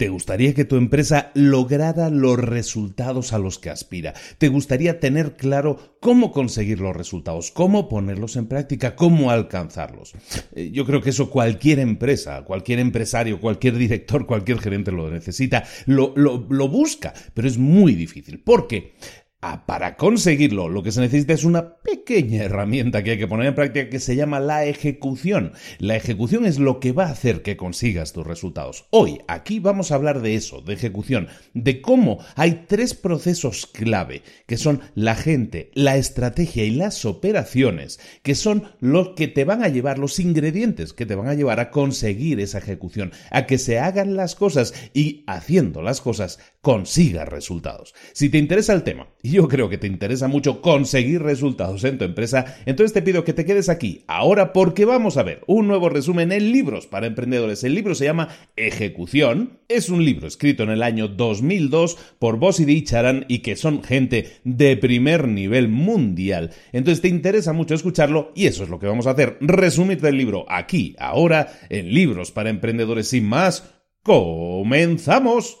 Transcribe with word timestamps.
¿Te 0.00 0.08
gustaría 0.08 0.54
que 0.54 0.64
tu 0.64 0.76
empresa 0.76 1.30
lograra 1.34 2.08
los 2.08 2.38
resultados 2.38 3.34
a 3.34 3.38
los 3.38 3.58
que 3.58 3.68
aspira? 3.68 4.14
¿Te 4.38 4.48
gustaría 4.48 4.98
tener 4.98 5.36
claro 5.36 5.98
cómo 6.00 6.32
conseguir 6.32 6.80
los 6.80 6.96
resultados, 6.96 7.50
cómo 7.50 7.86
ponerlos 7.86 8.36
en 8.36 8.46
práctica, 8.46 8.96
cómo 8.96 9.30
alcanzarlos? 9.30 10.14
Eh, 10.54 10.70
yo 10.72 10.86
creo 10.86 11.02
que 11.02 11.10
eso 11.10 11.28
cualquier 11.28 11.80
empresa, 11.80 12.44
cualquier 12.46 12.78
empresario, 12.78 13.42
cualquier 13.42 13.76
director, 13.76 14.24
cualquier 14.24 14.58
gerente 14.60 14.90
lo 14.90 15.10
necesita, 15.10 15.64
lo, 15.84 16.14
lo 16.16 16.68
busca, 16.68 17.12
pero 17.34 17.46
es 17.46 17.58
muy 17.58 17.94
difícil. 17.94 18.40
¿Por 18.40 18.68
qué? 18.68 18.94
Ah, 19.42 19.64
para 19.64 19.96
conseguirlo, 19.96 20.68
lo 20.68 20.82
que 20.82 20.92
se 20.92 21.00
necesita 21.00 21.32
es 21.32 21.44
una 21.44 21.76
pequeña 21.76 22.44
herramienta 22.44 23.02
que 23.02 23.12
hay 23.12 23.18
que 23.18 23.26
poner 23.26 23.46
en 23.46 23.54
práctica 23.54 23.88
que 23.88 23.98
se 23.98 24.14
llama 24.14 24.38
la 24.38 24.66
ejecución. 24.66 25.54
La 25.78 25.96
ejecución 25.96 26.44
es 26.44 26.58
lo 26.58 26.78
que 26.78 26.92
va 26.92 27.06
a 27.06 27.12
hacer 27.12 27.40
que 27.40 27.56
consigas 27.56 28.12
tus 28.12 28.26
resultados. 28.26 28.84
Hoy, 28.90 29.22
aquí 29.28 29.58
vamos 29.58 29.90
a 29.90 29.94
hablar 29.94 30.20
de 30.20 30.34
eso, 30.34 30.60
de 30.60 30.74
ejecución, 30.74 31.28
de 31.54 31.80
cómo 31.80 32.22
hay 32.36 32.66
tres 32.68 32.92
procesos 32.92 33.66
clave, 33.66 34.24
que 34.46 34.58
son 34.58 34.82
la 34.94 35.14
gente, 35.14 35.70
la 35.72 35.96
estrategia 35.96 36.64
y 36.64 36.72
las 36.72 37.06
operaciones, 37.06 37.98
que 38.22 38.34
son 38.34 38.64
los 38.78 39.14
que 39.16 39.26
te 39.26 39.44
van 39.44 39.62
a 39.62 39.68
llevar, 39.68 39.98
los 39.98 40.20
ingredientes 40.20 40.92
que 40.92 41.06
te 41.06 41.14
van 41.14 41.28
a 41.28 41.34
llevar 41.34 41.60
a 41.60 41.70
conseguir 41.70 42.40
esa 42.40 42.58
ejecución, 42.58 43.12
a 43.30 43.46
que 43.46 43.56
se 43.56 43.78
hagan 43.78 44.16
las 44.16 44.34
cosas 44.34 44.74
y 44.92 45.24
haciendo 45.26 45.80
las 45.80 46.02
cosas 46.02 46.40
consigas 46.60 47.26
resultados. 47.26 47.94
Si 48.12 48.28
te 48.28 48.36
interesa 48.36 48.74
el 48.74 48.82
tema, 48.82 49.08
yo 49.30 49.48
creo 49.48 49.68
que 49.68 49.78
te 49.78 49.86
interesa 49.86 50.28
mucho 50.28 50.60
conseguir 50.60 51.22
resultados 51.22 51.84
en 51.84 51.98
tu 51.98 52.04
empresa, 52.04 52.56
entonces 52.66 52.92
te 52.92 53.02
pido 53.02 53.24
que 53.24 53.32
te 53.32 53.44
quedes 53.44 53.68
aquí 53.68 54.04
ahora 54.06 54.52
porque 54.52 54.84
vamos 54.84 55.16
a 55.16 55.22
ver 55.22 55.42
un 55.46 55.68
nuevo 55.68 55.88
resumen 55.88 56.32
en 56.32 56.52
libros 56.52 56.86
para 56.86 57.06
emprendedores. 57.06 57.64
El 57.64 57.74
libro 57.74 57.94
se 57.94 58.04
llama 58.04 58.28
Ejecución. 58.56 59.58
Es 59.68 59.88
un 59.88 60.04
libro 60.04 60.26
escrito 60.26 60.62
en 60.62 60.70
el 60.70 60.82
año 60.82 61.08
2002 61.08 61.96
por 62.18 62.38
Bossy 62.38 62.64
y 62.70 62.82
Charan 62.82 63.24
y 63.28 63.38
que 63.38 63.56
son 63.56 63.82
gente 63.82 64.38
de 64.44 64.76
primer 64.76 65.28
nivel 65.28 65.68
mundial. 65.68 66.50
Entonces 66.72 67.00
te 67.00 67.08
interesa 67.08 67.52
mucho 67.52 67.74
escucharlo 67.74 68.32
y 68.34 68.46
eso 68.46 68.64
es 68.64 68.68
lo 68.68 68.78
que 68.78 68.86
vamos 68.86 69.06
a 69.06 69.10
hacer. 69.10 69.38
Resumirte 69.40 70.08
el 70.08 70.18
libro 70.18 70.44
aquí, 70.48 70.96
ahora, 70.98 71.52
en 71.68 71.92
libros 71.92 72.30
para 72.32 72.50
emprendedores 72.50 73.08
sin 73.08 73.26
más. 73.26 73.74
¡Comenzamos! 74.02 75.60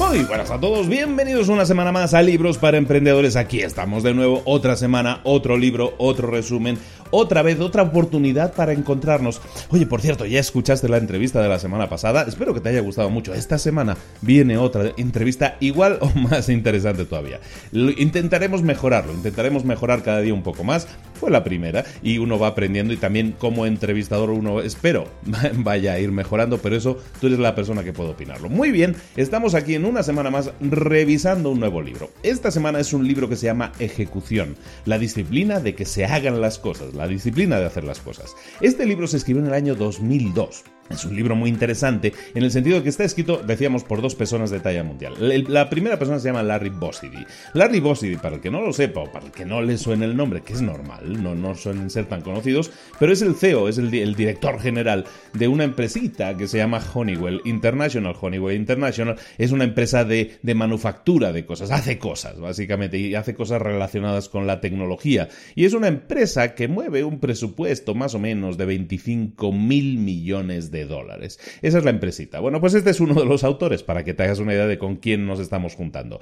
Muy 0.00 0.22
buenas 0.22 0.50
a 0.50 0.58
todos, 0.58 0.88
bienvenidos 0.88 1.48
una 1.50 1.66
semana 1.66 1.92
más 1.92 2.14
a 2.14 2.22
Libros 2.22 2.56
para 2.56 2.78
Emprendedores. 2.78 3.36
Aquí 3.36 3.60
estamos 3.60 4.02
de 4.02 4.14
nuevo, 4.14 4.40
otra 4.46 4.74
semana, 4.74 5.20
otro 5.24 5.58
libro, 5.58 5.92
otro 5.98 6.30
resumen, 6.30 6.78
otra 7.10 7.42
vez, 7.42 7.60
otra 7.60 7.82
oportunidad 7.82 8.54
para 8.54 8.72
encontrarnos. 8.72 9.40
Oye, 9.70 9.86
por 9.86 10.00
cierto, 10.00 10.26
ya 10.26 10.40
escuchaste 10.40 10.88
la 10.88 10.98
entrevista 10.98 11.42
de 11.42 11.48
la 11.48 11.58
semana 11.58 11.88
pasada, 11.88 12.24
espero 12.26 12.54
que 12.54 12.60
te 12.60 12.68
haya 12.68 12.80
gustado 12.80 13.10
mucho. 13.10 13.34
Esta 13.34 13.58
semana 13.58 13.96
viene 14.20 14.56
otra 14.56 14.92
entrevista 14.96 15.56
igual 15.60 15.98
o 16.00 16.10
más 16.14 16.48
interesante 16.48 17.04
todavía. 17.04 17.40
intentaremos 17.72 18.62
mejorarlo, 18.62 19.12
intentaremos 19.12 19.64
mejorar 19.64 20.02
cada 20.02 20.20
día 20.20 20.34
un 20.34 20.42
poco 20.42 20.64
más. 20.64 20.88
fue 21.14 21.30
la 21.30 21.44
primera 21.44 21.84
y 22.02 22.18
uno 22.18 22.38
va 22.38 22.48
aprendiendo 22.48 22.94
y 22.94 22.96
también 22.96 23.32
como 23.32 23.66
entrevistador 23.66 24.30
uno 24.30 24.60
espero 24.60 25.06
vaya 25.54 25.92
a 25.92 25.98
ir 25.98 26.12
mejorando, 26.12 26.58
pero 26.58 26.76
eso 26.76 26.98
tú 27.20 27.26
eres 27.26 27.38
la 27.38 27.54
persona 27.54 27.84
que 27.84 27.92
puede 27.92 28.10
opinarlo. 28.10 28.48
Muy 28.48 28.70
bien, 28.70 28.96
estamos 29.16 29.54
aquí 29.54 29.74
en 29.74 29.84
una 29.84 30.02
semana 30.02 30.30
más 30.30 30.50
revisando 30.60 31.50
un 31.50 31.60
nuevo 31.60 31.82
libro. 31.82 32.10
Esta 32.22 32.50
semana 32.50 32.80
es 32.80 32.92
un 32.92 33.06
libro 33.06 33.28
que 33.28 33.36
se 33.36 33.46
llama 33.46 33.72
Ejecución, 33.78 34.56
la 34.84 34.98
disciplina 34.98 35.60
de 35.60 35.74
que 35.74 35.84
se 35.84 36.04
hagan 36.04 36.40
las 36.40 36.58
cosas, 36.58 36.94
la 37.00 37.08
disciplina 37.08 37.58
de 37.58 37.66
hacer 37.66 37.84
las 37.84 38.00
cosas. 38.00 38.34
Este 38.60 38.86
libro 38.86 39.06
se 39.06 39.16
escribió 39.16 39.42
en 39.42 39.48
el 39.48 39.54
año 39.54 39.74
2002. 39.74 40.64
Es 40.90 41.04
un 41.04 41.14
libro 41.14 41.36
muy 41.36 41.48
interesante 41.48 42.12
en 42.34 42.42
el 42.42 42.50
sentido 42.50 42.82
que 42.82 42.88
está 42.88 43.04
escrito, 43.04 43.40
decíamos, 43.46 43.84
por 43.84 44.02
dos 44.02 44.16
personas 44.16 44.50
de 44.50 44.58
talla 44.58 44.82
mundial. 44.82 45.14
La 45.48 45.70
primera 45.70 45.98
persona 46.00 46.18
se 46.18 46.28
llama 46.28 46.42
Larry 46.42 46.70
Bossidy. 46.70 47.24
Larry 47.54 47.78
Bossidy, 47.78 48.16
para 48.16 48.34
el 48.34 48.40
que 48.40 48.50
no 48.50 48.60
lo 48.60 48.72
sepa 48.72 49.02
o 49.02 49.12
para 49.12 49.26
el 49.26 49.30
que 49.30 49.44
no 49.44 49.62
le 49.62 49.78
suene 49.78 50.06
el 50.06 50.16
nombre, 50.16 50.42
que 50.42 50.52
es 50.52 50.62
normal, 50.62 51.22
no, 51.22 51.36
no 51.36 51.54
suelen 51.54 51.90
ser 51.90 52.06
tan 52.06 52.22
conocidos, 52.22 52.72
pero 52.98 53.12
es 53.12 53.22
el 53.22 53.36
CEO, 53.36 53.68
es 53.68 53.78
el, 53.78 53.90
director 53.90 54.60
general 54.60 55.04
de 55.32 55.46
una 55.46 55.62
empresita 55.62 56.36
que 56.36 56.48
se 56.48 56.58
llama 56.58 56.82
Honeywell 56.92 57.40
International. 57.44 58.16
Honeywell 58.20 58.56
International 58.56 59.16
es 59.38 59.52
una 59.52 59.64
empresa 59.64 60.04
de, 60.04 60.38
de 60.42 60.54
manufactura 60.56 61.32
de 61.32 61.46
cosas, 61.46 61.70
hace 61.70 61.98
cosas, 61.98 62.40
básicamente, 62.40 62.98
y 62.98 63.14
hace 63.14 63.34
cosas 63.34 63.62
relacionadas 63.62 64.28
con 64.28 64.48
la 64.48 64.60
tecnología. 64.60 65.28
Y 65.54 65.66
es 65.66 65.72
una 65.72 65.86
empresa 65.86 66.56
que 66.56 66.66
mueve 66.66 67.04
un 67.04 67.20
presupuesto 67.20 67.94
más 67.94 68.16
o 68.16 68.18
menos 68.18 68.58
de 68.58 68.66
25 68.66 69.52
mil 69.52 69.98
millones 69.98 70.72
de 70.72 70.79
dólares. 70.84 71.38
Esa 71.62 71.78
es 71.78 71.84
la 71.84 71.90
empresita. 71.90 72.40
Bueno, 72.40 72.60
pues 72.60 72.74
este 72.74 72.90
es 72.90 73.00
uno 73.00 73.14
de 73.14 73.26
los 73.26 73.44
autores 73.44 73.82
para 73.82 74.04
que 74.04 74.14
te 74.14 74.22
hagas 74.22 74.38
una 74.38 74.52
idea 74.52 74.66
de 74.66 74.78
con 74.78 74.96
quién 74.96 75.26
nos 75.26 75.40
estamos 75.40 75.74
juntando. 75.74 76.20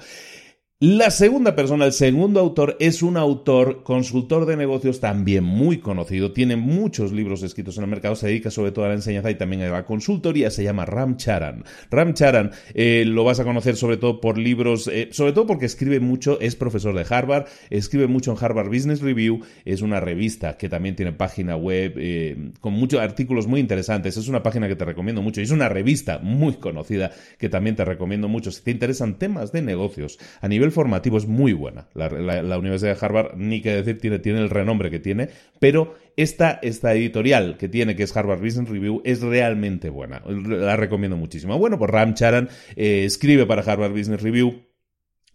La 0.81 1.11
segunda 1.11 1.57
persona, 1.57 1.85
el 1.85 1.91
segundo 1.91 2.39
autor, 2.39 2.77
es 2.79 3.03
un 3.03 3.17
autor, 3.17 3.83
consultor 3.83 4.45
de 4.45 4.55
negocios 4.55 5.01
también 5.01 5.43
muy 5.43 5.79
conocido, 5.79 6.31
tiene 6.31 6.55
muchos 6.55 7.11
libros 7.11 7.43
escritos 7.43 7.77
en 7.77 7.83
el 7.83 7.89
mercado, 7.89 8.15
se 8.15 8.27
dedica 8.27 8.49
sobre 8.49 8.71
todo 8.71 8.85
a 8.85 8.87
la 8.87 8.93
enseñanza 8.93 9.29
y 9.29 9.35
también 9.35 9.63
a 9.63 9.69
la 9.69 9.85
consultoría, 9.85 10.49
se 10.49 10.63
llama 10.63 10.85
Ram 10.85 11.17
Charan. 11.17 11.65
Ram 11.91 12.13
Charan 12.13 12.51
eh, 12.73 13.03
lo 13.05 13.25
vas 13.25 13.41
a 13.41 13.43
conocer 13.43 13.75
sobre 13.75 13.97
todo 13.97 14.21
por 14.21 14.37
libros, 14.37 14.87
eh, 14.87 15.09
sobre 15.11 15.33
todo 15.33 15.47
porque 15.47 15.65
escribe 15.65 15.99
mucho, 15.99 16.39
es 16.39 16.55
profesor 16.55 16.95
de 16.95 17.05
Harvard, 17.13 17.47
escribe 17.69 18.07
mucho 18.07 18.31
en 18.31 18.37
Harvard 18.41 18.69
Business 18.69 19.01
Review, 19.01 19.41
es 19.65 19.81
una 19.81 19.99
revista 19.99 20.55
que 20.55 20.69
también 20.69 20.95
tiene 20.95 21.11
página 21.11 21.57
web 21.57 21.95
eh, 21.97 22.51
con 22.61 22.71
muchos 22.71 23.01
artículos 23.01 23.47
muy 23.47 23.59
interesantes, 23.59 24.15
es 24.15 24.29
una 24.29 24.43
página 24.43 24.69
que 24.69 24.77
te 24.77 24.85
recomiendo 24.85 25.21
mucho 25.21 25.41
y 25.41 25.43
es 25.43 25.51
una 25.51 25.67
revista 25.67 26.19
muy 26.19 26.53
conocida 26.53 27.11
que 27.37 27.49
también 27.49 27.75
te 27.75 27.83
recomiendo 27.83 28.29
mucho 28.29 28.49
si 28.49 28.63
te 28.63 28.71
interesan 28.71 29.19
temas 29.19 29.51
de 29.51 29.61
negocios 29.61 30.17
a 30.39 30.47
nivel 30.47 30.68
formativo 30.71 31.17
es 31.17 31.27
muy 31.27 31.53
buena. 31.53 31.87
La, 31.93 32.57
Universidad 32.57 32.95
de 32.95 33.05
Harvard, 33.05 33.35
ni 33.35 33.61
que 33.61 33.75
decir, 33.75 33.99
tiene, 33.99 34.19
tiene 34.19 34.39
el 34.39 34.49
renombre 34.49 34.89
que 34.89 34.99
tiene, 34.99 35.29
pero 35.59 35.95
esta, 36.17 36.59
esta 36.61 36.93
editorial 36.93 37.57
que 37.57 37.69
tiene, 37.69 37.95
que 37.95 38.03
es 38.03 38.15
Harvard 38.15 38.41
Business 38.41 38.69
Review, 38.69 39.01
es 39.05 39.21
realmente 39.21 39.89
buena. 39.89 40.21
La 40.25 40.75
recomiendo 40.75 41.17
muchísimo. 41.17 41.57
Bueno, 41.57 41.77
pues 41.77 41.89
Ram 41.89 42.13
Charan 42.13 42.49
eh, 42.75 43.03
escribe 43.05 43.45
para 43.45 43.61
Harvard 43.61 43.91
Business 43.91 44.21
Review 44.21 44.68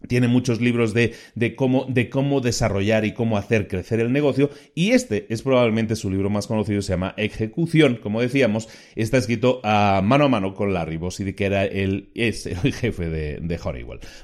tiene 0.07 0.27
muchos 0.27 0.61
libros 0.61 0.93
de, 0.93 1.13
de, 1.35 1.55
cómo, 1.55 1.85
de 1.89 2.09
cómo 2.09 2.41
desarrollar 2.41 3.05
y 3.05 3.13
cómo 3.13 3.37
hacer 3.37 3.67
crecer 3.67 3.99
el 3.99 4.11
negocio 4.11 4.49
y 4.73 4.91
este 4.91 5.25
es 5.29 5.41
probablemente 5.41 5.95
su 5.95 6.09
libro 6.09 6.29
más 6.29 6.47
conocido, 6.47 6.81
se 6.81 6.93
llama 6.93 7.13
Ejecución, 7.17 7.99
como 8.01 8.21
decíamos, 8.21 8.69
está 8.95 9.17
escrito 9.17 9.59
a 9.63 10.01
mano 10.03 10.25
a 10.25 10.29
mano 10.29 10.53
con 10.53 10.73
Larry 10.73 10.97
Bossidy, 10.97 11.33
que 11.33 11.45
era 11.45 11.65
el, 11.65 12.09
es 12.15 12.45
el 12.45 12.73
jefe 12.73 13.09
de, 13.09 13.39
de. 13.41 13.57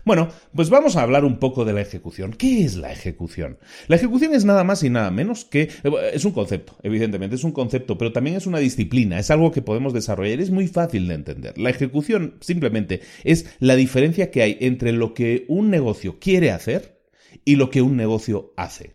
Bueno, 0.06 0.30
pues 0.54 0.70
vamos 0.70 0.96
a 0.96 1.02
hablar 1.02 1.26
un 1.26 1.40
poco 1.40 1.66
de 1.66 1.74
la 1.74 1.82
ejecución. 1.82 2.34
¿Qué 2.34 2.64
es 2.64 2.76
la 2.76 2.92
ejecución? 2.92 3.58
La 3.88 3.96
ejecución 3.96 4.36
es 4.36 4.46
nada 4.46 4.64
más 4.64 4.84
y 4.84 4.90
nada 4.90 5.10
menos 5.10 5.46
que, 5.46 5.70
es 6.14 6.26
un 6.26 6.32
concepto, 6.32 6.78
evidentemente, 6.84 7.36
es 7.36 7.44
un 7.44 7.52
concepto, 7.52 7.98
pero 7.98 8.12
también 8.12 8.36
es 8.36 8.46
una 8.46 8.60
disciplina, 8.60 9.20
es 9.20 9.32
algo 9.32 9.52
que 9.52 9.62
podemos 9.62 9.94
desarrollar, 9.94 10.40
es 10.40 10.52
muy 10.52 10.68
fácil 10.68 11.08
de 11.08 11.16
entender. 11.16 11.58
La 11.58 11.70
ejecución 11.70 12.36
simplemente 12.40 13.02
es 13.24 13.48
la 13.60 13.76
diferencia 13.76 14.32
que 14.32 14.42
hay 14.44 14.58
entre 14.62 14.92
lo 14.92 15.14
que 15.14 15.46
un 15.48 15.71
negocio 15.72 16.20
quiere 16.20 16.52
hacer 16.52 17.02
y 17.46 17.56
lo 17.56 17.70
que 17.70 17.82
un 17.82 17.98
negocio 17.98 18.54
hace. 18.58 18.94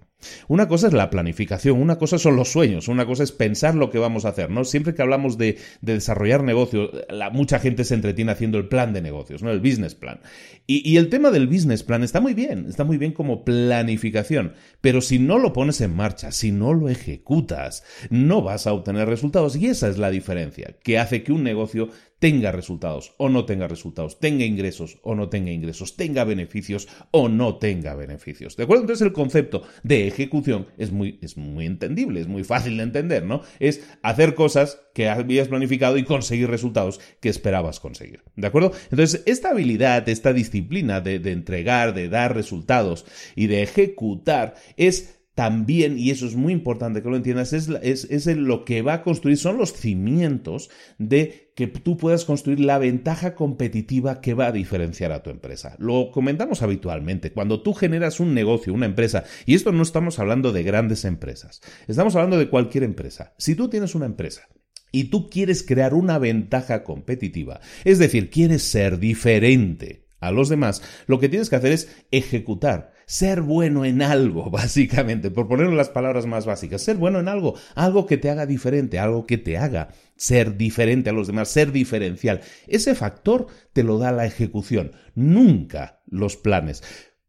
Una 0.48 0.66
cosa 0.68 0.88
es 0.88 0.92
la 0.92 1.10
planificación, 1.10 1.80
una 1.80 1.98
cosa 1.98 2.18
son 2.18 2.36
los 2.36 2.50
sueños, 2.50 2.88
una 2.88 3.06
cosa 3.06 3.22
es 3.22 3.32
pensar 3.32 3.74
lo 3.74 3.90
que 3.90 3.98
vamos 3.98 4.24
a 4.24 4.30
hacer, 4.30 4.50
¿no? 4.50 4.64
Siempre 4.64 4.94
que 4.94 5.02
hablamos 5.02 5.36
de, 5.38 5.58
desarrollar 5.82 6.42
negocios, 6.42 6.90
mucha 7.32 7.58
gente 7.58 7.84
se 7.84 7.94
entretiene 7.94 8.32
haciendo 8.32 8.58
el 8.58 8.68
plan 8.68 8.92
de 8.92 9.02
negocios, 9.02 9.42
¿no? 9.42 9.50
El 9.50 9.60
business 9.60 9.94
plan. 9.94 10.20
Y, 10.66 10.96
el 10.96 11.10
tema 11.10 11.30
del 11.30 11.46
business 11.46 11.82
plan 11.82 12.02
está 12.02 12.20
muy 12.20 12.34
bien, 12.34 12.66
está 12.68 12.84
muy 12.84 12.96
bien 12.96 13.12
como 13.12 13.44
planificación, 13.44 14.54
pero 14.80 15.00
si 15.00 15.18
no 15.18 15.38
lo 15.38 15.52
pones 15.52 15.80
en 15.80 15.94
marcha, 15.94 16.32
si 16.32 16.50
no 16.50 16.72
lo 16.72 16.88
ejecutas, 16.88 17.84
no 18.10 18.42
vas 18.42 18.66
a 18.66 18.72
obtener 18.72 19.08
resultados 19.08 19.56
y 19.56 19.66
esa 19.66 19.88
es 19.88 19.98
la 19.98 20.10
diferencia 20.10 20.76
que 20.82 20.98
hace 20.98 21.22
que 21.22 21.32
un 21.32 21.44
negocio 21.44 21.90
tenga 22.18 22.50
resultados 22.50 23.14
o 23.18 23.28
no 23.28 23.44
tenga 23.44 23.68
resultados, 23.68 24.18
tenga 24.18 24.44
ingresos 24.44 24.98
o 25.02 25.14
no 25.14 25.28
tenga 25.28 25.50
ingresos, 25.50 25.96
tenga 25.96 26.24
beneficios 26.24 26.88
o 27.10 27.28
no 27.28 27.56
tenga 27.56 27.94
beneficios. 27.94 28.56
¿De 28.56 28.64
acuerdo? 28.64 28.82
Entonces 28.82 29.06
el 29.06 29.12
concepto 29.12 29.62
de 29.82 30.06
ejecución 30.06 30.66
es 30.78 30.92
muy, 30.92 31.18
es 31.22 31.36
muy 31.36 31.66
entendible, 31.66 32.20
es 32.20 32.28
muy 32.28 32.44
fácil 32.44 32.78
de 32.78 32.84
entender, 32.84 33.24
¿no? 33.24 33.42
Es 33.60 33.86
hacer 34.02 34.34
cosas 34.34 34.80
que 34.94 35.08
habías 35.08 35.48
planificado 35.48 35.98
y 35.98 36.04
conseguir 36.04 36.48
resultados 36.48 37.00
que 37.20 37.28
esperabas 37.28 37.80
conseguir. 37.80 38.22
¿De 38.34 38.46
acuerdo? 38.46 38.72
Entonces, 38.90 39.22
esta 39.26 39.50
habilidad, 39.50 40.08
esta 40.08 40.32
disciplina 40.32 41.02
de, 41.02 41.18
de 41.18 41.32
entregar, 41.32 41.92
de 41.92 42.08
dar 42.08 42.34
resultados 42.34 43.04
y 43.34 43.46
de 43.46 43.62
ejecutar 43.62 44.54
es 44.76 45.15
también, 45.36 45.98
y 45.98 46.12
eso 46.12 46.24
es 46.24 46.34
muy 46.34 46.54
importante 46.54 47.02
que 47.02 47.10
lo 47.10 47.16
entiendas, 47.16 47.52
es, 47.52 47.68
es, 47.68 48.26
lo 48.26 48.64
que 48.64 48.80
va 48.80 48.94
a 48.94 49.02
construir, 49.02 49.36
son 49.36 49.58
los 49.58 49.74
cimientos 49.74 50.70
de 50.96 51.52
que 51.54 51.66
tú 51.66 51.98
puedas 51.98 52.24
construir 52.24 52.60
la 52.60 52.78
ventaja 52.78 53.34
competitiva 53.34 54.22
que 54.22 54.32
va 54.32 54.46
a 54.46 54.52
diferenciar 54.52 55.12
a 55.12 55.22
tu 55.22 55.28
empresa. 55.28 55.76
Lo 55.78 56.10
comentamos 56.10 56.62
habitualmente, 56.62 57.32
cuando 57.32 57.60
tú 57.60 57.74
generas 57.74 58.18
un 58.18 58.32
negocio, 58.32 58.72
una 58.72 58.86
empresa, 58.86 59.24
y 59.44 59.54
esto 59.54 59.72
no 59.72 59.82
estamos 59.82 60.18
hablando 60.18 60.52
de 60.52 60.62
grandes 60.62 61.04
empresas, 61.04 61.60
estamos 61.86 62.16
hablando 62.16 62.38
de 62.38 62.48
cualquier 62.48 62.84
empresa. 62.84 63.34
Si 63.36 63.54
tú 63.54 63.68
tienes 63.68 63.94
una 63.94 64.06
empresa 64.06 64.48
y 64.90 65.10
tú 65.10 65.28
quieres 65.28 65.62
crear 65.62 65.92
una 65.92 66.18
ventaja 66.18 66.82
competitiva, 66.82 67.60
es 67.84 67.98
decir, 67.98 68.30
quieres 68.30 68.62
ser 68.62 68.98
diferente 68.98 70.06
a 70.18 70.30
los 70.30 70.48
demás, 70.48 70.80
lo 71.06 71.20
que 71.20 71.28
tienes 71.28 71.50
que 71.50 71.56
hacer 71.56 71.72
es 71.72 71.94
ejecutar 72.10 72.95
ser 73.06 73.40
bueno 73.40 73.84
en 73.84 74.02
algo, 74.02 74.50
básicamente, 74.50 75.30
por 75.30 75.48
ponerlo 75.48 75.74
las 75.74 75.88
palabras 75.88 76.26
más 76.26 76.44
básicas, 76.44 76.82
ser 76.82 76.96
bueno 76.96 77.20
en 77.20 77.28
algo, 77.28 77.54
algo 77.74 78.06
que 78.06 78.18
te 78.18 78.30
haga 78.30 78.46
diferente, 78.46 78.98
algo 78.98 79.26
que 79.26 79.38
te 79.38 79.56
haga 79.56 79.88
ser 80.16 80.56
diferente 80.56 81.10
a 81.10 81.12
los 81.12 81.26
demás, 81.26 81.48
ser 81.48 81.72
diferencial. 81.72 82.40
Ese 82.66 82.94
factor 82.94 83.46
te 83.72 83.82
lo 83.82 83.98
da 83.98 84.12
la 84.12 84.26
ejecución, 84.26 84.92
nunca 85.14 86.00
los 86.06 86.36
planes. 86.36 86.82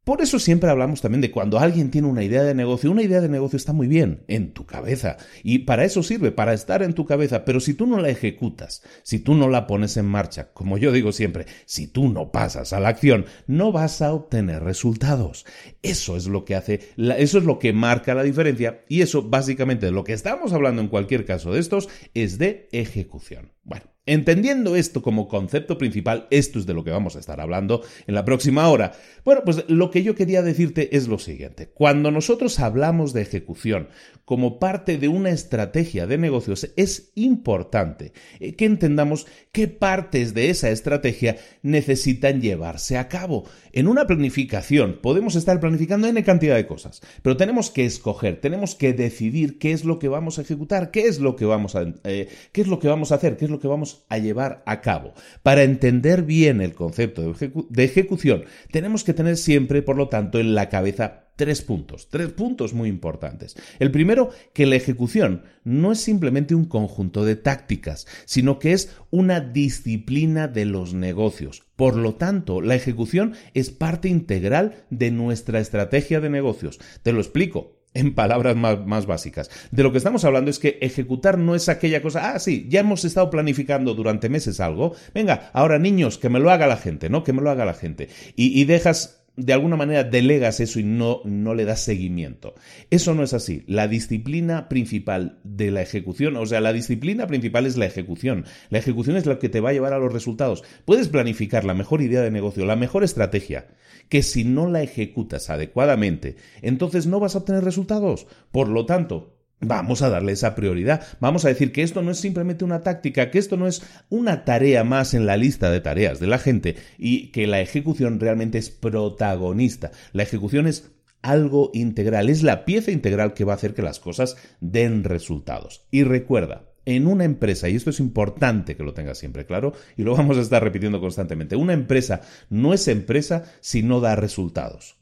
Por 0.07 0.21
eso 0.21 0.39
siempre 0.39 0.69
hablamos 0.69 1.01
también 1.01 1.19
de 1.19 1.31
cuando 1.31 1.59
alguien 1.59 1.91
tiene 1.91 2.07
una 2.07 2.23
idea 2.23 2.41
de 2.41 2.55
negocio, 2.55 2.89
una 2.89 3.03
idea 3.03 3.19
de 3.19 3.27
negocio 3.27 3.57
está 3.57 3.73
muy 3.73 3.87
bien 3.87 4.23
en 4.29 4.53
tu 4.53 4.65
cabeza 4.65 5.17
y 5.43 5.59
para 5.59 5.83
eso 5.83 6.01
sirve, 6.01 6.31
para 6.31 6.53
estar 6.53 6.81
en 6.81 6.93
tu 6.93 7.05
cabeza, 7.05 7.43
pero 7.43 7.59
si 7.59 7.73
tú 7.73 7.87
no 7.87 7.99
la 7.99 8.07
ejecutas, 8.07 8.83
si 9.03 9.19
tú 9.19 9.35
no 9.35 9.49
la 9.49 9.67
pones 9.67 9.97
en 9.97 10.05
marcha, 10.05 10.53
como 10.53 10.77
yo 10.77 10.93
digo 10.93 11.11
siempre, 11.11 11.45
si 11.65 11.87
tú 11.87 12.07
no 12.07 12.31
pasas 12.31 12.71
a 12.71 12.79
la 12.79 12.87
acción, 12.87 13.25
no 13.47 13.73
vas 13.73 14.01
a 14.01 14.13
obtener 14.13 14.63
resultados. 14.63 15.45
Eso 15.81 16.15
es 16.15 16.27
lo 16.27 16.45
que 16.45 16.55
hace, 16.55 16.79
eso 16.95 17.37
es 17.37 17.43
lo 17.43 17.59
que 17.59 17.73
marca 17.73 18.15
la 18.15 18.23
diferencia 18.23 18.85
y 18.87 19.01
eso 19.01 19.23
básicamente 19.23 19.87
de 19.87 19.91
lo 19.91 20.05
que 20.05 20.13
estamos 20.13 20.53
hablando 20.53 20.81
en 20.81 20.87
cualquier 20.87 21.25
caso 21.25 21.51
de 21.51 21.59
estos 21.59 21.89
es 22.13 22.37
de 22.37 22.69
ejecución. 22.71 23.51
Bueno, 23.65 23.87
Entendiendo 24.07 24.77
esto 24.77 25.01
como 25.01 25.27
concepto 25.27 25.77
principal, 25.77 26.27
esto 26.31 26.59
es 26.59 26.65
de 26.65 26.73
lo 26.73 26.85
que 26.85 26.91
vamos 26.91 27.17
a 27.17 27.19
estar 27.19 27.41
hablando 27.41 27.83
en 28.07 28.15
la 28.15 28.23
próxima 28.23 28.69
hora. 28.69 28.93
Bueno, 29.25 29.41
pues 29.43 29.65
lo 29.67 29.91
que 29.91 30.01
yo 30.01 30.15
quería 30.15 30.41
decirte 30.41 30.95
es 30.95 31.09
lo 31.09 31.19
siguiente. 31.19 31.67
Cuando 31.73 32.09
nosotros 32.09 32.59
hablamos 32.59 33.11
de 33.11 33.23
ejecución 33.23 33.89
como 34.23 34.59
parte 34.59 34.97
de 34.97 35.09
una 35.09 35.31
estrategia 35.31 36.07
de 36.07 36.17
negocios, 36.17 36.71
es 36.77 37.11
importante 37.15 38.13
eh, 38.39 38.55
que 38.55 38.63
entendamos 38.63 39.27
qué 39.51 39.67
partes 39.67 40.33
de 40.33 40.51
esa 40.51 40.69
estrategia 40.69 41.35
necesitan 41.61 42.41
llevarse 42.41 42.97
a 42.97 43.09
cabo. 43.09 43.43
En 43.73 43.87
una 43.87 44.07
planificación 44.07 44.99
podemos 45.01 45.35
estar 45.35 45.59
planificando 45.59 46.07
N 46.07 46.23
cantidad 46.23 46.55
de 46.55 46.65
cosas, 46.65 47.01
pero 47.21 47.35
tenemos 47.35 47.71
que 47.71 47.85
escoger, 47.85 48.39
tenemos 48.39 48.75
que 48.75 48.93
decidir 48.93 49.59
qué 49.59 49.73
es 49.73 49.83
lo 49.83 49.99
que 49.99 50.07
vamos 50.07 50.39
a 50.39 50.43
ejecutar, 50.43 50.91
qué 50.91 51.07
es 51.07 51.19
lo 51.19 51.35
que 51.35 51.45
vamos 51.45 51.75
a, 51.75 51.93
eh, 52.05 52.29
qué 52.53 52.61
es 52.61 52.67
lo 52.67 52.79
que 52.79 52.87
vamos 52.87 53.11
a 53.11 53.15
hacer, 53.15 53.35
qué 53.35 53.45
es 53.45 53.51
lo 53.51 53.59
que 53.59 53.67
vamos 53.67 53.96
a 54.09 54.17
llevar 54.17 54.63
a 54.65 54.81
cabo. 54.81 55.13
Para 55.43 55.63
entender 55.63 56.23
bien 56.23 56.61
el 56.61 56.73
concepto 56.73 57.33
de, 57.69 57.83
ejecución, 57.83 58.45
tenemos 58.71 59.03
que 59.03 59.13
tener 59.13 59.37
siempre, 59.37 59.81
por 59.81 59.97
lo 59.97 60.09
tanto, 60.09 60.39
en 60.39 60.55
la 60.55 60.69
cabeza 60.69 61.27
tres 61.35 61.61
puntos, 61.61 62.09
tres 62.09 62.29
puntos 62.29 62.73
muy 62.73 62.89
importantes. 62.89 63.55
El 63.79 63.91
primero, 63.91 64.31
que 64.53 64.65
la 64.65 64.75
ejecución 64.75 65.43
no 65.63 65.91
es 65.91 65.99
simplemente 65.99 66.55
un 66.55 66.65
conjunto 66.65 67.23
de 67.23 67.35
tácticas, 67.35 68.07
sino 68.25 68.59
que 68.59 68.73
es 68.73 68.95
una 69.11 69.39
disciplina 69.39 70.47
de 70.47 70.65
los 70.65 70.93
negocios. 70.93 71.63
Por 71.75 71.95
lo 71.95 72.15
tanto, 72.15 72.59
la 72.59 72.75
ejecución 72.75 73.33
es 73.53 73.69
parte 73.69 74.09
integral 74.09 74.85
de 74.89 75.11
nuestra 75.11 75.59
estrategia 75.59 76.19
de 76.19 76.29
negocios. 76.29 76.79
Te 77.03 77.13
lo 77.13 77.19
explico. 77.19 77.76
En 77.97 78.13
palabras 78.13 78.55
más, 78.55 79.05
básicas. 79.05 79.49
De 79.71 79.83
lo 79.83 79.91
que 79.91 79.97
estamos 79.97 80.23
hablando 80.23 80.51
es 80.51 80.59
que 80.59 80.77
ejecutar 80.81 81.37
no 81.37 81.55
es 81.55 81.69
aquella 81.69 82.01
cosa, 82.01 82.31
ah, 82.31 82.39
sí, 82.39 82.67
ya 82.69 82.81
hemos 82.81 83.05
estado 83.05 83.29
planificando 83.29 83.93
durante 83.93 84.29
meses 84.29 84.59
algo, 84.59 84.95
venga, 85.13 85.49
ahora 85.53 85.79
niños, 85.79 86.17
que 86.17 86.29
me 86.29 86.39
lo 86.39 86.51
haga 86.51 86.67
la 86.67 86.77
gente, 86.77 87.09
¿no? 87.09 87.23
Que 87.23 87.33
me 87.33 87.41
lo 87.41 87.49
haga 87.49 87.65
la 87.65 87.73
gente. 87.73 88.09
Y, 88.35 88.59
y 88.59 88.65
dejas 88.65 89.26
de 89.37 89.53
alguna 89.53 89.75
manera 89.75 90.03
delegas 90.03 90.59
eso 90.59 90.79
y 90.79 90.83
no, 90.83 91.21
no 91.23 91.53
le 91.53 91.63
das 91.63 91.81
seguimiento. 91.81 92.55
Eso 92.89 93.13
no 93.13 93.23
es 93.23 93.33
así. 93.33 93.63
La 93.67 93.87
disciplina 93.87 94.67
principal 94.67 95.39
de 95.43 95.69
la 95.69 95.83
ejecución, 95.83 96.35
o 96.37 96.45
sea, 96.47 96.59
la 96.59 96.73
disciplina 96.73 97.27
principal 97.27 97.67
es 97.67 97.77
la 97.77 97.85
ejecución. 97.85 98.45
La 98.69 98.79
ejecución 98.79 99.15
es 99.15 99.27
lo 99.27 99.37
que 99.37 99.47
te 99.47 99.59
va 99.59 99.69
a 99.69 99.73
llevar 99.73 99.93
a 99.93 99.99
los 99.99 100.11
resultados. 100.11 100.63
Puedes 100.85 101.07
planificar 101.07 101.65
la 101.65 101.75
mejor 101.75 102.01
idea 102.01 102.21
de 102.21 102.31
negocio, 102.31 102.65
la 102.65 102.75
mejor 102.75 103.03
estrategia, 103.03 103.67
que 104.09 104.23
si 104.23 104.43
no 104.43 104.67
la 104.67 104.81
ejecutas 104.81 105.51
adecuadamente, 105.51 106.35
entonces 106.63 107.05
no 107.05 107.19
vas 107.19 107.35
a 107.35 107.39
obtener 107.39 107.63
resultados. 107.63 108.25
Por 108.51 108.69
lo 108.69 108.87
tanto, 108.87 109.36
Vamos 109.59 110.03
a 110.03 110.09
darle 110.09 110.33
esa 110.33 110.53
prioridad. 110.53 111.03
Vamos 111.19 111.43
a 111.43 111.47
decir 111.47 111.71
que 111.71 111.81
esto 111.81 112.03
no 112.03 112.11
es 112.11 112.19
simplemente 112.19 112.63
una 112.63 112.83
táctica, 112.83 113.31
que 113.31 113.39
esto 113.39 113.57
no 113.57 113.67
es 113.67 113.81
una 114.09 114.45
tarea 114.45 114.83
más 114.83 115.15
en 115.15 115.25
la 115.25 115.35
lista 115.35 115.71
de 115.71 115.81
tareas 115.81 116.19
de 116.19 116.27
la 116.27 116.37
gente 116.37 116.75
y 116.97 117.31
que 117.31 117.47
la 117.47 117.59
ejecución 117.59 118.19
realmente 118.19 118.59
es 118.59 118.69
protagonista. 118.69 119.91
La 120.13 120.23
ejecución 120.23 120.67
es 120.67 120.91
algo 121.23 121.71
integral, 121.73 122.29
es 122.29 122.43
la 122.43 122.65
pieza 122.65 122.91
integral 122.91 123.33
que 123.33 123.45
va 123.45 123.53
a 123.53 123.55
hacer 123.55 123.73
que 123.73 123.81
las 123.81 123.99
cosas 123.99 124.37
den 124.61 125.03
resultados. 125.03 125.87
Y 125.89 126.03
recuerda, 126.03 126.69
en 126.85 127.07
una 127.07 127.25
empresa, 127.25 127.67
y 127.67 127.75
esto 127.75 127.89
es 127.89 127.99
importante 127.99 128.77
que 128.77 128.83
lo 128.83 128.93
tengas 128.93 129.17
siempre 129.17 129.45
claro, 129.45 129.73
y 129.97 130.03
lo 130.03 130.15
vamos 130.15 130.37
a 130.37 130.41
estar 130.41 130.63
repitiendo 130.63 131.01
constantemente, 131.01 131.55
una 131.55 131.73
empresa 131.73 132.21
no 132.49 132.73
es 132.73 132.87
empresa 132.87 133.43
si 133.59 133.83
no 133.83 133.99
da 133.99 134.15
resultados. 134.15 134.97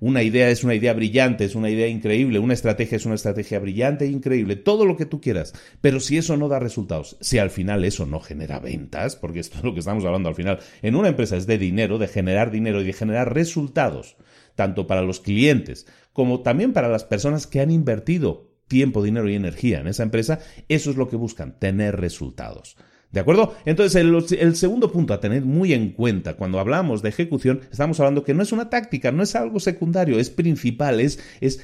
Una 0.00 0.22
idea 0.22 0.50
es 0.50 0.64
una 0.64 0.74
idea 0.74 0.94
brillante, 0.94 1.44
es 1.44 1.54
una 1.54 1.70
idea 1.70 1.88
increíble, 1.88 2.38
una 2.38 2.54
estrategia 2.54 2.96
es 2.96 3.06
una 3.06 3.16
estrategia 3.16 3.58
brillante 3.58 4.06
e 4.06 4.08
increíble, 4.08 4.56
todo 4.56 4.84
lo 4.84 4.96
que 4.96 5.06
tú 5.06 5.20
quieras. 5.20 5.52
Pero 5.80 6.00
si 6.00 6.16
eso 6.16 6.36
no 6.36 6.48
da 6.48 6.58
resultados, 6.58 7.16
si 7.20 7.38
al 7.38 7.50
final 7.50 7.84
eso 7.84 8.06
no 8.06 8.20
genera 8.20 8.60
ventas, 8.60 9.16
porque 9.16 9.40
esto 9.40 9.58
es 9.58 9.64
lo 9.64 9.74
que 9.74 9.80
estamos 9.80 10.04
hablando 10.04 10.28
al 10.28 10.34
final, 10.34 10.60
en 10.82 10.94
una 10.94 11.08
empresa 11.08 11.36
es 11.36 11.46
de 11.46 11.58
dinero, 11.58 11.98
de 11.98 12.08
generar 12.08 12.50
dinero 12.50 12.80
y 12.80 12.84
de 12.84 12.92
generar 12.92 13.34
resultados, 13.34 14.16
tanto 14.54 14.86
para 14.86 15.02
los 15.02 15.20
clientes 15.20 15.86
como 16.18 16.40
también 16.40 16.72
para 16.72 16.88
las 16.88 17.04
personas 17.04 17.46
que 17.46 17.60
han 17.60 17.70
invertido 17.70 18.50
tiempo, 18.66 19.04
dinero 19.04 19.28
y 19.30 19.36
energía 19.36 19.78
en 19.78 19.86
esa 19.86 20.02
empresa, 20.02 20.40
eso 20.66 20.90
es 20.90 20.96
lo 20.96 21.08
que 21.08 21.14
buscan, 21.14 21.60
tener 21.60 21.94
resultados. 21.94 22.76
¿De 23.10 23.20
acuerdo? 23.20 23.54
Entonces, 23.64 23.96
el, 23.96 24.54
segundo 24.54 24.92
punto 24.92 25.14
a 25.14 25.20
tener 25.20 25.42
muy 25.42 25.72
en 25.72 25.92
cuenta 25.92 26.34
cuando 26.34 26.60
hablamos 26.60 27.00
de 27.00 27.08
ejecución, 27.08 27.62
estamos 27.70 27.98
hablando 28.00 28.22
que 28.22 28.34
no 28.34 28.42
es 28.42 28.52
una 28.52 28.68
táctica, 28.68 29.12
no 29.12 29.22
es 29.22 29.34
algo 29.34 29.60
secundario, 29.60 30.18
es 30.18 30.28
principal, 30.28 31.00
es, 31.00 31.18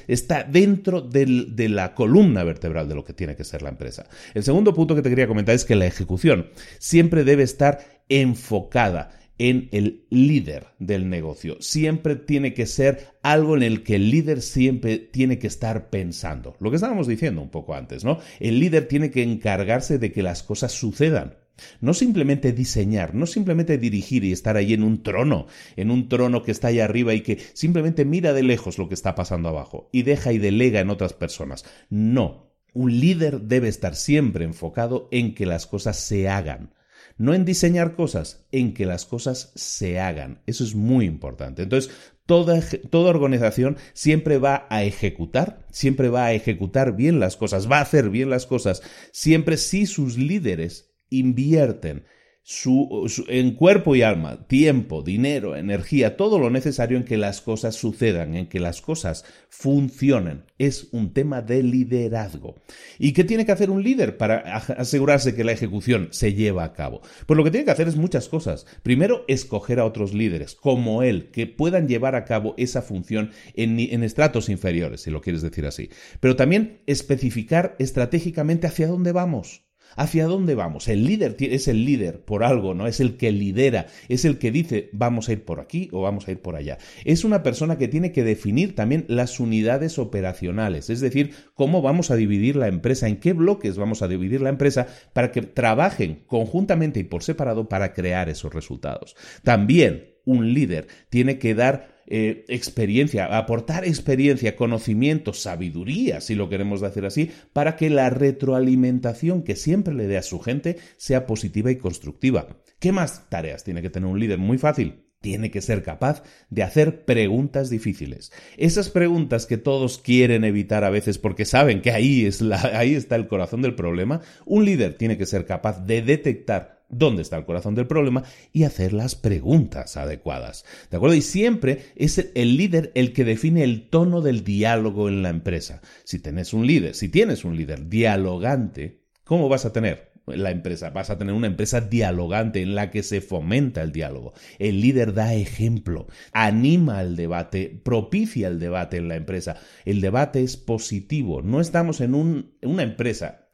está 0.07 0.43
dentro 0.43 1.01
de 1.01 1.69
la 1.69 1.93
columna 1.93 2.43
vertebral 2.43 2.89
de 2.89 2.95
lo 2.95 3.03
que 3.03 3.13
tiene 3.13 3.35
que 3.35 3.43
ser 3.43 3.61
la 3.61 3.69
empresa. 3.69 4.07
El 4.33 4.43
segundo 4.43 4.73
punto 4.73 4.95
que 4.95 5.03
te 5.03 5.09
quería 5.09 5.27
comentar 5.27 5.53
es 5.53 5.65
que 5.65 5.75
la 5.75 5.85
ejecución 5.85 6.47
siempre 6.79 7.23
debe 7.23 7.43
estar 7.43 7.79
enfocada 8.09 9.11
en 9.37 9.69
el 9.71 10.05
líder 10.09 10.67
del 10.79 11.09
negocio. 11.09 11.57
Siempre 11.59 12.15
tiene 12.15 12.53
que 12.53 12.65
ser 12.65 13.15
algo 13.21 13.57
en 13.57 13.63
el 13.63 13.83
que 13.83 13.95
el 13.95 14.09
líder 14.09 14.41
siempre 14.41 14.97
tiene 14.97 15.39
que 15.39 15.47
estar 15.47 15.89
pensando. 15.89 16.55
Lo 16.59 16.69
que 16.69 16.77
estábamos 16.77 17.07
diciendo 17.07 17.41
un 17.41 17.49
poco 17.49 17.75
antes, 17.75 18.03
¿no? 18.03 18.19
El 18.39 18.59
líder 18.59 18.87
tiene 18.87 19.11
que 19.11 19.23
encargarse 19.23 19.97
de 19.97 20.11
que 20.11 20.23
las 20.23 20.43
cosas 20.43 20.71
sucedan. 20.71 21.35
No 21.79 21.93
simplemente 21.93 22.51
diseñar, 22.51 23.15
no 23.15 23.25
simplemente 23.25 23.77
dirigir 23.77 24.25
y 24.25 24.33
estar 24.33 24.57
ahí 24.57 24.73
en 24.73 24.83
un 24.83 25.03
trono, 25.03 25.47
en 25.77 25.89
un 25.89 26.09
trono 26.09 26.43
que 26.43 26.51
está 26.51 26.67
ahí 26.67 26.81
arriba 26.81 27.13
y 27.13 27.21
que 27.21 27.39
simplemente 27.53 28.03
mira 28.03 28.33
de 28.33 28.43
lejos 28.43 28.77
lo 28.77 28.89
que 28.89 28.93
está 28.93 29.15
pasando 29.15 29.47
abajo 29.47 29.89
y 29.93 30.03
deja 30.03 30.33
y 30.33 30.37
delega 30.37 30.81
en 30.81 30.89
otras 30.89 31.13
personas. 31.13 31.63
No, 31.89 32.51
un 32.73 32.99
líder 32.99 33.41
debe 33.41 33.69
estar 33.69 33.95
siempre 33.95 34.43
enfocado 34.43 35.07
en 35.11 35.33
que 35.33 35.45
las 35.45 35.65
cosas 35.65 35.95
se 35.97 36.27
hagan 36.27 36.74
no 37.17 37.33
en 37.33 37.45
diseñar 37.45 37.95
cosas, 37.95 38.45
en 38.51 38.73
que 38.73 38.85
las 38.85 39.05
cosas 39.05 39.51
se 39.55 39.99
hagan. 39.99 40.41
Eso 40.45 40.63
es 40.63 40.75
muy 40.75 41.05
importante. 41.05 41.63
Entonces, 41.63 41.93
toda, 42.25 42.61
toda, 42.89 43.09
organización 43.09 43.77
siempre 43.93 44.37
va 44.37 44.67
a 44.69 44.83
ejecutar, 44.83 45.65
siempre 45.71 46.09
va 46.09 46.25
a 46.25 46.33
ejecutar 46.33 46.95
bien 46.95 47.19
las 47.19 47.37
cosas, 47.37 47.69
va 47.71 47.77
a 47.77 47.81
hacer 47.81 48.09
bien 48.09 48.29
las 48.29 48.45
cosas, 48.45 48.81
siempre 49.11 49.57
si 49.57 49.85
sus 49.85 50.17
líderes 50.17 50.93
invierten 51.09 52.05
su, 52.47 53.25
en 53.27 53.55
cuerpo 53.55 53.95
y 53.95 54.03
alma, 54.03 54.45
tiempo, 54.45 55.01
dinero, 55.01 55.55
energía, 55.55 56.15
todo 56.15 56.37
lo 56.37 56.51
necesario 56.51 56.95
en 56.95 57.03
que 57.03 57.17
las 57.17 57.41
cosas 57.41 57.73
sucedan, 57.73 58.35
en 58.35 58.45
que 58.45 58.59
las 58.59 58.81
cosas 58.81 59.25
funcionen. 59.49 60.43
Es 60.59 60.89
un 60.91 61.11
tema 61.11 61.41
de 61.41 61.63
liderazgo. 61.63 62.53
¿Y 62.99 63.13
qué 63.13 63.23
tiene 63.23 63.47
que 63.47 63.51
hacer 63.51 63.71
un 63.71 63.81
líder 63.81 64.17
para 64.17 64.57
asegurarse 64.77 65.33
que 65.33 65.43
la 65.43 65.53
ejecución 65.53 66.09
se 66.11 66.35
lleva 66.35 66.63
a 66.63 66.73
cabo? 66.73 67.01
Pues 67.25 67.35
lo 67.35 67.43
que 67.43 67.49
tiene 67.49 67.65
que 67.65 67.71
hacer 67.71 67.87
es 67.87 67.95
muchas 67.95 68.29
cosas. 68.29 68.67
Primero, 68.83 69.25
escoger 69.27 69.79
a 69.79 69.85
otros 69.85 70.13
líderes, 70.13 70.53
como 70.53 71.01
él, 71.01 71.31
que 71.31 71.47
puedan 71.47 71.87
llevar 71.87 72.13
a 72.13 72.25
cabo 72.25 72.53
esa 72.57 72.83
función 72.83 73.31
en, 73.55 73.79
en 73.79 74.03
estratos 74.03 74.49
inferiores, 74.49 75.01
si 75.01 75.09
lo 75.09 75.21
quieres 75.21 75.41
decir 75.41 75.65
así. 75.65 75.89
Pero 76.19 76.35
también 76.35 76.83
especificar 76.85 77.75
estratégicamente 77.79 78.67
hacia 78.67 78.87
dónde 78.87 79.13
vamos. 79.13 79.64
¿Hacia 79.95 80.25
dónde 80.25 80.55
vamos? 80.55 80.87
El 80.87 81.05
líder 81.05 81.35
es 81.39 81.67
el 81.67 81.85
líder 81.85 82.21
por 82.21 82.43
algo, 82.43 82.73
¿no? 82.73 82.87
Es 82.87 82.99
el 82.99 83.17
que 83.17 83.31
lidera, 83.31 83.87
es 84.09 84.25
el 84.25 84.37
que 84.37 84.51
dice 84.51 84.89
vamos 84.93 85.29
a 85.29 85.33
ir 85.33 85.43
por 85.43 85.59
aquí 85.59 85.89
o 85.91 86.01
vamos 86.01 86.27
a 86.27 86.31
ir 86.31 86.41
por 86.41 86.55
allá. 86.55 86.77
Es 87.03 87.23
una 87.23 87.43
persona 87.43 87.77
que 87.77 87.87
tiene 87.87 88.11
que 88.11 88.23
definir 88.23 88.75
también 88.75 89.05
las 89.07 89.39
unidades 89.39 89.99
operacionales, 89.99 90.89
es 90.89 90.99
decir, 90.99 91.31
cómo 91.53 91.81
vamos 91.81 92.11
a 92.11 92.15
dividir 92.15 92.55
la 92.55 92.67
empresa, 92.67 93.07
en 93.07 93.17
qué 93.17 93.33
bloques 93.33 93.77
vamos 93.77 94.01
a 94.01 94.07
dividir 94.07 94.41
la 94.41 94.49
empresa 94.49 94.87
para 95.13 95.31
que 95.31 95.41
trabajen 95.41 96.23
conjuntamente 96.27 96.99
y 96.99 97.03
por 97.03 97.23
separado 97.23 97.69
para 97.69 97.93
crear 97.93 98.29
esos 98.29 98.53
resultados. 98.53 99.15
También 99.43 100.15
un 100.25 100.53
líder 100.53 100.87
tiene 101.09 101.37
que 101.39 101.55
dar 101.55 101.94
eh, 102.07 102.45
experiencia, 102.47 103.37
aportar 103.37 103.85
experiencia, 103.85 104.55
conocimiento, 104.55 105.33
sabiduría, 105.33 106.21
si 106.21 106.35
lo 106.35 106.49
queremos 106.49 106.81
decir 106.81 107.05
así, 107.05 107.31
para 107.53 107.75
que 107.75 107.89
la 107.89 108.09
retroalimentación 108.09 109.43
que 109.43 109.55
siempre 109.55 109.93
le 109.93 110.07
dé 110.07 110.17
a 110.17 110.23
su 110.23 110.39
gente 110.39 110.77
sea 110.97 111.25
positiva 111.25 111.71
y 111.71 111.77
constructiva. 111.77 112.47
¿Qué 112.79 112.91
más 112.91 113.29
tareas 113.29 113.63
tiene 113.63 113.81
que 113.81 113.89
tener 113.89 114.09
un 114.09 114.19
líder? 114.19 114.37
Muy 114.37 114.57
fácil 114.57 115.05
tiene 115.25 115.49
que 115.49 115.61
ser 115.61 115.81
capaz 115.81 116.21
de 116.51 116.61
hacer 116.61 117.03
preguntas 117.03 117.71
difíciles. 117.71 118.31
Esas 118.57 118.89
preguntas 118.89 119.47
que 119.47 119.57
todos 119.57 119.97
quieren 119.97 120.43
evitar 120.43 120.83
a 120.83 120.91
veces 120.91 121.17
porque 121.17 121.45
saben 121.45 121.81
que 121.81 121.89
ahí, 121.89 122.27
es 122.27 122.43
ahí 122.43 122.93
está 122.93 123.15
el 123.15 123.27
corazón 123.27 123.63
del 123.63 123.73
problema, 123.73 124.21
un 124.45 124.65
líder 124.65 124.93
tiene 124.93 125.17
que 125.17 125.25
ser 125.25 125.47
capaz 125.47 125.83
de 125.83 126.03
detectar 126.03 126.74
dónde 126.89 127.21
está 127.21 127.37
el 127.37 127.45
corazón 127.45 127.75
del 127.75 127.87
problema 127.87 128.23
y 128.51 128.63
hacer 128.63 128.93
las 128.93 129.15
preguntas 129.15 129.97
adecuadas. 129.97 130.65
¿De 130.89 130.97
acuerdo? 130.97 131.15
Y 131.15 131.21
siempre 131.21 131.85
es 131.95 132.31
el 132.35 132.57
líder 132.57 132.91
el 132.95 133.13
que 133.13 133.25
define 133.25 133.63
el 133.63 133.89
tono 133.89 134.21
del 134.21 134.43
diálogo 134.43 135.09
en 135.09 135.23
la 135.23 135.29
empresa. 135.29 135.81
Si 136.03 136.19
tienes 136.19 136.53
un 136.53 136.67
líder, 136.67 136.95
si 136.95 137.09
tienes 137.09 137.45
un 137.45 137.55
líder 137.55 137.89
dialogante, 137.89 139.01
¿cómo 139.23 139.49
vas 139.49 139.65
a 139.65 139.73
tener? 139.73 140.15
la 140.27 140.51
empresa. 140.51 140.89
Vas 140.89 141.09
a 141.09 141.17
tener 141.17 141.33
una 141.35 141.47
empresa 141.47 141.81
dialogante 141.81 142.61
en 142.61 142.75
la 142.75 142.91
que 142.91 143.03
se 143.03 143.21
fomenta 143.21 143.81
el 143.81 143.91
diálogo. 143.91 144.33
El 144.59 144.81
líder 144.81 145.13
da 145.13 145.33
ejemplo, 145.33 146.07
anima 146.31 147.01
el 147.01 147.15
debate, 147.15 147.79
propicia 147.83 148.47
el 148.47 148.59
debate 148.59 148.97
en 148.97 149.07
la 149.07 149.15
empresa. 149.15 149.57
El 149.85 150.01
debate 150.01 150.41
es 150.41 150.57
positivo. 150.57 151.41
No 151.41 151.61
estamos 151.61 152.01
en 152.01 152.15
una 152.15 152.83
empresa 152.83 153.44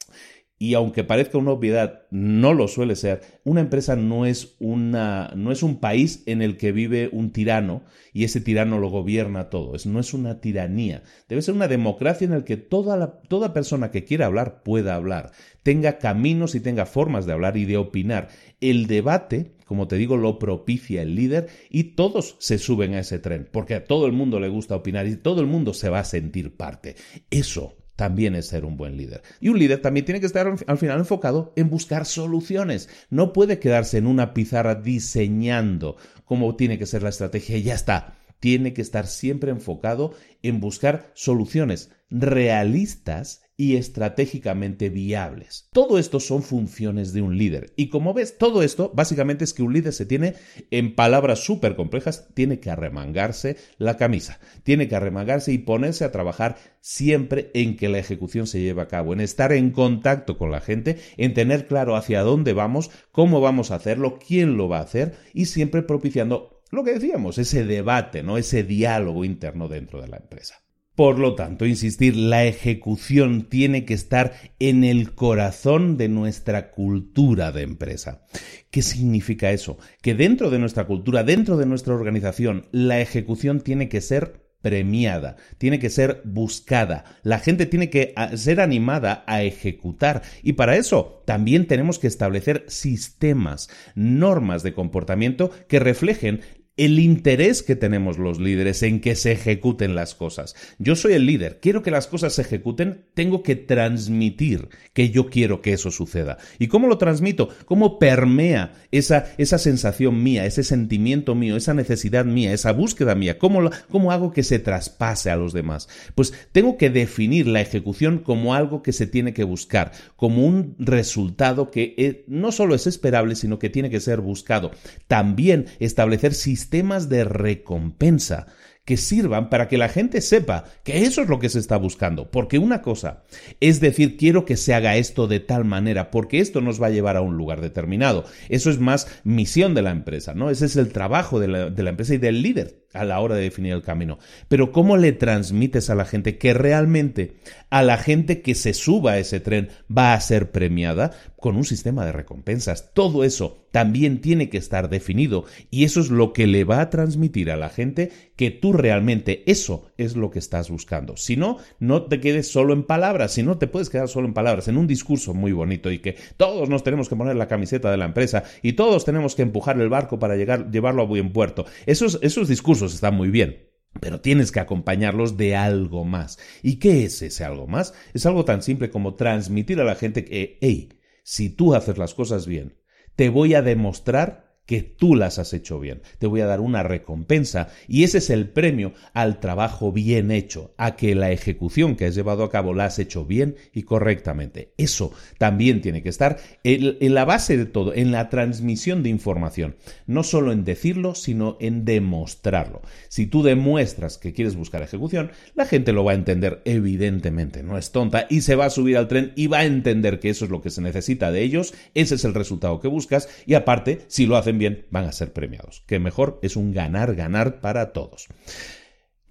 y 0.62 0.76
aunque 0.76 1.04
parezca 1.04 1.40
una 1.40 1.54
obviedad, 1.54 2.04
no 2.12 2.54
lo 2.54 2.68
suele 2.68 2.96
ser, 2.96 3.22
una 3.44 3.62
empresa 3.62 3.96
no 3.96 4.28
es, 4.28 4.58
una, 4.60 5.32
no 5.36 5.52
es 5.52 5.64
un 5.64 5.80
país 5.80 6.22
en 6.28 6.44
el 6.44 6.58
que 6.58 6.72
vive 6.72 7.10
un 7.12 7.32
tirano 7.32 7.82
y 8.14 8.26
ese 8.26 8.42
tirano 8.42 8.78
lo 8.78 8.92
gobierna 8.92 9.50
todo. 9.50 9.74
No 9.86 10.00
es 10.00 10.14
una 10.14 10.40
tiranía. 10.40 11.02
Debe 11.28 11.42
ser 11.42 11.56
una 11.56 11.68
democracia 11.68 12.26
en 12.26 12.32
la 12.34 12.46
que 12.46 12.58
toda, 12.58 13.22
toda 13.28 13.54
persona 13.54 13.90
que 13.90 14.04
quiera 14.04 14.28
hablar 14.28 14.62
pueda 14.62 14.94
hablar, 14.94 15.32
tenga 15.64 15.98
caminos 15.98 16.54
y 16.54 16.60
tenga 16.60 16.86
formas 16.86 17.26
de 17.26 17.34
hablar 17.34 17.58
y 17.58 17.66
de 17.66 17.78
opinar. 17.78 18.28
El 18.60 18.86
debate, 18.86 19.54
como 19.66 19.88
te 19.88 19.96
digo, 19.96 20.16
lo 20.16 20.38
propicia 20.38 21.02
el 21.02 21.16
líder 21.16 21.48
y 21.72 21.96
todos 21.96 22.36
se 22.38 22.60
suben 22.60 22.94
a 22.94 23.00
ese 23.00 23.18
tren, 23.18 23.50
porque 23.52 23.74
a 23.74 23.86
todo 23.86 24.06
el 24.06 24.12
mundo 24.12 24.40
le 24.40 24.50
gusta 24.50 24.76
opinar 24.76 25.08
y 25.08 25.16
todo 25.16 25.42
el 25.42 25.48
mundo 25.48 25.74
se 25.74 25.90
va 25.90 26.02
a 26.02 26.06
sentir 26.06 26.56
parte. 26.56 26.98
Eso 27.32 27.81
también 28.02 28.34
es 28.34 28.48
ser 28.48 28.66
un 28.66 28.78
buen 28.78 28.98
líder. 28.98 29.22
Y 29.40 29.50
un 29.50 29.60
líder 29.60 29.80
también 29.80 30.08
tiene 30.08 30.20
que 30.20 30.26
estar 30.26 30.52
al 30.66 30.78
final 30.80 30.98
enfocado 30.98 31.54
en 31.56 31.70
buscar 31.70 32.08
soluciones. 32.08 32.90
No 33.12 33.32
puede 33.32 33.60
quedarse 33.60 34.00
en 34.00 34.08
una 34.08 34.34
pizarra 34.34 34.74
diseñando 34.74 35.98
cómo 36.26 36.56
tiene 36.56 36.80
que 36.80 36.88
ser 36.88 37.04
la 37.04 37.10
estrategia 37.10 37.58
y 37.58 37.62
ya 37.62 37.76
está. 37.76 38.18
Tiene 38.40 38.74
que 38.74 38.82
estar 38.82 39.06
siempre 39.06 39.52
enfocado 39.52 40.16
en 40.42 40.60
buscar 40.60 41.12
soluciones 41.14 41.92
realistas 42.10 43.44
y 43.62 43.76
estratégicamente 43.76 44.90
viables. 44.90 45.70
Todo 45.72 46.00
esto 46.00 46.20
son 46.20 46.42
funciones 46.42 47.14
de 47.14 47.22
un 47.22 47.38
líder. 47.38 47.74
Y 47.76 47.90
como 47.90 48.12
ves, 48.12 48.40
todo 48.40 48.64
esto 48.64 48.92
básicamente 48.96 49.44
es 49.44 49.54
que 49.54 49.62
un 49.62 49.72
líder 49.72 49.94
se 49.94 50.08
tiene, 50.08 50.34
en 50.72 50.96
palabras 50.96 51.44
súper 51.44 51.76
complejas, 51.76 52.34
tiene 52.34 52.60
que 52.60 52.72
arremangarse 52.72 53.58
la 53.78 53.98
camisa, 53.98 54.40
tiene 54.64 54.88
que 54.88 54.96
arremangarse 54.96 55.54
y 55.54 55.60
ponerse 55.60 56.04
a 56.06 56.12
trabajar 56.12 56.58
siempre 56.80 57.52
en 57.54 57.78
que 57.78 57.88
la 57.88 58.00
ejecución 58.00 58.48
se 58.48 58.62
lleve 58.62 58.82
a 58.82 58.88
cabo, 58.88 59.14
en 59.14 59.22
estar 59.22 59.52
en 59.52 59.70
contacto 59.70 60.40
con 60.40 60.50
la 60.50 60.62
gente, 60.62 60.98
en 61.18 61.36
tener 61.36 61.68
claro 61.68 61.96
hacia 61.96 62.24
dónde 62.24 62.54
vamos, 62.54 62.90
cómo 63.12 63.42
vamos 63.42 63.70
a 63.70 63.76
hacerlo, 63.76 64.18
quién 64.18 64.58
lo 64.58 64.70
va 64.70 64.80
a 64.80 64.86
hacer 64.86 65.14
y 65.36 65.46
siempre 65.46 65.84
propiciando 65.84 66.64
lo 66.72 66.84
que 66.84 66.94
decíamos, 66.94 67.38
ese 67.38 67.64
debate, 67.64 68.24
¿no? 68.24 68.40
ese 68.40 68.64
diálogo 68.64 69.24
interno 69.24 69.68
dentro 69.68 70.02
de 70.02 70.08
la 70.08 70.18
empresa. 70.18 70.64
Por 71.02 71.18
lo 71.18 71.34
tanto, 71.34 71.66
insistir, 71.66 72.16
la 72.16 72.46
ejecución 72.46 73.50
tiene 73.50 73.86
que 73.86 73.96
estar 73.96 74.34
en 74.60 74.84
el 74.84 75.16
corazón 75.16 75.98
de 75.98 76.10
nuestra 76.10 76.70
cultura 76.70 77.52
de 77.52 77.64
empresa. 77.64 78.22
¿Qué 78.70 78.84
significa 78.84 79.50
eso? 79.50 79.80
Que 80.04 80.14
dentro 80.14 80.52
de 80.52 80.60
nuestra 80.60 80.86
cultura, 80.86 81.24
dentro 81.24 81.58
de 81.58 81.66
nuestra 81.66 81.96
organización, 81.96 82.68
la 82.72 83.02
ejecución 83.02 83.62
tiene 83.62 83.90
que 83.90 84.00
ser 84.00 84.46
premiada, 84.62 85.38
tiene 85.58 85.80
que 85.80 85.90
ser 85.90 86.22
buscada, 86.24 87.06
la 87.24 87.40
gente 87.40 87.66
tiene 87.66 87.90
que 87.90 88.14
ah, 88.16 88.38
ser 88.38 88.62
animada 88.62 89.24
a 89.26 89.42
ejecutar 89.42 90.22
y 90.44 90.54
para 90.54 90.78
eso 90.78 91.24
también 91.26 91.66
tenemos 91.66 91.98
que 91.98 92.06
establecer 92.06 92.64
sistemas, 92.68 93.72
normas 93.96 94.62
de 94.62 94.74
comportamiento 94.74 95.50
que 95.68 95.80
reflejen 95.80 96.42
el 96.82 96.98
interés 96.98 97.62
que 97.62 97.76
tenemos 97.76 98.18
los 98.18 98.40
líderes 98.40 98.82
en 98.82 99.02
que 99.02 99.16
se 99.16 99.34
ejecuten 99.34 99.94
las 99.94 100.16
cosas. 100.16 100.56
Yo 100.80 100.96
soy 100.96 101.14
el 101.14 101.28
líder, 101.28 101.60
quiero 101.62 101.84
que 101.84 101.92
las 101.92 102.08
cosas 102.08 102.34
se 102.34 102.42
ejecuten, 102.42 103.06
tengo 103.14 103.44
que 103.44 103.56
transmitir 103.56 104.70
que 104.94 105.12
yo 105.12 105.30
quiero 105.30 105.62
que 105.62 105.74
eso 105.74 105.92
suceda. 105.92 106.40
¿Y 106.58 106.70
cómo 106.70 106.88
lo 106.88 106.98
transmito? 106.98 107.50
¿Cómo 107.66 108.00
permea 108.00 108.74
esa, 108.90 109.32
esa 109.38 109.60
sensación 109.60 110.24
mía, 110.24 110.48
ese 110.48 110.64
sentimiento 110.64 111.36
mío, 111.36 111.56
esa 111.56 111.76
necesidad 111.76 112.26
mía, 112.26 112.52
esa 112.52 112.72
búsqueda 112.72 113.14
mía? 113.14 113.38
¿Cómo, 113.38 113.70
¿Cómo 113.92 114.12
hago 114.12 114.32
que 114.32 114.42
se 114.42 114.58
traspase 114.58 115.30
a 115.30 115.36
los 115.36 115.54
demás? 115.54 115.88
Pues 116.16 116.34
tengo 116.52 116.78
que 116.78 116.90
definir 116.90 117.46
la 117.46 117.62
ejecución 117.62 118.18
como 118.18 118.56
algo 118.56 118.82
que 118.82 118.92
se 118.92 119.06
tiene 119.06 119.34
que 119.34 119.44
buscar, 119.44 119.92
como 120.16 120.48
un 120.48 120.76
resultado 120.80 121.70
que 121.70 121.94
eh, 122.00 122.26
no 122.26 122.52
solo 122.52 122.74
es 122.74 122.88
esperable, 122.88 123.36
sino 123.36 123.60
que 123.60 123.70
tiene 123.70 123.92
que 123.92 124.00
ser 124.00 124.20
buscado. 124.20 124.72
También 125.08 125.68
establecer 125.80 126.34
sistemas 126.34 126.71
sistemas 126.72 127.10
de 127.10 127.26
recompensa 127.26 128.48
que 128.86 128.96
sirvan 128.96 129.50
para 129.50 129.68
que 129.68 129.78
la 129.78 129.90
gente 129.90 130.22
sepa 130.22 130.64
que 130.86 131.04
eso 131.04 131.22
es 131.22 131.28
lo 131.28 131.38
que 131.38 131.50
se 131.50 131.60
está 131.60 131.76
buscando. 131.76 132.32
Porque 132.32 132.60
una 132.60 132.82
cosa 132.82 133.24
es 133.60 133.82
decir, 133.82 134.16
quiero 134.16 134.46
que 134.46 134.56
se 134.56 134.74
haga 134.74 134.96
esto 134.96 135.28
de 135.28 135.42
tal 135.42 135.66
manera, 135.66 136.12
porque 136.12 136.40
esto 136.40 136.62
nos 136.62 136.82
va 136.82 136.88
a 136.88 136.92
llevar 136.92 137.18
a 137.18 137.22
un 137.22 137.36
lugar 137.36 137.60
determinado. 137.60 138.24
Eso 138.48 138.70
es 138.70 138.80
más 138.80 139.08
misión 139.26 139.76
de 139.76 139.82
la 139.82 139.92
empresa, 139.92 140.34
¿no? 140.34 140.50
Ese 140.50 140.66
es 140.66 140.78
el 140.78 140.94
trabajo 140.94 141.42
de 141.42 141.50
la, 141.50 141.70
de 141.70 141.84
la 141.84 141.90
empresa 141.90 142.14
y 142.14 142.20
del 142.20 142.42
líder 142.42 142.81
a 142.94 143.06
la 143.06 143.20
hora 143.20 143.36
de 143.36 143.44
definir 143.44 143.74
el 143.74 143.82
camino. 143.82 144.20
Pero 144.48 144.72
¿cómo 144.72 144.98
le 144.98 145.12
transmites 145.12 145.90
a 145.90 145.96
la 145.96 146.06
gente 146.06 146.38
que 146.38 146.54
realmente 146.54 147.36
a 147.70 147.84
la 147.84 147.98
gente 147.98 148.42
que 148.42 148.56
se 148.56 148.74
suba 148.74 149.14
a 149.14 149.20
ese 149.20 149.40
tren 149.40 149.70
va 149.96 150.14
a 150.14 150.22
ser 150.22 150.52
premiada 150.52 151.12
con 151.38 151.56
un 151.56 151.66
sistema 151.66 152.06
de 152.06 152.12
recompensas? 152.12 152.94
Todo 152.94 153.24
eso 153.24 153.62
también 153.72 154.20
tiene 154.20 154.50
que 154.50 154.58
estar 154.58 154.90
definido 154.90 155.46
y 155.70 155.86
eso 155.86 156.02
es 156.02 156.10
lo 156.10 156.34
que 156.34 156.46
le 156.46 156.66
va 156.66 156.82
a 156.82 156.90
transmitir 156.90 157.50
a 157.52 157.58
la 157.58 157.70
gente 157.70 158.12
que 158.36 158.52
tú 158.52 158.74
realmente 158.74 159.44
eso 159.50 159.92
es 159.98 160.16
lo 160.16 160.30
que 160.30 160.40
estás 160.40 160.70
buscando. 160.70 161.16
Si 161.16 161.38
no, 161.38 161.58
no 161.80 162.04
te 162.04 162.20
quedes 162.20 162.52
solo 162.52 162.74
en 162.74 162.84
palabras, 162.84 163.32
si 163.32 163.44
no 163.44 163.58
te 163.58 163.68
puedes 163.68 163.90
quedar 163.90 164.10
solo 164.10 164.28
en 164.28 164.34
palabras, 164.34 164.68
en 164.68 164.78
un 164.78 164.88
discurso 164.88 165.34
muy 165.34 165.54
bonito 165.54 165.90
y 165.92 166.00
que 166.00 166.18
todos 166.38 166.70
nos 166.70 166.84
tenemos 166.84 167.08
que 167.08 167.16
poner 167.16 167.36
la 167.36 167.48
camiseta 167.48 167.90
de 167.90 167.98
la 167.98 168.06
empresa 168.06 168.44
y 168.62 168.74
todos 168.74 169.06
tenemos 169.06 169.36
que 169.36 169.44
empujar 169.44 169.80
el 169.80 169.90
barco 169.90 170.20
para 170.20 170.36
llegar, 170.36 170.70
llevarlo 170.70 171.04
a 171.04 171.06
buen 171.06 171.32
puerto. 171.32 171.66
Esos, 171.86 172.20
esos 172.22 172.50
discursos 172.50 172.81
están 172.86 173.16
muy 173.16 173.30
bien. 173.30 173.70
Pero 174.00 174.22
tienes 174.22 174.52
que 174.52 174.60
acompañarlos 174.60 175.36
de 175.38 175.56
algo 175.56 176.06
más. 176.06 176.40
¿Y 176.64 176.78
qué 176.78 177.04
es 177.04 177.22
ese 177.22 177.44
algo 177.44 177.68
más? 177.68 177.94
Es 178.14 178.26
algo 178.26 178.46
tan 178.46 178.62
simple 178.62 178.90
como 178.90 179.16
transmitir 179.16 179.82
a 179.82 179.84
la 179.84 179.96
gente 179.96 180.24
que, 180.24 180.58
hey, 180.62 180.90
si 181.24 181.50
tú 181.50 181.76
haces 181.76 181.98
las 181.98 182.14
cosas 182.14 182.48
bien, 182.48 182.78
te 183.16 183.30
voy 183.30 183.54
a 183.54 183.62
demostrar 183.62 184.51
que 184.72 184.84
tú 184.84 185.16
las 185.16 185.38
has 185.38 185.52
hecho 185.52 185.82
bien. 185.82 186.02
Te 186.18 186.28
voy 186.28 186.40
a 186.40 186.46
dar 186.46 186.62
una 186.62 186.82
recompensa 186.82 187.68
y 187.90 188.06
ese 188.06 188.20
es 188.20 188.30
el 188.30 188.48
premio 188.48 188.94
al 189.14 189.42
trabajo 189.42 189.92
bien 189.92 190.32
hecho, 190.32 190.74
a 190.78 190.96
que 190.96 191.14
la 191.14 191.30
ejecución 191.32 191.98
que 191.98 192.06
has 192.06 192.16
llevado 192.16 192.46
a 192.46 192.50
cabo 192.50 192.74
la 192.74 192.86
has 192.86 192.98
hecho 192.98 193.26
bien 193.26 193.58
y 193.74 193.84
correctamente. 193.84 194.72
Eso 194.78 195.12
también 195.38 195.82
tiene 195.82 196.02
que 196.02 196.08
estar 196.08 196.38
en, 196.64 197.14
la 197.14 197.26
base 197.26 197.58
de 197.58 197.66
todo, 197.66 197.94
en 197.94 198.14
la 198.14 198.30
transmisión 198.30 199.04
de 199.04 199.10
información, 199.10 199.76
no 200.08 200.24
solo 200.24 200.54
en 200.54 200.64
decirlo, 200.64 201.16
sino 201.16 201.58
en 201.60 201.84
demostrarlo. 201.84 202.82
Si 203.10 203.28
tú 203.28 203.44
demuestras 203.44 204.18
que 204.18 204.32
quieres 204.32 204.56
buscar 204.56 204.84
ejecución, 204.84 205.32
la 205.54 205.66
gente 205.66 205.92
lo 205.92 206.06
va 206.06 206.14
a 206.14 206.16
entender 206.16 206.62
evidentemente, 206.64 207.62
no 207.62 207.78
es 207.78 207.92
tonta 207.92 208.26
y 208.30 208.40
se 208.40 208.56
va 208.56 208.68
a 208.68 208.70
subir 208.70 208.96
al 208.96 209.10
tren 209.10 209.34
y 209.36 209.48
va 209.48 209.58
a 209.58 209.66
entender 209.66 210.22
que 210.22 210.30
eso 210.30 210.46
es 210.46 210.52
lo 210.52 210.62
que 210.62 210.70
se 210.70 210.82
necesita 210.82 211.30
de 211.30 211.42
ellos, 211.42 211.74
ese 211.94 212.16
es 212.16 212.24
el 212.24 212.34
resultado 212.34 212.80
que 212.80 212.88
buscas 212.88 213.28
y 213.46 213.56
aparte, 213.56 214.00
si 214.08 214.28
lo 214.28 214.38
hacen 214.38 214.61
van 214.90 215.06
a 215.06 215.12
ser 215.12 215.34
premiados. 215.34 215.84
Que 215.88 216.00
mejor 216.00 216.40
es 216.42 216.56
un 216.56 216.74
ganar-ganar 216.74 217.62
para 217.62 217.94
todos. 217.94 218.28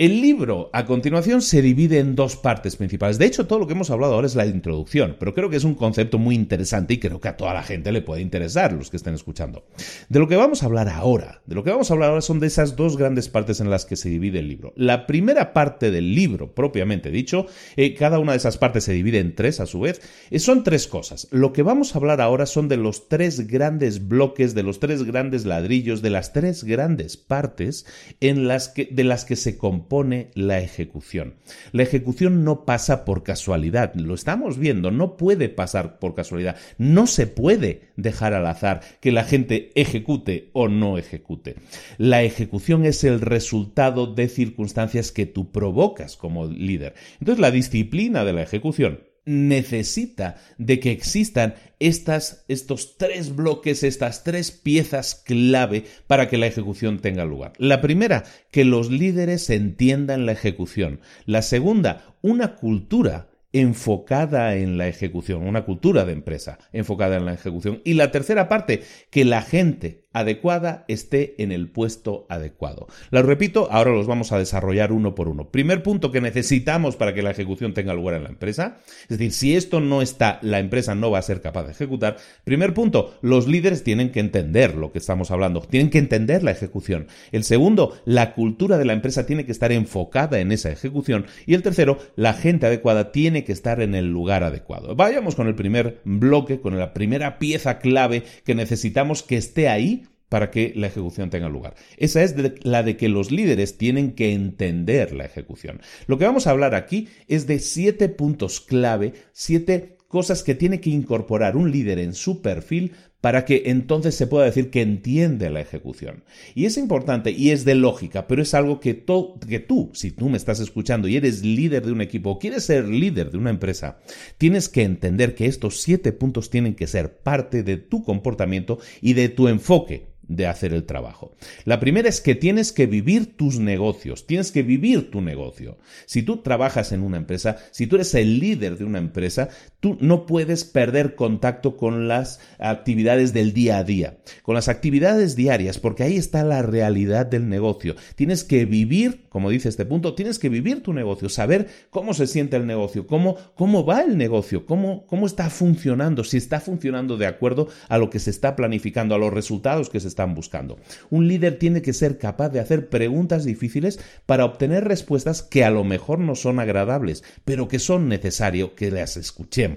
El 0.01 0.23
libro, 0.23 0.71
a 0.73 0.87
continuación, 0.87 1.43
se 1.43 1.61
divide 1.61 1.99
en 1.99 2.15
dos 2.15 2.37
partes 2.37 2.77
principales. 2.77 3.19
De 3.19 3.27
hecho, 3.27 3.47
todo 3.47 3.59
lo 3.59 3.67
que 3.67 3.75
hemos 3.75 3.91
hablado 3.91 4.15
ahora 4.15 4.29
es 4.29 4.35
la 4.35 4.47
introducción, 4.47 5.17
pero 5.21 5.35
creo 5.35 5.51
que 5.51 5.59
es 5.59 5.65
un 5.65 5.75
concepto 5.75 6.17
muy 6.17 6.35
interesante 6.35 6.95
y 6.95 6.99
creo 6.99 7.21
que 7.21 7.29
a 7.29 7.37
toda 7.37 7.53
la 7.53 7.63
gente 7.63 7.93
le 7.93 8.01
puede 8.01 8.23
interesar, 8.23 8.73
los 8.73 8.89
que 8.89 8.97
estén 8.97 9.13
escuchando. 9.13 9.67
De 10.09 10.19
lo 10.19 10.27
que 10.27 10.37
vamos 10.37 10.63
a 10.63 10.67
hablar 10.67 10.89
ahora, 10.89 11.43
de 11.45 11.55
lo 11.55 11.65
que 11.65 11.71
vamos 11.71 11.91
a 11.91 11.93
hablar 11.93 12.09
ahora 12.09 12.23
son 12.23 12.41
de 12.41 12.47
esas 12.47 12.77
dos 12.77 12.97
grandes 12.97 13.29
partes 13.29 13.61
en 13.61 13.69
las 13.69 13.85
que 13.85 13.97
se 13.97 14.09
divide 14.09 14.39
el 14.39 14.49
libro. 14.49 14.73
La 14.75 15.07
primera 15.07 15.53
parte 15.53 15.91
del 15.91 16.15
libro, 16.15 16.55
propiamente 16.55 17.11
dicho, 17.11 17.45
eh, 17.77 17.93
cada 17.93 18.21
una 18.21 18.33
de 18.33 18.39
esas 18.39 18.57
partes 18.57 18.85
se 18.85 18.95
divide 18.95 19.19
en 19.19 19.35
tres 19.35 19.61
a 19.61 19.67
su 19.67 19.81
vez, 19.81 20.01
eh, 20.31 20.39
son 20.39 20.65
tres 20.65 20.87
cosas. 20.87 21.29
Lo 21.31 21.53
que 21.53 21.61
vamos 21.63 21.95
a 21.95 21.99
hablar 21.99 22.23
ahora 22.23 22.47
son 22.47 22.69
de 22.69 22.79
los 22.79 23.11
tres 23.11 23.47
grandes 23.49 24.09
bloques, 24.09 24.55
de 24.55 24.63
los 24.63 24.81
tres 24.81 25.03
grandes 25.03 25.45
ladrillos, 25.45 26.01
de 26.01 26.09
las 26.09 26.33
tres 26.33 26.65
grandes 26.65 27.19
partes 27.19 27.85
en 28.21 28.49
las 28.49 28.71
que, 28.71 28.89
de 28.91 29.05
las 29.05 29.27
que 29.27 29.37
se 29.37 29.59
compone 29.59 29.90
pone 29.91 30.31
la 30.35 30.61
ejecución. 30.61 31.35
La 31.73 31.83
ejecución 31.83 32.45
no 32.45 32.65
pasa 32.65 33.05
por 33.05 33.25
casualidad, 33.25 33.93
lo 33.97 34.15
estamos 34.15 34.57
viendo, 34.57 34.93
no 34.93 35.17
puede 35.17 35.49
pasar 35.49 35.99
por 35.99 36.15
casualidad, 36.15 36.57
no 36.79 37.09
se 37.09 37.27
puede 37.27 37.91
dejar 37.97 38.33
al 38.33 38.47
azar 38.47 38.83
que 39.01 39.11
la 39.11 39.25
gente 39.25 39.73
ejecute 39.75 40.49
o 40.53 40.69
no 40.69 40.97
ejecute. 40.97 41.57
La 41.99 42.23
ejecución 42.23 42.87
es 42.87 43.03
el 43.03 43.21
resultado 43.21 44.07
de 44.07 44.29
circunstancias 44.29 45.11
que 45.11 45.27
tú 45.27 45.51
provocas 45.51 46.17
como 46.17 46.47
líder. 46.47 46.95
Entonces 47.19 47.41
la 47.41 47.51
disciplina 47.51 48.25
de 48.25 48.33
la 48.33 48.43
ejecución 48.43 49.10
necesita 49.31 50.37
de 50.59 50.81
que 50.81 50.91
existan 50.91 51.55
estas, 51.79 52.45
estos 52.49 52.99
tres 52.99 53.37
bloques, 53.37 53.85
estas 53.85 54.25
tres 54.25 54.51
piezas 54.51 55.15
clave 55.15 55.85
para 56.07 56.29
que 56.29 56.37
la 56.37 56.47
ejecución 56.47 56.99
tenga 56.99 57.25
lugar. 57.25 57.53
La 57.59 57.81
primera, 57.81 58.25
que 58.51 58.65
los 58.65 58.91
líderes 58.91 59.49
entiendan 59.49 60.27
la 60.27 60.33
ejecución. 60.33 61.01
La 61.27 61.43
segunda, 61.43 62.17
una 62.23 62.57
cultura 62.57 63.29
enfocada 63.53 64.57
en 64.57 64.79
la 64.79 64.89
ejecución, 64.89 65.47
una 65.47 65.65
cultura 65.65 66.05
de 66.05 66.13
empresa 66.13 66.59
enfocada 66.73 67.17
en 67.17 67.25
la 67.25 67.35
ejecución. 67.35 67.81
Y 67.85 67.95
la 67.95 68.11
tercera 68.11 68.49
parte, 68.49 68.83
que 69.11 69.25
la 69.25 69.43
gente 69.43 70.07
adecuada 70.13 70.85
esté 70.89 71.35
en 71.39 71.53
el 71.53 71.69
puesto 71.69 72.27
adecuado. 72.29 72.89
Lo 73.11 73.23
repito, 73.23 73.69
ahora 73.71 73.93
los 73.93 74.07
vamos 74.07 74.33
a 74.33 74.39
desarrollar 74.39 74.93
uno 74.93 75.15
por 75.15 75.29
uno. 75.29 75.51
Primer 75.51 75.83
punto 75.83 76.11
que 76.11 76.21
necesitamos 76.21 76.97
para 76.97 77.15
que 77.15 77.23
la 77.23 77.31
ejecución 77.31 77.75
tenga 77.75 77.95
lugar 77.95 78.17
en 78.17 78.25
la 78.25 78.31
empresa, 78.31 78.79
es 79.03 79.19
decir, 79.19 79.33
si 79.33 79.55
esto 79.55 79.81
no 79.81 80.03
está, 80.03 80.39
la 80.43 80.59
empresa 80.59 80.95
no 80.95 81.11
va 81.11 81.19
a 81.19 81.23
ser 81.23 81.41
capaz 81.41 81.65
de 81.65 81.73
ejecutar. 81.73 82.17
Primer 82.45 82.75
punto, 82.75 83.19
los 83.23 83.47
líderes 83.47 83.85
tienen 83.85 84.11
que 84.11 84.21
entender 84.21 84.75
lo 84.75 84.91
que 84.91 84.99
estamos 84.99 85.31
hablando, 85.31 85.61
tienen 85.61 85.91
que 85.91 85.99
entender 85.99 86.43
la 86.43 86.51
ejecución. 86.51 87.07
El 87.31 87.45
segundo, 87.45 87.97
la 88.05 88.35
cultura 88.35 88.79
de 88.79 88.85
la 88.85 88.95
empresa 88.95 89.27
tiene 89.27 89.47
que 89.47 89.53
estar 89.53 89.71
enfocada 89.71 90.41
en 90.41 90.51
esa 90.51 90.71
ejecución. 90.71 91.27
Y 91.47 91.55
el 91.55 91.63
tercero, 91.63 91.99
la 92.17 92.33
gente 92.33 92.67
adecuada 92.67 93.13
tiene 93.13 93.45
que 93.45 93.53
estar 93.53 93.81
en 93.81 93.95
el 93.95 94.07
lugar 94.07 94.43
adecuado. 94.43 94.97
Vayamos 94.97 95.37
con 95.37 95.47
el 95.47 95.55
primer 95.55 96.01
bloque, 96.05 96.61
con 96.61 96.77
la 96.79 96.93
primera 96.93 97.39
pieza 97.39 97.79
clave 97.79 98.25
que 98.45 98.55
necesitamos 98.55 99.23
que 99.23 99.37
esté 99.37 99.69
ahí 99.69 100.00
para 100.31 100.51
que 100.51 100.73
la 100.75 100.87
ejecución 100.87 101.29
tenga 101.29 101.51
lugar. 101.51 101.75
Esa 101.99 102.23
es 102.23 102.35
la 102.63 102.83
de 102.83 102.97
que 102.97 103.11
los 103.11 103.31
líderes 103.31 103.77
tienen 103.77 104.13
que 104.13 104.33
entender 104.33 105.13
la 105.13 105.27
ejecución. 105.27 105.83
Lo 106.07 106.17
que 106.17 106.25
vamos 106.25 106.47
a 106.47 106.53
hablar 106.53 106.75
aquí 106.75 107.09
es 107.29 107.47
de 107.47 107.59
siete 107.59 108.09
puntos 108.09 108.63
clave, 108.63 109.13
siete 109.33 109.99
cosas 110.09 110.43
que 110.43 110.55
tiene 110.55 110.81
que 110.81 110.91
incorporar 110.91 111.57
un 111.57 111.71
líder 111.71 111.99
en 111.99 112.15
su 112.15 112.43
perfil 112.43 112.93
para 113.21 113.45
que 113.45 113.65
entonces 113.67 114.15
se 114.15 114.27
pueda 114.27 114.47
decir 114.47 114.71
que 114.71 114.83
entiende 114.83 115.51
la 115.51 115.61
ejecución. 115.61 116.25
Y 116.55 116.65
es 116.65 116.79
importante 116.79 117.33
y 117.33 117.51
es 117.51 117.65
de 117.65 117.75
lógica, 117.75 118.27
pero 118.27 118.43
es 118.43 118.55
algo 118.55 118.81
que, 118.81 119.05
que 119.49 119.61
tú, 119.61 119.91
si 119.93 120.11
tú 120.11 120.29
me 120.29 120.37
estás 120.37 120.59
escuchando 120.61 121.07
y 121.07 121.17
eres 121.17 121.45
líder 121.45 121.85
de 121.85 121.93
un 121.93 122.01
equipo 122.01 122.31
o 122.31 122.39
quieres 122.39 122.65
ser 122.65 122.89
líder 122.89 123.31
de 123.31 123.39
una 123.39 123.51
empresa, 123.51 123.99
tienes 124.39 124.69
que 124.69 124.85
entender 124.85 125.35
que 125.35 125.47
estos 125.47 125.81
siete 125.81 126.13
puntos 126.13 126.51
tienen 126.51 126.75
que 126.75 126.87
ser 126.87 127.19
parte 127.19 127.63
de 127.63 127.77
tu 127.77 128.03
comportamiento 128.05 128.79
y 129.01 129.13
de 129.13 129.29
tu 129.29 129.49
enfoque 129.49 130.10
de 130.31 130.47
hacer 130.47 130.73
el 130.73 130.85
trabajo. 130.85 131.35
La 131.65 131.81
primera 131.81 132.09
es 132.09 132.21
que 132.21 132.37
tienes 132.37 132.73
que 132.73 132.87
vivir 132.87 133.37
tus 133.37 133.59
negocios, 133.59 134.29
tienes 134.29 134.53
que 134.53 134.63
vivir 134.63 135.11
tu 135.11 135.21
negocio. 135.21 135.77
Si 136.07 136.23
tú 136.23 136.39
trabajas 136.39 136.93
en 136.93 137.03
una 137.03 137.17
empresa, 137.17 137.59
si 137.73 137.89
tú 137.89 137.97
eres 137.97 138.15
el 138.15 138.39
líder 138.39 138.79
de 138.79 138.85
una 138.85 138.99
empresa, 138.99 139.49
tú 139.81 139.97
no 140.01 140.27
puedes 140.27 140.65
perder 140.65 141.15
contacto 141.15 141.77
con 141.77 142.07
las 142.07 142.41
actividades 142.59 143.33
del 143.33 143.53
día 143.53 143.79
a 143.79 143.85
día, 143.85 144.19
con 144.43 144.55
las 144.55 144.69
actividades 144.69 145.37
diarias, 145.37 145.79
porque 145.79 146.03
ahí 146.03 146.17
está 146.17 146.45
la 146.45 146.63
realidad 146.63 147.27
del 147.27 147.49
negocio. 147.49 147.97
Tienes 148.15 148.45
que 148.45 148.67
vivir, 148.67 149.25
como 149.31 149.51
dice 149.51 149.69
este 149.69 149.87
punto, 149.87 150.15
tienes 150.15 150.39
que 150.39 150.51
vivir 150.51 150.83
tu 150.83 150.93
negocio, 150.93 151.29
saber 151.29 151.69
cómo 151.91 152.15
se 152.15 152.27
siente 152.27 152.57
el 152.57 152.67
negocio, 152.67 153.07
cómo, 153.07 153.37
cómo 153.55 153.85
va 153.85 154.03
el 154.03 154.19
negocio, 154.19 154.67
cómo, 154.67 155.07
cómo 155.07 155.27
está 155.27 155.49
funcionando, 155.49 156.25
si 156.25 156.37
está 156.37 156.61
funcionando 156.61 157.17
de 157.17 157.27
acuerdo 157.27 157.69
a 157.89 157.99
lo 157.99 158.11
que 158.11 158.19
se 158.19 158.31
está 158.31 158.57
planificando, 158.57 159.15
a 159.15 159.19
los 159.19 159.33
resultados 159.33 159.89
que 159.89 160.01
se 160.01 160.09
están 160.09 160.35
buscando. 160.35 160.79
Un 161.09 161.27
líder 161.27 161.59
tiene 161.59 161.81
que 161.81 161.95
ser 161.95 162.19
capaz 162.19 162.51
de 162.51 162.61
hacer 162.61 162.89
preguntas 162.91 163.45
difíciles 163.45 163.99
para 164.27 164.45
obtener 164.45 164.85
respuestas 164.85 165.43
que 165.43 165.65
a 165.65 165.71
lo 165.71 165.85
mejor 165.85 166.19
no 166.19 166.35
son 166.35 166.61
agradables, 166.61 167.25
pero 167.45 167.69
que 167.69 167.79
son 167.79 168.09
necesario 168.09 168.75
que 168.75 168.91
las 168.91 169.17
escuchemos. 169.17 169.70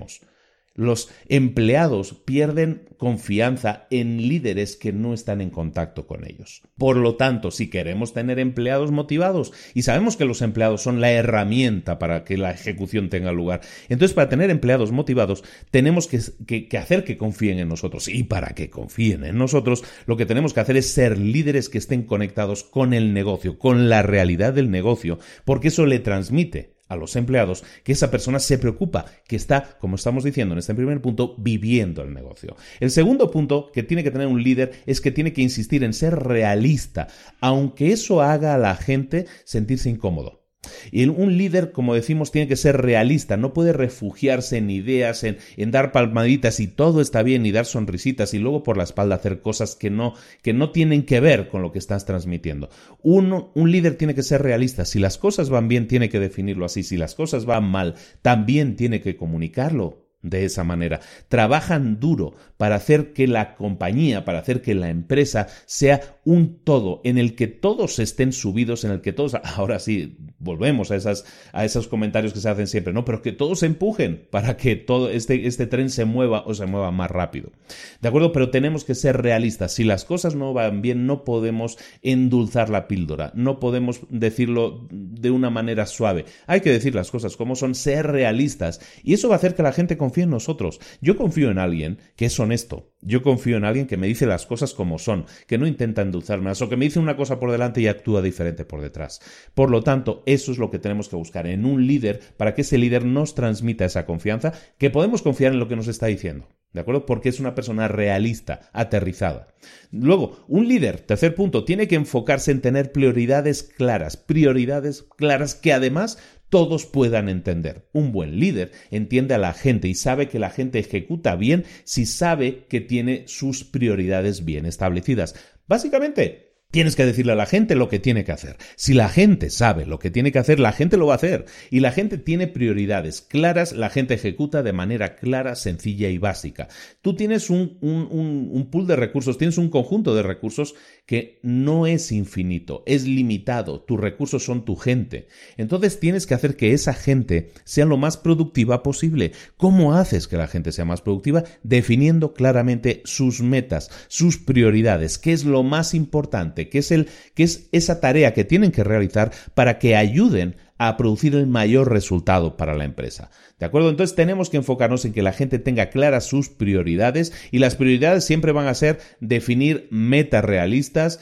Los 0.76 1.12
empleados 1.28 2.16
pierden 2.26 2.90
confianza 2.98 3.86
en 3.92 4.28
líderes 4.28 4.76
que 4.76 4.92
no 4.92 5.14
están 5.14 5.40
en 5.40 5.52
contacto 5.52 6.08
con 6.08 6.26
ellos. 6.26 6.64
Por 6.80 6.98
lo 6.98 7.16
tanto, 7.16 7.52
si 7.52 7.70
queremos 7.70 8.14
tener 8.14 8.40
empleados 8.40 8.90
motivados, 8.90 9.54
y 9.76 9.84
sabemos 9.84 10.18
que 10.18 10.26
los 10.26 10.42
empleados 10.42 10.82
son 10.82 11.00
la 11.00 11.12
herramienta 11.12 12.00
para 12.00 12.24
que 12.24 12.38
la 12.38 12.50
ejecución 12.50 13.10
tenga 13.10 13.32
lugar, 13.32 13.62
entonces 13.88 14.16
para 14.16 14.30
tener 14.30 14.50
empleados 14.50 14.92
motivados 14.92 15.44
tenemos 15.70 16.08
que, 16.08 16.68
hacer 16.76 17.04
que 17.04 17.18
confíen 17.18 17.60
en 17.60 17.68
nosotros. 17.68 18.08
Y 18.08 18.24
para 18.24 18.56
que 18.56 18.72
confíen 18.72 19.26
en 19.26 19.38
nosotros, 19.38 19.84
lo 20.08 20.18
que 20.18 20.26
tenemos 20.26 20.56
que 20.56 20.62
hacer 20.62 20.78
es 20.78 20.90
ser 20.90 21.20
líderes 21.20 21.70
que 21.70 21.78
estén 21.78 22.02
conectados 22.02 22.64
con 22.64 22.96
el 22.96 23.14
negocio, 23.14 23.60
con 23.60 23.90
la 23.90 24.02
realidad 24.02 24.54
del 24.54 24.72
negocio, 24.72 25.20
porque 25.46 25.68
eso 25.68 25.86
le 25.86 26.00
transmite 26.00 26.74
a 26.94 26.98
los 26.98 27.16
empleados 27.16 27.64
que 27.84 27.92
esa 27.92 28.12
persona 28.12 28.40
se 28.40 28.58
preocupa, 28.58 29.06
que 29.28 29.36
está, 29.36 29.78
como 29.80 29.96
estamos 29.96 30.24
diciendo 30.24 30.54
en 30.54 30.60
este 30.60 30.76
primer 30.76 31.02
punto, 31.02 31.36
viviendo 31.38 32.02
el 32.02 32.14
negocio. 32.14 32.56
El 32.80 32.92
segundo 32.92 33.30
punto 33.32 33.72
que 33.74 33.84
tiene 33.84 34.04
que 34.04 34.12
tener 34.12 34.28
un 34.28 34.42
líder 34.42 34.72
es 34.86 35.02
que 35.02 35.12
tiene 35.12 35.34
que 35.34 35.42
insistir 35.42 35.84
en 35.84 35.94
ser 35.94 36.16
realista, 36.16 37.08
aunque 37.42 37.92
eso 37.92 38.22
haga 38.22 38.56
a 38.56 38.58
la 38.58 38.76
gente 38.76 39.26
sentirse 39.44 39.90
incómodo. 39.90 40.43
Y 40.92 41.06
un 41.06 41.38
líder, 41.38 41.72
como 41.72 41.94
decimos, 41.94 42.32
tiene 42.32 42.48
que 42.48 42.56
ser 42.56 42.82
realista, 42.82 43.38
no 43.38 43.54
puede 43.54 43.74
refugiarse 43.74 44.58
en 44.58 44.70
ideas, 44.70 45.24
en, 45.24 45.38
dar 45.72 45.92
palmaditas 45.92 46.60
y 46.60 46.68
todo 46.68 47.02
está 47.02 47.24
bien 47.24 47.46
y 47.46 47.52
dar 47.52 47.66
sonrisitas 47.66 48.34
y 48.34 48.40
luego 48.40 48.64
por 48.64 48.78
la 48.78 48.84
espalda 48.84 49.16
hacer 49.16 49.42
cosas 49.42 49.76
que 49.76 49.90
no, 49.90 50.14
que 50.42 50.54
no 50.54 50.72
tienen 50.72 51.04
que 51.04 51.20
ver 51.20 51.50
con 51.50 51.62
lo 51.62 51.72
que 51.72 51.80
estás 51.80 52.06
transmitiendo. 52.06 52.70
un 53.02 53.72
líder 53.72 53.96
tiene 53.96 54.16
que 54.16 54.24
ser 54.24 54.42
realista, 54.42 54.86
si 54.86 55.00
las 55.00 55.18
cosas 55.18 55.50
van 55.50 55.68
bien 55.68 55.88
tiene 55.88 56.10
que 56.10 56.20
definirlo 56.20 56.66
así, 56.66 56.84
si 56.84 56.98
las 56.98 57.16
cosas 57.16 57.46
van 57.46 57.66
mal 57.66 57.96
también 58.22 58.76
tiene 58.76 59.02
que 59.02 59.16
comunicarlo 59.16 60.04
de 60.24 60.46
esa 60.46 60.64
manera. 60.64 61.02
Trabajan 61.28 62.00
duro 62.00 62.34
para 62.64 62.78
hacer 62.78 63.12
que 63.12 63.28
la 63.28 63.56
compañía, 63.56 64.24
para 64.24 64.40
hacer 64.40 64.62
que 64.62 64.74
la 64.74 64.90
empresa 64.90 65.48
sea 65.66 66.00
un 66.24 66.60
todo 66.64 67.02
en 67.04 67.18
el 67.18 67.36
que 67.36 67.48
todos 67.48 68.00
estén 68.00 68.32
subidos, 68.32 68.86
en 68.86 68.92
el 68.92 69.02
que 69.02 69.12
todos, 69.12 69.36
ahora 69.44 69.80
sí, 69.80 70.16
volvemos 70.40 70.90
a, 70.90 70.96
esas, 70.96 71.26
a 71.52 71.66
esos 71.66 71.90
comentarios 71.90 72.32
que 72.32 72.40
se 72.40 72.48
hacen 72.48 72.68
siempre, 72.68 72.94
¿no? 72.94 73.04
Pero 73.04 73.22
que 73.22 73.34
todos 73.34 73.64
empujen 73.64 74.30
para 74.32 74.56
que 74.56 74.78
todo 74.78 75.10
este, 75.10 75.46
este 75.46 75.68
tren 75.68 75.90
se 75.90 76.06
mueva 76.06 76.44
o 76.46 76.54
se 76.54 76.66
mueva 76.66 76.90
más 76.92 77.12
rápido. 77.12 77.52
¿De 78.00 78.08
acuerdo? 78.08 78.32
Pero 78.32 78.50
tenemos 78.50 78.86
que 78.86 78.96
ser 78.96 79.22
realistas. 79.22 79.74
Si 79.74 79.84
las 79.84 80.06
cosas 80.06 80.36
no 80.36 80.54
van 80.54 80.82
bien, 80.82 81.06
no 81.06 81.26
podemos 81.26 81.78
endulzar 82.02 82.70
la 82.70 82.88
píldora, 82.88 83.34
no 83.36 83.60
podemos 83.60 84.00
decirlo 84.10 84.88
de 84.90 85.32
una 85.32 85.50
manera 85.50 85.86
suave. 85.86 86.24
Hay 86.48 86.62
que 86.62 86.72
decir 86.72 86.96
las 86.96 87.12
cosas 87.12 87.36
como 87.36 87.58
son, 87.58 87.76
ser 87.76 88.08
realistas. 88.08 88.80
Y 89.04 89.16
eso 89.16 89.28
va 89.28 89.36
a 89.36 89.38
hacer 89.40 89.54
que 89.54 89.64
la 89.64 89.74
gente 89.74 89.98
confíe 89.98 90.24
en 90.24 90.30
nosotros. 90.30 90.80
Yo 91.02 91.18
confío 91.18 91.52
en 91.52 91.58
alguien 91.58 91.98
que 92.16 92.28
es 92.28 92.40
honesto. 92.40 92.53
Yo 93.02 93.22
confío 93.22 93.58
en 93.58 93.66
alguien 93.66 93.88
que 93.88 93.98
me 93.98 94.08
dice 94.08 94.26
las 94.26 94.46
cosas 94.46 94.74
como 94.74 95.00
son, 95.00 95.26
que 95.48 95.58
no 95.58 95.68
intenta 95.68 96.02
endulzarme 96.02 96.52
o 96.52 96.70
que 96.70 96.78
me 96.78 96.86
dice 96.86 97.00
una 97.00 97.18
cosa 97.18 97.40
por 97.40 97.52
delante 97.52 97.82
y 97.82 97.88
actúa 97.88 98.22
diferente 98.22 98.66
por 98.66 98.82
detrás. 98.82 99.22
Por 99.54 99.70
lo 99.70 99.82
tanto, 99.82 100.24
eso 100.26 100.52
es 100.52 100.58
lo 100.58 100.70
que 100.70 100.80
tenemos 100.80 101.10
que 101.10 101.16
buscar 101.16 101.48
en 101.48 101.66
un 101.66 101.88
líder 101.88 102.20
para 102.38 102.54
que 102.54 102.62
ese 102.62 102.78
líder 102.78 103.06
nos 103.06 103.36
transmita 103.36 103.86
esa 103.86 104.06
confianza, 104.06 104.54
que 104.78 104.90
podemos 104.90 105.22
confiar 105.22 105.54
en 105.54 105.60
lo 105.60 105.68
que 105.68 105.76
nos 105.76 105.88
está 105.88 106.08
diciendo. 106.08 106.48
¿De 106.74 106.82
acuerdo? 106.82 107.06
Porque 107.06 107.30
es 107.30 107.40
una 107.40 107.54
persona 107.54 107.88
realista, 107.88 108.70
aterrizada. 108.74 109.54
Luego, 109.92 110.44
un 110.48 110.68
líder, 110.68 111.02
tercer 111.02 111.36
punto, 111.36 111.66
tiene 111.66 111.88
que 111.88 111.96
enfocarse 111.96 112.50
en 112.50 112.62
tener 112.62 112.92
prioridades 112.92 113.62
claras, 113.64 114.18
prioridades 114.18 115.04
claras 115.04 115.54
que 115.54 115.72
además 115.72 116.18
todos 116.54 116.86
puedan 116.86 117.30
entender. 117.30 117.90
Un 117.94 118.12
buen 118.12 118.40
líder 118.40 118.74
entiende 118.92 119.34
a 119.34 119.40
la 119.40 119.54
gente 119.54 119.88
y 119.88 119.96
sabe 119.96 120.30
que 120.30 120.38
la 120.38 120.52
gente 120.52 120.78
ejecuta 120.78 121.36
bien 121.36 121.66
si 121.84 122.06
sabe 122.06 122.68
que 122.70 122.80
tiene 122.80 123.24
sus 123.26 123.64
prioridades 123.64 124.46
bien 124.46 124.68
establecidas. 124.68 125.34
Básicamente, 125.68 126.54
Tienes 126.74 126.96
que 126.96 127.06
decirle 127.06 127.34
a 127.34 127.36
la 127.36 127.46
gente 127.46 127.76
lo 127.76 127.88
que 127.88 128.00
tiene 128.00 128.26
que 128.26 128.32
hacer. 128.32 128.58
Si 128.76 128.96
la 128.96 129.08
gente 129.08 129.52
sabe 129.52 129.86
lo 129.86 130.00
que 130.00 130.10
tiene 130.10 130.32
que 130.32 130.40
hacer, 130.40 130.60
la 130.60 130.72
gente 130.72 130.98
lo 130.98 131.06
va 131.06 131.14
a 131.14 131.18
hacer. 131.18 131.46
Y 131.70 131.82
la 131.82 131.92
gente 131.92 132.18
tiene 132.18 132.48
prioridades 132.48 133.22
claras, 133.22 133.74
la 133.74 133.92
gente 133.92 134.16
ejecuta 134.16 134.64
de 134.64 134.74
manera 134.74 135.16
clara, 135.16 135.54
sencilla 135.54 136.10
y 136.10 136.18
básica. 136.18 136.70
Tú 137.04 137.16
tienes 137.16 137.52
un, 137.52 137.78
un, 137.80 138.70
pool 138.72 138.88
de 138.88 138.96
recursos, 138.96 139.38
tienes 139.38 139.60
un 139.60 139.70
conjunto 139.70 140.16
de 140.16 140.24
recursos 140.24 140.74
que 141.06 141.40
no 141.44 141.86
es 141.86 142.12
infinito, 142.12 142.84
es 142.86 143.06
limitado. 143.06 143.82
Tus 143.82 144.00
recursos 144.00 144.44
son 144.44 144.64
tu 144.64 144.76
gente. 144.76 145.28
Entonces 145.58 146.00
tienes 146.00 146.26
que 146.26 146.34
hacer 146.34 146.56
que 146.56 146.74
esa 146.74 146.94
gente 146.94 147.52
sea 147.66 147.86
lo 147.86 147.98
más 147.98 148.18
productiva 148.18 148.84
posible. 148.84 149.34
¿Cómo 149.58 149.94
haces 149.94 150.28
que 150.28 150.38
la 150.38 150.48
gente 150.48 150.72
sea 150.72 150.86
más 150.86 151.02
productiva? 151.02 151.44
Definiendo 151.64 152.34
claramente 152.34 153.02
sus 153.04 153.42
metas, 153.42 153.90
sus 154.08 154.38
prioridades, 154.38 155.18
qué 155.18 155.34
es 155.34 155.44
lo 155.44 155.64
más 155.64 155.94
importante 155.94 156.70
que 156.70 156.80
es, 156.80 156.92
el, 156.92 157.10
que 157.34 157.44
es 157.44 157.68
esa 157.72 158.00
tarea 158.00 158.34
que 158.34 158.46
tienen 158.46 158.72
que 158.72 158.84
realizar 158.84 159.32
para 159.56 159.80
que 159.80 159.96
ayuden 159.96 160.56
a 160.78 160.98
producir 160.98 161.36
el 161.36 161.48
mayor 161.48 161.92
resultado 161.92 162.58
para 162.58 162.76
la 162.76 162.84
empresa. 162.84 163.30
¿De 163.60 163.66
acuerdo? 163.66 163.90
Entonces 163.90 164.16
tenemos 164.16 164.50
que 164.50 164.58
enfocarnos 164.58 165.06
en 165.06 165.14
que 165.14 165.22
la 165.22 165.34
gente 165.34 165.60
tenga 165.60 165.90
claras 165.90 166.26
sus 166.26 166.50
prioridades 166.50 167.34
y 167.52 167.60
las 167.60 167.76
prioridades 167.76 168.26
siempre 168.26 168.52
van 168.52 168.68
a 168.68 168.74
ser 168.74 169.00
definir 169.20 169.88
metas 169.92 170.44
realistas, 170.44 171.20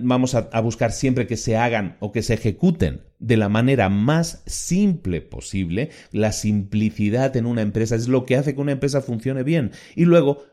vamos 0.00 0.34
a, 0.34 0.60
buscar 0.60 0.92
siempre 0.92 1.26
que 1.26 1.36
se 1.36 1.56
hagan 1.56 1.96
o 2.00 2.12
que 2.12 2.22
se 2.22 2.34
ejecuten 2.34 3.02
de 3.18 3.36
la 3.36 3.48
manera 3.48 3.88
más 3.88 4.42
simple 4.46 5.20
posible. 5.20 5.90
La 6.10 6.32
simplicidad 6.32 7.36
en 7.36 7.46
una 7.46 7.62
empresa 7.62 7.94
es 7.94 8.08
lo 8.08 8.24
que 8.24 8.36
hace 8.36 8.54
que 8.54 8.60
una 8.60 8.72
empresa 8.72 9.02
funcione 9.02 9.42
bien. 9.42 9.72
Y 9.94 10.04
luego 10.04 10.44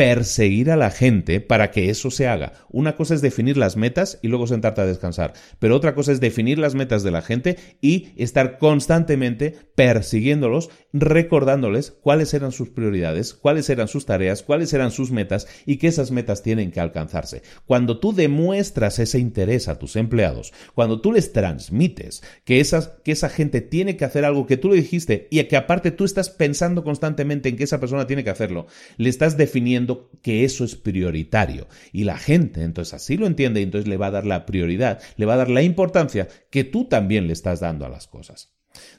perseguir 0.00 0.70
a 0.70 0.76
la 0.76 0.90
gente 0.90 1.42
para 1.42 1.70
que 1.70 1.90
eso 1.90 2.10
se 2.10 2.26
haga. 2.26 2.54
Una 2.70 2.96
cosa 2.96 3.14
es 3.14 3.20
definir 3.20 3.58
las 3.58 3.76
metas 3.76 4.18
y 4.22 4.28
luego 4.28 4.46
sentarte 4.46 4.80
a 4.80 4.86
descansar, 4.86 5.34
pero 5.58 5.76
otra 5.76 5.94
cosa 5.94 6.10
es 6.10 6.20
definir 6.20 6.58
las 6.58 6.74
metas 6.74 7.02
de 7.02 7.10
la 7.10 7.20
gente 7.20 7.58
y 7.82 8.08
estar 8.16 8.56
constantemente 8.56 9.56
persiguiéndolos, 9.74 10.70
recordándoles 10.94 11.90
cuáles 11.90 12.32
eran 12.32 12.50
sus 12.50 12.70
prioridades, 12.70 13.34
cuáles 13.34 13.68
eran 13.68 13.88
sus 13.88 14.06
tareas, 14.06 14.42
cuáles 14.42 14.72
eran 14.72 14.90
sus 14.90 15.10
metas 15.10 15.46
y 15.66 15.76
que 15.76 15.88
esas 15.88 16.12
metas 16.12 16.42
tienen 16.42 16.70
que 16.70 16.80
alcanzarse. 16.80 17.42
Cuando 17.66 18.00
tú 18.00 18.14
demuestras 18.14 18.98
ese 19.00 19.18
interés 19.18 19.68
a 19.68 19.78
tus 19.78 19.96
empleados, 19.96 20.54
cuando 20.74 21.02
tú 21.02 21.12
les 21.12 21.34
transmites 21.34 22.22
que, 22.46 22.66
que 23.04 23.12
esa 23.12 23.28
gente 23.28 23.60
tiene 23.60 23.98
que 23.98 24.06
hacer 24.06 24.24
algo 24.24 24.46
que 24.46 24.56
tú 24.56 24.70
le 24.70 24.76
dijiste 24.76 25.28
y 25.30 25.44
que 25.44 25.58
aparte 25.58 25.90
tú 25.90 26.06
estás 26.06 26.30
pensando 26.30 26.84
constantemente 26.84 27.50
en 27.50 27.58
que 27.58 27.64
esa 27.64 27.80
persona 27.80 28.06
tiene 28.06 28.24
que 28.24 28.30
hacerlo, 28.30 28.66
le 28.96 29.10
estás 29.10 29.36
definiendo 29.36 29.89
que 30.22 30.44
eso 30.44 30.64
es 30.64 30.76
prioritario. 30.76 31.68
Y 31.92 32.04
la 32.04 32.18
gente 32.18 32.62
entonces 32.62 32.94
así 32.94 33.16
lo 33.16 33.26
entiende 33.26 33.60
y 33.60 33.64
entonces 33.64 33.88
le 33.88 33.96
va 33.96 34.06
a 34.06 34.12
dar 34.12 34.26
la 34.26 34.46
prioridad, 34.46 35.00
le 35.16 35.26
va 35.26 35.34
a 35.34 35.38
dar 35.38 35.50
la 35.50 35.62
importancia 35.62 36.28
que 36.50 36.64
tú 36.64 36.86
también 36.86 37.26
le 37.26 37.32
estás 37.32 37.60
dando 37.60 37.86
a 37.86 37.90
las 37.90 38.06
cosas. 38.06 38.52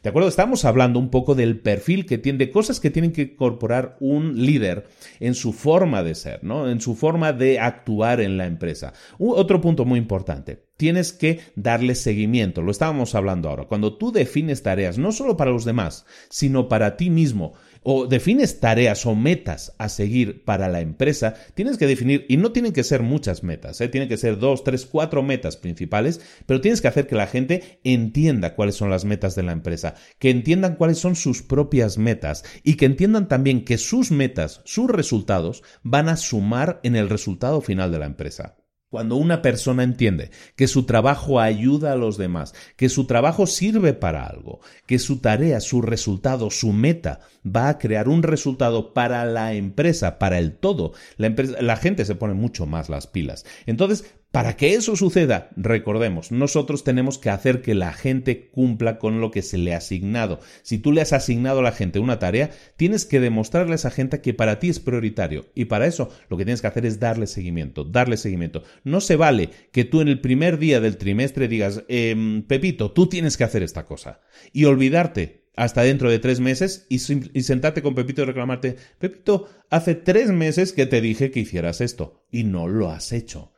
¿De 0.03 0.09
acuerdo? 0.09 0.27
Estamos 0.27 0.65
hablando 0.65 0.99
un 0.99 1.09
poco 1.09 1.35
del 1.35 1.59
perfil 1.59 2.05
que 2.05 2.17
tiene, 2.17 2.39
de 2.39 2.51
cosas 2.51 2.79
que 2.79 2.89
tienen 2.89 3.13
que 3.13 3.21
incorporar 3.21 3.97
un 3.99 4.45
líder 4.45 4.87
en 5.19 5.33
su 5.33 5.53
forma 5.53 6.03
de 6.03 6.15
ser, 6.15 6.43
¿no? 6.43 6.69
En 6.69 6.81
su 6.81 6.95
forma 6.95 7.33
de 7.33 7.59
actuar 7.59 8.19
en 8.19 8.37
la 8.37 8.47
empresa. 8.47 8.93
otro 9.17 9.61
punto 9.61 9.85
muy 9.85 9.99
importante. 9.99 10.65
tienes 10.77 11.13
que 11.13 11.39
darle 11.55 11.93
seguimiento. 11.93 12.63
Lo 12.63 12.71
estábamos 12.71 13.13
hablando 13.13 13.49
ahora. 13.49 13.65
Cuando 13.65 13.97
tú 13.97 14.11
defines 14.11 14.63
tareas, 14.63 14.97
no 14.97 15.11
solo 15.11 15.37
para 15.37 15.51
los 15.51 15.63
demás, 15.63 16.05
sino 16.29 16.67
para 16.67 16.97
ti 16.97 17.11
mismo, 17.11 17.53
o 17.83 18.07
defines 18.07 18.59
tareas 18.59 19.05
o 19.05 19.15
metas 19.15 19.73
a 19.77 19.89
seguir 19.89 20.43
para 20.43 20.69
la 20.69 20.81
empresa, 20.81 21.35
tienes 21.55 21.77
que 21.77 21.87
definir, 21.87 22.25
y 22.29 22.37
no 22.37 22.51
tienen 22.51 22.73
que 22.73 22.83
ser 22.83 23.01
muchas 23.01 23.43
metas, 23.43 23.81
¿eh? 23.81 23.87
tienen 23.87 24.09
que 24.09 24.17
ser 24.17 24.37
dos, 24.37 24.63
tres, 24.63 24.85
cuatro 24.85 25.23
metas 25.23 25.57
principales, 25.57 26.21
pero 26.45 26.61
tienes 26.61 26.81
que 26.81 26.87
hacer 26.87 27.07
que 27.07 27.15
la 27.15 27.27
gente 27.27 27.79
entienda 27.83 28.55
cuáles 28.55 28.75
son 28.75 28.89
las 28.89 29.05
metas 29.05 29.35
de 29.35 29.43
la 29.43 29.51
empresa, 29.51 29.95
que 30.19 30.29
entiendan 30.29 30.75
cuáles 30.75 30.99
son 30.99 31.15
sus 31.15 31.41
propias 31.41 31.97
metas 31.97 32.43
y 32.63 32.75
que 32.75 32.85
entiendan 32.85 33.27
también 33.27 33.65
que 33.65 33.77
sus 33.77 34.11
metas, 34.11 34.61
sus 34.65 34.89
resultados, 34.89 35.63
van 35.83 36.09
a 36.09 36.17
sumar 36.17 36.79
en 36.83 36.95
el 36.95 37.09
resultado 37.09 37.61
final 37.61 37.91
de 37.91 37.99
la 37.99 38.05
empresa. 38.05 38.60
Cuando 38.91 39.15
una 39.15 39.41
persona 39.41 39.83
entiende 39.83 40.31
que 40.57 40.67
su 40.67 40.83
trabajo 40.83 41.39
ayuda 41.39 41.93
a 41.93 41.95
los 41.95 42.17
demás, 42.17 42.53
que 42.75 42.89
su 42.89 43.05
trabajo 43.05 43.47
sirve 43.47 43.93
para 43.93 44.27
algo, 44.27 44.59
que 44.85 44.99
su 44.99 45.19
tarea, 45.19 45.61
su 45.61 45.81
resultado, 45.81 46.51
su 46.51 46.73
meta 46.73 47.21
va 47.43 47.69
a 47.69 47.77
crear 47.77 48.09
un 48.09 48.21
resultado 48.21 48.93
para 48.93 49.23
la 49.23 49.53
empresa, 49.53 50.19
para 50.19 50.39
el 50.39 50.57
todo, 50.57 50.91
la, 51.15 51.33
la 51.61 51.77
gente 51.77 52.03
se 52.03 52.15
pone 52.15 52.33
mucho 52.33 52.65
más 52.65 52.89
las 52.89 53.07
pilas. 53.07 53.45
Entonces, 53.65 54.03
para 54.31 54.55
que 54.55 54.75
eso 54.75 54.95
suceda, 54.95 55.49
recordemos, 55.57 56.31
nosotros 56.31 56.85
tenemos 56.85 57.17
que 57.17 57.29
hacer 57.29 57.61
que 57.61 57.75
la 57.75 57.91
gente 57.91 58.49
cumpla 58.49 58.97
con 58.97 59.19
lo 59.19 59.29
que 59.29 59.41
se 59.41 59.57
le 59.57 59.73
ha 59.73 59.77
asignado. 59.77 60.39
Si 60.61 60.77
tú 60.77 60.93
le 60.93 61.01
has 61.01 61.11
asignado 61.11 61.59
a 61.59 61.63
la 61.63 61.73
gente 61.73 61.99
una 61.99 62.17
tarea, 62.17 62.49
tienes 62.77 63.05
que 63.05 63.19
demostrarle 63.19 63.73
a 63.73 63.75
esa 63.75 63.91
gente 63.91 64.21
que 64.21 64.33
para 64.33 64.57
ti 64.59 64.69
es 64.69 64.79
prioritario. 64.79 65.47
Y 65.53 65.65
para 65.65 65.85
eso 65.85 66.09
lo 66.29 66.37
que 66.37 66.45
tienes 66.45 66.61
que 66.61 66.67
hacer 66.67 66.85
es 66.85 67.01
darle 67.01 67.27
seguimiento, 67.27 67.83
darle 67.83 68.15
seguimiento. 68.15 68.63
No 68.85 69.01
se 69.01 69.17
vale 69.17 69.49
que 69.73 69.83
tú 69.83 69.99
en 69.99 70.07
el 70.07 70.21
primer 70.21 70.59
día 70.59 70.79
del 70.79 70.95
trimestre 70.95 71.49
digas, 71.49 71.83
em, 71.89 72.43
Pepito, 72.43 72.91
tú 72.91 73.07
tienes 73.07 73.35
que 73.35 73.43
hacer 73.43 73.63
esta 73.63 73.85
cosa. 73.85 74.21
Y 74.53 74.63
olvidarte 74.63 75.41
hasta 75.57 75.81
dentro 75.81 76.09
de 76.09 76.19
tres 76.19 76.39
meses 76.39 76.85
y, 76.87 76.95
y, 76.95 77.43
sentarte 77.43 77.81
con 77.81 77.95
Pepito 77.95 78.21
y 78.21 78.25
reclamarte, 78.25 78.77
Pepito, 78.97 79.49
hace 79.69 79.93
tres 79.93 80.31
meses 80.31 80.71
que 80.71 80.85
te 80.85 81.01
dije 81.01 81.31
que 81.31 81.41
hicieras 81.41 81.81
esto 81.81 82.23
y 82.31 82.45
no 82.45 82.69
lo 82.69 82.89
has 82.89 83.11
hecho. 83.11 83.50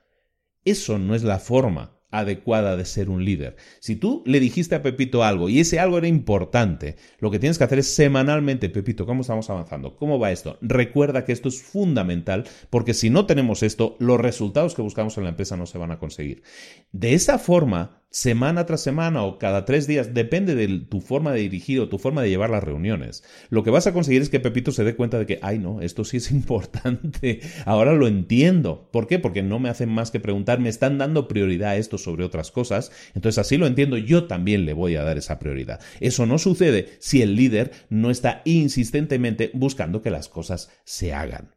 Eso 0.66 0.98
no 1.00 1.16
es 1.16 1.24
la 1.24 1.40
forma 1.40 1.94
adecuada 2.14 2.78
de 2.78 2.86
ser 2.86 3.10
un 3.10 3.26
líder. 3.26 3.56
Si 3.80 3.96
tú 3.96 4.22
le 4.28 4.40
dijiste 4.40 4.76
a 4.76 4.84
Pepito 4.84 5.24
algo 5.24 5.50
y 5.50 5.60
ese 5.60 5.80
algo 5.80 5.98
era 5.98 6.08
importante, 6.08 6.96
lo 7.20 7.32
que 7.32 7.40
tienes 7.40 7.58
que 7.58 7.64
hacer 7.64 7.80
es 7.80 7.94
semanalmente, 7.94 8.70
Pepito, 8.70 9.08
¿cómo 9.08 9.22
estamos 9.22 9.50
avanzando? 9.50 9.96
¿Cómo 9.96 10.20
va 10.20 10.32
esto? 10.32 10.60
Recuerda 10.62 11.26
que 11.26 11.32
esto 11.32 11.50
es 11.50 11.62
fundamental 11.62 12.44
porque 12.70 12.94
si 12.94 13.10
no 13.10 13.26
tenemos 13.26 13.64
esto, 13.64 13.98
los 14.00 14.22
resultados 14.22 14.76
que 14.76 14.84
buscamos 14.84 15.18
en 15.18 15.24
la 15.24 15.32
empresa 15.32 15.58
no 15.58 15.66
se 15.66 15.80
van 15.80 15.92
a 15.92 15.98
conseguir. 15.98 16.44
De 16.92 17.16
esa 17.16 17.40
forma, 17.40 18.03
semana 18.14 18.68
tras 18.68 18.82
semana 18.82 19.24
o 19.24 19.40
cada 19.40 19.66
tres 19.66 19.88
días, 19.88 20.14
depende 20.14 20.54
de 20.54 20.68
tu 20.82 21.02
forma 21.02 21.34
de 21.34 21.42
dirigir 21.42 21.80
o 21.80 21.90
tu 21.90 21.98
forma 21.98 22.22
de 22.22 22.30
llevar 22.30 22.52
las 22.52 22.64
reuniones. 22.64 23.24
Lo 23.50 23.64
que 23.64 23.72
vas 23.72 23.88
a 23.88 23.92
conseguir 23.92 24.22
es 24.22 24.30
que 24.30 24.40
Pepito 24.40 24.72
se 24.72 24.84
dé 24.84 24.96
cuenta 24.96 25.18
de 25.18 25.26
que, 25.26 25.40
ay 25.42 25.58
no, 25.58 25.82
esto 25.82 26.06
sí 26.06 26.18
es 26.18 26.32
importante, 26.32 27.42
ahora 27.66 27.94
lo 27.94 28.08
entiendo. 28.08 28.88
¿Por 28.92 29.08
qué? 29.08 29.18
Porque 29.18 29.42
no 29.42 29.58
me 29.58 29.70
hacen 29.70 29.90
más 29.90 30.12
que 30.12 30.20
preguntar, 30.20 30.60
me 30.60 30.70
están 30.70 31.00
dando 31.00 31.28
prioridad 31.28 31.72
a 31.72 31.78
esto 31.78 31.98
sobre 31.98 32.24
otras 32.24 32.52
cosas, 32.52 32.92
entonces 33.16 33.40
así 33.40 33.58
lo 33.58 33.66
entiendo, 33.66 33.98
yo 33.98 34.26
también 34.26 34.66
le 34.66 34.74
voy 34.74 34.96
a 34.96 35.04
dar 35.04 35.18
esa 35.18 35.40
prioridad. 35.40 35.82
Eso 36.00 36.28
no 36.28 36.38
sucede 36.38 36.90
si 37.00 37.24
el 37.24 37.36
líder 37.36 37.72
no 37.90 38.12
está 38.12 38.44
insistentemente 38.46 39.50
buscando 39.56 40.04
que 40.04 40.12
las 40.12 40.30
cosas 40.30 40.70
se 40.84 41.14
hagan. 41.14 41.53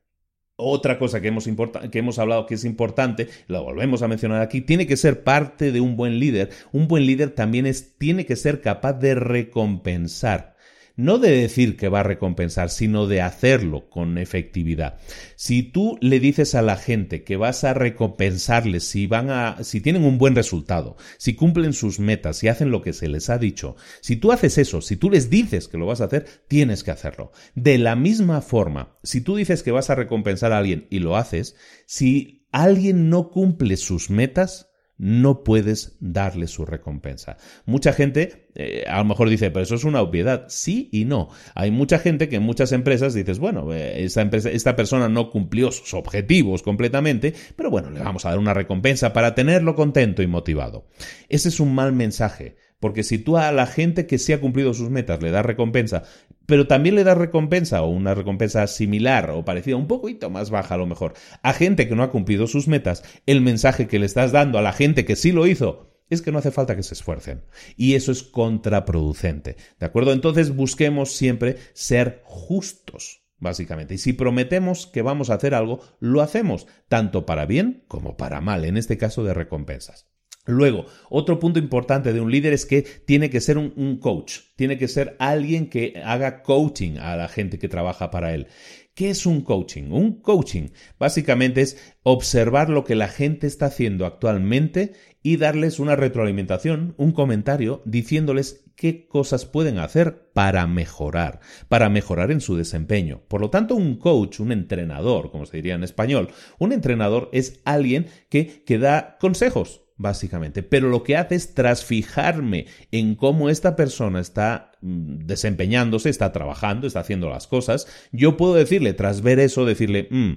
Otra 0.58 0.98
cosa 0.98 1.20
que 1.20 1.28
hemos, 1.28 1.46
que 1.90 1.98
hemos 1.98 2.18
hablado 2.18 2.46
que 2.46 2.54
es 2.54 2.64
importante, 2.64 3.28
lo 3.46 3.62
volvemos 3.62 4.00
a 4.00 4.08
mencionar 4.08 4.40
aquí, 4.40 4.62
tiene 4.62 4.86
que 4.86 4.96
ser 4.96 5.22
parte 5.22 5.70
de 5.70 5.82
un 5.82 5.96
buen 5.96 6.18
líder. 6.18 6.48
Un 6.72 6.88
buen 6.88 7.04
líder 7.04 7.30
también 7.30 7.66
es, 7.66 7.98
tiene 7.98 8.24
que 8.24 8.36
ser 8.36 8.62
capaz 8.62 8.94
de 8.94 9.14
recompensar 9.14 10.55
no 10.96 11.18
de 11.18 11.30
decir 11.30 11.76
que 11.76 11.88
va 11.88 12.00
a 12.00 12.04
recompensar, 12.04 12.70
sino 12.70 13.06
de 13.06 13.20
hacerlo 13.20 13.88
con 13.88 14.18
efectividad. 14.18 14.98
Si 15.36 15.62
tú 15.62 15.98
le 16.00 16.20
dices 16.20 16.54
a 16.54 16.62
la 16.62 16.76
gente 16.76 17.22
que 17.22 17.36
vas 17.36 17.64
a 17.64 17.74
recompensarles 17.74 18.84
si 18.84 19.06
van 19.06 19.30
a, 19.30 19.62
si 19.62 19.80
tienen 19.80 20.04
un 20.04 20.18
buen 20.18 20.34
resultado, 20.34 20.96
si 21.18 21.34
cumplen 21.34 21.72
sus 21.72 22.00
metas, 22.00 22.38
si 22.38 22.48
hacen 22.48 22.70
lo 22.70 22.82
que 22.82 22.92
se 22.92 23.08
les 23.08 23.30
ha 23.30 23.38
dicho, 23.38 23.76
si 24.00 24.16
tú 24.16 24.32
haces 24.32 24.58
eso, 24.58 24.80
si 24.80 24.96
tú 24.96 25.10
les 25.10 25.30
dices 25.30 25.68
que 25.68 25.78
lo 25.78 25.86
vas 25.86 26.00
a 26.00 26.04
hacer, 26.04 26.26
tienes 26.48 26.82
que 26.82 26.90
hacerlo. 26.90 27.32
De 27.54 27.78
la 27.78 27.94
misma 27.94 28.40
forma, 28.40 28.98
si 29.02 29.20
tú 29.20 29.36
dices 29.36 29.62
que 29.62 29.72
vas 29.72 29.90
a 29.90 29.94
recompensar 29.94 30.52
a 30.52 30.58
alguien 30.58 30.86
y 30.90 31.00
lo 31.00 31.16
haces, 31.16 31.56
si 31.86 32.46
alguien 32.52 33.10
no 33.10 33.30
cumple 33.30 33.76
sus 33.76 34.08
metas, 34.08 34.70
no 34.98 35.44
puedes 35.44 35.96
darle 36.00 36.46
su 36.46 36.64
recompensa. 36.64 37.36
Mucha 37.64 37.92
gente 37.92 38.46
eh, 38.58 38.84
a 38.88 38.98
lo 38.98 39.04
mejor 39.04 39.28
dice, 39.28 39.50
pero 39.50 39.62
eso 39.62 39.74
es 39.74 39.84
una 39.84 40.00
obviedad. 40.00 40.46
Sí 40.48 40.88
y 40.90 41.04
no. 41.04 41.28
Hay 41.54 41.70
mucha 41.70 41.98
gente 41.98 42.28
que 42.28 42.36
en 42.36 42.42
muchas 42.42 42.72
empresas 42.72 43.12
dices, 43.12 43.38
bueno, 43.38 43.72
eh, 43.72 44.04
esta, 44.04 44.22
empresa, 44.22 44.50
esta 44.50 44.76
persona 44.76 45.08
no 45.08 45.30
cumplió 45.30 45.70
sus 45.72 45.92
objetivos 45.92 46.62
completamente, 46.62 47.34
pero 47.54 47.70
bueno, 47.70 47.90
le 47.90 48.00
vamos 48.00 48.24
a 48.24 48.30
dar 48.30 48.38
una 48.38 48.54
recompensa 48.54 49.12
para 49.12 49.34
tenerlo 49.34 49.74
contento 49.74 50.22
y 50.22 50.26
motivado. 50.26 50.86
Ese 51.28 51.50
es 51.50 51.60
un 51.60 51.74
mal 51.74 51.92
mensaje. 51.92 52.56
Porque 52.78 53.04
si 53.04 53.18
tú 53.18 53.38
a 53.38 53.52
la 53.52 53.66
gente 53.66 54.06
que 54.06 54.18
sí 54.18 54.34
ha 54.34 54.40
cumplido 54.40 54.74
sus 54.74 54.90
metas 54.90 55.22
le 55.22 55.30
das 55.30 55.46
recompensa, 55.46 56.02
pero 56.46 56.66
también 56.66 56.94
le 56.94 57.04
das 57.04 57.18
recompensa 57.18 57.82
o 57.82 57.88
una 57.88 58.14
recompensa 58.14 58.66
similar 58.66 59.30
o 59.30 59.44
parecida, 59.44 59.76
un 59.76 59.86
poquito 59.86 60.30
más 60.30 60.50
baja 60.50 60.74
a 60.74 60.78
lo 60.78 60.86
mejor, 60.86 61.14
a 61.42 61.52
gente 61.52 61.88
que 61.88 61.94
no 61.94 62.02
ha 62.02 62.10
cumplido 62.10 62.46
sus 62.46 62.68
metas, 62.68 63.02
el 63.26 63.40
mensaje 63.40 63.86
que 63.86 63.98
le 63.98 64.06
estás 64.06 64.32
dando 64.32 64.58
a 64.58 64.62
la 64.62 64.72
gente 64.72 65.04
que 65.04 65.16
sí 65.16 65.32
lo 65.32 65.46
hizo 65.46 65.92
es 66.08 66.22
que 66.22 66.30
no 66.30 66.38
hace 66.38 66.52
falta 66.52 66.76
que 66.76 66.84
se 66.84 66.94
esfuercen. 66.94 67.42
Y 67.76 67.94
eso 67.94 68.12
es 68.12 68.22
contraproducente. 68.22 69.56
¿De 69.80 69.86
acuerdo? 69.86 70.12
Entonces 70.12 70.54
busquemos 70.54 71.16
siempre 71.16 71.56
ser 71.72 72.22
justos 72.24 73.26
básicamente. 73.38 73.94
Y 73.94 73.98
si 73.98 74.12
prometemos 74.12 74.86
que 74.86 75.02
vamos 75.02 75.30
a 75.30 75.34
hacer 75.34 75.54
algo, 75.54 75.80
lo 76.00 76.22
hacemos, 76.22 76.66
tanto 76.88 77.26
para 77.26 77.46
bien 77.46 77.84
como 77.88 78.16
para 78.16 78.40
mal, 78.40 78.64
en 78.64 78.76
este 78.76 78.98
caso 78.98 79.24
de 79.24 79.34
recompensas. 79.34 80.08
Luego, 80.46 80.86
otro 81.10 81.40
punto 81.40 81.58
importante 81.58 82.12
de 82.12 82.20
un 82.20 82.30
líder 82.30 82.52
es 82.52 82.66
que 82.66 82.82
tiene 82.82 83.30
que 83.30 83.40
ser 83.40 83.58
un, 83.58 83.98
coach, 83.98 84.38
tiene 84.54 84.78
que 84.78 84.86
ser 84.86 85.16
alguien 85.18 85.68
que 85.68 86.00
haga 86.04 86.42
coaching 86.42 86.98
a 86.98 87.16
la 87.16 87.28
gente 87.28 87.58
que 87.58 87.68
trabaja 87.68 88.12
para 88.12 88.32
él. 88.32 88.46
¿Qué 88.94 89.10
es 89.10 89.26
un 89.26 89.42
coaching? 89.42 89.90
Un 89.90 90.22
coaching 90.22 90.68
básicamente 90.98 91.60
es 91.60 91.94
observar 92.02 92.70
lo 92.70 92.84
que 92.84 92.94
la 92.94 93.08
gente 93.08 93.46
está 93.46 93.66
haciendo 93.66 94.06
actualmente 94.06 94.92
y 95.22 95.36
darles 95.36 95.80
una 95.80 95.96
retroalimentación, 95.96 96.94
un 96.96 97.10
comentario, 97.10 97.82
diciéndoles 97.84 98.64
qué 98.76 99.08
cosas 99.08 99.44
pueden 99.46 99.78
hacer 99.78 100.30
para 100.32 100.66
mejorar, 100.68 101.40
para 101.68 101.88
mejorar 101.88 102.30
en 102.30 102.40
su 102.40 102.56
desempeño. 102.56 103.22
Por 103.26 103.40
lo 103.40 103.50
tanto, 103.50 103.74
un 103.74 103.96
coach, 103.96 104.38
un 104.38 104.52
entrenador, 104.52 105.32
como 105.32 105.44
se 105.44 105.56
diría 105.56 105.74
en 105.74 105.82
español, 105.82 106.28
un 106.58 106.72
entrenador 106.72 107.28
es 107.32 107.60
alguien 107.64 108.06
que, 108.30 108.62
que 108.64 108.78
da 108.78 109.18
consejos, 109.18 109.85
básicamente. 109.96 110.62
Pero 110.62 110.88
lo 110.88 111.02
que 111.02 111.16
hace 111.16 111.34
es 111.34 111.54
tras 111.54 111.84
fijarme 111.84 112.66
en 112.92 113.14
cómo 113.14 113.48
esta 113.48 113.76
persona 113.76 114.20
está 114.20 114.72
mm, 114.80 115.26
desempeñándose, 115.26 116.10
está 116.10 116.32
trabajando, 116.32 116.86
está 116.86 117.00
haciendo 117.00 117.28
las 117.28 117.46
cosas, 117.46 117.86
yo 118.12 118.36
puedo 118.36 118.54
decirle, 118.54 118.92
tras 118.92 119.22
ver 119.22 119.38
eso, 119.38 119.64
decirle, 119.64 120.08
mm, 120.10 120.32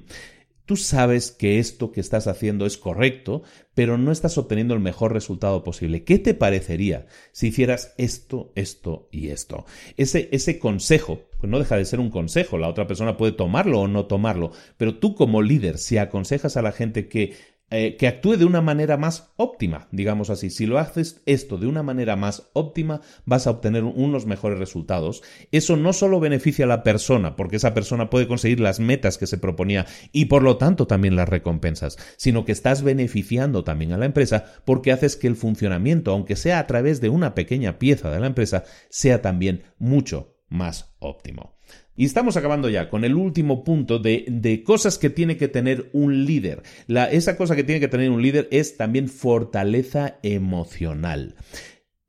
tú 0.70 0.76
sabes 0.76 1.32
que 1.32 1.58
esto 1.58 1.92
que 1.92 2.00
estás 2.00 2.28
haciendo 2.28 2.68
es 2.68 2.78
correcto, 2.78 3.42
pero 3.74 3.98
no 3.98 4.12
estás 4.12 4.38
obteniendo 4.38 4.76
el 4.76 4.80
mejor 4.80 5.14
resultado 5.14 5.64
posible. 5.64 6.04
¿Qué 6.04 6.20
te 6.20 6.36
parecería 6.36 7.08
si 7.32 7.48
hicieras 7.48 7.96
esto, 7.98 8.52
esto 8.54 9.10
y 9.12 9.30
esto? 9.30 9.66
Ese, 9.98 10.30
ese 10.32 10.60
consejo, 10.60 11.22
pues 11.40 11.50
no 11.50 11.58
deja 11.58 11.76
de 11.76 11.86
ser 11.86 12.00
un 12.00 12.12
consejo, 12.12 12.60
la 12.60 12.68
otra 12.68 12.86
persona 12.86 13.18
puede 13.18 13.32
tomarlo 13.32 13.80
o 13.80 13.88
no 13.88 14.06
tomarlo, 14.06 14.52
pero 14.78 15.00
tú 15.00 15.16
como 15.16 15.42
líder, 15.42 15.80
si 15.80 15.98
aconsejas 15.98 16.56
a 16.56 16.62
la 16.62 16.72
gente 16.72 17.08
que 17.08 17.34
eh, 17.72 17.98
que 17.98 18.08
actúe 18.08 18.38
de 18.38 18.46
una 18.46 18.62
manera 18.62 18.98
más 18.98 19.32
óptima, 19.36 19.88
digamos 19.92 20.30
así. 20.30 20.50
Si 20.50 20.66
lo 20.66 20.80
haces 20.80 21.22
esto 21.26 21.58
de 21.58 21.68
una 21.68 21.84
manera 21.84 22.16
más 22.16 22.50
óptima, 22.54 23.02
vas 23.26 23.46
a 23.46 23.52
obtener 23.52 23.84
unos 23.84 24.26
mejores 24.26 24.58
resultados. 24.58 25.22
Eso 25.52 25.78
no 25.78 25.94
solo 25.94 26.20
beneficia 26.20 26.66
a 26.66 26.68
la 26.68 26.84
persona, 26.84 27.36
porque 27.36 27.58
esa 27.58 27.74
persona 27.74 28.10
puede 28.10 28.28
conseguir 28.28 28.60
las 28.60 28.80
metas 28.80 29.18
que 29.18 29.28
se 29.28 29.38
proponía 29.38 29.86
y 30.12 30.26
por 30.26 30.42
lo 30.42 30.58
tanto 30.58 30.88
también 30.88 31.16
las 31.16 31.30
recompensas, 31.30 31.98
sino 32.18 32.44
que 32.44 32.52
estás 32.52 32.82
beneficiando 32.82 33.64
también 33.64 33.94
a 33.94 33.98
la 33.98 34.06
empresa 34.06 34.46
porque 34.66 34.92
haces 34.92 35.16
que 35.16 35.28
el 35.28 35.36
funcionamiento, 35.36 36.12
aunque 36.12 36.36
sea 36.36 36.60
a 36.60 36.68
través 36.68 37.02
de 37.02 37.10
una 37.10 37.36
pequeña 37.36 37.78
pieza 37.78 38.10
de 38.10 38.20
la 38.20 38.28
empresa, 38.28 38.64
sea 38.90 39.22
también 39.22 39.64
mucho 39.78 40.40
más 40.50 40.96
óptimo. 41.00 41.59
Y 42.00 42.06
estamos 42.06 42.38
acabando 42.38 42.70
ya 42.70 42.90
con 42.90 43.04
el 43.04 43.14
último 43.14 43.66
punto 43.66 44.00
de, 44.00 44.64
cosas 44.66 44.98
que 44.98 45.10
tiene 45.10 45.36
que 45.36 45.50
tener 45.50 45.90
un 45.92 46.24
líder. 46.24 46.64
esa 46.88 47.36
cosa 47.36 47.58
que 47.58 47.66
tiene 47.66 47.82
que 47.82 47.90
tener 47.90 48.10
un 48.10 48.22
líder 48.22 48.48
es 48.52 48.78
también 48.78 49.10
fortaleza 49.10 50.18
emocional. 50.24 51.36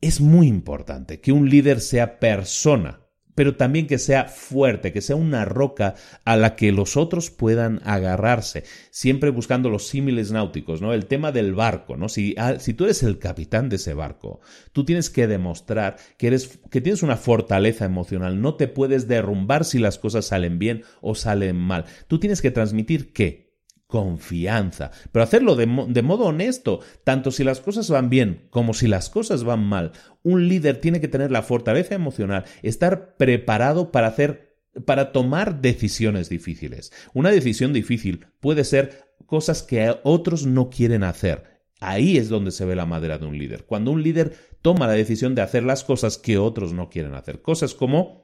Es 0.01 0.21
muy 0.21 0.47
importante 0.47 1.21
que 1.21 1.33
un 1.33 1.51
líder 1.51 1.81
sea 1.81 2.21
persona 2.21 3.00
pero 3.41 3.57
también 3.57 3.87
que 3.87 3.97
sea 3.97 4.27
fuerte, 4.27 4.93
que 4.93 5.01
sea 5.01 5.17
una 5.17 5.47
roca 5.47 5.95
a 6.27 6.37
la 6.37 6.57
que 6.57 6.73
los 6.73 6.99
otros 6.99 7.31
puedan 7.31 7.81
agarrarse, 7.87 8.65
siempre 8.91 9.31
buscando 9.31 9.71
los 9.71 9.87
símiles 9.87 10.31
náuticos, 10.31 10.83
¿no? 10.83 10.93
El 10.93 11.07
tema 11.07 11.33
del 11.33 11.55
barco, 11.55 11.97
¿no? 11.97 12.11
Si, 12.11 12.35
ah, 12.37 12.59
si 12.59 12.75
tú 12.75 12.85
eres 12.85 13.03
el 13.03 13.19
capitán 13.19 13.71
de 13.71 13.77
ese 13.77 13.95
barco, 13.95 14.41
tú 14.75 14.85
tienes 14.85 15.09
que 15.09 15.27
demostrar 15.27 15.97
que, 16.19 16.27
eres, 16.27 16.61
que 16.71 16.83
tienes 16.83 17.03
una 17.03 17.17
fortaleza 17.17 17.87
emocional, 17.87 18.43
no 18.43 18.57
te 18.57 18.69
puedes 18.69 19.09
derrumbar 19.09 19.65
si 19.65 19.79
las 19.79 19.99
cosas 19.99 20.27
salen 20.27 20.59
bien 20.59 20.83
o 21.01 21.15
salen 21.15 21.57
mal. 21.57 21.87
Tú 22.09 22.21
tienes 22.21 22.43
que 22.43 22.51
transmitir 22.51 23.15
qué? 23.15 23.50
Confianza, 23.91 24.91
pero 25.13 25.23
hacerlo 25.23 25.57
de, 25.57 25.67
modo 25.67 26.25
honesto, 26.25 26.81
tanto 27.05 27.31
si 27.31 27.45
las 27.45 27.61
cosas 27.61 27.91
van 27.91 28.09
bien 28.09 28.47
como 28.49 28.73
si 28.73 28.87
las 28.87 29.11
cosas 29.11 29.45
van 29.45 29.63
mal. 29.63 29.93
Un 30.23 30.49
líder 30.49 30.81
tiene 30.81 31.01
que 31.01 31.09
tener 31.09 31.31
la 31.31 31.43
fortaleza 31.43 31.95
emocional, 31.95 32.45
estar 32.63 33.17
preparado 33.17 33.93
para 33.93 34.07
hacer 34.07 34.49
para 34.87 35.11
tomar 35.11 35.61
decisiones 35.61 36.29
difíciles. 36.29 36.93
Una 37.13 37.33
decisión 37.33 37.73
difícil 37.73 38.27
puede 38.39 38.63
ser 38.63 39.05
cosas 39.27 39.65
que 39.65 39.97
otros 40.05 40.47
no 40.47 40.71
quieren 40.71 41.03
hacer. 41.03 41.45
Ahí 41.81 42.19
es 42.19 42.29
donde 42.29 42.53
se 42.53 42.65
ve 42.65 42.77
la 42.77 42.87
madera 42.87 43.19
de 43.19 43.27
un 43.27 43.37
líder. 43.37 43.65
Cuando 43.65 43.91
un 43.91 44.03
líder 44.03 44.37
toma 44.63 44.87
la 44.87 44.93
decisión 44.93 45.35
de 45.35 45.43
hacer 45.43 45.65
las 45.65 45.83
cosas 45.83 46.19
que 46.19 46.39
otros 46.39 46.73
no 46.73 46.89
quieren 46.89 47.15
hacer. 47.15 47.43
Cosas 47.43 47.75
como 47.75 48.20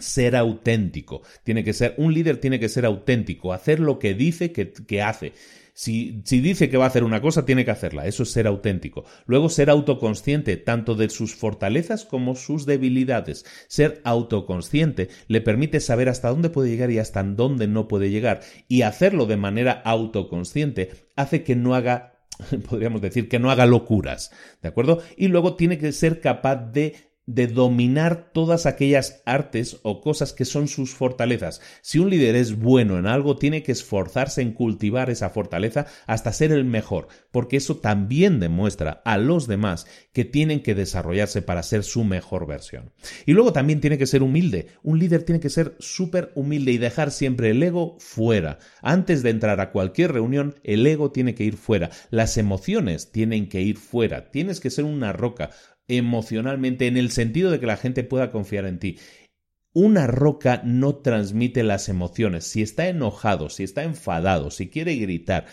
ser 0.00 0.36
auténtico. 0.36 1.22
Tiene 1.44 1.64
que 1.64 1.72
ser, 1.72 1.94
un 1.96 2.14
líder 2.14 2.38
tiene 2.38 2.60
que 2.60 2.68
ser 2.68 2.84
auténtico, 2.84 3.52
hacer 3.52 3.80
lo 3.80 3.98
que 3.98 4.14
dice 4.14 4.52
que, 4.52 4.72
que 4.72 5.02
hace. 5.02 5.32
Si, 5.74 6.22
si, 6.24 6.40
dice 6.40 6.68
que 6.68 6.76
va 6.76 6.86
a 6.86 6.88
hacer 6.88 7.04
una 7.04 7.20
cosa, 7.20 7.44
tiene 7.46 7.64
que 7.64 7.70
hacerla. 7.70 8.06
Eso 8.06 8.24
es 8.24 8.32
ser 8.32 8.48
auténtico. 8.48 9.04
Luego, 9.26 9.48
ser 9.48 9.70
autoconsciente 9.70 10.56
tanto 10.56 10.96
de 10.96 11.08
sus 11.08 11.36
fortalezas 11.36 12.04
como 12.04 12.34
sus 12.34 12.66
debilidades. 12.66 13.44
Ser 13.68 14.00
autoconsciente 14.02 15.08
le 15.28 15.40
permite 15.40 15.78
saber 15.78 16.08
hasta 16.08 16.30
dónde 16.30 16.50
puede 16.50 16.70
llegar 16.70 16.90
y 16.90 16.98
hasta 16.98 17.22
dónde 17.22 17.68
no 17.68 17.86
puede 17.86 18.10
llegar. 18.10 18.40
Y 18.66 18.82
hacerlo 18.82 19.26
de 19.26 19.36
manera 19.36 19.70
autoconsciente 19.84 20.90
hace 21.14 21.44
que 21.44 21.54
no 21.54 21.76
haga 21.76 22.18
podríamos 22.68 23.00
decir 23.00 23.28
que 23.28 23.38
no 23.38 23.50
haga 23.50 23.66
locuras, 23.66 24.30
¿de 24.62 24.68
acuerdo? 24.68 25.02
Y 25.16 25.28
luego 25.28 25.56
tiene 25.56 25.78
que 25.78 25.92
ser 25.92 26.20
capaz 26.20 26.56
de 26.56 26.94
de 27.28 27.46
dominar 27.46 28.30
todas 28.32 28.64
aquellas 28.64 29.22
artes 29.26 29.80
o 29.82 30.00
cosas 30.00 30.32
que 30.32 30.46
son 30.46 30.66
sus 30.66 30.94
fortalezas. 30.94 31.60
Si 31.82 31.98
un 31.98 32.08
líder 32.08 32.34
es 32.36 32.56
bueno 32.56 32.98
en 32.98 33.06
algo, 33.06 33.36
tiene 33.36 33.62
que 33.62 33.72
esforzarse 33.72 34.40
en 34.40 34.52
cultivar 34.52 35.10
esa 35.10 35.28
fortaleza 35.28 35.84
hasta 36.06 36.32
ser 36.32 36.52
el 36.52 36.64
mejor, 36.64 37.08
porque 37.30 37.58
eso 37.58 37.76
también 37.76 38.40
demuestra 38.40 39.02
a 39.04 39.18
los 39.18 39.46
demás 39.46 39.86
que 40.14 40.24
tienen 40.24 40.62
que 40.62 40.74
desarrollarse 40.74 41.42
para 41.42 41.62
ser 41.62 41.84
su 41.84 42.02
mejor 42.02 42.46
versión. 42.46 42.92
Y 43.26 43.34
luego 43.34 43.52
también 43.52 43.82
tiene 43.82 43.98
que 43.98 44.06
ser 44.06 44.22
humilde. 44.22 44.68
Un 44.82 44.98
líder 44.98 45.22
tiene 45.22 45.40
que 45.40 45.50
ser 45.50 45.76
súper 45.80 46.32
humilde 46.34 46.72
y 46.72 46.78
dejar 46.78 47.10
siempre 47.10 47.50
el 47.50 47.62
ego 47.62 47.96
fuera. 47.98 48.58
Antes 48.80 49.22
de 49.22 49.28
entrar 49.28 49.60
a 49.60 49.70
cualquier 49.70 50.12
reunión, 50.12 50.54
el 50.64 50.86
ego 50.86 51.12
tiene 51.12 51.34
que 51.34 51.44
ir 51.44 51.58
fuera. 51.58 51.90
Las 52.08 52.38
emociones 52.38 53.12
tienen 53.12 53.50
que 53.50 53.60
ir 53.60 53.76
fuera. 53.76 54.30
Tienes 54.30 54.60
que 54.60 54.70
ser 54.70 54.86
una 54.86 55.12
roca 55.12 55.50
emocionalmente 55.88 56.86
en 56.86 56.96
el 56.96 57.10
sentido 57.10 57.50
de 57.50 57.58
que 57.58 57.66
la 57.66 57.76
gente 57.76 58.04
pueda 58.04 58.30
confiar 58.30 58.66
en 58.66 58.78
ti. 58.78 58.98
Una 59.72 60.06
roca 60.06 60.62
no 60.64 60.96
transmite 60.96 61.62
las 61.62 61.88
emociones. 61.88 62.44
Si 62.44 62.62
está 62.62 62.88
enojado, 62.88 63.50
si 63.50 63.64
está 63.64 63.82
enfadado, 63.84 64.50
si 64.50 64.68
quiere 64.68 64.96
gritar, 64.96 65.46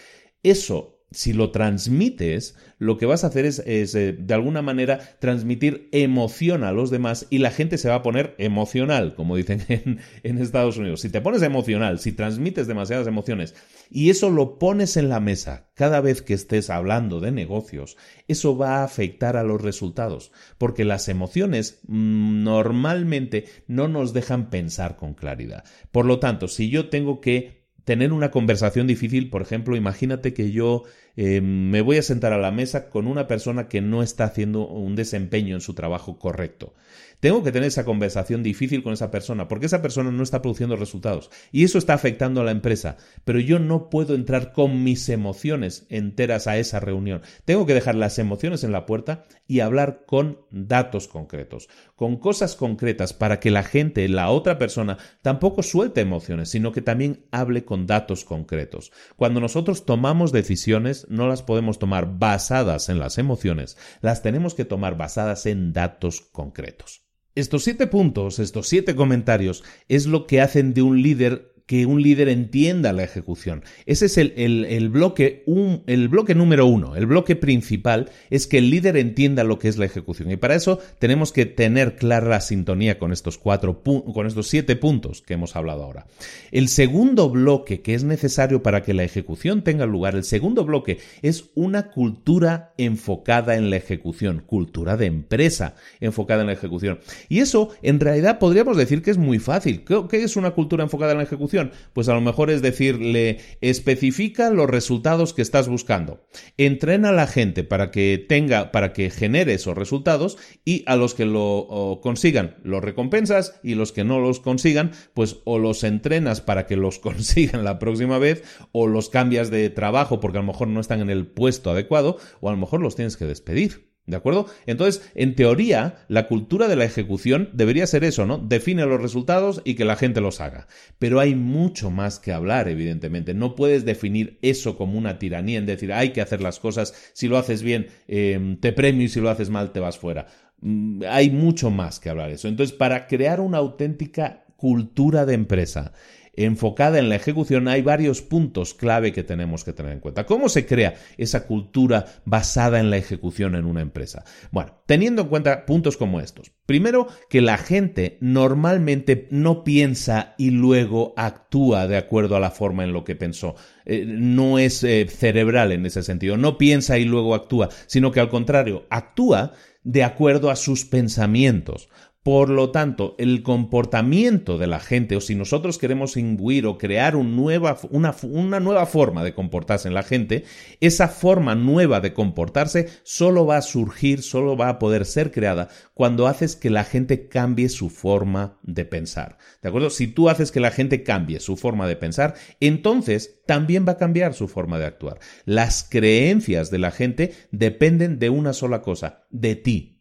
eso 0.43 0.94
si 1.11 1.33
lo 1.33 1.51
transmites, 1.51 2.55
lo 2.77 2.97
que 2.97 3.05
vas 3.05 3.23
a 3.23 3.27
hacer 3.27 3.45
es, 3.45 3.59
eh, 3.65 4.15
de 4.17 4.33
alguna 4.33 4.61
manera, 4.61 4.99
transmitir 5.19 5.87
emoción 5.91 6.63
a 6.63 6.73
los 6.73 6.89
demás 6.89 7.27
y 7.29 7.37
la 7.37 7.51
gente 7.51 7.77
se 7.77 7.87
va 7.87 7.95
a 7.95 8.03
poner 8.03 8.35
emocional, 8.37 9.15
como 9.15 9.37
dicen 9.37 9.63
en, 10.23 10.37
Estados 10.37 10.77
Unidos. 10.77 11.01
Si 11.01 11.09
te 11.09 11.21
pones 11.21 11.41
emocional, 11.41 11.99
si 11.99 12.11
transmites 12.11 12.67
demasiadas 12.67 13.07
emociones 13.07 13.55
y 13.89 14.09
eso 14.09 14.29
lo 14.29 14.59
pones 14.59 14.97
en 14.97 15.09
la 15.09 15.19
mesa 15.19 15.69
cada 15.73 16.01
vez 16.01 16.21
que 16.21 16.33
estés 16.33 16.69
hablando 16.69 17.19
de 17.21 17.31
negocios, 17.31 17.97
eso 18.27 18.57
va 18.57 18.79
a 18.79 18.83
afectar 18.83 19.37
a 19.37 19.43
los 19.43 19.61
resultados, 19.61 20.31
porque 20.57 20.85
las 20.85 21.07
emociones 21.07 21.79
mm, 21.87 22.43
normalmente 22.43 23.45
no 23.67 23.87
nos 23.87 24.11
dejan 24.11 24.49
pensar 24.49 24.97
con 24.97 25.13
claridad. 25.13 25.63
Por 25.91 26.05
lo 26.05 26.19
tanto, 26.19 26.47
si 26.47 26.69
yo 26.69 26.89
tengo 26.89 27.21
que 27.21 27.64
tener 27.85 28.11
una 28.11 28.31
conversación 28.31 28.87
difícil, 28.87 29.29
por 29.29 29.41
ejemplo, 29.41 29.75
imagínate 29.75 30.33
que 30.33 30.51
yo 30.51 30.83
eh, 31.15 31.41
me 31.41 31.81
voy 31.81 31.97
a 31.97 32.01
sentar 32.01 32.33
a 32.33 32.37
la 32.37 32.51
mesa 32.51 32.89
con 32.89 33.07
una 33.07 33.27
persona 33.27 33.67
que 33.67 33.81
no 33.81 34.03
está 34.03 34.25
haciendo 34.25 34.67
un 34.67 34.95
desempeño 34.95 35.55
en 35.55 35.61
su 35.61 35.73
trabajo 35.73 36.19
correcto. 36.19 36.73
Tengo 37.19 37.43
que 37.43 37.51
tener 37.51 37.67
esa 37.67 37.85
conversación 37.85 38.43
difícil 38.43 38.83
con 38.83 38.93
esa 38.93 39.11
persona 39.11 39.47
porque 39.47 39.65
esa 39.65 39.81
persona 39.81 40.11
no 40.11 40.23
está 40.23 40.41
produciendo 40.41 40.75
resultados 40.75 41.31
y 41.51 41.63
eso 41.63 41.77
está 41.77 41.93
afectando 41.93 42.41
a 42.41 42.43
la 42.43 42.51
empresa, 42.51 42.97
pero 43.23 43.39
yo 43.39 43.57
no 43.59 43.89
puedo 43.89 44.15
entrar 44.15 44.51
con 44.51 44.83
mis 44.83 45.09
emociones 45.09 45.85
enteras 45.89 46.47
a 46.47 46.57
esa 46.57 46.79
reunión. 46.79 47.21
Tengo 47.45 47.65
que 47.65 47.73
dejar 47.73 47.95
las 47.95 48.19
emociones 48.19 48.63
en 48.63 48.71
la 48.71 48.85
puerta 48.85 49.25
y 49.47 49.61
hablar 49.61 50.03
con 50.05 50.39
datos 50.51 51.07
concretos, 51.07 51.69
con 51.95 52.17
cosas 52.17 52.55
concretas 52.55 53.13
para 53.13 53.39
que 53.39 53.51
la 53.51 53.63
gente, 53.63 54.07
la 54.09 54.29
otra 54.29 54.57
persona, 54.57 54.97
tampoco 55.21 55.63
suelte 55.63 56.01
emociones, 56.01 56.49
sino 56.49 56.71
que 56.71 56.81
también 56.81 57.25
hable 57.31 57.65
con 57.65 57.87
datos 57.87 58.25
concretos. 58.25 58.91
Cuando 59.15 59.39
nosotros 59.39 59.85
tomamos 59.85 60.31
decisiones, 60.31 61.04
no 61.09 61.27
las 61.27 61.43
podemos 61.43 61.79
tomar 61.79 62.17
basadas 62.19 62.89
en 62.89 62.99
las 62.99 63.17
emociones, 63.17 63.77
las 64.01 64.21
tenemos 64.21 64.53
que 64.53 64.65
tomar 64.65 64.97
basadas 64.97 65.45
en 65.45 65.73
datos 65.73 66.21
concretos. 66.21 67.03
Estos 67.35 67.63
siete 67.63 67.87
puntos, 67.87 68.39
estos 68.39 68.67
siete 68.67 68.95
comentarios, 68.95 69.63
es 69.89 70.05
lo 70.05 70.25
que 70.25 70.41
hacen 70.41 70.73
de 70.73 70.81
un 70.81 71.01
líder 71.01 71.54
que 71.65 71.85
un 71.85 72.01
líder 72.01 72.29
entienda 72.29 72.93
la 72.93 73.03
ejecución. 73.03 73.63
Ese 73.85 74.05
es 74.05 74.17
el, 74.17 74.89
bloque, 74.89 75.43
el 75.87 76.07
bloque 76.09 76.35
número 76.35 76.67
uno. 76.67 76.95
El 76.95 77.07
bloque 77.07 77.35
principal 77.35 78.11
es 78.29 78.45
que 78.45 78.59
el 78.59 78.69
líder 78.69 78.97
entienda 78.97 79.43
lo 79.43 79.57
que 79.57 79.67
es 79.67 79.77
la 79.77 79.85
ejecución. 79.85 80.29
Y 80.29 80.37
para 80.37 80.55
eso 80.55 80.79
tenemos 80.99 81.31
que 81.31 81.45
tener 81.45 81.95
clara 81.95 82.29
la 82.29 82.41
sintonía 82.41 82.99
con 82.99 83.11
estos 83.11 83.39
cuatro, 83.39 83.81
con 83.81 84.27
estos 84.27 84.47
siete 84.47 84.75
puntos 84.75 85.23
que 85.23 85.33
hemos 85.33 85.55
hablado 85.55 85.83
ahora. 85.83 86.05
El 86.51 86.67
segundo 86.67 87.29
bloque 87.29 87.81
que 87.81 87.95
es 87.95 88.03
necesario 88.03 88.61
para 88.61 88.83
que 88.83 88.93
la 88.93 89.03
ejecución 89.03 89.63
tenga 89.63 89.87
lugar, 89.87 90.15
el 90.15 90.23
segundo 90.23 90.65
bloque 90.65 90.99
es 91.23 91.45
una 91.55 91.89
cultura 91.89 92.73
enfocada 92.77 93.55
en 93.55 93.71
la 93.71 93.77
ejecución, 93.77 94.43
cultura 94.45 94.97
de 94.97 95.07
empresa 95.07 95.75
enfocada 95.99 96.41
en 96.41 96.47
la 96.47 96.53
ejecución. 96.53 96.99
Y 97.27 97.39
eso, 97.39 97.69
en 97.81 97.99
realidad, 97.99 98.37
podríamos 98.37 98.77
decir 98.77 99.01
que 99.01 99.11
es 99.11 99.17
muy 99.17 99.39
fácil. 99.39 99.83
¿Qué 99.83 100.23
es 100.23 100.35
una 100.35 100.51
cultura 100.51 100.83
enfocada 100.83 101.13
en 101.13 101.17
la 101.17 101.23
ejecución? 101.23 101.54
Pues 101.93 102.09
a 102.09 102.13
lo 102.13 102.21
mejor 102.21 102.49
es 102.49 102.61
decirle, 102.61 103.39
especifica 103.61 104.49
los 104.49 104.69
resultados 104.69 105.33
que 105.33 105.41
estás 105.41 105.67
buscando. 105.67 106.25
Entrena 106.57 107.09
a 107.09 107.13
la 107.13 107.27
gente 107.27 107.63
para 107.63 107.91
que 107.91 108.23
tenga, 108.27 108.71
para 108.71 108.93
que 108.93 109.09
genere 109.09 109.53
esos 109.53 109.77
resultados 109.77 110.37
y 110.63 110.83
a 110.87 110.95
los 110.95 111.13
que 111.13 111.25
lo 111.25 111.99
consigan 112.01 112.55
los 112.63 112.83
recompensas 112.83 113.59
y 113.63 113.75
los 113.75 113.91
que 113.91 114.03
no 114.03 114.19
los 114.19 114.39
consigan, 114.39 114.91
pues 115.13 115.37
o 115.45 115.59
los 115.59 115.83
entrenas 115.83 116.41
para 116.41 116.65
que 116.65 116.75
los 116.75 116.99
consigan 117.05 117.63
la 117.63 117.79
próxima 117.79 118.17
vez 118.17 118.43
o 118.71 118.87
los 118.87 119.09
cambias 119.09 119.49
de 119.49 119.69
trabajo 119.69 120.19
porque 120.19 120.37
a 120.37 120.41
lo 120.41 120.47
mejor 120.47 120.67
no 120.67 120.79
están 120.79 121.01
en 121.01 121.09
el 121.09 121.27
puesto 121.27 121.71
adecuado 121.71 122.17
o 122.41 122.49
a 122.49 122.51
lo 122.51 122.57
mejor 122.57 122.81
los 122.81 122.95
tienes 122.95 123.17
que 123.17 123.25
despedir. 123.25 123.94
¿De 124.07 124.15
acuerdo? 124.15 124.45
Entonces, 124.67 125.09
en 125.15 125.35
teoría, 125.35 126.05
la 126.09 126.27
cultura 126.27 126.67
de 126.67 126.75
la 126.75 126.85
ejecución 126.85 127.49
debería 127.53 127.87
ser 127.87 128.03
eso, 128.03 128.27
¿no? 128.27 128.37
Define 128.37 128.85
los 128.85 129.01
resultados 129.01 129.63
y 129.65 129.73
que 129.73 129.83
la 129.83 129.95
gente 129.95 130.21
los 130.21 130.41
haga. 130.41 130.67
Pero 130.99 131.19
hay 131.19 131.33
mucho 131.33 131.89
más 131.89 132.19
que 132.19 132.31
hablar, 132.31 132.67
evidentemente. 132.67 133.33
No 133.33 133.55
puedes 133.55 133.83
definir 133.83 134.37
eso 134.43 134.77
como 134.77 134.99
una 134.99 135.17
tiranía, 135.17 135.57
en 135.57 135.65
decir, 135.65 135.91
hay 135.91 136.11
que 136.11 136.21
hacer 136.21 136.41
las 136.41 136.59
cosas, 136.59 136.93
si 137.13 137.27
lo 137.27 137.37
haces 137.37 137.63
bien, 137.63 137.87
em, 138.07 138.57
te 138.57 138.73
premio 138.73 139.05
y 139.05 139.09
si 139.09 139.19
lo 139.19 139.29
haces 139.31 139.49
mal, 139.49 139.71
te 139.71 139.79
vas 139.79 139.97
fuera. 139.97 140.27
Mm, 140.61 141.01
hay 141.09 141.31
mucho 141.31 141.71
más 141.71 141.99
que 141.99 142.09
hablar 142.09 142.29
de 142.29 142.35
eso. 142.35 142.47
Entonces, 142.47 142.75
para 142.75 143.07
crear 143.07 143.39
una 143.39 143.57
auténtica 143.57 144.45
cultura 144.55 145.25
de 145.25 145.33
empresa, 145.33 145.93
enfocada 146.37 146.99
en 146.99 147.09
la 147.09 147.15
ejecución, 147.15 147.67
hay 147.67 147.81
varios 147.81 148.21
puntos 148.21 148.73
clave 148.73 149.13
que 149.13 149.23
tenemos 149.23 149.63
que 149.63 149.73
tener 149.73 149.91
en 149.91 149.99
cuenta. 149.99 150.25
¿Cómo 150.25 150.49
se 150.49 150.65
crea 150.65 150.95
esa 151.17 151.47
cultura 151.47 152.05
basada 152.25 152.79
en 152.79 152.89
la 152.89 152.97
ejecución 152.97 153.55
en 153.55 153.65
una 153.65 153.81
empresa? 153.81 154.23
Bueno, 154.51 154.73
teniendo 154.85 155.23
en 155.23 155.27
cuenta 155.29 155.65
puntos 155.65 155.97
como 155.97 156.19
estos. 156.19 156.51
Primero, 156.65 157.07
que 157.29 157.41
la 157.41 157.57
gente 157.57 158.17
normalmente 158.21 159.27
no 159.31 159.63
piensa 159.63 160.35
y 160.37 160.49
luego 160.49 161.13
actúa 161.17 161.87
de 161.87 161.97
acuerdo 161.97 162.35
a 162.35 162.39
la 162.39 162.51
forma 162.51 162.83
en 162.83 162.93
lo 162.93 163.03
que 163.03 163.15
pensó. 163.15 163.55
Eh, 163.85 164.05
no 164.07 164.59
es 164.59 164.83
eh, 164.83 165.07
cerebral 165.07 165.71
en 165.71 165.85
ese 165.85 166.03
sentido. 166.03 166.37
No 166.37 166.57
piensa 166.57 166.97
y 166.97 167.05
luego 167.05 167.35
actúa, 167.35 167.69
sino 167.85 168.11
que 168.11 168.19
al 168.19 168.29
contrario, 168.29 168.85
actúa 168.89 169.53
de 169.83 170.03
acuerdo 170.03 170.49
a 170.49 170.55
sus 170.55 170.85
pensamientos. 170.85 171.89
Por 172.25 172.49
lo 172.49 172.71
tanto, 172.71 173.13
el 173.19 173.43
comportamiento 173.43 174.57
de 174.57 174.65
la 174.65 174.79
gente, 174.79 175.15
o 175.15 175.21
si 175.21 175.35
nosotros 175.35 175.77
queremos 175.77 176.17
imbuir 176.17 176.65
o 176.65 176.79
crear 176.79 177.15
una, 177.15 178.15
una, 178.23 178.59
nueva 178.59 178.87
forma 178.87 179.23
de 179.23 179.35
comportarse 179.35 179.87
en 179.87 179.93
la 179.93 180.01
gente, 180.01 180.43
esa 180.81 181.07
forma 181.07 181.53
nueva 181.53 181.99
de 181.99 182.13
comportarse 182.13 182.89
solo 183.03 183.45
va 183.45 183.57
a 183.57 183.61
surgir, 183.61 184.23
solo 184.23 184.57
va 184.57 184.69
a 184.69 184.79
poder 184.79 185.05
ser 185.05 185.31
creada 185.31 185.69
cuando 185.93 186.25
haces 186.25 186.55
que 186.55 186.71
la 186.71 186.83
gente 186.83 187.27
cambie 187.27 187.69
su 187.69 187.91
forma 187.91 188.57
de 188.63 188.85
pensar. 188.85 189.37
¿De 189.61 189.69
acuerdo? 189.69 189.91
Si 189.91 190.07
tú 190.07 190.27
haces 190.27 190.51
que 190.51 190.59
la 190.59 190.71
gente 190.71 191.03
cambie 191.03 191.39
su 191.39 191.57
forma 191.57 191.87
de 191.87 191.95
pensar, 191.95 192.33
entonces 192.59 193.43
también 193.45 193.85
va 193.87 193.91
a 193.91 193.97
cambiar 193.97 194.33
su 194.33 194.47
forma 194.47 194.79
de 194.79 194.85
actuar. 194.85 195.19
Las 195.45 195.87
creencias 195.87 196.71
de 196.71 196.79
la 196.79 196.89
gente 196.89 197.35
dependen 197.51 198.17
de 198.17 198.31
una 198.31 198.53
sola 198.53 198.81
cosa, 198.81 199.27
de 199.29 199.55
ti 199.55 199.94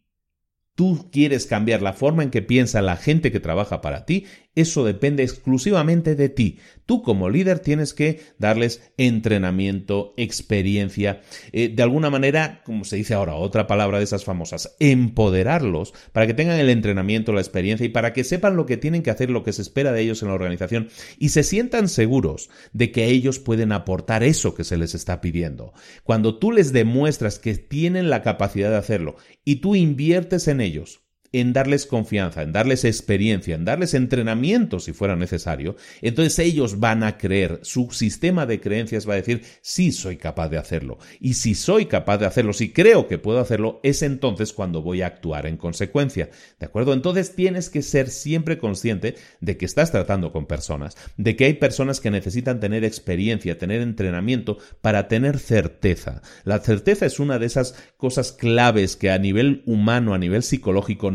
tú 0.75 1.09
quieres 1.11 1.47
cambiar 1.47 1.81
la 1.81 1.93
forma 1.93 2.23
en 2.23 2.29
que 2.29 2.41
piensa 2.41 2.81
la 2.81 2.97
gente 2.97 3.31
que 3.31 3.39
trabaja 3.39 3.81
para 3.81 4.05
ti, 4.05 4.25
eso 4.55 4.85
depende 4.85 5.23
exclusivamente 5.23 6.15
de 6.15 6.29
ti. 6.29 6.59
Tú 6.85 7.03
como 7.03 7.29
líder 7.29 7.59
tienes 7.59 7.93
que 7.93 8.21
darles 8.39 8.81
entrenamiento, 8.97 10.13
experiencia, 10.17 11.21
eh, 11.51 11.69
de 11.69 11.83
alguna 11.83 12.09
manera, 12.09 12.61
como 12.63 12.85
se 12.85 12.95
dice 12.95 13.13
ahora, 13.13 13.35
otra 13.35 13.67
palabra 13.67 13.97
de 13.97 14.03
esas 14.03 14.23
famosas, 14.23 14.75
empoderarlos 14.79 15.93
para 16.11 16.27
que 16.27 16.33
tengan 16.33 16.59
el 16.59 16.69
entrenamiento, 16.69 17.33
la 17.33 17.41
experiencia 17.41 17.85
y 17.85 17.89
para 17.89 18.13
que 18.13 18.23
sepan 18.23 18.55
lo 18.55 18.65
que 18.65 18.77
tienen 18.77 19.03
que 19.03 19.11
hacer, 19.11 19.29
lo 19.29 19.43
que 19.43 19.53
se 19.53 19.61
espera 19.61 19.91
de 19.91 20.01
ellos 20.01 20.21
en 20.21 20.29
la 20.29 20.35
organización 20.35 20.89
y 21.19 21.29
se 21.29 21.43
sientan 21.43 21.89
seguros 21.89 22.49
de 22.73 22.91
que 22.91 23.05
ellos 23.05 23.39
pueden 23.39 23.71
aportar 23.71 24.23
eso 24.23 24.55
que 24.55 24.63
se 24.63 24.77
les 24.77 24.95
está 24.95 25.21
pidiendo. 25.21 25.73
Cuando 26.03 26.37
tú 26.37 26.51
les 26.51 26.71
demuestras 26.71 27.39
que 27.39 27.55
tienen 27.55 28.09
la 28.09 28.21
capacidad 28.21 28.69
de 28.69 28.77
hacerlo 28.77 29.15
y 29.43 29.57
tú 29.57 29.75
inviertes 29.75 30.47
en 30.47 30.61
ellos, 30.61 31.04
en 31.39 31.53
darles 31.53 31.85
confianza, 31.85 32.41
en 32.41 32.51
darles 32.51 32.85
experiencia, 32.85 33.55
en 33.55 33.65
darles 33.65 33.93
entrenamiento 33.93 34.79
si 34.79 34.93
fuera 34.93 35.15
necesario, 35.15 35.75
entonces 36.01 36.39
ellos 36.39 36.79
van 36.79 37.03
a 37.03 37.17
creer, 37.17 37.59
su 37.63 37.89
sistema 37.91 38.45
de 38.45 38.59
creencias 38.59 39.07
va 39.07 39.13
a 39.13 39.17
decir, 39.17 39.41
sí 39.61 39.91
soy 39.91 40.17
capaz 40.17 40.49
de 40.49 40.57
hacerlo. 40.57 40.97
Y 41.19 41.33
si 41.33 41.55
soy 41.55 41.85
capaz 41.87 42.19
de 42.19 42.25
hacerlo, 42.25 42.53
si 42.53 42.71
creo 42.71 43.07
que 43.07 43.17
puedo 43.17 43.39
hacerlo, 43.39 43.79
es 43.83 44.01
entonces 44.01 44.53
cuando 44.53 44.81
voy 44.81 45.01
a 45.01 45.07
actuar 45.07 45.45
en 45.45 45.57
consecuencia. 45.57 46.29
¿De 46.59 46.65
acuerdo? 46.65 46.93
Entonces 46.93 47.35
tienes 47.35 47.69
que 47.69 47.81
ser 47.81 48.09
siempre 48.09 48.57
consciente 48.57 49.15
de 49.41 49.57
que 49.57 49.65
estás 49.65 49.91
tratando 49.91 50.31
con 50.31 50.45
personas, 50.45 50.95
de 51.17 51.35
que 51.35 51.45
hay 51.45 51.53
personas 51.55 51.99
que 51.99 52.11
necesitan 52.11 52.59
tener 52.59 52.83
experiencia, 52.83 53.57
tener 53.57 53.81
entrenamiento 53.81 54.57
para 54.81 55.07
tener 55.07 55.39
certeza. 55.39 56.21
La 56.43 56.59
certeza 56.59 57.05
es 57.05 57.19
una 57.19 57.39
de 57.39 57.45
esas 57.45 57.75
cosas 57.97 58.31
claves 58.31 58.95
que 58.95 59.11
a 59.11 59.19
nivel 59.19 59.63
humano, 59.65 60.13
a 60.13 60.17
nivel 60.17 60.43
psicológico, 60.43 61.11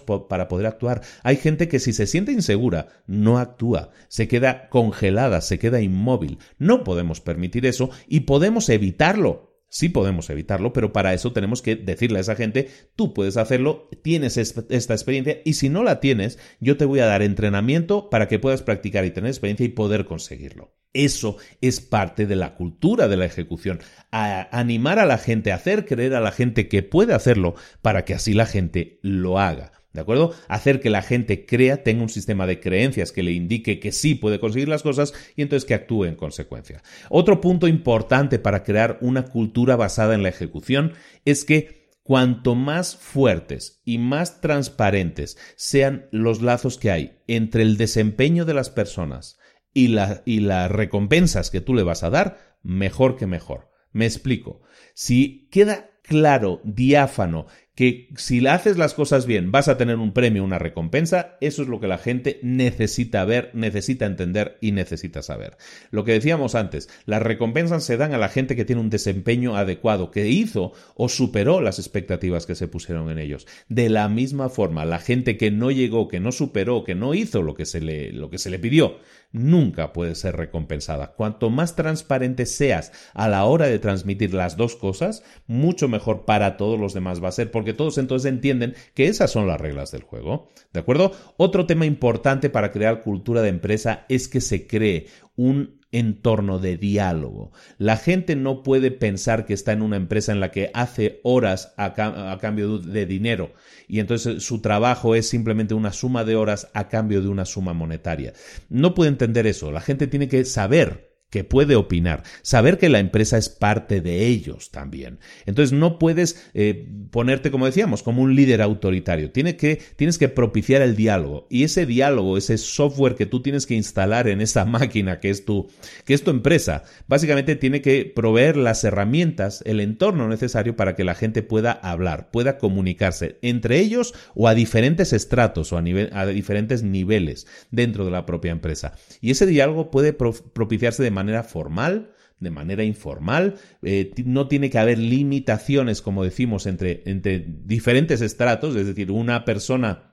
para 0.00 0.48
poder 0.48 0.66
actuar. 0.66 1.02
Hay 1.22 1.36
gente 1.36 1.68
que 1.68 1.78
si 1.78 1.92
se 1.92 2.06
siente 2.06 2.32
insegura, 2.32 2.88
no 3.06 3.38
actúa, 3.38 3.90
se 4.08 4.28
queda 4.28 4.68
congelada, 4.68 5.40
se 5.40 5.58
queda 5.58 5.80
inmóvil. 5.80 6.38
No 6.58 6.84
podemos 6.84 7.20
permitir 7.20 7.66
eso 7.66 7.90
y 8.08 8.20
podemos 8.20 8.68
evitarlo. 8.68 9.50
Sí 9.72 9.88
podemos 9.88 10.28
evitarlo, 10.30 10.72
pero 10.72 10.92
para 10.92 11.14
eso 11.14 11.32
tenemos 11.32 11.62
que 11.62 11.76
decirle 11.76 12.18
a 12.18 12.22
esa 12.22 12.34
gente, 12.34 12.68
tú 12.96 13.14
puedes 13.14 13.36
hacerlo, 13.36 13.88
tienes 14.02 14.36
esta 14.36 14.94
experiencia 14.94 15.42
y 15.44 15.52
si 15.52 15.68
no 15.68 15.84
la 15.84 16.00
tienes, 16.00 16.40
yo 16.58 16.76
te 16.76 16.84
voy 16.84 16.98
a 16.98 17.06
dar 17.06 17.22
entrenamiento 17.22 18.10
para 18.10 18.26
que 18.26 18.40
puedas 18.40 18.62
practicar 18.62 19.04
y 19.04 19.12
tener 19.12 19.30
experiencia 19.30 19.66
y 19.66 19.68
poder 19.68 20.06
conseguirlo. 20.06 20.79
Eso 20.92 21.36
es 21.60 21.80
parte 21.80 22.26
de 22.26 22.36
la 22.36 22.54
cultura 22.54 23.06
de 23.06 23.16
la 23.16 23.26
ejecución. 23.26 23.80
animar 24.10 24.98
a 24.98 25.06
la 25.06 25.18
gente, 25.18 25.52
a 25.52 25.56
hacer 25.56 25.86
creer 25.86 26.14
a 26.14 26.20
la 26.20 26.32
gente 26.32 26.68
que 26.68 26.82
puede 26.82 27.14
hacerlo 27.14 27.54
para 27.80 28.04
que 28.04 28.14
así 28.14 28.34
la 28.34 28.46
gente 28.46 28.98
lo 29.02 29.38
haga. 29.38 29.72
¿De 29.92 30.00
acuerdo? 30.00 30.32
Hacer 30.48 30.80
que 30.80 30.90
la 30.90 31.02
gente 31.02 31.46
crea, 31.46 31.82
tenga 31.82 32.02
un 32.02 32.08
sistema 32.08 32.46
de 32.46 32.60
creencias 32.60 33.10
que 33.10 33.24
le 33.24 33.32
indique 33.32 33.80
que 33.80 33.90
sí 33.90 34.14
puede 34.14 34.38
conseguir 34.38 34.68
las 34.68 34.84
cosas 34.84 35.12
y 35.34 35.42
entonces 35.42 35.66
que 35.66 35.74
actúe 35.74 36.04
en 36.04 36.14
consecuencia. 36.14 36.82
Otro 37.08 37.40
punto 37.40 37.66
importante 37.66 38.38
para 38.38 38.62
crear 38.62 38.98
una 39.00 39.24
cultura 39.24 39.74
basada 39.74 40.14
en 40.14 40.22
la 40.22 40.28
ejecución 40.28 40.92
es 41.24 41.44
que 41.44 41.90
cuanto 42.04 42.54
más 42.54 42.96
fuertes 42.96 43.80
y 43.84 43.98
más 43.98 44.40
transparentes 44.40 45.36
sean 45.56 46.06
los 46.12 46.40
lazos 46.40 46.78
que 46.78 46.92
hay 46.92 47.18
entre 47.26 47.62
el 47.62 47.76
desempeño 47.76 48.44
de 48.44 48.54
las 48.54 48.70
personas 48.70 49.39
y, 49.72 49.88
las 49.88 50.70
recompensas 50.70 51.50
que 51.50 51.60
tú 51.60 51.74
le 51.74 51.82
vas 51.82 52.02
a 52.02 52.10
dar, 52.10 52.56
mejor 52.62 53.16
que 53.16 53.26
mejor. 53.26 53.70
Me 53.92 54.06
explico. 54.06 54.60
Si 54.94 55.48
queda 55.50 55.90
claro, 56.02 56.60
diáfano, 56.64 57.46
que 57.80 58.10
si 58.14 58.46
haces 58.46 58.76
las 58.76 58.92
cosas 58.92 59.24
bien 59.24 59.52
vas 59.52 59.68
a 59.68 59.78
tener 59.78 59.96
un 59.96 60.12
premio, 60.12 60.44
una 60.44 60.58
recompensa, 60.58 61.38
eso 61.40 61.62
es 61.62 61.68
lo 61.68 61.80
que 61.80 61.88
la 61.88 61.96
gente 61.96 62.38
necesita 62.42 63.24
ver, 63.24 63.50
necesita 63.54 64.04
entender 64.04 64.58
y 64.60 64.72
necesita 64.72 65.22
saber. 65.22 65.56
Lo 65.90 66.04
que 66.04 66.12
decíamos 66.12 66.54
antes, 66.54 66.90
las 67.06 67.22
recompensas 67.22 67.82
se 67.82 67.96
dan 67.96 68.12
a 68.12 68.18
la 68.18 68.28
gente 68.28 68.54
que 68.54 68.66
tiene 68.66 68.82
un 68.82 68.90
desempeño 68.90 69.56
adecuado, 69.56 70.10
que 70.10 70.28
hizo 70.28 70.74
o 70.94 71.08
superó 71.08 71.62
las 71.62 71.78
expectativas 71.78 72.44
que 72.44 72.54
se 72.54 72.68
pusieron 72.68 73.08
en 73.08 73.18
ellos. 73.18 73.46
De 73.70 73.88
la 73.88 74.10
misma 74.10 74.50
forma, 74.50 74.84
la 74.84 74.98
gente 74.98 75.38
que 75.38 75.50
no 75.50 75.70
llegó, 75.70 76.06
que 76.06 76.20
no 76.20 76.32
superó, 76.32 76.84
que 76.84 76.94
no 76.94 77.14
hizo 77.14 77.40
lo 77.40 77.54
que 77.54 77.64
se 77.64 77.80
le, 77.80 78.12
lo 78.12 78.28
que 78.28 78.36
se 78.36 78.50
le 78.50 78.58
pidió, 78.58 78.98
nunca 79.32 79.92
puede 79.92 80.14
ser 80.14 80.36
recompensada. 80.36 81.12
Cuanto 81.12 81.50
más 81.50 81.76
transparente 81.76 82.46
seas 82.46 82.92
a 83.14 83.28
la 83.28 83.44
hora 83.44 83.66
de 83.66 83.78
transmitir 83.78 84.34
las 84.34 84.56
dos 84.56 84.76
cosas, 84.76 85.22
mucho 85.46 85.88
mejor 85.88 86.24
para 86.24 86.56
todos 86.56 86.78
los 86.78 86.94
demás 86.94 87.22
va 87.22 87.28
a 87.28 87.32
ser, 87.32 87.50
porque 87.50 87.69
todos 87.74 87.98
entonces 87.98 88.30
entienden 88.30 88.74
que 88.94 89.06
esas 89.06 89.30
son 89.30 89.46
las 89.46 89.60
reglas 89.60 89.90
del 89.92 90.02
juego. 90.02 90.48
¿De 90.72 90.80
acuerdo? 90.80 91.12
Otro 91.36 91.66
tema 91.66 91.86
importante 91.86 92.50
para 92.50 92.72
crear 92.72 93.02
cultura 93.02 93.42
de 93.42 93.48
empresa 93.48 94.06
es 94.08 94.28
que 94.28 94.40
se 94.40 94.66
cree 94.66 95.06
un 95.36 95.80
entorno 95.92 96.58
de 96.58 96.76
diálogo. 96.76 97.52
La 97.78 97.96
gente 97.96 98.36
no 98.36 98.62
puede 98.62 98.90
pensar 98.90 99.44
que 99.44 99.54
está 99.54 99.72
en 99.72 99.82
una 99.82 99.96
empresa 99.96 100.32
en 100.32 100.40
la 100.40 100.50
que 100.50 100.70
hace 100.74 101.20
horas 101.24 101.74
a, 101.76 101.94
cambio 102.40 102.78
de 102.78 103.06
dinero 103.06 103.52
y 103.88 104.00
entonces 104.00 104.42
su 104.42 104.60
trabajo 104.60 105.14
es 105.14 105.28
simplemente 105.28 105.74
una 105.74 105.92
suma 105.92 106.24
de 106.24 106.36
horas 106.36 106.68
a 106.74 106.88
cambio 106.88 107.22
de 107.22 107.28
una 107.28 107.44
suma 107.44 107.72
monetaria. 107.72 108.32
No 108.68 108.94
puede 108.94 109.10
entender 109.10 109.46
eso. 109.46 109.72
La 109.72 109.80
gente 109.80 110.06
tiene 110.06 110.28
que 110.28 110.44
saber 110.44 111.09
que 111.30 111.44
puede 111.44 111.76
opinar, 111.76 112.24
saber 112.42 112.76
que 112.76 112.88
la 112.88 112.98
empresa 112.98 113.38
es 113.38 113.48
parte 113.48 114.00
de 114.00 114.26
ellos 114.26 114.70
también. 114.70 115.20
Entonces 115.46 115.72
no 115.72 115.98
puedes 115.98 116.50
eh, 116.54 116.88
ponerte, 117.10 117.50
como 117.50 117.66
decíamos, 117.66 118.02
como 118.02 118.22
un 118.22 118.34
líder 118.34 118.60
autoritario. 118.60 119.32
que, 119.32 119.80
tienes 119.96 120.18
que 120.18 120.28
propiciar 120.28 120.82
el 120.82 120.96
diálogo 120.96 121.46
y 121.48 121.64
ese 121.64 121.86
diálogo, 121.86 122.36
ese 122.36 122.58
software 122.58 123.14
que 123.14 123.26
tú 123.26 123.42
tienes 123.42 123.66
que 123.66 123.74
instalar 123.74 124.28
en 124.28 124.40
esa 124.40 124.64
máquina 124.66 125.20
que 125.20 125.30
es 125.30 125.44
tu, 125.44 125.68
que 126.04 126.14
es 126.14 126.24
tu 126.24 126.30
empresa, 126.30 126.82
básicamente 127.06 127.54
tiene 127.56 127.80
que 127.80 128.12
proveer 128.12 128.56
las 128.56 128.82
herramientas, 128.82 129.62
el 129.66 129.80
entorno 129.80 130.28
necesario 130.28 130.74
para 130.74 130.96
que 130.96 131.04
la 131.04 131.14
gente 131.14 131.42
pueda 131.42 131.72
hablar, 131.72 132.30
pueda 132.30 132.58
comunicarse 132.58 133.38
entre 133.42 133.78
ellos 133.78 134.14
o 134.34 134.48
a 134.48 134.54
diferentes 134.54 135.12
estratos 135.12 135.72
o 135.72 135.78
a, 135.78 135.82
nivel, 135.82 136.10
a 136.12 136.26
diferentes 136.26 136.82
niveles 136.82 137.46
dentro 137.70 138.04
de 138.04 138.10
la 138.10 138.26
propia 138.26 138.50
empresa. 138.50 138.94
Y 139.20 139.30
ese 139.30 139.46
diálogo 139.46 139.90
puede 139.90 140.12
propiciarse 140.12 141.02
de 141.02 141.10
manera 141.10 141.19
formal, 141.42 142.12
de 142.38 142.50
manera 142.50 142.84
informal, 142.84 143.56
eh, 143.82 144.12
no 144.24 144.48
tiene 144.48 144.70
que 144.70 144.78
haber 144.78 144.98
limitaciones, 144.98 146.02
como 146.02 146.24
decimos, 146.24 146.66
entre, 146.66 147.02
entre 147.04 147.38
diferentes 147.38 148.20
estratos, 148.20 148.76
es 148.76 148.86
decir, 148.86 149.10
una 149.10 149.44
persona 149.44 150.09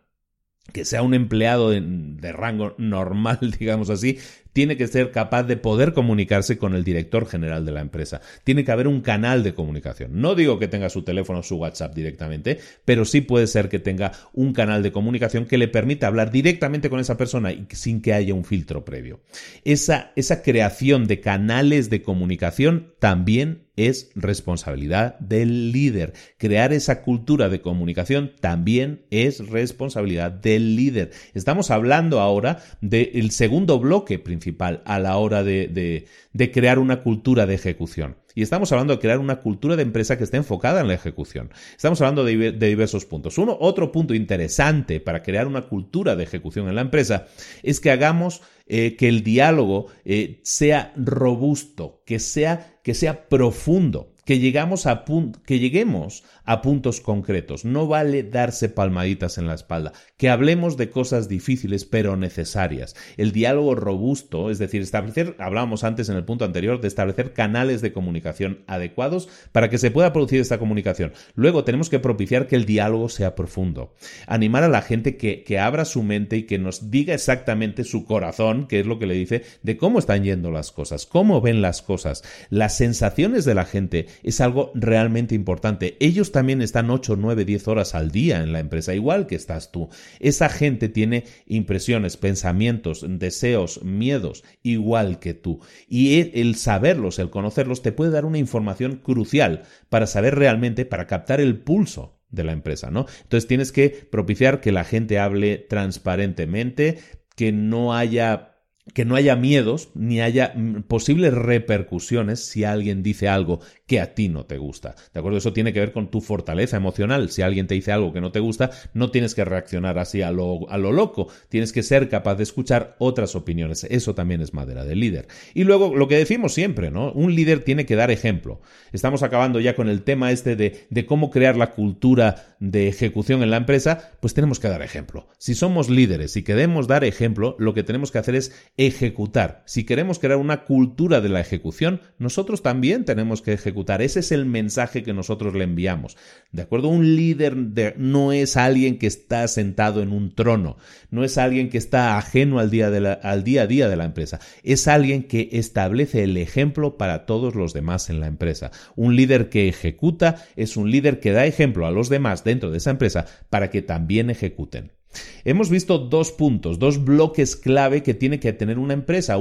que 0.73 0.85
sea 0.85 1.01
un 1.01 1.13
empleado 1.13 1.71
de, 1.71 2.31
rango 2.31 2.75
normal, 2.77 3.39
digamos 3.59 3.89
así, 3.89 4.19
tiene 4.53 4.75
que 4.75 4.87
ser 4.87 5.11
capaz 5.11 5.43
de 5.43 5.55
poder 5.55 5.93
comunicarse 5.93 6.57
con 6.57 6.73
el 6.73 6.83
director 6.83 7.27
general 7.27 7.63
de 7.65 7.71
la 7.71 7.81
empresa. 7.81 8.21
Tiene 8.43 8.65
que 8.65 8.71
haber 8.71 8.87
un 8.87 9.01
canal 9.01 9.43
de 9.43 9.53
comunicación. 9.53 10.19
No 10.19 10.33
digo 10.33 10.57
que 10.57 10.67
tenga 10.67 10.89
su 10.89 11.03
teléfono 11.03 11.39
o 11.39 11.43
su 11.43 11.57
WhatsApp 11.57 11.93
directamente, 11.93 12.59
pero 12.83 13.05
sí 13.05 13.21
puede 13.21 13.45
ser 13.45 13.69
que 13.69 13.77
tenga 13.77 14.13
un 14.33 14.53
canal 14.53 14.81
de 14.81 14.91
comunicación 14.91 15.45
que 15.45 15.59
le 15.59 15.67
permita 15.67 16.07
hablar 16.07 16.31
directamente 16.31 16.89
con 16.89 16.99
esa 16.99 17.17
persona 17.17 17.51
y 17.51 17.67
sin 17.71 18.01
que 18.01 18.13
haya 18.13 18.33
un 18.33 18.45
filtro 18.45 18.83
previo. 18.83 19.19
Esa, 19.63 20.11
esa 20.15 20.41
creación 20.41 21.05
de 21.05 21.19
canales 21.19 21.91
de 21.91 22.01
comunicación 22.01 22.93
también 22.99 23.66
es 23.77 24.09
responsabilidad 24.15 25.17
del 25.19 25.71
líder. 25.71 26.13
Crear 26.37 26.73
esa 26.73 27.01
cultura 27.01 27.47
de 27.47 27.61
comunicación 27.61 28.33
también 28.41 29.05
es 29.11 29.47
responsabilidad 29.47 30.31
del 30.31 30.75
líder. 30.75 31.11
Estamos 31.33 31.71
hablando 31.71 32.19
ahora 32.19 32.61
del 32.81 33.31
segundo 33.31 33.79
bloque 33.79 34.19
principal 34.19 34.81
a 34.85 34.99
la 34.99 35.15
hora 35.17 35.43
de, 35.43 36.05
de, 36.33 36.51
crear 36.51 36.79
una 36.79 37.01
cultura 37.03 37.45
de 37.45 37.55
ejecución. 37.55 38.17
Y 38.37 38.43
estamos 38.43 38.71
hablando 38.71 38.93
de 38.93 38.99
crear 38.99 39.17
una 39.17 39.37
cultura 39.37 39.75
de 39.75 39.81
empresa 39.81 40.15
que 40.15 40.23
esté 40.23 40.37
enfocada 40.37 40.79
en 40.79 40.87
la 40.87 40.93
ejecución. 40.93 41.49
Estamos 41.75 41.99
hablando 42.01 42.23
de, 42.23 42.51
diversos 42.51 43.03
puntos. 43.03 43.39
Uno, 43.39 43.57
otro 43.59 43.91
punto 43.91 44.13
interesante 44.13 44.99
para 44.99 45.23
crear 45.23 45.47
una 45.47 45.63
cultura 45.63 46.15
de 46.15 46.25
ejecución 46.25 46.69
en 46.69 46.75
la 46.75 46.81
empresa 46.81 47.25
es 47.63 47.79
que 47.79 47.89
hagamos 47.89 48.43
eh, 48.67 48.95
que 48.95 49.07
el 49.07 49.23
diálogo 49.23 49.87
eh, 50.05 50.39
sea 50.43 50.93
robusto, 50.95 52.03
que 52.05 52.19
sea, 52.19 52.77
que 52.83 52.93
sea 52.93 53.27
profundo 53.27 54.13
que, 54.27 54.39
llegamos 54.39 54.87
a 54.87 55.05
que 55.45 55.57
lleguemos 55.57 56.25
a 56.43 56.61
puntos 56.61 56.99
concretos. 56.99 57.63
No 57.63 57.87
vale 57.87 58.23
darse 58.23 58.67
palmaditas 58.67 59.37
en 59.37 59.47
la 59.47 59.53
espalda. 59.53 59.93
Que 60.17 60.27
hablemos 60.27 60.75
de 60.75 60.89
cosas 60.89 61.29
difíciles 61.29 61.85
pero 61.85 62.17
necesarias. 62.17 62.93
El 63.15 63.31
diálogo 63.31 63.73
robusto, 63.73 64.51
es 64.51 64.59
decir, 64.59 64.81
establecer, 64.81 65.37
hablábamos 65.39 65.85
antes 65.85 66.09
en 66.09 66.17
el 66.17 66.25
punto 66.25 66.43
anterior, 66.43 66.81
de 66.81 66.89
establecer 66.89 67.31
canales 67.31 67.79
de 67.79 67.93
comunicación 67.93 68.65
adecuados 68.67 69.29
para 69.53 69.69
que 69.69 69.77
se 69.77 69.91
pueda 69.91 70.11
producir 70.11 70.41
esta 70.41 70.59
comunicación. 70.59 71.13
Luego 71.35 71.63
tenemos 71.63 71.89
que 71.89 71.99
propiciar 71.99 72.47
que 72.47 72.57
el 72.57 72.65
diálogo 72.65 73.07
sea 73.07 73.33
profundo. 73.33 73.95
Animar 74.27 74.63
a 74.63 74.67
la 74.67 74.81
gente 74.81 75.15
que, 75.15 75.43
que 75.43 75.57
abra 75.57 75.85
su 75.85 76.03
mente 76.03 76.35
y 76.35 76.43
que 76.43 76.59
nos 76.59 76.91
diga 76.91 77.13
exactamente 77.13 77.85
su 77.85 78.03
corazón, 78.03 78.67
que 78.67 78.81
es 78.81 78.85
lo 78.85 78.99
que 78.99 79.07
le 79.07 79.13
dice, 79.13 79.43
de 79.63 79.77
cómo 79.77 79.99
están 79.99 80.25
yendo 80.25 80.51
las 80.51 80.73
cosas, 80.73 81.05
cómo 81.05 81.39
ven 81.39 81.61
las 81.61 81.81
cosas. 81.81 82.23
Las 82.49 82.75
sensaciones 82.75 83.45
de 83.45 83.55
la 83.55 83.63
gente 83.63 84.07
es 84.23 84.41
algo 84.41 84.71
realmente 84.75 85.35
importante. 85.35 85.97
Ellos 85.99 86.31
también 86.31 86.61
están 86.61 86.89
8, 86.89 87.15
9, 87.17 87.45
10 87.45 87.67
horas 87.67 87.95
al 87.95 88.11
día 88.11 88.41
en 88.41 88.53
la 88.53 88.59
empresa, 88.59 88.93
igual 88.93 89.27
que 89.27 89.35
estás 89.35 89.71
tú. 89.71 89.89
Esa 90.19 90.49
gente 90.49 90.89
tiene 90.89 91.25
impresiones, 91.45 92.17
pensamientos, 92.17 93.05
deseos, 93.07 93.83
miedos, 93.83 94.43
igual 94.63 95.19
que 95.19 95.33
tú. 95.33 95.59
Y 95.87 96.39
el 96.39 96.55
saberlos, 96.55 97.19
el 97.19 97.29
conocerlos, 97.29 97.81
te 97.81 97.91
puede 97.91 98.11
dar 98.11 98.25
una 98.25 98.37
información 98.37 98.97
crucial 98.97 99.63
para 99.89 100.07
saber 100.07 100.35
realmente, 100.35 100.85
para 100.85 101.07
captar 101.07 101.41
el 101.41 101.59
pulso 101.59 102.17
de 102.29 102.43
la 102.43 102.51
empresa, 102.51 102.91
¿no? 102.91 103.05
Entonces 103.23 103.47
tienes 103.47 103.71
que 103.71 103.89
propiciar 103.89 104.59
que 104.59 104.71
la 104.71 104.83
gente 104.83 105.19
hable 105.19 105.57
transparentemente, 105.57 106.99
que 107.35 107.51
no 107.51 107.93
haya 107.93 108.53
que 108.93 109.05
no 109.05 109.15
haya 109.15 109.35
miedos 109.35 109.89
ni 109.95 110.21
haya 110.21 110.53
mm, 110.55 110.83
posibles 110.83 111.33
repercusiones 111.33 112.39
si 112.45 112.63
alguien 112.63 113.03
dice 113.03 113.27
algo 113.27 113.59
que 113.87 114.01
a 114.01 114.13
ti 114.13 114.27
no 114.27 114.45
te 114.45 114.57
gusta. 114.57 114.95
¿De 115.13 115.19
acuerdo? 115.19 115.37
Eso 115.37 115.53
tiene 115.53 115.73
que 115.73 115.79
ver 115.79 115.93
con 115.93 116.11
tu 116.11 116.21
fortaleza 116.21 116.77
emocional. 116.77 117.29
Si 117.29 117.41
alguien 117.41 117.67
te 117.67 117.75
dice 117.75 117.93
algo 117.93 118.13
que 118.13 118.21
no 118.21 118.31
te 118.31 118.41
gusta, 118.41 118.69
no 118.93 119.11
tienes 119.11 119.33
que 119.33 119.45
reaccionar 119.45 119.97
así 119.97 120.21
a 120.21 120.31
lo, 120.31 120.69
a 120.69 120.77
lo 120.77 120.91
loco. 120.91 121.29
Tienes 121.49 121.71
que 121.71 121.83
ser 121.83 122.09
capaz 122.09 122.35
de 122.35 122.43
escuchar 122.43 122.95
otras 122.99 123.35
opiniones. 123.35 123.85
Eso 123.85 124.13
también 124.13 124.41
es 124.41 124.53
madera 124.53 124.83
de 124.83 124.95
líder. 124.95 125.27
Y 125.53 125.63
luego, 125.63 125.95
lo 125.95 126.07
que 126.09 126.17
decimos 126.17 126.53
siempre, 126.53 126.91
¿no? 126.91 127.11
Un 127.13 127.33
líder 127.33 127.63
tiene 127.63 127.85
que 127.85 127.95
dar 127.95 128.11
ejemplo. 128.11 128.59
Estamos 128.91 129.23
acabando 129.23 129.61
ya 129.61 129.75
con 129.75 129.87
el 129.87 130.03
tema 130.03 130.31
este 130.31 130.57
de, 130.57 130.85
de 130.89 131.05
cómo 131.05 131.31
crear 131.31 131.55
la 131.55 131.71
cultura 131.71 132.57
de 132.59 132.89
ejecución 132.89 133.41
en 133.41 133.51
la 133.51 133.57
empresa, 133.57 134.11
pues 134.19 134.33
tenemos 134.33 134.59
que 134.59 134.67
dar 134.67 134.81
ejemplo. 134.81 135.27
Si 135.37 135.55
somos 135.55 135.89
líderes 135.89 136.35
y 136.35 136.43
queremos 136.43 136.87
dar 136.87 137.05
ejemplo, 137.05 137.55
lo 137.57 137.73
que 137.73 137.83
tenemos 137.83 138.11
que 138.11 138.17
hacer 138.17 138.35
es 138.35 138.51
ejecutar. 138.75 139.63
Si 139.65 139.85
queremos 139.85 140.19
crear 140.19 140.37
una 140.37 140.65
cultura 140.65 141.21
de 141.21 141.29
la 141.29 141.39
ejecución, 141.39 142.01
nosotros 142.17 142.63
también 142.63 143.05
tenemos 143.05 143.41
que 143.41 143.53
ejecutar. 143.53 143.76
Ese 144.01 144.19
es 144.19 144.31
el 144.31 144.45
mensaje 144.45 145.03
que 145.03 145.13
nosotros 145.13 145.53
le 145.53 145.63
enviamos. 145.63 146.17
¿De 146.51 146.61
acuerdo? 146.61 146.87
Un 146.87 147.15
líder 147.15 147.55
no 147.97 148.31
es 148.31 148.57
alguien 148.57 148.97
que 148.97 149.07
está 149.07 149.47
sentado 149.47 150.01
en 150.01 150.11
un 150.11 150.33
trono, 150.33 150.77
no 151.11 151.23
es 151.23 151.37
alguien 151.37 151.69
que 151.69 151.77
está 151.77 152.17
ajeno 152.17 152.59
al 152.59 152.69
día, 152.69 152.87
al 153.21 153.43
día 153.43 153.63
a 153.63 153.67
día 153.67 153.89
de 153.89 153.95
la 153.95 154.05
empresa, 154.05 154.39
es 154.63 154.87
alguien 154.87 155.23
que 155.23 155.49
establece 155.53 156.23
el 156.23 156.37
ejemplo 156.37 156.97
para 156.97 157.25
todos 157.25 157.55
los 157.55 157.73
demás 157.73 158.09
en 158.09 158.19
la 158.19 158.27
empresa. 158.27 158.71
Un 158.95 159.15
líder 159.15 159.49
que 159.49 159.67
ejecuta 159.67 160.43
es 160.55 160.77
un 160.77 160.91
líder 160.91 161.19
que 161.19 161.31
da 161.31 161.45
ejemplo 161.45 161.85
a 161.85 161.91
los 161.91 162.09
demás 162.09 162.43
dentro 162.43 162.71
de 162.71 162.77
esa 162.77 162.91
empresa 162.91 163.25
para 163.49 163.69
que 163.69 163.81
también 163.81 164.29
ejecuten. 164.29 164.96
Hemos 165.45 165.69
visto 165.69 165.97
dos 165.97 166.31
puntos, 166.31 166.77
dos 166.77 167.03
bloques 167.05 167.55
clave 167.55 168.03
que 168.03 168.13
tiene 168.13 168.39
que 168.39 168.53
tener 168.53 168.77
una 168.77 168.93
empresa. 168.93 169.37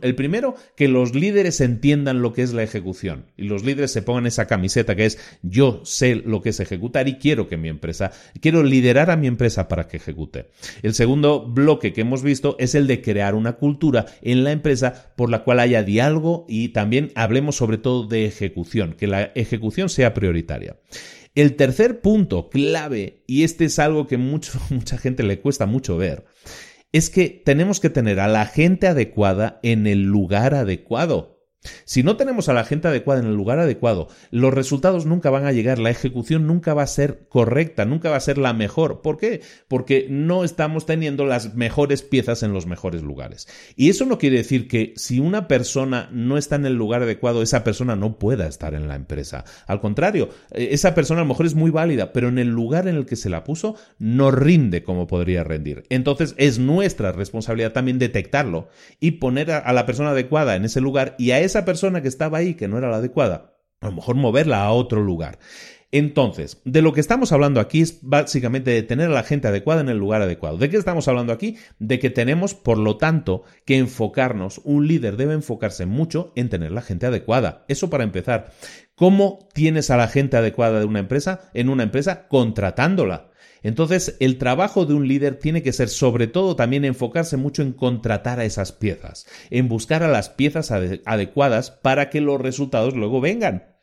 el 0.00 0.14
primero, 0.14 0.54
que 0.74 0.88
los 0.88 1.14
líderes 1.14 1.60
entiendan 1.60 2.22
lo 2.22 2.32
que 2.32 2.42
es 2.42 2.54
la 2.54 2.62
ejecución 2.62 3.26
y 3.36 3.42
los 3.42 3.62
líderes 3.62 3.92
se 3.92 4.02
pongan 4.02 4.26
esa 4.26 4.46
camiseta 4.46 4.96
que 4.96 5.06
es 5.06 5.18
yo 5.42 5.82
sé 5.84 6.14
lo 6.14 6.40
que 6.40 6.50
es 6.50 6.60
ejecutar 6.60 7.08
y 7.08 7.18
quiero 7.18 7.46
que 7.46 7.56
mi 7.56 7.68
empresa, 7.68 8.12
quiero 8.40 8.62
liderar 8.62 9.10
a 9.10 9.16
mi 9.16 9.26
empresa 9.26 9.68
para 9.68 9.86
que 9.86 9.98
ejecute. 9.98 10.50
El 10.82 10.94
segundo 10.94 11.46
bloque 11.46 11.92
que 11.92 12.00
hemos 12.00 12.22
visto 12.22 12.56
es 12.58 12.74
el 12.74 12.86
de 12.86 13.02
crear 13.02 13.34
una 13.34 13.54
cultura 13.54 14.06
en 14.22 14.44
la 14.44 14.52
empresa 14.52 15.12
por 15.16 15.30
la 15.30 15.44
cual 15.44 15.60
haya 15.60 15.82
diálogo 15.82 16.46
y 16.48 16.68
también 16.68 17.12
hablemos 17.14 17.56
sobre 17.56 17.78
todo 17.78 18.06
de 18.06 18.24
ejecución, 18.24 18.94
que 18.94 19.06
la 19.06 19.32
ejecución 19.34 19.88
sea 19.88 20.14
prioritaria. 20.14 20.76
El 21.34 21.56
tercer 21.56 22.00
punto 22.00 22.48
clave, 22.48 23.24
y 23.26 23.42
este 23.42 23.64
es 23.64 23.78
algo 23.78 24.06
que 24.06 24.18
mucho, 24.18 24.58
mucha 24.70 24.98
gente 24.98 25.22
le 25.22 25.40
cuesta 25.40 25.66
mucho 25.66 25.96
ver, 25.96 26.24
es 26.92 27.10
que 27.10 27.28
tenemos 27.28 27.80
que 27.80 27.90
tener 27.90 28.20
a 28.20 28.28
la 28.28 28.46
gente 28.46 28.86
adecuada 28.86 29.58
en 29.64 29.88
el 29.88 30.02
lugar 30.02 30.54
adecuado. 30.54 31.33
Si 31.84 32.02
no 32.02 32.16
tenemos 32.16 32.48
a 32.48 32.54
la 32.54 32.64
gente 32.64 32.88
adecuada 32.88 33.20
en 33.20 33.26
el 33.26 33.34
lugar 33.34 33.58
adecuado, 33.58 34.08
los 34.30 34.52
resultados 34.52 35.06
nunca 35.06 35.30
van 35.30 35.46
a 35.46 35.52
llegar, 35.52 35.78
la 35.78 35.90
ejecución 35.90 36.46
nunca 36.46 36.74
va 36.74 36.82
a 36.82 36.86
ser 36.86 37.26
correcta, 37.28 37.84
nunca 37.84 38.10
va 38.10 38.16
a 38.16 38.20
ser 38.20 38.38
la 38.38 38.52
mejor. 38.52 39.02
¿Por 39.02 39.16
qué? 39.16 39.42
Porque 39.68 40.06
no 40.10 40.44
estamos 40.44 40.86
teniendo 40.86 41.24
las 41.24 41.54
mejores 41.54 42.02
piezas 42.02 42.42
en 42.42 42.52
los 42.52 42.66
mejores 42.66 43.02
lugares. 43.02 43.48
Y 43.76 43.90
eso 43.90 44.04
no 44.06 44.18
quiere 44.18 44.38
decir 44.38 44.68
que 44.68 44.92
si 44.96 45.20
una 45.20 45.48
persona 45.48 46.08
no 46.12 46.38
está 46.38 46.56
en 46.56 46.66
el 46.66 46.74
lugar 46.74 47.02
adecuado, 47.02 47.42
esa 47.42 47.64
persona 47.64 47.96
no 47.96 48.18
pueda 48.18 48.46
estar 48.46 48.74
en 48.74 48.88
la 48.88 48.96
empresa. 48.96 49.44
Al 49.66 49.80
contrario, 49.80 50.28
eh, 50.52 50.68
esa 50.72 50.94
persona 50.94 51.20
a 51.20 51.24
lo 51.24 51.28
mejor 51.28 51.46
es 51.46 51.54
muy 51.54 51.70
válida, 51.70 52.12
pero 52.12 52.28
en 52.28 52.38
el 52.38 52.48
lugar 52.48 52.88
en 52.88 52.96
el 52.96 53.06
que 53.06 53.16
se 53.16 53.30
la 53.30 53.44
puso 53.44 53.76
no 53.98 54.30
rinde 54.30 54.82
como 54.82 55.06
podría 55.06 55.44
rendir. 55.44 55.84
Entonces 55.88 56.34
es 56.38 56.58
nuestra 56.58 57.12
responsabilidad 57.12 57.72
también 57.72 57.98
detectarlo 57.98 58.68
y 59.00 59.12
poner 59.12 59.50
a 59.50 59.72
la 59.72 59.86
persona 59.86 60.10
adecuada 60.10 60.56
en 60.56 60.64
ese 60.64 60.80
lugar 60.80 61.14
y 61.18 61.30
a 61.30 61.40
esa 61.40 61.53
esa 61.54 61.64
persona 61.64 62.02
que 62.02 62.08
estaba 62.08 62.38
ahí, 62.38 62.54
que 62.54 62.66
no 62.66 62.78
era 62.78 62.90
la 62.90 62.96
adecuada, 62.96 63.54
a 63.80 63.86
lo 63.86 63.92
mejor 63.92 64.16
moverla 64.16 64.64
a 64.64 64.72
otro 64.72 65.00
lugar. 65.00 65.38
Entonces, 65.92 66.60
de 66.64 66.82
lo 66.82 66.92
que 66.92 67.00
estamos 67.00 67.30
hablando 67.30 67.60
aquí 67.60 67.80
es 67.80 68.00
básicamente 68.02 68.72
de 68.72 68.82
tener 68.82 69.10
a 69.10 69.14
la 69.14 69.22
gente 69.22 69.46
adecuada 69.46 69.80
en 69.80 69.88
el 69.88 69.98
lugar 69.98 70.20
adecuado. 70.22 70.58
¿De 70.58 70.68
qué 70.68 70.76
estamos 70.76 71.06
hablando 71.06 71.32
aquí? 71.32 71.56
De 71.78 72.00
que 72.00 72.10
tenemos, 72.10 72.54
por 72.54 72.78
lo 72.78 72.96
tanto, 72.96 73.44
que 73.64 73.78
enfocarnos, 73.78 74.60
un 74.64 74.88
líder 74.88 75.16
debe 75.16 75.34
enfocarse 75.34 75.86
mucho 75.86 76.32
en 76.34 76.48
tener 76.48 76.72
la 76.72 76.82
gente 76.82 77.06
adecuada. 77.06 77.64
Eso 77.68 77.90
para 77.90 78.02
empezar. 78.02 78.52
¿Cómo 78.96 79.48
tienes 79.52 79.90
a 79.90 79.96
la 79.96 80.08
gente 80.08 80.36
adecuada 80.36 80.80
de 80.80 80.86
una 80.86 80.98
empresa? 80.98 81.52
En 81.54 81.68
una 81.68 81.84
empresa, 81.84 82.26
contratándola. 82.26 83.30
Entonces, 83.64 84.16
el 84.20 84.38
trabajo 84.38 84.86
de 84.86 84.94
un 84.94 85.08
líder 85.08 85.40
tiene 85.40 85.62
que 85.62 85.72
ser 85.72 85.88
sobre 85.88 86.28
todo 86.28 86.54
también 86.54 86.84
enfocarse 86.84 87.36
mucho 87.36 87.62
en 87.62 87.72
contratar 87.72 88.38
a 88.38 88.44
esas 88.44 88.70
piezas, 88.70 89.26
en 89.50 89.68
buscar 89.68 90.04
a 90.04 90.08
las 90.08 90.28
piezas 90.28 90.70
adecuadas 90.70 91.70
para 91.72 92.10
que 92.10 92.20
los 92.20 92.40
resultados 92.40 92.94
luego 92.94 93.20
vengan. 93.20 93.73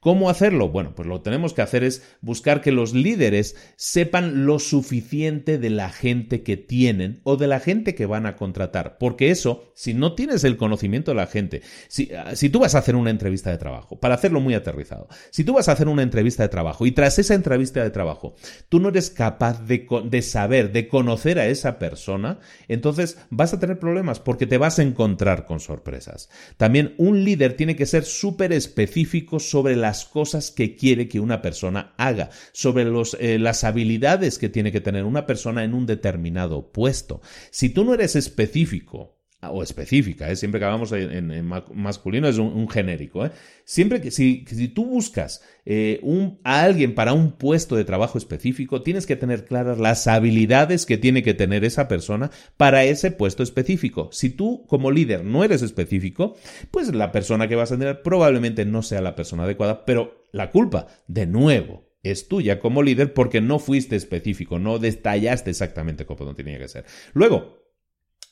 ¿Cómo 0.00 0.30
hacerlo? 0.30 0.68
Bueno, 0.68 0.94
pues 0.94 1.08
lo 1.08 1.18
que 1.18 1.24
tenemos 1.24 1.54
que 1.54 1.62
hacer 1.62 1.82
es 1.82 2.04
buscar 2.20 2.60
que 2.60 2.70
los 2.70 2.94
líderes 2.94 3.56
sepan 3.74 4.46
lo 4.46 4.60
suficiente 4.60 5.58
de 5.58 5.70
la 5.70 5.90
gente 5.90 6.44
que 6.44 6.56
tienen 6.56 7.20
o 7.24 7.36
de 7.36 7.48
la 7.48 7.58
gente 7.58 7.96
que 7.96 8.06
van 8.06 8.24
a 8.24 8.36
contratar. 8.36 8.96
Porque 8.98 9.32
eso, 9.32 9.72
si 9.74 9.94
no 9.94 10.14
tienes 10.14 10.44
el 10.44 10.56
conocimiento 10.56 11.10
de 11.10 11.16
la 11.16 11.26
gente, 11.26 11.62
si, 11.88 12.12
ah, 12.14 12.36
si 12.36 12.48
tú 12.48 12.60
vas 12.60 12.76
a 12.76 12.78
hacer 12.78 12.94
una 12.94 13.10
entrevista 13.10 13.50
de 13.50 13.58
trabajo, 13.58 13.98
para 13.98 14.14
hacerlo 14.14 14.40
muy 14.40 14.54
aterrizado, 14.54 15.08
si 15.30 15.42
tú 15.42 15.54
vas 15.54 15.68
a 15.68 15.72
hacer 15.72 15.88
una 15.88 16.02
entrevista 16.04 16.44
de 16.44 16.48
trabajo 16.48 16.86
y 16.86 16.92
tras 16.92 17.18
esa 17.18 17.34
entrevista 17.34 17.82
de 17.82 17.90
trabajo 17.90 18.36
tú 18.68 18.78
no 18.78 18.90
eres 18.90 19.10
capaz 19.10 19.66
de, 19.66 19.84
de 20.04 20.22
saber, 20.22 20.70
de 20.70 20.86
conocer 20.86 21.40
a 21.40 21.46
esa 21.46 21.80
persona, 21.80 22.38
entonces 22.68 23.18
vas 23.30 23.52
a 23.52 23.58
tener 23.58 23.80
problemas 23.80 24.20
porque 24.20 24.46
te 24.46 24.58
vas 24.58 24.78
a 24.78 24.82
encontrar 24.82 25.44
con 25.44 25.58
sorpresas. 25.58 26.30
También 26.56 26.94
un 26.98 27.24
líder 27.24 27.54
tiene 27.54 27.74
que 27.74 27.86
ser 27.86 28.04
súper 28.04 28.52
específico 28.52 29.40
sobre 29.40 29.74
la 29.74 29.87
las 29.88 30.04
cosas 30.04 30.50
que 30.50 30.76
quiere 30.76 31.08
que 31.08 31.18
una 31.18 31.40
persona 31.40 31.94
haga, 31.96 32.28
sobre 32.52 32.84
los, 32.84 33.16
eh, 33.20 33.38
las 33.38 33.64
habilidades 33.64 34.38
que 34.38 34.50
tiene 34.50 34.70
que 34.70 34.82
tener 34.82 35.04
una 35.04 35.24
persona 35.24 35.64
en 35.64 35.72
un 35.72 35.86
determinado 35.86 36.72
puesto. 36.72 37.22
Si 37.50 37.70
tú 37.70 37.84
no 37.86 37.94
eres 37.94 38.14
específico, 38.14 39.17
o 39.40 39.62
específica, 39.62 40.28
¿eh? 40.30 40.34
siempre 40.36 40.58
que 40.58 40.64
hablamos 40.64 40.90
en, 40.90 41.46
masculino 41.46 42.26
es 42.26 42.38
un, 42.38 42.68
genérico. 42.68 43.24
¿eh? 43.24 43.30
Siempre 43.64 44.00
que 44.00 44.10
si, 44.10 44.44
si 44.48 44.68
tú 44.68 44.84
buscas 44.84 45.42
eh, 45.64 46.00
a 46.42 46.62
alguien 46.62 46.94
para 46.94 47.12
un 47.12 47.32
puesto 47.32 47.76
de 47.76 47.84
trabajo 47.84 48.18
específico, 48.18 48.82
tienes 48.82 49.06
que 49.06 49.14
tener 49.14 49.44
claras 49.44 49.78
las 49.78 50.08
habilidades 50.08 50.86
que 50.86 50.98
tiene 50.98 51.22
que 51.22 51.34
tener 51.34 51.64
esa 51.64 51.86
persona 51.86 52.32
para 52.56 52.82
ese 52.84 53.12
puesto 53.12 53.44
específico. 53.44 54.08
Si 54.12 54.30
tú 54.30 54.66
como 54.66 54.90
líder 54.90 55.24
no 55.24 55.44
eres 55.44 55.62
específico, 55.62 56.36
pues 56.72 56.92
la 56.92 57.12
persona 57.12 57.46
que 57.46 57.56
vas 57.56 57.70
a 57.70 57.78
tener 57.78 58.02
probablemente 58.02 58.64
no 58.64 58.82
sea 58.82 59.00
la 59.00 59.14
persona 59.14 59.44
adecuada, 59.44 59.84
pero 59.84 60.24
la 60.32 60.50
culpa, 60.50 60.88
de 61.06 61.26
nuevo, 61.26 61.88
es 62.02 62.26
tuya 62.26 62.58
como 62.58 62.82
líder 62.82 63.14
porque 63.14 63.40
no 63.40 63.60
fuiste 63.60 63.94
específico, 63.94 64.58
no 64.58 64.78
detallaste 64.78 65.50
exactamente 65.50 66.06
cómo 66.06 66.34
tenía 66.34 66.58
que 66.58 66.68
ser. 66.68 66.84
Luego, 67.12 67.67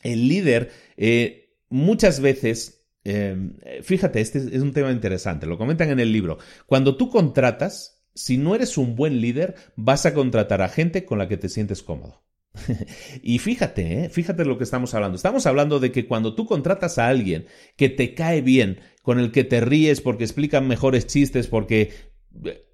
el 0.07 0.29
líder 0.29 0.71
eh, 0.97 1.57
muchas 1.69 2.21
veces, 2.21 2.87
em, 3.05 3.57
fíjate, 3.83 4.21
este 4.21 4.39
es 4.39 4.63
un 4.63 4.73
tema 4.73 4.91
interesante, 4.93 5.47
lo 5.47 5.59
comentan 5.59 5.91
en 5.91 6.01
el 6.01 6.13
libro, 6.13 6.39
cuando 6.67 6.97
tú 6.97 7.11
contratas, 7.11 8.05
si 8.15 8.39
no 8.39 8.55
eres 8.55 8.79
un 8.79 8.97
buen 8.97 9.21
líder, 9.21 9.55
vas 9.77 10.07
a 10.07 10.15
contratar 10.15 10.63
a 10.63 10.69
gente 10.69 11.05
con 11.05 11.19
la 11.19 11.29
que 11.29 11.37
te 11.37 11.49
sientes 11.49 11.83
cómodo. 11.83 12.27
y 13.23 13.39
fíjate, 13.39 14.05
¿eh? 14.05 14.09
fíjate 14.09 14.45
lo 14.45 14.59
que 14.59 14.65
estamos 14.65 14.95
hablando. 14.95 15.17
Estamos 15.17 15.47
hablando 15.47 15.79
de 15.81 15.93
que 15.93 16.07
cuando 16.07 16.35
tú 16.35 16.47
contratas 16.47 16.99
a 16.99 17.09
alguien 17.09 17.47
que 17.77 17.89
te 17.89 18.15
cae 18.15 18.41
bien, 18.41 18.81
con 19.03 19.21
el 19.21 19.31
que 19.31 19.45
te 19.45 19.61
ríes 19.61 20.01
porque 20.01 20.25
explican 20.25 20.67
mejores 20.67 21.07
chistes, 21.07 21.47
porque 21.47 21.83
eh, 21.83 21.91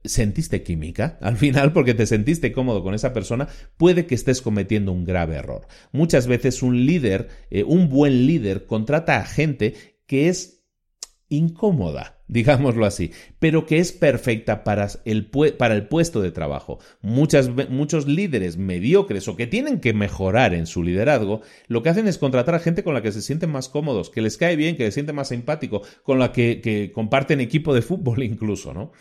sentiste 0.05 0.63
química 0.63 1.19
al 1.21 1.37
final 1.37 1.73
porque 1.73 1.95
te 1.95 2.07
sentiste 2.07 2.53
cómodo 2.53 2.83
con 2.83 2.95
esa 2.95 3.13
persona, 3.13 3.49
puede 3.77 4.07
que 4.07 4.15
estés 4.15 4.43
cometiendo 4.43 4.93
un 4.93 5.05
grave 5.05 5.37
error. 5.37 5.67
Muchas 5.93 6.27
veces 6.27 6.63
un 6.63 6.87
líder, 6.87 7.29
eh, 7.51 7.65
un 7.65 7.89
buen 7.89 8.27
líder, 8.27 8.67
contrata 8.67 9.17
a 9.17 9.25
gente 9.25 9.75
que 10.07 10.29
es 10.29 10.63
incómoda, 11.29 12.19
digámoslo 12.29 12.87
así, 12.87 13.13
pero 13.39 13.67
que 13.67 13.79
es 13.79 13.93
perfecta 13.93 14.65
para 14.65 14.89
el, 15.05 15.31
para 15.59 15.75
el 15.75 15.89
puesto 15.89 16.21
de 16.21 16.31
trabajo. 16.31 16.79
Muchas, 17.01 17.51
muchos 17.69 18.07
líderes 18.07 18.57
mediocres 18.57 19.29
o 19.29 19.37
que 19.37 19.47
tienen 19.47 19.81
que 19.81 19.95
mejorar 19.95 20.55
en 20.55 20.67
su 20.67 20.83
liderazgo, 20.83 21.41
lo 21.69 21.83
que 21.83 21.91
hacen 21.91 22.09
es 22.09 22.19
contratar 22.19 22.55
a 22.55 22.61
gente 22.61 22.85
con 22.85 22.95
la 22.95 23.03
que 23.03 23.13
se 23.13 23.23
sienten 23.23 23.51
más 23.51 23.69
cómodos, 23.69 24.11
que 24.11 24.23
les 24.23 24.37
cae 24.37 24.57
bien, 24.57 24.77
que 24.77 24.85
les 24.85 24.95
siente 24.95 25.13
más 25.13 25.29
simpático, 25.29 25.83
con 26.03 26.19
la 26.19 26.33
que, 26.33 26.61
que 26.61 26.93
comparten 26.93 27.41
equipo 27.41 27.75
de 27.75 27.83
fútbol 27.83 28.23
incluso, 28.23 28.73
¿no? 28.73 28.93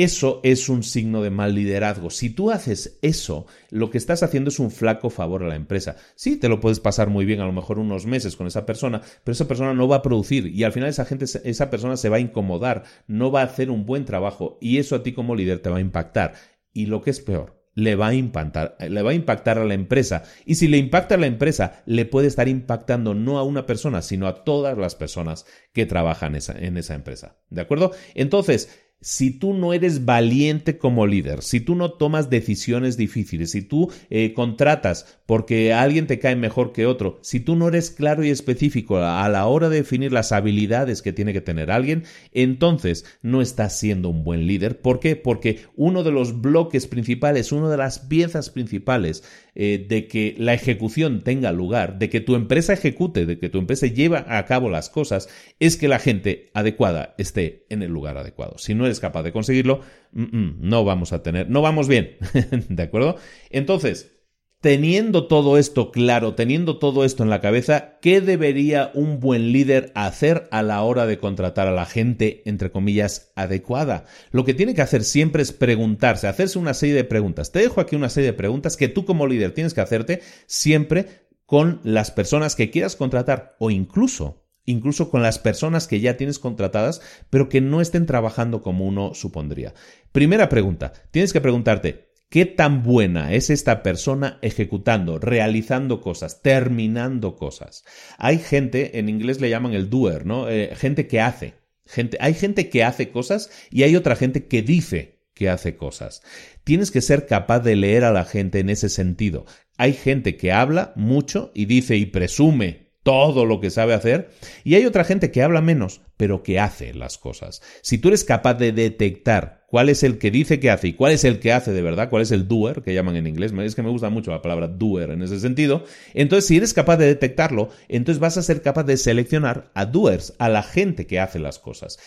Eso 0.00 0.40
es 0.44 0.70
un 0.70 0.82
signo 0.82 1.20
de 1.20 1.28
mal 1.28 1.54
liderazgo. 1.54 2.08
Si 2.08 2.30
tú 2.30 2.50
haces 2.50 2.98
eso, 3.02 3.44
lo 3.68 3.90
que 3.90 3.98
estás 3.98 4.22
haciendo 4.22 4.48
es 4.48 4.58
un 4.58 4.70
flaco 4.70 5.10
favor 5.10 5.42
a 5.42 5.48
la 5.48 5.56
empresa. 5.56 5.96
Sí, 6.14 6.36
te 6.36 6.48
lo 6.48 6.58
puedes 6.58 6.80
pasar 6.80 7.10
muy 7.10 7.26
bien 7.26 7.42
a 7.42 7.44
lo 7.44 7.52
mejor 7.52 7.78
unos 7.78 8.06
meses 8.06 8.34
con 8.34 8.46
esa 8.46 8.64
persona, 8.64 9.02
pero 9.22 9.34
esa 9.34 9.46
persona 9.46 9.74
no 9.74 9.88
va 9.88 9.96
a 9.96 10.02
producir 10.02 10.46
y 10.46 10.64
al 10.64 10.72
final 10.72 10.88
esa 10.88 11.04
gente, 11.04 11.26
esa 11.26 11.68
persona 11.68 11.98
se 11.98 12.08
va 12.08 12.16
a 12.16 12.20
incomodar, 12.20 12.84
no 13.08 13.30
va 13.30 13.42
a 13.42 13.44
hacer 13.44 13.70
un 13.70 13.84
buen 13.84 14.06
trabajo 14.06 14.56
y 14.62 14.78
eso 14.78 14.96
a 14.96 15.02
ti 15.02 15.12
como 15.12 15.36
líder 15.36 15.58
te 15.58 15.68
va 15.68 15.76
a 15.76 15.82
impactar. 15.82 16.32
Y 16.72 16.86
lo 16.86 17.02
que 17.02 17.10
es 17.10 17.20
peor, 17.20 17.62
le 17.74 17.94
va 17.94 18.08
a 18.08 18.14
impactar, 18.14 18.78
le 18.80 19.02
va 19.02 19.10
a 19.10 19.14
impactar 19.14 19.58
a 19.58 19.66
la 19.66 19.74
empresa. 19.74 20.22
Y 20.46 20.54
si 20.54 20.66
le 20.66 20.78
impacta 20.78 21.16
a 21.16 21.18
la 21.18 21.26
empresa, 21.26 21.82
le 21.84 22.06
puede 22.06 22.28
estar 22.28 22.48
impactando 22.48 23.12
no 23.12 23.38
a 23.38 23.42
una 23.42 23.66
persona, 23.66 24.00
sino 24.00 24.28
a 24.28 24.44
todas 24.44 24.78
las 24.78 24.94
personas 24.94 25.44
que 25.74 25.84
trabajan 25.84 26.34
en 26.36 26.76
esa 26.78 26.94
empresa. 26.94 27.36
¿De 27.50 27.60
acuerdo? 27.60 27.92
Entonces, 28.14 28.70
si 29.00 29.30
tú 29.30 29.54
no 29.54 29.72
eres 29.72 30.04
valiente 30.04 30.76
como 30.76 31.06
líder, 31.06 31.42
si 31.42 31.60
tú 31.60 31.74
no 31.74 31.92
tomas 31.92 32.28
decisiones 32.28 32.96
difíciles, 32.96 33.52
si 33.52 33.62
tú 33.62 33.90
eh, 34.10 34.34
contratas 34.34 35.18
porque 35.26 35.72
alguien 35.72 36.06
te 36.06 36.18
cae 36.18 36.36
mejor 36.36 36.72
que 36.72 36.86
otro, 36.86 37.18
si 37.22 37.40
tú 37.40 37.56
no 37.56 37.68
eres 37.68 37.90
claro 37.90 38.24
y 38.24 38.30
específico 38.30 38.98
a 38.98 39.28
la 39.28 39.46
hora 39.46 39.68
de 39.68 39.76
definir 39.76 40.12
las 40.12 40.32
habilidades 40.32 41.02
que 41.02 41.12
tiene 41.12 41.32
que 41.32 41.40
tener 41.40 41.70
alguien, 41.70 42.04
entonces 42.32 43.04
no 43.22 43.40
estás 43.40 43.78
siendo 43.78 44.08
un 44.08 44.24
buen 44.24 44.46
líder. 44.46 44.80
¿Por 44.80 45.00
qué? 45.00 45.16
Porque 45.16 45.60
uno 45.76 46.02
de 46.02 46.10
los 46.10 46.40
bloques 46.40 46.86
principales, 46.86 47.52
una 47.52 47.70
de 47.70 47.76
las 47.76 48.00
piezas 48.00 48.50
principales 48.50 49.22
eh, 49.54 49.86
de 49.88 50.06
que 50.06 50.34
la 50.38 50.54
ejecución 50.54 51.22
tenga 51.22 51.52
lugar, 51.52 51.98
de 51.98 52.10
que 52.10 52.20
tu 52.20 52.34
empresa 52.34 52.72
ejecute, 52.72 53.24
de 53.24 53.38
que 53.38 53.48
tu 53.48 53.58
empresa 53.58 53.86
lleve 53.86 54.24
a 54.26 54.44
cabo 54.46 54.68
las 54.68 54.90
cosas, 54.90 55.28
es 55.58 55.76
que 55.76 55.88
la 55.88 55.98
gente 55.98 56.50
adecuada 56.54 57.14
esté 57.18 57.66
en 57.68 57.82
el 57.82 57.90
lugar 57.90 58.16
adecuado. 58.18 58.58
Si 58.58 58.74
no 58.74 58.89
eres 58.90 59.00
capaz 59.00 59.22
de 59.22 59.32
conseguirlo, 59.32 59.80
no 60.12 60.84
vamos 60.84 61.12
a 61.12 61.22
tener, 61.22 61.48
no 61.48 61.62
vamos 61.62 61.88
bien, 61.88 62.16
¿de 62.68 62.82
acuerdo? 62.82 63.16
Entonces, 63.50 64.20
Teniendo 64.60 65.26
todo 65.26 65.56
esto 65.56 65.90
claro, 65.90 66.34
teniendo 66.34 66.78
todo 66.78 67.06
esto 67.06 67.22
en 67.22 67.30
la 67.30 67.40
cabeza, 67.40 67.98
¿qué 68.02 68.20
debería 68.20 68.90
un 68.92 69.18
buen 69.18 69.52
líder 69.52 69.90
hacer 69.94 70.48
a 70.50 70.62
la 70.62 70.82
hora 70.82 71.06
de 71.06 71.18
contratar 71.18 71.66
a 71.66 71.72
la 71.72 71.86
gente, 71.86 72.42
entre 72.44 72.70
comillas, 72.70 73.32
adecuada? 73.36 74.04
Lo 74.32 74.44
que 74.44 74.52
tiene 74.52 74.74
que 74.74 74.82
hacer 74.82 75.04
siempre 75.04 75.42
es 75.42 75.54
preguntarse, 75.54 76.26
hacerse 76.26 76.58
una 76.58 76.74
serie 76.74 76.94
de 76.94 77.04
preguntas. 77.04 77.52
Te 77.52 77.60
dejo 77.60 77.80
aquí 77.80 77.96
una 77.96 78.10
serie 78.10 78.32
de 78.32 78.36
preguntas 78.36 78.76
que 78.76 78.88
tú 78.88 79.06
como 79.06 79.26
líder 79.26 79.52
tienes 79.52 79.72
que 79.72 79.80
hacerte 79.80 80.20
siempre 80.44 81.06
con 81.46 81.80
las 81.82 82.10
personas 82.10 82.54
que 82.54 82.70
quieras 82.70 82.96
contratar 82.96 83.56
o 83.60 83.70
incluso 83.70 84.44
incluso 84.70 85.10
con 85.10 85.22
las 85.22 85.38
personas 85.38 85.86
que 85.86 86.00
ya 86.00 86.16
tienes 86.16 86.38
contratadas, 86.38 87.00
pero 87.28 87.48
que 87.48 87.60
no 87.60 87.80
estén 87.80 88.06
trabajando 88.06 88.62
como 88.62 88.86
uno 88.86 89.14
supondría. 89.14 89.74
Primera 90.12 90.48
pregunta, 90.48 90.92
tienes 91.10 91.32
que 91.32 91.40
preguntarte, 91.40 92.10
¿qué 92.28 92.46
tan 92.46 92.82
buena 92.82 93.32
es 93.34 93.50
esta 93.50 93.82
persona 93.82 94.38
ejecutando, 94.42 95.18
realizando 95.18 96.00
cosas, 96.00 96.42
terminando 96.42 97.36
cosas? 97.36 97.84
Hay 98.18 98.38
gente, 98.38 98.98
en 98.98 99.08
inglés 99.08 99.40
le 99.40 99.50
llaman 99.50 99.74
el 99.74 99.90
doer, 99.90 100.26
¿no? 100.26 100.48
Eh, 100.48 100.74
gente 100.76 101.06
que 101.06 101.20
hace. 101.20 101.54
Gente, 101.86 102.16
hay 102.20 102.34
gente 102.34 102.70
que 102.70 102.84
hace 102.84 103.10
cosas 103.10 103.50
y 103.70 103.82
hay 103.82 103.96
otra 103.96 104.14
gente 104.14 104.46
que 104.46 104.62
dice 104.62 105.20
que 105.34 105.48
hace 105.48 105.76
cosas. 105.76 106.22
Tienes 106.64 106.90
que 106.90 107.00
ser 107.00 107.26
capaz 107.26 107.60
de 107.60 107.74
leer 107.74 108.04
a 108.04 108.12
la 108.12 108.24
gente 108.24 108.60
en 108.60 108.70
ese 108.70 108.88
sentido. 108.88 109.46
Hay 109.76 109.94
gente 109.94 110.36
que 110.36 110.52
habla 110.52 110.92
mucho 110.94 111.50
y 111.54 111.64
dice 111.64 111.96
y 111.96 112.06
presume 112.06 112.89
todo 113.02 113.46
lo 113.46 113.60
que 113.60 113.70
sabe 113.70 113.94
hacer, 113.94 114.30
y 114.62 114.74
hay 114.74 114.84
otra 114.84 115.04
gente 115.04 115.30
que 115.30 115.42
habla 115.42 115.62
menos, 115.62 116.02
pero 116.16 116.42
que 116.42 116.60
hace 116.60 116.92
las 116.92 117.16
cosas. 117.16 117.62
Si 117.82 117.98
tú 117.98 118.08
eres 118.08 118.24
capaz 118.24 118.54
de 118.54 118.72
detectar 118.72 119.64
cuál 119.68 119.88
es 119.88 120.02
el 120.02 120.18
que 120.18 120.30
dice 120.30 120.60
que 120.60 120.70
hace 120.70 120.88
y 120.88 120.92
cuál 120.92 121.12
es 121.12 121.24
el 121.24 121.38
que 121.38 121.52
hace 121.52 121.72
de 121.72 121.80
verdad, 121.80 122.10
cuál 122.10 122.22
es 122.22 122.30
el 122.30 122.46
doer, 122.46 122.82
que 122.82 122.92
llaman 122.92 123.16
en 123.16 123.26
inglés, 123.26 123.52
es 123.52 123.74
que 123.74 123.82
me 123.82 123.90
gusta 123.90 124.10
mucho 124.10 124.30
la 124.30 124.42
palabra 124.42 124.68
doer 124.68 125.10
en 125.10 125.22
ese 125.22 125.40
sentido, 125.40 125.84
entonces 126.12 126.46
si 126.46 126.58
eres 126.58 126.74
capaz 126.74 126.98
de 126.98 127.06
detectarlo, 127.06 127.70
entonces 127.88 128.20
vas 128.20 128.36
a 128.36 128.42
ser 128.42 128.60
capaz 128.60 128.84
de 128.84 128.98
seleccionar 128.98 129.70
a 129.74 129.86
doers, 129.86 130.34
a 130.38 130.48
la 130.48 130.62
gente 130.62 131.06
que 131.06 131.20
hace 131.20 131.38
las 131.38 131.58
cosas. 131.58 131.98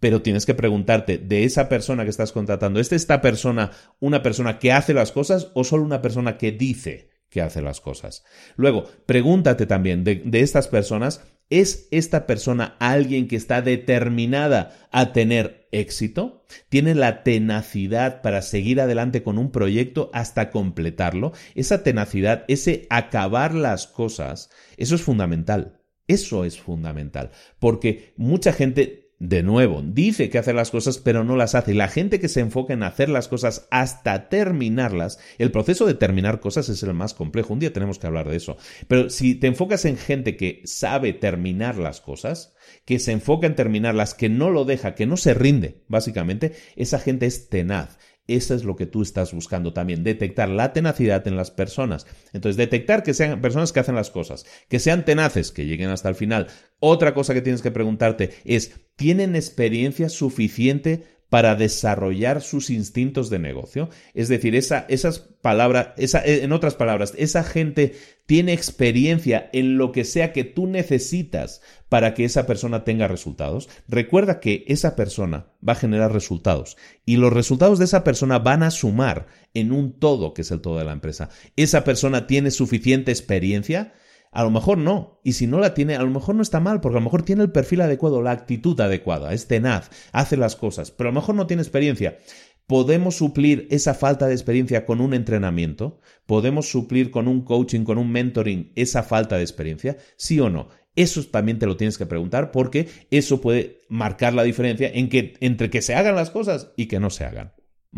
Pero 0.00 0.20
tienes 0.20 0.46
que 0.46 0.54
preguntarte 0.54 1.16
de 1.16 1.44
esa 1.44 1.68
persona 1.68 2.02
que 2.02 2.10
estás 2.10 2.32
contratando, 2.32 2.80
¿es 2.80 2.92
esta 2.92 3.22
persona 3.22 3.70
una 4.00 4.22
persona 4.22 4.58
que 4.58 4.72
hace 4.72 4.92
las 4.94 5.12
cosas 5.12 5.52
o 5.54 5.62
solo 5.62 5.84
una 5.84 6.02
persona 6.02 6.36
que 6.38 6.50
dice 6.50 7.11
que 7.32 7.40
hace 7.40 7.62
las 7.62 7.80
cosas. 7.80 8.24
Luego, 8.56 8.84
pregúntate 9.06 9.64
también 9.64 10.04
de, 10.04 10.22
estas 10.34 10.68
personas, 10.68 11.22
¿es 11.48 11.88
esta 11.90 12.26
persona 12.26 12.76
alguien 12.78 13.26
que 13.26 13.36
está 13.36 13.62
determinada 13.62 14.88
a 14.92 15.12
tener 15.12 15.66
éxito? 15.72 16.44
¿Tiene 16.68 16.94
la 16.94 17.22
tenacidad 17.22 18.20
para 18.20 18.42
seguir 18.42 18.82
adelante 18.82 19.22
con 19.22 19.38
un 19.38 19.50
proyecto 19.50 20.10
hasta 20.12 20.50
completarlo? 20.50 21.32
Esa 21.54 21.82
tenacidad, 21.82 22.44
ese 22.48 22.86
acabar 22.90 23.54
las 23.54 23.86
cosas, 23.86 24.50
eso 24.76 24.94
es 24.94 25.02
fundamental. 25.02 25.78
Eso 26.08 26.44
es 26.44 26.58
fundamental, 26.58 27.30
porque 27.60 28.12
mucha 28.16 28.52
gente 28.52 29.01
de 29.22 29.44
nuevo, 29.44 29.84
dice 29.84 30.30
que 30.30 30.38
hace 30.38 30.52
las 30.52 30.72
cosas 30.72 30.98
pero 30.98 31.22
no 31.22 31.36
las 31.36 31.54
hace. 31.54 31.74
La 31.74 31.86
gente 31.86 32.18
que 32.18 32.28
se 32.28 32.40
enfoca 32.40 32.72
en 32.74 32.82
hacer 32.82 33.08
las 33.08 33.28
cosas 33.28 33.68
hasta 33.70 34.28
terminarlas, 34.28 35.20
el 35.38 35.52
proceso 35.52 35.86
de 35.86 35.94
terminar 35.94 36.40
cosas 36.40 36.68
es 36.68 36.82
el 36.82 36.92
más 36.92 37.14
complejo. 37.14 37.52
Un 37.52 37.60
día 37.60 37.72
tenemos 37.72 38.00
que 38.00 38.08
hablar 38.08 38.28
de 38.28 38.34
eso. 38.34 38.56
Pero 38.88 39.10
si 39.10 39.36
te 39.36 39.46
enfocas 39.46 39.84
en 39.84 39.96
gente 39.96 40.36
que 40.36 40.60
sabe 40.64 41.12
terminar 41.12 41.78
las 41.78 42.00
cosas, 42.00 42.54
que 42.84 42.98
se 42.98 43.12
enfoca 43.12 43.46
en 43.46 43.54
terminarlas, 43.54 44.14
que 44.14 44.28
no 44.28 44.50
lo 44.50 44.64
deja, 44.64 44.96
que 44.96 45.06
no 45.06 45.16
se 45.16 45.34
rinde, 45.34 45.84
básicamente, 45.86 46.54
esa 46.74 46.98
gente 46.98 47.26
es 47.26 47.48
tenaz. 47.48 47.98
Eso 48.28 48.54
es 48.54 48.62
lo 48.62 48.76
que 48.76 48.86
tú 48.86 49.02
estás 49.02 49.32
buscando 49.32 49.72
también, 49.72 50.04
detectar 50.04 50.48
la 50.48 50.72
tenacidad 50.72 51.26
en 51.26 51.36
las 51.36 51.50
personas. 51.50 52.06
Entonces, 52.32 52.56
detectar 52.56 53.02
que 53.02 53.14
sean 53.14 53.40
personas 53.40 53.72
que 53.72 53.80
hacen 53.80 53.96
las 53.96 54.10
cosas, 54.10 54.46
que 54.68 54.78
sean 54.78 55.04
tenaces, 55.04 55.50
que 55.50 55.66
lleguen 55.66 55.90
hasta 55.90 56.08
el 56.08 56.14
final. 56.14 56.46
Otra 56.78 57.14
cosa 57.14 57.34
que 57.34 57.42
tienes 57.42 57.62
que 57.62 57.72
preguntarte 57.72 58.30
es, 58.44 58.81
¿tienen 58.96 59.36
experiencia 59.36 60.08
suficiente 60.08 61.04
para 61.32 61.54
desarrollar 61.54 62.42
sus 62.42 62.68
instintos 62.68 63.30
de 63.30 63.38
negocio. 63.38 63.88
Es 64.12 64.28
decir, 64.28 64.54
esa, 64.54 64.84
esas 64.90 65.18
palabras, 65.18 65.94
esa, 65.96 66.22
en 66.22 66.52
otras 66.52 66.74
palabras, 66.74 67.14
esa 67.16 67.42
gente 67.42 67.94
tiene 68.26 68.52
experiencia 68.52 69.48
en 69.54 69.78
lo 69.78 69.92
que 69.92 70.04
sea 70.04 70.34
que 70.34 70.44
tú 70.44 70.66
necesitas 70.66 71.62
para 71.88 72.12
que 72.12 72.26
esa 72.26 72.44
persona 72.44 72.84
tenga 72.84 73.08
resultados. 73.08 73.70
Recuerda 73.88 74.40
que 74.40 74.66
esa 74.68 74.94
persona 74.94 75.46
va 75.66 75.72
a 75.72 75.76
generar 75.76 76.12
resultados 76.12 76.76
y 77.06 77.16
los 77.16 77.32
resultados 77.32 77.78
de 77.78 77.86
esa 77.86 78.04
persona 78.04 78.38
van 78.38 78.62
a 78.62 78.70
sumar 78.70 79.26
en 79.54 79.72
un 79.72 79.98
todo 79.98 80.34
que 80.34 80.42
es 80.42 80.50
el 80.50 80.60
todo 80.60 80.76
de 80.76 80.84
la 80.84 80.92
empresa. 80.92 81.30
Esa 81.56 81.82
persona 81.82 82.26
tiene 82.26 82.50
suficiente 82.50 83.10
experiencia 83.10 83.94
a 84.32 84.42
lo 84.42 84.50
mejor 84.50 84.78
no. 84.78 85.20
Y 85.22 85.34
si 85.34 85.46
no 85.46 85.60
la 85.60 85.74
tiene, 85.74 85.94
a 85.94 86.02
lo 86.02 86.10
mejor 86.10 86.34
no 86.34 86.42
está 86.42 86.58
mal, 86.58 86.80
porque 86.80 86.96
a 86.96 87.00
lo 87.00 87.04
mejor 87.04 87.22
tiene 87.22 87.42
el 87.42 87.52
perfil 87.52 87.82
adecuado, 87.82 88.22
la 88.22 88.32
actitud 88.32 88.80
adecuada, 88.80 89.32
es 89.32 89.46
tenaz, 89.46 89.90
hace 90.10 90.36
las 90.36 90.56
cosas, 90.56 90.90
pero 90.90 91.10
a 91.10 91.12
lo 91.12 91.20
mejor 91.20 91.34
no 91.34 91.46
tiene 91.46 91.62
experiencia. 91.62 92.18
¿Podemos 92.66 93.16
suplir 93.16 93.68
esa 93.70 93.92
falta 93.92 94.26
de 94.26 94.32
experiencia 94.32 94.86
con 94.86 95.00
un 95.00 95.12
entrenamiento? 95.14 96.00
¿Podemos 96.26 96.70
suplir 96.70 97.10
con 97.10 97.28
un 97.28 97.44
coaching, 97.44 97.84
con 97.84 97.98
un 97.98 98.10
mentoring 98.10 98.72
esa 98.76 99.02
falta 99.02 99.36
de 99.36 99.42
experiencia? 99.42 99.98
¿Sí 100.16 100.40
o 100.40 100.48
no? 100.48 100.68
Eso 100.96 101.22
también 101.24 101.58
te 101.58 101.66
lo 101.66 101.76
tienes 101.76 101.98
que 101.98 102.06
preguntar 102.06 102.50
porque 102.50 102.88
eso 103.10 103.40
puede 103.40 103.80
marcar 103.88 104.32
la 104.32 104.42
diferencia 104.42 104.90
entre 104.94 105.70
que 105.70 105.82
se 105.82 105.94
hagan 105.94 106.14
las 106.14 106.30
cosas 106.30 106.72
y 106.76 106.86
que 106.86 107.00
no 107.00 107.10
se 107.10 107.24
hagan. 107.24 107.52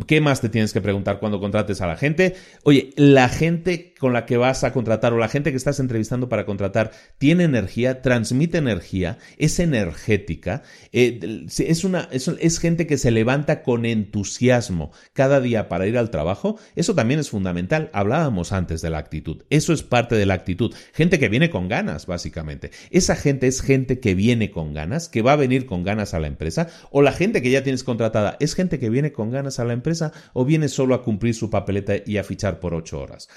¿Qué 0.08 0.20
más 0.20 0.40
te 0.40 0.48
tienes 0.48 0.72
que 0.72 0.80
preguntar 0.80 1.20
cuando 1.20 1.38
contrates 1.38 1.80
a 1.80 1.86
la 1.86 1.96
gente? 1.96 2.34
Oye, 2.64 2.90
la 2.96 3.28
gente 3.28 3.93
con 4.04 4.12
la 4.12 4.26
que 4.26 4.36
vas 4.36 4.64
a 4.64 4.72
contratar 4.74 5.14
o 5.14 5.16
la 5.16 5.30
gente 5.30 5.50
que 5.50 5.56
estás 5.56 5.80
entrevistando 5.80 6.28
para 6.28 6.44
contratar 6.44 6.90
tiene 7.16 7.44
energía, 7.44 8.02
transmite 8.02 8.58
energía, 8.58 9.16
es 9.38 9.58
energética, 9.58 10.62
eh, 10.92 11.46
es, 11.56 11.84
una, 11.84 12.10
es, 12.12 12.58
gente 12.58 12.86
que 12.86 12.98
se 12.98 13.10
levanta 13.10 13.62
con 13.62 13.86
entusiasmo 13.86 14.92
cada 15.14 15.40
día 15.40 15.70
para 15.70 15.86
ir 15.86 15.96
al 15.96 16.10
trabajo. 16.10 16.58
Eso 16.76 16.94
también 16.94 17.18
es 17.18 17.30
fundamental. 17.30 17.88
Hablábamos 17.94 18.52
antes 18.52 18.82
de 18.82 18.90
la 18.90 18.98
actitud. 18.98 19.44
Eso 19.48 19.72
es 19.72 19.82
parte 19.82 20.16
de 20.16 20.26
la 20.26 20.34
actitud. 20.34 20.74
Gente 20.92 21.18
que 21.18 21.30
viene 21.30 21.48
con 21.48 21.68
ganas, 21.68 22.04
básicamente. 22.04 22.72
Esa 22.90 23.16
gente 23.16 23.46
es 23.46 23.62
gente 23.62 24.00
que 24.00 24.14
viene 24.14 24.50
con 24.50 24.74
ganas, 24.74 25.08
que 25.08 25.22
va 25.22 25.32
a 25.32 25.36
venir 25.36 25.64
con 25.64 25.82
ganas 25.82 26.12
a 26.12 26.20
la 26.20 26.26
empresa, 26.26 26.68
o 26.90 27.00
la 27.00 27.12
gente 27.12 27.40
que 27.40 27.50
ya 27.50 27.62
tienes 27.62 27.84
contratada 27.84 28.36
es 28.38 28.54
gente 28.54 28.78
que 28.78 28.90
viene 28.90 29.12
con 29.12 29.30
ganas 29.30 29.60
a 29.60 29.64
la 29.64 29.72
empresa 29.72 30.12
o 30.34 30.44
viene 30.44 30.68
solo 30.68 30.94
a 30.94 31.02
cumplir 31.02 31.34
su 31.34 31.48
papeleta 31.48 31.94
y 32.04 32.18
a 32.18 32.24
fichar 32.24 32.60
por 32.60 32.74
ocho 32.74 33.00
horas? 33.00 33.30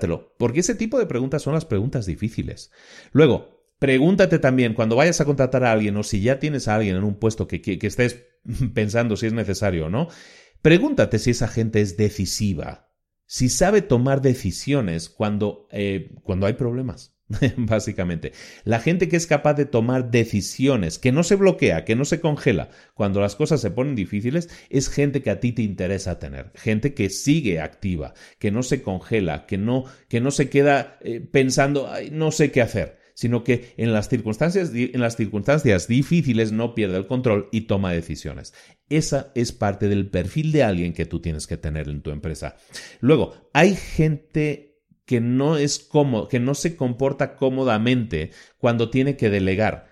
Pregúntatelo, 0.00 0.34
porque 0.38 0.60
ese 0.60 0.74
tipo 0.74 0.98
de 0.98 1.06
preguntas 1.06 1.42
son 1.42 1.54
las 1.54 1.64
preguntas 1.64 2.06
difíciles. 2.06 2.70
Luego, 3.12 3.62
Pregúntate 3.82 4.38
también 4.38 4.74
cuando 4.74 4.94
vayas 4.94 5.20
a 5.20 5.24
contratar 5.24 5.64
a 5.64 5.72
alguien 5.72 5.96
o 5.96 6.04
si 6.04 6.20
ya 6.20 6.38
tienes 6.38 6.68
a 6.68 6.76
alguien 6.76 6.94
en 6.94 7.02
un 7.02 7.16
puesto 7.16 7.48
que, 7.48 7.80
estés 7.82 8.24
pensando 8.74 9.16
si 9.16 9.26
es 9.26 9.32
necesario 9.32 9.86
o 9.86 9.90
no, 9.90 10.06
pregúntate 10.62 11.18
si 11.18 11.30
esa 11.30 11.48
gente 11.48 11.80
es 11.80 11.96
decisiva, 11.96 12.92
si 13.26 13.48
sabe 13.48 13.82
tomar 13.82 14.22
decisiones 14.22 15.08
cuando, 15.08 15.66
eh, 15.72 16.14
cuando 16.22 16.46
hay 16.46 16.52
problemas. 16.52 17.16
básicamente. 17.56 18.32
La 18.64 18.80
gente 18.80 19.08
que 19.08 19.16
es 19.16 19.26
capaz 19.26 19.54
de 19.54 19.64
tomar 19.64 20.10
decisiones, 20.10 20.98
que 20.98 21.12
no 21.12 21.22
se 21.22 21.36
bloquea, 21.36 21.84
que 21.84 21.96
no 21.96 22.04
se 22.04 22.20
congela 22.20 22.70
cuando 22.94 23.20
las 23.20 23.36
cosas 23.36 23.60
se 23.60 23.70
ponen 23.70 23.94
difíciles, 23.94 24.48
es 24.70 24.88
gente 24.88 25.22
que 25.22 25.30
a 25.30 25.40
ti 25.40 25.52
te 25.52 25.62
interesa 25.62 26.18
tener. 26.18 26.52
Gente 26.54 26.94
que 26.94 27.10
sigue 27.10 27.60
activa, 27.60 28.14
que 28.38 28.50
no 28.50 28.62
se 28.62 28.82
congela, 28.82 29.46
que 29.46 29.58
no, 29.58 29.84
que 30.08 30.20
no 30.20 30.30
se 30.30 30.48
queda 30.48 30.98
eh, 31.02 31.20
pensando, 31.20 31.90
no 32.10 32.30
sé 32.30 32.50
qué 32.50 32.62
hacer 32.62 33.02
sino 33.14 33.44
que 33.44 33.74
en 33.76 33.92
las, 33.92 34.08
circunstancias, 34.08 34.70
en 34.74 35.00
las 35.00 35.16
circunstancias 35.16 35.86
difíciles 35.86 36.50
no 36.50 36.74
pierde 36.74 36.96
el 36.96 37.06
control 37.06 37.48
y 37.52 37.62
toma 37.62 37.92
decisiones. 37.92 38.54
Esa 38.88 39.32
es 39.34 39.52
parte 39.52 39.88
del 39.88 40.08
perfil 40.08 40.50
de 40.50 40.62
alguien 40.62 40.92
que 40.92 41.06
tú 41.06 41.20
tienes 41.20 41.46
que 41.46 41.58
tener 41.58 41.88
en 41.88 42.02
tu 42.02 42.10
empresa. 42.10 42.56
Luego, 43.00 43.34
hay 43.52 43.74
gente 43.76 44.71
que 45.04 45.20
no 45.20 45.56
es 45.56 45.78
cómodo, 45.78 46.28
que 46.28 46.40
no 46.40 46.54
se 46.54 46.76
comporta 46.76 47.36
cómodamente 47.36 48.30
cuando 48.58 48.90
tiene 48.90 49.16
que 49.16 49.30
delegar. 49.30 49.90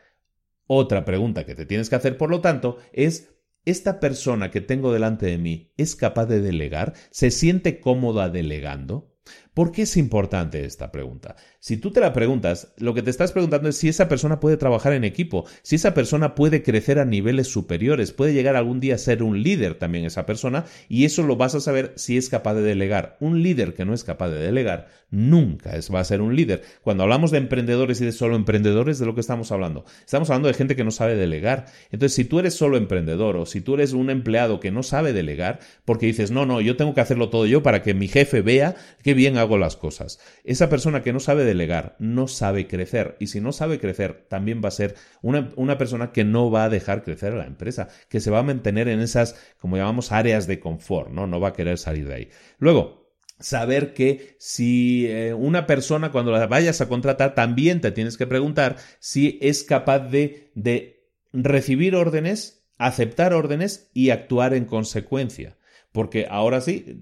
Otra 0.67 1.05
pregunta 1.05 1.45
que 1.45 1.55
te 1.55 1.67
tienes 1.67 1.91
que 1.91 1.97
hacer, 1.97 2.17
por 2.17 2.31
lo 2.31 2.41
tanto, 2.41 2.79
es 2.93 3.31
¿esta 3.65 4.01
persona 4.01 4.51
que 4.51 4.61
tengo 4.61 4.93
delante 4.93 5.27
de 5.27 5.39
mí 5.39 5.73
es 5.77 5.97
capaz 5.97 6.27
de 6.27 6.41
delegar? 6.41 6.95
¿Se 7.11 7.31
siente 7.31 7.81
cómoda 7.81 8.31
delegando? 8.31 9.13
¿Por 9.55 9.73
qué 9.73 9.83
es 9.83 9.97
importante 9.97 10.65
esta 10.65 10.93
pregunta? 10.93 11.35
Si 11.59 11.77
tú 11.77 11.91
te 11.91 12.01
la 12.01 12.13
preguntas, 12.13 12.73
lo 12.79 12.95
que 12.95 13.03
te 13.03 13.11
estás 13.11 13.33
preguntando 13.33 13.69
es 13.69 13.77
si 13.77 13.89
esa 13.89 14.09
persona 14.09 14.39
puede 14.39 14.57
trabajar 14.57 14.93
en 14.93 15.03
equipo, 15.03 15.45
si 15.63 15.77
esa 15.77 15.93
persona 15.93 16.37
puede 16.37 16.63
crecer 16.63 16.99
a 17.01 17.05
niveles 17.05 17.49
superiores, 17.49 18.13
puede 18.13 18.33
llegar 18.33 18.55
algún 18.55 18.79
día 18.79 18.95
a 18.95 18.99
ser 18.99 19.23
un 19.23 19.43
líder 19.43 19.75
también 19.75 20.05
esa 20.05 20.25
persona, 20.25 20.67
y 20.89 21.05
eso 21.05 21.25
lo 21.25 21.37
vas 21.37 21.57
a 21.57 21.61
saber 21.61 21.93
si 21.97 22.17
es 22.17 22.29
capaz 22.29 22.55
de 22.55 22.63
delegar. 22.63 23.17
Un 23.21 23.43
líder 23.43 23.75
que 23.75 23.85
no 23.85 23.93
es 23.93 24.05
capaz 24.05 24.29
de 24.31 24.39
delegar 24.39 24.89
nunca 25.11 25.77
es, 25.77 25.93
va 25.93 26.01
a 26.01 26.05
ser 26.05 26.21
un 26.21 26.37
líder. 26.37 26.63
Cuando 26.83 27.03
hablamos 27.03 27.31
de 27.31 27.39
emprendedores 27.39 28.01
y 28.01 28.05
de 28.05 28.13
solo 28.13 28.37
emprendedores, 28.37 28.99
¿de 28.99 29.07
lo 29.07 29.15
que 29.15 29.21
estamos 29.21 29.51
hablando? 29.51 29.85
Estamos 30.05 30.31
hablando 30.31 30.49
de 30.49 30.55
gente 30.55 30.77
que 30.77 30.85
no 30.85 30.91
sabe 30.91 31.17
delegar. 31.17 31.67
Entonces, 31.91 32.15
si 32.15 32.25
tú 32.25 32.39
eres 32.39 32.55
solo 32.55 32.77
emprendedor 32.77 33.37
o 33.37 33.47
si 33.47 33.61
tú 33.61 33.75
eres 33.75 33.93
un 33.93 34.11
empleado 34.11 34.61
que 34.61 34.71
no 34.71 34.83
sabe 34.83 35.13
delegar, 35.13 35.59
porque 35.85 36.07
dices, 36.07 36.31
no, 36.31 36.47
no, 36.47 36.61
yo 36.61 36.77
tengo 36.77 36.95
que 36.95 37.01
hacerlo 37.01 37.29
todo 37.29 37.47
yo 37.47 37.63
para 37.63 37.83
que 37.83 37.95
mi 37.95 38.09
jefe 38.09 38.41
vea 38.41 38.77
que 39.03 39.15
bien 39.15 39.37
hago 39.41 39.59
las 39.59 39.77
cosas. 39.77 40.21
Esa 40.45 40.69
persona 40.69 41.03
que 41.03 41.13
no 41.13 41.21
sabe 41.21 41.45
delegar 41.45 41.97
no 41.99 42.29
sabe 42.29 42.67
crecer 42.67 43.17
y 43.19 43.27
si 43.29 43.41
no 43.41 43.53
sabe 43.53 43.81
crecer 43.81 44.27
también 44.29 44.61
va 44.65 44.69
a 44.69 44.73
ser 44.73 44.95
una, 45.23 45.51
una 45.57 45.79
persona 45.79 46.13
que 46.13 46.25
no 46.25 46.51
va 46.51 46.65
a 46.65 46.69
dejar 46.69 47.03
crecer 47.03 47.33
a 47.33 47.37
la 47.37 47.47
empresa, 47.47 47.89
que 48.09 48.21
se 48.21 48.31
va 48.31 48.41
a 48.41 48.45
mantener 48.45 48.89
en 48.89 49.01
esas, 49.01 49.37
como 49.59 49.77
llamamos, 49.77 50.13
áreas 50.13 50.47
de 50.47 50.61
confort, 50.61 51.11
¿no? 51.11 51.27
No 51.27 51.41
va 51.41 51.49
a 51.49 51.53
querer 51.53 51.79
salir 51.79 52.07
de 52.07 52.15
ahí. 52.15 52.29
Luego, 52.59 53.01
saber 53.41 53.95
que 53.95 54.37
si 54.39 55.07
eh, 55.09 55.35
una 55.35 55.67
persona 55.67 56.13
cuando 56.13 56.31
la 56.31 56.47
vayas 56.47 56.81
a 56.81 56.89
contratar 56.89 57.35
también 57.35 57.81
te 57.81 57.91
tienes 57.91 58.17
que 58.17 58.27
preguntar 58.27 58.77
si 58.99 59.39
es 59.41 59.65
capaz 59.65 60.01
de, 60.01 60.53
de 60.55 61.09
recibir 61.33 61.97
órdenes, 61.97 62.67
aceptar 62.79 63.33
órdenes 63.33 63.91
y 63.95 64.11
actuar 64.11 64.55
en 64.55 64.65
consecuencia. 64.67 65.57
Porque 65.93 66.27
ahora 66.31 66.61
sí, 66.61 67.01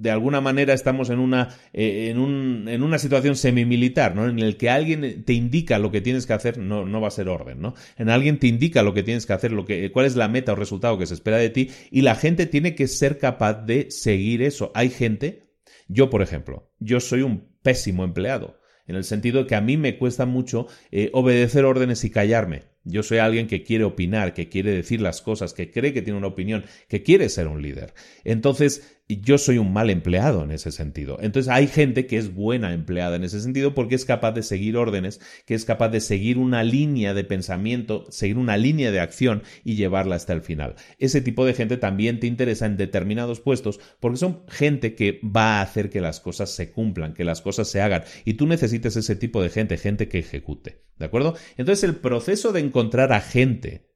de 0.00 0.10
alguna 0.10 0.40
manera 0.40 0.72
estamos 0.72 1.10
en 1.10 1.18
una, 1.18 1.48
eh, 1.74 2.08
en, 2.10 2.18
un, 2.18 2.68
en 2.68 2.82
una 2.82 2.98
situación 2.98 3.36
semimilitar, 3.36 4.16
¿no? 4.16 4.28
En 4.28 4.38
el 4.38 4.56
que 4.56 4.70
alguien 4.70 5.24
te 5.24 5.34
indica 5.34 5.78
lo 5.78 5.90
que 5.90 6.00
tienes 6.00 6.26
que 6.26 6.32
hacer, 6.32 6.56
no, 6.56 6.86
no 6.86 7.00
va 7.02 7.08
a 7.08 7.12
ser 7.12 7.28
orden, 7.28 7.60
¿no? 7.60 7.74
En 7.98 8.08
alguien 8.08 8.38
te 8.38 8.46
indica 8.46 8.82
lo 8.82 8.94
que 8.94 9.02
tienes 9.02 9.26
que 9.26 9.34
hacer, 9.34 9.52
lo 9.52 9.66
que, 9.66 9.92
cuál 9.92 10.06
es 10.06 10.16
la 10.16 10.28
meta 10.28 10.52
o 10.52 10.56
resultado 10.56 10.96
que 10.96 11.06
se 11.06 11.14
espera 11.14 11.36
de 11.36 11.50
ti, 11.50 11.70
y 11.90 12.00
la 12.00 12.14
gente 12.14 12.46
tiene 12.46 12.74
que 12.74 12.88
ser 12.88 13.18
capaz 13.18 13.64
de 13.66 13.90
seguir 13.90 14.40
eso. 14.40 14.72
Hay 14.74 14.88
gente, 14.88 15.50
yo 15.86 16.08
por 16.08 16.22
ejemplo, 16.22 16.72
yo 16.78 17.00
soy 17.00 17.20
un 17.20 17.50
pésimo 17.62 18.04
empleado 18.04 18.58
en 18.86 18.96
el 18.96 19.04
sentido 19.04 19.46
que 19.46 19.54
a 19.54 19.60
mí 19.60 19.76
me 19.76 19.98
cuesta 19.98 20.26
mucho 20.26 20.66
eh, 20.90 21.10
obedecer 21.12 21.64
órdenes 21.64 22.02
y 22.04 22.10
callarme. 22.10 22.62
Yo 22.82 23.04
soy 23.04 23.18
alguien 23.18 23.46
que 23.46 23.62
quiere 23.62 23.84
opinar, 23.84 24.34
que 24.34 24.48
quiere 24.48 24.72
decir 24.72 25.00
las 25.00 25.20
cosas, 25.20 25.52
que 25.52 25.70
cree 25.70 25.92
que 25.92 26.02
tiene 26.02 26.18
una 26.18 26.26
opinión, 26.26 26.64
que 26.88 27.02
quiere 27.02 27.28
ser 27.28 27.46
un 27.46 27.62
líder. 27.62 27.94
Entonces, 28.24 28.99
yo 29.18 29.38
soy 29.38 29.58
un 29.58 29.72
mal 29.72 29.90
empleado 29.90 30.44
en 30.44 30.50
ese 30.50 30.70
sentido. 30.70 31.18
Entonces, 31.20 31.50
hay 31.50 31.66
gente 31.66 32.06
que 32.06 32.16
es 32.16 32.34
buena 32.34 32.72
empleada 32.72 33.16
en 33.16 33.24
ese 33.24 33.40
sentido 33.40 33.74
porque 33.74 33.94
es 33.94 34.04
capaz 34.04 34.32
de 34.32 34.42
seguir 34.42 34.76
órdenes, 34.76 35.20
que 35.46 35.54
es 35.54 35.64
capaz 35.64 35.88
de 35.88 36.00
seguir 36.00 36.38
una 36.38 36.62
línea 36.62 37.14
de 37.14 37.24
pensamiento, 37.24 38.06
seguir 38.10 38.38
una 38.38 38.56
línea 38.56 38.90
de 38.90 39.00
acción 39.00 39.42
y 39.64 39.74
llevarla 39.74 40.16
hasta 40.16 40.32
el 40.32 40.42
final. 40.42 40.74
Ese 40.98 41.20
tipo 41.20 41.44
de 41.44 41.54
gente 41.54 41.76
también 41.76 42.20
te 42.20 42.26
interesa 42.26 42.66
en 42.66 42.76
determinados 42.76 43.40
puestos 43.40 43.80
porque 44.00 44.18
son 44.18 44.42
gente 44.48 44.94
que 44.94 45.20
va 45.24 45.58
a 45.58 45.62
hacer 45.62 45.90
que 45.90 46.00
las 46.00 46.20
cosas 46.20 46.50
se 46.50 46.70
cumplan, 46.70 47.14
que 47.14 47.24
las 47.24 47.40
cosas 47.40 47.68
se 47.68 47.80
hagan. 47.80 48.04
Y 48.24 48.34
tú 48.34 48.46
necesitas 48.46 48.96
ese 48.96 49.16
tipo 49.16 49.42
de 49.42 49.50
gente, 49.50 49.76
gente 49.78 50.08
que 50.08 50.18
ejecute. 50.18 50.82
¿De 50.98 51.06
acuerdo? 51.06 51.34
Entonces, 51.56 51.84
el 51.84 51.96
proceso 51.96 52.52
de 52.52 52.60
encontrar 52.60 53.12
a 53.12 53.20
gente 53.20 53.89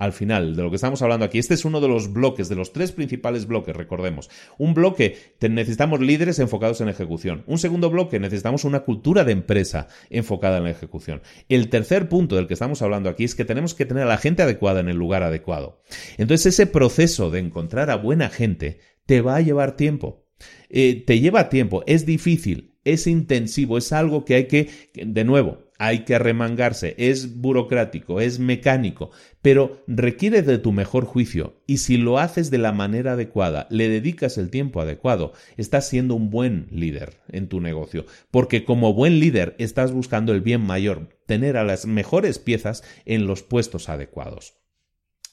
al 0.00 0.14
final 0.14 0.56
de 0.56 0.62
lo 0.62 0.70
que 0.70 0.76
estamos 0.76 1.02
hablando 1.02 1.26
aquí. 1.26 1.38
Este 1.38 1.52
es 1.52 1.66
uno 1.66 1.80
de 1.80 1.86
los 1.86 2.12
bloques, 2.12 2.48
de 2.48 2.56
los 2.56 2.72
tres 2.72 2.90
principales 2.90 3.46
bloques, 3.46 3.76
recordemos. 3.76 4.30
Un 4.58 4.72
bloque, 4.72 5.16
necesitamos 5.40 6.00
líderes 6.00 6.38
enfocados 6.38 6.80
en 6.80 6.88
ejecución. 6.88 7.44
Un 7.46 7.58
segundo 7.58 7.90
bloque, 7.90 8.18
necesitamos 8.18 8.64
una 8.64 8.80
cultura 8.80 9.24
de 9.24 9.32
empresa 9.32 9.88
enfocada 10.08 10.56
en 10.56 10.64
la 10.64 10.70
ejecución. 10.70 11.20
El 11.50 11.68
tercer 11.68 12.08
punto 12.08 12.34
del 12.34 12.46
que 12.46 12.54
estamos 12.54 12.80
hablando 12.80 13.10
aquí 13.10 13.24
es 13.24 13.34
que 13.34 13.44
tenemos 13.44 13.74
que 13.74 13.84
tener 13.84 14.04
a 14.04 14.06
la 14.06 14.16
gente 14.16 14.42
adecuada 14.42 14.80
en 14.80 14.88
el 14.88 14.96
lugar 14.96 15.22
adecuado. 15.22 15.82
Entonces 16.16 16.54
ese 16.54 16.66
proceso 16.66 17.30
de 17.30 17.40
encontrar 17.40 17.90
a 17.90 17.96
buena 17.96 18.30
gente 18.30 18.78
te 19.04 19.20
va 19.20 19.36
a 19.36 19.42
llevar 19.42 19.76
tiempo. 19.76 20.26
Eh, 20.70 21.04
te 21.06 21.20
lleva 21.20 21.50
tiempo, 21.50 21.84
es 21.86 22.06
difícil, 22.06 22.78
es 22.84 23.06
intensivo, 23.06 23.76
es 23.76 23.92
algo 23.92 24.24
que 24.24 24.34
hay 24.34 24.46
que, 24.46 24.70
de 24.94 25.24
nuevo, 25.24 25.69
hay 25.82 26.00
que 26.00 26.18
remangarse, 26.18 26.94
es 26.98 27.40
burocrático, 27.40 28.20
es 28.20 28.38
mecánico, 28.38 29.10
pero 29.40 29.82
requiere 29.86 30.42
de 30.42 30.58
tu 30.58 30.72
mejor 30.72 31.06
juicio 31.06 31.62
y 31.66 31.78
si 31.78 31.96
lo 31.96 32.18
haces 32.18 32.50
de 32.50 32.58
la 32.58 32.72
manera 32.72 33.12
adecuada, 33.12 33.66
le 33.70 33.88
dedicas 33.88 34.36
el 34.36 34.50
tiempo 34.50 34.82
adecuado, 34.82 35.32
estás 35.56 35.88
siendo 35.88 36.14
un 36.14 36.28
buen 36.28 36.66
líder 36.70 37.22
en 37.28 37.48
tu 37.48 37.62
negocio, 37.62 38.04
porque 38.30 38.62
como 38.66 38.92
buen 38.92 39.20
líder 39.20 39.56
estás 39.58 39.90
buscando 39.90 40.34
el 40.34 40.42
bien 40.42 40.60
mayor, 40.60 41.08
tener 41.24 41.56
a 41.56 41.64
las 41.64 41.86
mejores 41.86 42.38
piezas 42.38 42.84
en 43.06 43.26
los 43.26 43.42
puestos 43.42 43.88
adecuados. 43.88 44.58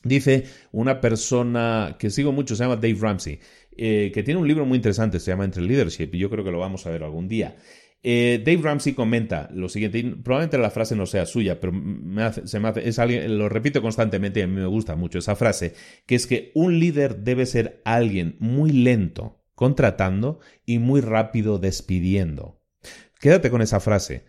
Dice 0.06 0.46
una 0.72 1.02
persona 1.02 1.98
que 2.00 2.10
sigo 2.10 2.32
mucho, 2.32 2.56
se 2.56 2.64
llama 2.64 2.78
Dave 2.78 2.98
Ramsey, 2.98 3.42
eh, 3.76 4.12
que 4.14 4.24
tiene 4.24 4.40
un 4.40 4.48
libro 4.48 4.66
muy 4.66 4.78
interesante, 4.78 5.20
se 5.20 5.30
llama 5.30 5.44
Entre 5.44 5.62
Leadership, 5.62 6.10
y 6.14 6.20
yo 6.20 6.30
creo 6.30 6.46
que 6.46 6.52
lo 6.52 6.60
vamos 6.60 6.86
a 6.86 6.90
ver 6.90 7.04
algún 7.04 7.28
día. 7.28 7.58
Eh, 8.04 8.42
Dave 8.46 8.62
Ramsey 8.62 8.94
comenta 8.94 9.50
lo 9.54 9.70
siguiente, 9.70 10.02
probablemente 10.24 10.58
la 10.58 10.70
frase 10.70 10.96
no 10.96 11.06
sea 11.06 11.26
suya, 11.26 11.60
pero 11.60 11.74
se 12.46 12.60
me 12.60 12.68
hace, 12.70 12.88
es 12.88 13.00
alguien, 13.00 13.38
lo 13.38 13.50
repito 13.50 13.82
constantemente 13.82 14.40
y 14.40 14.44
a 14.44 14.48
mí 14.48 14.56
me 14.56 14.68
gusta 14.68 14.96
mucho 14.96 15.20
esa 15.20 15.36
frase, 15.36 15.74
que 16.06 16.16
es 16.16 16.28
que 16.28 16.52
un 16.54 16.80
líder 16.80 17.18
debe 17.18 17.46
ser 17.46 17.82
alguien 17.86 18.36
muy 18.40 18.72
lento 18.72 19.44
contratando 19.56 20.40
y 20.66 20.78
muy 20.78 21.02
rápido 21.02 21.58
despidiendo. 21.58 22.62
Quédate 23.20 23.50
con 23.50 23.64
esa 23.64 23.80
frase. 23.80 24.26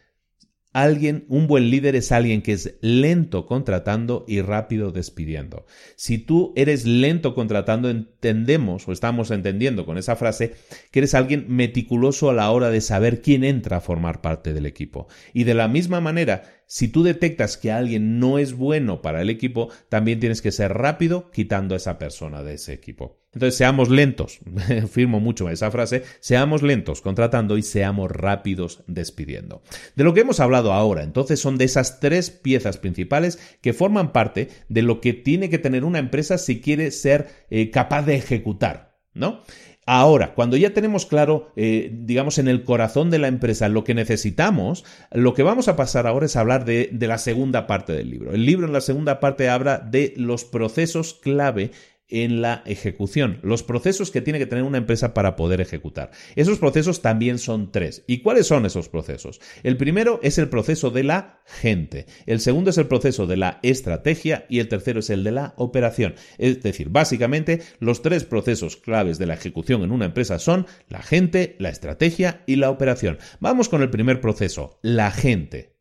Alguien, 0.73 1.25
un 1.29 1.47
buen 1.47 1.71
líder 1.71 1.97
es 1.97 2.13
alguien 2.13 2.41
que 2.41 2.53
es 2.53 2.79
lento 2.81 3.47
contratando 3.47 4.25
y 4.29 4.43
rápido 4.43 4.93
despidiendo. 4.93 5.67
Si 5.97 6.19
tú 6.19 6.53
eres 6.57 6.87
lento 6.87 7.35
contratando, 7.35 7.91
entendemos 8.19 8.89
o 8.89 8.93
estamos 8.93 9.31
entendiendo 9.31 9.87
con 9.87 9.97
esa 9.97 10.17
frase 10.17 10.55
que 10.91 10.99
eres 10.99 11.15
alguien 11.15 11.47
meticuloso 11.49 12.31
a 12.31 12.35
la 12.35 12.51
hora 12.51 12.71
de 12.71 12.81
saber 12.81 13.23
quién 13.23 13.45
entra 13.45 13.77
a 13.77 13.81
formar 13.81 14.21
parte 14.21 14.53
del 14.53 14.67
equipo. 14.67 15.07
Y 15.33 15.45
de 15.45 15.55
la 15.55 15.69
misma 15.69 16.01
manera, 16.01 16.43
si 16.67 16.89
tú 16.89 17.03
detectas 17.03 17.57
que 17.57 17.73
alguien 17.73 18.19
no 18.19 18.39
es 18.39 18.55
bueno 18.55 19.01
para 19.03 19.23
el 19.23 19.31
equipo, 19.31 19.71
también 19.89 20.21
tienes 20.21 20.43
que 20.43 20.53
ser 20.53 20.75
rápido 20.75 21.31
quitando 21.31 21.75
a 21.75 21.79
esa 21.79 21.99
persona 21.99 22.43
de 22.43 22.55
ese 22.55 22.73
equipo. 22.73 23.19
Entonces, 23.33 23.57
seamos 23.57 23.91
lentos, 23.91 24.41
firmo 24.91 25.21
mucho 25.21 25.49
esa 25.51 25.71
frase, 25.71 26.03
seamos 26.21 26.63
lentos 26.63 27.03
contratando 27.03 27.59
y 27.59 27.63
seamos 27.63 28.11
rápidos 28.11 28.83
despidiendo. 28.87 29.63
De 29.97 30.05
lo 30.05 30.13
que 30.13 30.21
hemos 30.21 30.41
hablado 30.41 30.73
ahora, 30.73 31.03
entonces, 31.03 31.39
son 31.39 31.57
de 31.57 31.67
esas 31.67 32.01
tres 32.01 32.31
piezas 32.31 32.79
principales 32.79 33.39
que 33.61 33.75
forman 33.75 34.13
parte 34.13 34.49
de 34.69 34.83
lo 34.83 35.01
que 35.01 35.13
tiene 35.13 35.51
que 35.51 35.59
tener 35.59 35.85
una 35.85 35.99
empresa 35.99 36.37
si 36.37 36.61
quiere 36.61 36.91
ser 36.91 37.29
eh, 37.51 37.71
capaz 37.71 38.03
de 38.09 38.17
ejecutar, 38.17 38.99
¿no? 39.15 39.43
Ahora, 39.91 40.35
cuando 40.35 40.59
ya 40.59 40.75
tenemos 40.75 41.07
claro, 41.07 41.51
eh, 41.57 41.91
digamos, 41.91 42.37
en 42.37 42.47
el 42.47 42.63
corazón 42.63 43.09
de 43.09 43.19
la 43.19 43.29
empresa 43.29 43.71
lo 43.71 43.85
que 43.85 43.95
necesitamos, 43.95 44.85
lo 45.13 45.33
que 45.33 45.43
vamos 45.43 45.67
a 45.67 45.77
pasar 45.77 46.07
ahora 46.07 46.27
es 46.27 46.37
hablar 46.37 46.67
de, 46.67 46.91
de 46.93 47.07
la 47.07 47.17
segunda 47.17 47.67
parte 47.67 47.95
del 47.95 48.11
libro. 48.11 48.33
El 48.33 48.45
libro 48.45 48.67
en 48.67 48.75
la 48.75 48.83
segunda 48.83 49.19
parte 49.19 49.49
habla 49.49 49.79
de 49.79 50.13
los 50.19 50.45
procesos 50.45 51.15
clave 51.15 51.71
en 52.09 52.41
la 52.41 52.63
ejecución, 52.67 53.39
los 53.43 53.63
procesos 53.63 54.11
que 54.11 54.21
tiene 54.21 54.39
que 54.39 54.47
tener 54.47 54.65
una 54.65 54.79
empresa 54.79 55.15
para 55.15 55.37
poder 55.37 55.61
ejecutar. 55.61 56.11
Esos 56.37 56.59
procesos 56.59 57.03
también 57.03 57.39
son 57.39 57.71
tres. 57.71 58.05
¿Y 58.07 58.19
cuáles 58.19 58.47
son 58.47 58.67
esos 58.67 58.89
procesos? 58.89 59.41
El 59.63 59.77
primero 59.77 60.21
es 60.23 60.39
el 60.39 60.49
proceso 60.49 60.91
de 60.91 61.05
la 61.05 61.43
gente, 61.45 62.07
el 62.27 62.41
segundo 62.41 62.71
es 62.71 62.79
el 62.79 62.87
proceso 62.87 63.27
de 63.27 63.37
la 63.37 63.59
estrategia 63.63 64.47
y 64.49 64.59
el 64.61 64.69
tercero 64.69 65.01
es 65.01 65.11
el 65.11 65.25
de 65.25 65.33
la 65.33 65.55
operación. 65.57 66.15
Es 66.39 66.63
decir, 66.63 66.89
básicamente 66.89 67.63
los 67.81 68.03
tres 68.03 68.25
procesos 68.25 68.77
claves 68.77 69.19
de 69.19 69.27
la 69.27 69.35
ejecución 69.35 69.83
en 69.83 69.93
una 69.93 70.07
empresa 70.07 70.39
son 70.39 70.67
la 70.89 71.03
gente, 71.03 71.57
la 71.59 71.69
estrategia 71.69 72.43
y 72.47 72.57
la 72.57 72.71
operación. 72.71 73.19
Vamos 73.41 73.69
con 73.69 73.83
el 73.83 73.91
primer 73.91 74.21
proceso, 74.21 74.79
la 74.83 75.11
gente. 75.11 75.78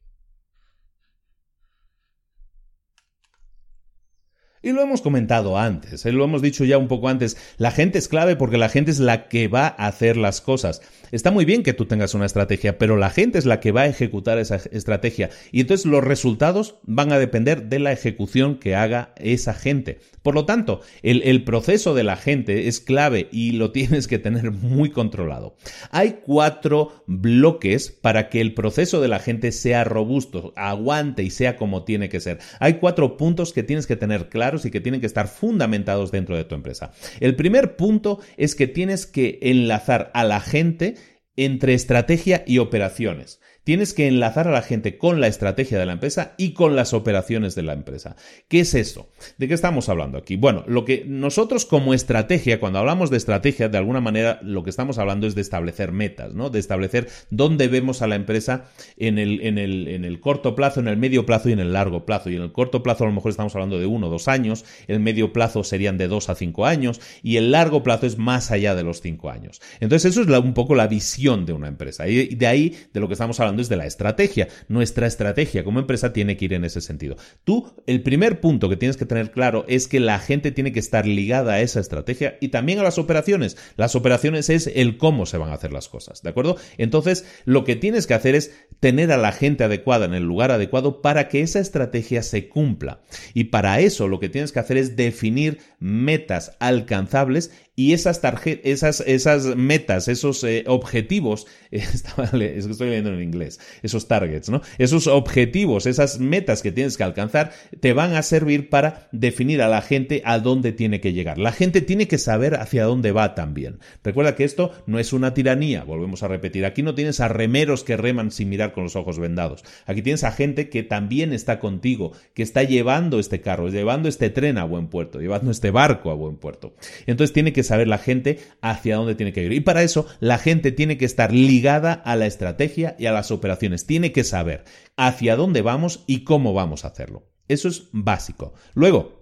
Y 4.68 4.74
lo 4.74 4.82
hemos 4.82 5.00
comentado 5.00 5.58
antes, 5.58 6.06
¿eh? 6.06 6.12
lo 6.12 6.26
hemos 6.26 6.42
dicho 6.42 6.66
ya 6.66 6.78
un 6.78 6.90
poco 6.90 7.08
antes, 7.08 7.38
la 7.58 7.72
gente 7.72 8.00
es 8.00 8.10
clave 8.10 8.36
porque 8.36 8.58
la 8.58 8.68
gente 8.68 8.92
es 8.92 9.00
la 9.00 9.30
que 9.30 9.48
va 9.48 9.68
a 9.68 9.88
hacer 9.88 10.18
las 10.18 10.42
cosas. 10.42 10.82
Está 11.12 11.32
muy 11.32 11.46
bien 11.46 11.64
que 11.64 11.74
tú 11.74 11.86
tengas 11.86 12.14
una 12.14 12.26
estrategia, 12.26 12.78
pero 12.78 12.98
la 12.98 13.10
gente 13.10 13.38
es 13.38 13.46
la 13.46 13.60
que 13.60 13.72
va 13.72 13.82
a 13.82 13.88
ejecutar 13.88 14.38
esa 14.38 14.58
estrategia 14.72 15.30
y 15.52 15.62
entonces 15.62 15.86
los 15.86 16.04
resultados 16.04 16.76
van 16.84 17.12
a 17.12 17.20
depender 17.20 17.64
de 17.64 17.80
la 17.80 17.92
ejecución 17.92 18.60
que 18.60 18.76
haga 18.76 19.14
esa 19.18 19.54
gente. 19.54 20.00
Por 20.22 20.36
lo 20.36 20.46
tanto, 20.46 20.82
el, 21.04 21.22
el 21.24 21.46
proceso 21.46 21.94
de 21.94 22.04
la 22.04 22.18
gente 22.18 22.68
es 22.68 22.82
clave 22.82 23.30
y 23.32 23.54
lo 23.54 23.72
tienes 23.78 24.08
que 24.08 24.20
tener 24.20 24.52
muy 24.52 24.90
controlado. 24.90 25.56
Hay 25.92 26.20
cuatro 26.26 27.04
bloques 27.08 27.92
para 27.92 28.30
que 28.30 28.42
el 28.42 28.54
proceso 28.54 29.00
de 29.00 29.08
la 29.08 29.20
gente 29.20 29.52
sea 29.52 29.84
robusto, 29.84 30.54
aguante 30.56 31.24
y 31.24 31.30
sea 31.30 31.56
como 31.56 31.84
tiene 31.84 32.10
que 32.10 32.20
ser. 32.20 32.40
Hay 32.60 32.76
cuatro 32.76 33.16
puntos 33.16 33.54
que 33.54 33.64
tienes 33.64 33.88
que 33.88 33.96
tener 33.96 34.30
claros 34.30 34.66
y 34.66 34.72
que 34.72 34.82
tienen 34.82 35.00
que 35.00 35.08
estar 35.08 35.28
fundamentados 35.28 36.12
dentro 36.12 36.36
de 36.36 36.44
tu 36.44 36.56
empresa. 36.56 36.92
El 37.20 37.36
primer 37.36 37.76
punto 37.76 38.20
es 38.36 38.56
que 38.56 38.68
tienes 38.68 39.06
que 39.06 39.40
enlazar 39.42 40.12
a 40.14 40.24
la 40.26 40.42
gente 40.42 40.96
entre 41.38 41.74
estrategia 41.74 42.44
y 42.46 42.58
operaciones. 42.58 43.40
Tienes 43.68 43.94
que 43.94 44.08
enlazar 44.08 44.48
a 44.48 44.52
la 44.52 44.62
gente 44.62 44.98
con 44.98 45.20
la 45.20 45.28
estrategia 45.28 45.78
de 45.78 45.86
la 45.86 45.92
empresa 45.92 46.36
y 46.38 46.54
con 46.54 46.78
las 46.78 46.94
operaciones 46.94 47.54
de 47.54 47.64
la 47.64 47.74
empresa. 47.74 48.16
¿Qué 48.48 48.62
es 48.62 48.74
eso? 48.74 49.10
¿De 49.38 49.50
qué 49.50 49.54
estamos 49.54 49.90
hablando 49.90 50.18
aquí? 50.18 50.38
Bueno, 50.38 50.64
lo 50.68 50.86
que 50.86 51.04
nosotros 51.06 51.66
como 51.66 51.94
estrategia, 51.94 52.62
cuando 52.62 52.80
hablamos 52.80 53.10
de 53.10 53.18
estrategia, 53.18 53.68
de 53.68 53.78
alguna 53.78 54.00
manera 54.00 54.40
lo 54.42 54.64
que 54.64 54.70
estamos 54.70 55.00
hablando 55.00 55.28
es 55.28 55.36
de 55.36 55.42
establecer 55.42 55.92
metas, 55.92 56.34
¿no? 56.34 56.50
De 56.50 56.60
establecer 56.60 57.10
dónde 57.30 57.68
vemos 57.68 58.02
a 58.02 58.08
la 58.08 58.16
empresa 58.16 58.70
en 58.96 59.20
el, 59.20 59.42
en 59.42 59.58
el, 59.58 59.90
en 59.90 60.06
el 60.06 60.22
corto 60.22 60.56
plazo, 60.56 60.80
en 60.80 60.88
el 60.88 60.96
medio 60.96 61.26
plazo 61.26 61.50
y 61.50 61.52
en 61.52 61.60
el 61.60 61.74
largo 61.74 62.06
plazo. 62.06 62.30
Y 62.30 62.38
en 62.38 62.44
el 62.44 62.54
corto 62.54 62.82
plazo 62.82 63.04
a 63.04 63.08
lo 63.08 63.14
mejor 63.14 63.32
estamos 63.32 63.54
hablando 63.54 63.80
de 63.80 63.86
uno 63.86 64.08
o 64.08 64.10
dos 64.10 64.30
años, 64.30 64.64
el 64.88 65.02
medio 65.02 65.34
plazo 65.34 65.66
serían 65.66 65.98
de 65.98 66.08
dos 66.08 66.30
a 66.30 66.36
cinco 66.36 66.66
años 66.66 67.02
y 67.22 67.36
el 67.36 67.52
largo 67.52 67.84
plazo 67.84 68.06
es 68.06 68.18
más 68.18 68.50
allá 68.50 68.76
de 68.76 68.84
los 68.84 69.02
cinco 69.02 69.30
años. 69.30 69.60
Entonces 69.82 70.10
eso 70.10 70.22
es 70.22 70.30
un 70.30 70.54
poco 70.54 70.74
la 70.74 70.88
visión 70.88 71.46
de 71.46 71.52
una 71.52 71.68
empresa. 71.68 72.08
Y 72.08 72.34
de 72.34 72.48
ahí 72.48 72.74
de 72.94 73.02
lo 73.02 73.10
que 73.10 73.16
estamos 73.16 73.38
hablando 73.42 73.57
es 73.62 73.70
de 73.70 73.78
la 73.78 73.86
estrategia. 73.86 74.48
Nuestra 74.68 75.08
estrategia 75.08 75.64
como 75.64 75.80
empresa 75.80 76.14
tiene 76.14 76.38
que 76.38 76.46
ir 76.46 76.54
en 76.54 76.66
ese 76.66 76.82
sentido. 76.82 77.18
Tú, 77.44 77.74
el 77.86 78.02
primer 78.04 78.40
punto 78.42 78.70
que 78.70 78.78
tienes 78.78 78.98
que 78.98 79.06
tener 79.06 79.32
claro 79.32 79.66
es 79.68 79.88
que 79.88 80.00
la 80.00 80.20
gente 80.20 80.52
tiene 80.52 80.72
que 80.72 80.80
estar 80.80 81.06
ligada 81.06 81.54
a 81.54 81.62
esa 81.62 81.80
estrategia 81.80 82.38
y 82.42 82.50
también 82.50 82.80
a 82.80 82.84
las 82.84 82.98
operaciones. 82.98 83.58
Las 83.76 83.96
operaciones 83.96 84.50
es 84.50 84.68
el 84.68 84.98
cómo 84.98 85.26
se 85.26 85.38
van 85.38 85.50
a 85.50 85.56
hacer 85.56 85.74
las 85.74 85.90
cosas, 85.90 86.22
¿de 86.22 86.30
acuerdo? 86.30 86.58
Entonces, 86.78 87.26
lo 87.46 87.64
que 87.64 87.76
tienes 87.76 88.08
que 88.08 88.14
hacer 88.14 88.36
es 88.36 88.54
tener 88.80 89.12
a 89.12 89.18
la 89.18 89.32
gente 89.32 89.64
adecuada 89.64 90.06
en 90.06 90.14
el 90.14 90.24
lugar 90.24 90.52
adecuado 90.52 91.02
para 91.02 91.30
que 91.30 91.42
esa 91.42 91.60
estrategia 91.60 92.24
se 92.24 92.48
cumpla. 92.48 93.02
Y 93.34 93.46
para 93.46 93.80
eso 93.80 94.08
lo 94.08 94.20
que 94.20 94.30
tienes 94.30 94.52
que 94.52 94.60
hacer 94.60 94.78
es 94.78 94.96
definir 94.96 95.60
metas 95.80 96.56
alcanzables 96.60 97.52
y 97.80 97.94
esas 97.94 98.22
tarjetas, 98.22 99.04
esas, 99.06 99.56
metas, 99.56 100.08
esos 100.08 100.44
eh, 100.44 100.64
objetivos, 100.66 101.46
es 101.72 102.02
que 102.02 102.72
estoy 102.72 102.90
leyendo 102.90 103.14
en 103.14 103.22
inglés, 103.22 103.60
esos 103.84 104.08
targets, 104.08 104.50
¿no? 104.50 104.64
Esos 104.80 105.06
objetivos, 105.06 105.86
esas 105.86 106.20
metas 106.20 106.64
que 106.64 106.72
tienes 106.72 106.98
que 106.98 107.04
alcanzar, 107.04 107.52
te 107.80 107.94
van 107.94 108.16
a 108.16 108.24
servir 108.24 108.72
para 108.72 109.08
definir 109.12 109.62
a 109.62 109.68
la 109.68 109.84
gente 109.84 110.24
a 110.26 110.40
dónde 110.40 110.72
tiene 110.72 111.02
que 111.02 111.14
llegar. 111.14 111.38
La 111.38 111.52
gente 111.52 111.82
tiene 111.82 112.08
que 112.08 112.18
saber 112.18 112.56
hacia 112.56 112.84
dónde 112.84 113.12
va 113.12 113.36
también. 113.36 113.78
Recuerda 114.04 114.34
que 114.34 114.44
esto 114.44 114.72
no 114.88 114.98
es 114.98 115.14
una 115.14 115.36
tiranía, 115.36 115.84
volvemos 115.84 116.24
a 116.24 116.28
repetir. 116.28 116.66
Aquí 116.66 116.82
no 116.82 116.96
tienes 116.96 117.20
a 117.20 117.28
remeros 117.28 117.84
que 117.84 117.96
reman 117.96 118.32
sin 118.32 118.50
mirar 118.50 118.74
con 118.74 118.86
los 118.86 118.96
ojos 118.96 119.20
vendados. 119.20 119.64
Aquí 119.86 120.02
tienes 120.02 120.24
a 120.24 120.32
gente 120.32 120.70
que 120.70 120.82
también 120.82 121.32
está 121.32 121.60
contigo, 121.60 122.14
que 122.34 122.42
está 122.42 122.64
llevando 122.64 123.20
este 123.20 123.40
carro, 123.40 123.70
llevando 123.70 124.10
este 124.10 124.32
tren 124.32 124.58
a 124.58 124.64
buen 124.64 124.88
puerto, 124.88 125.20
llevando 125.20 125.52
este 125.52 125.70
barco 125.70 126.10
a 126.10 126.16
buen 126.16 126.38
puerto. 126.38 126.74
Entonces 127.06 127.34
tiene 127.34 127.54
que 127.54 127.67
saber 127.68 127.88
la 127.88 128.00
gente 128.00 128.40
hacia 128.62 128.96
dónde 128.96 129.16
tiene 129.16 129.34
que 129.34 129.44
ir. 129.44 129.54
Y 129.54 129.60
para 129.60 129.84
eso 129.84 130.08
la 130.20 130.40
gente 130.40 130.72
tiene 130.72 130.98
que 130.98 131.06
estar 131.06 131.34
ligada 131.34 131.94
a 131.94 132.16
la 132.16 132.26
estrategia 132.26 132.96
y 132.98 133.06
a 133.06 133.12
las 133.12 133.32
operaciones. 133.32 133.86
Tiene 133.86 134.12
que 134.12 134.24
saber 134.24 134.64
hacia 134.96 135.36
dónde 135.36 135.62
vamos 135.62 136.04
y 136.08 136.24
cómo 136.24 136.54
vamos 136.54 136.84
a 136.84 136.90
hacerlo. 136.90 137.28
Eso 137.48 137.68
es 137.68 137.90
básico. 137.92 138.54
Luego, 138.74 139.18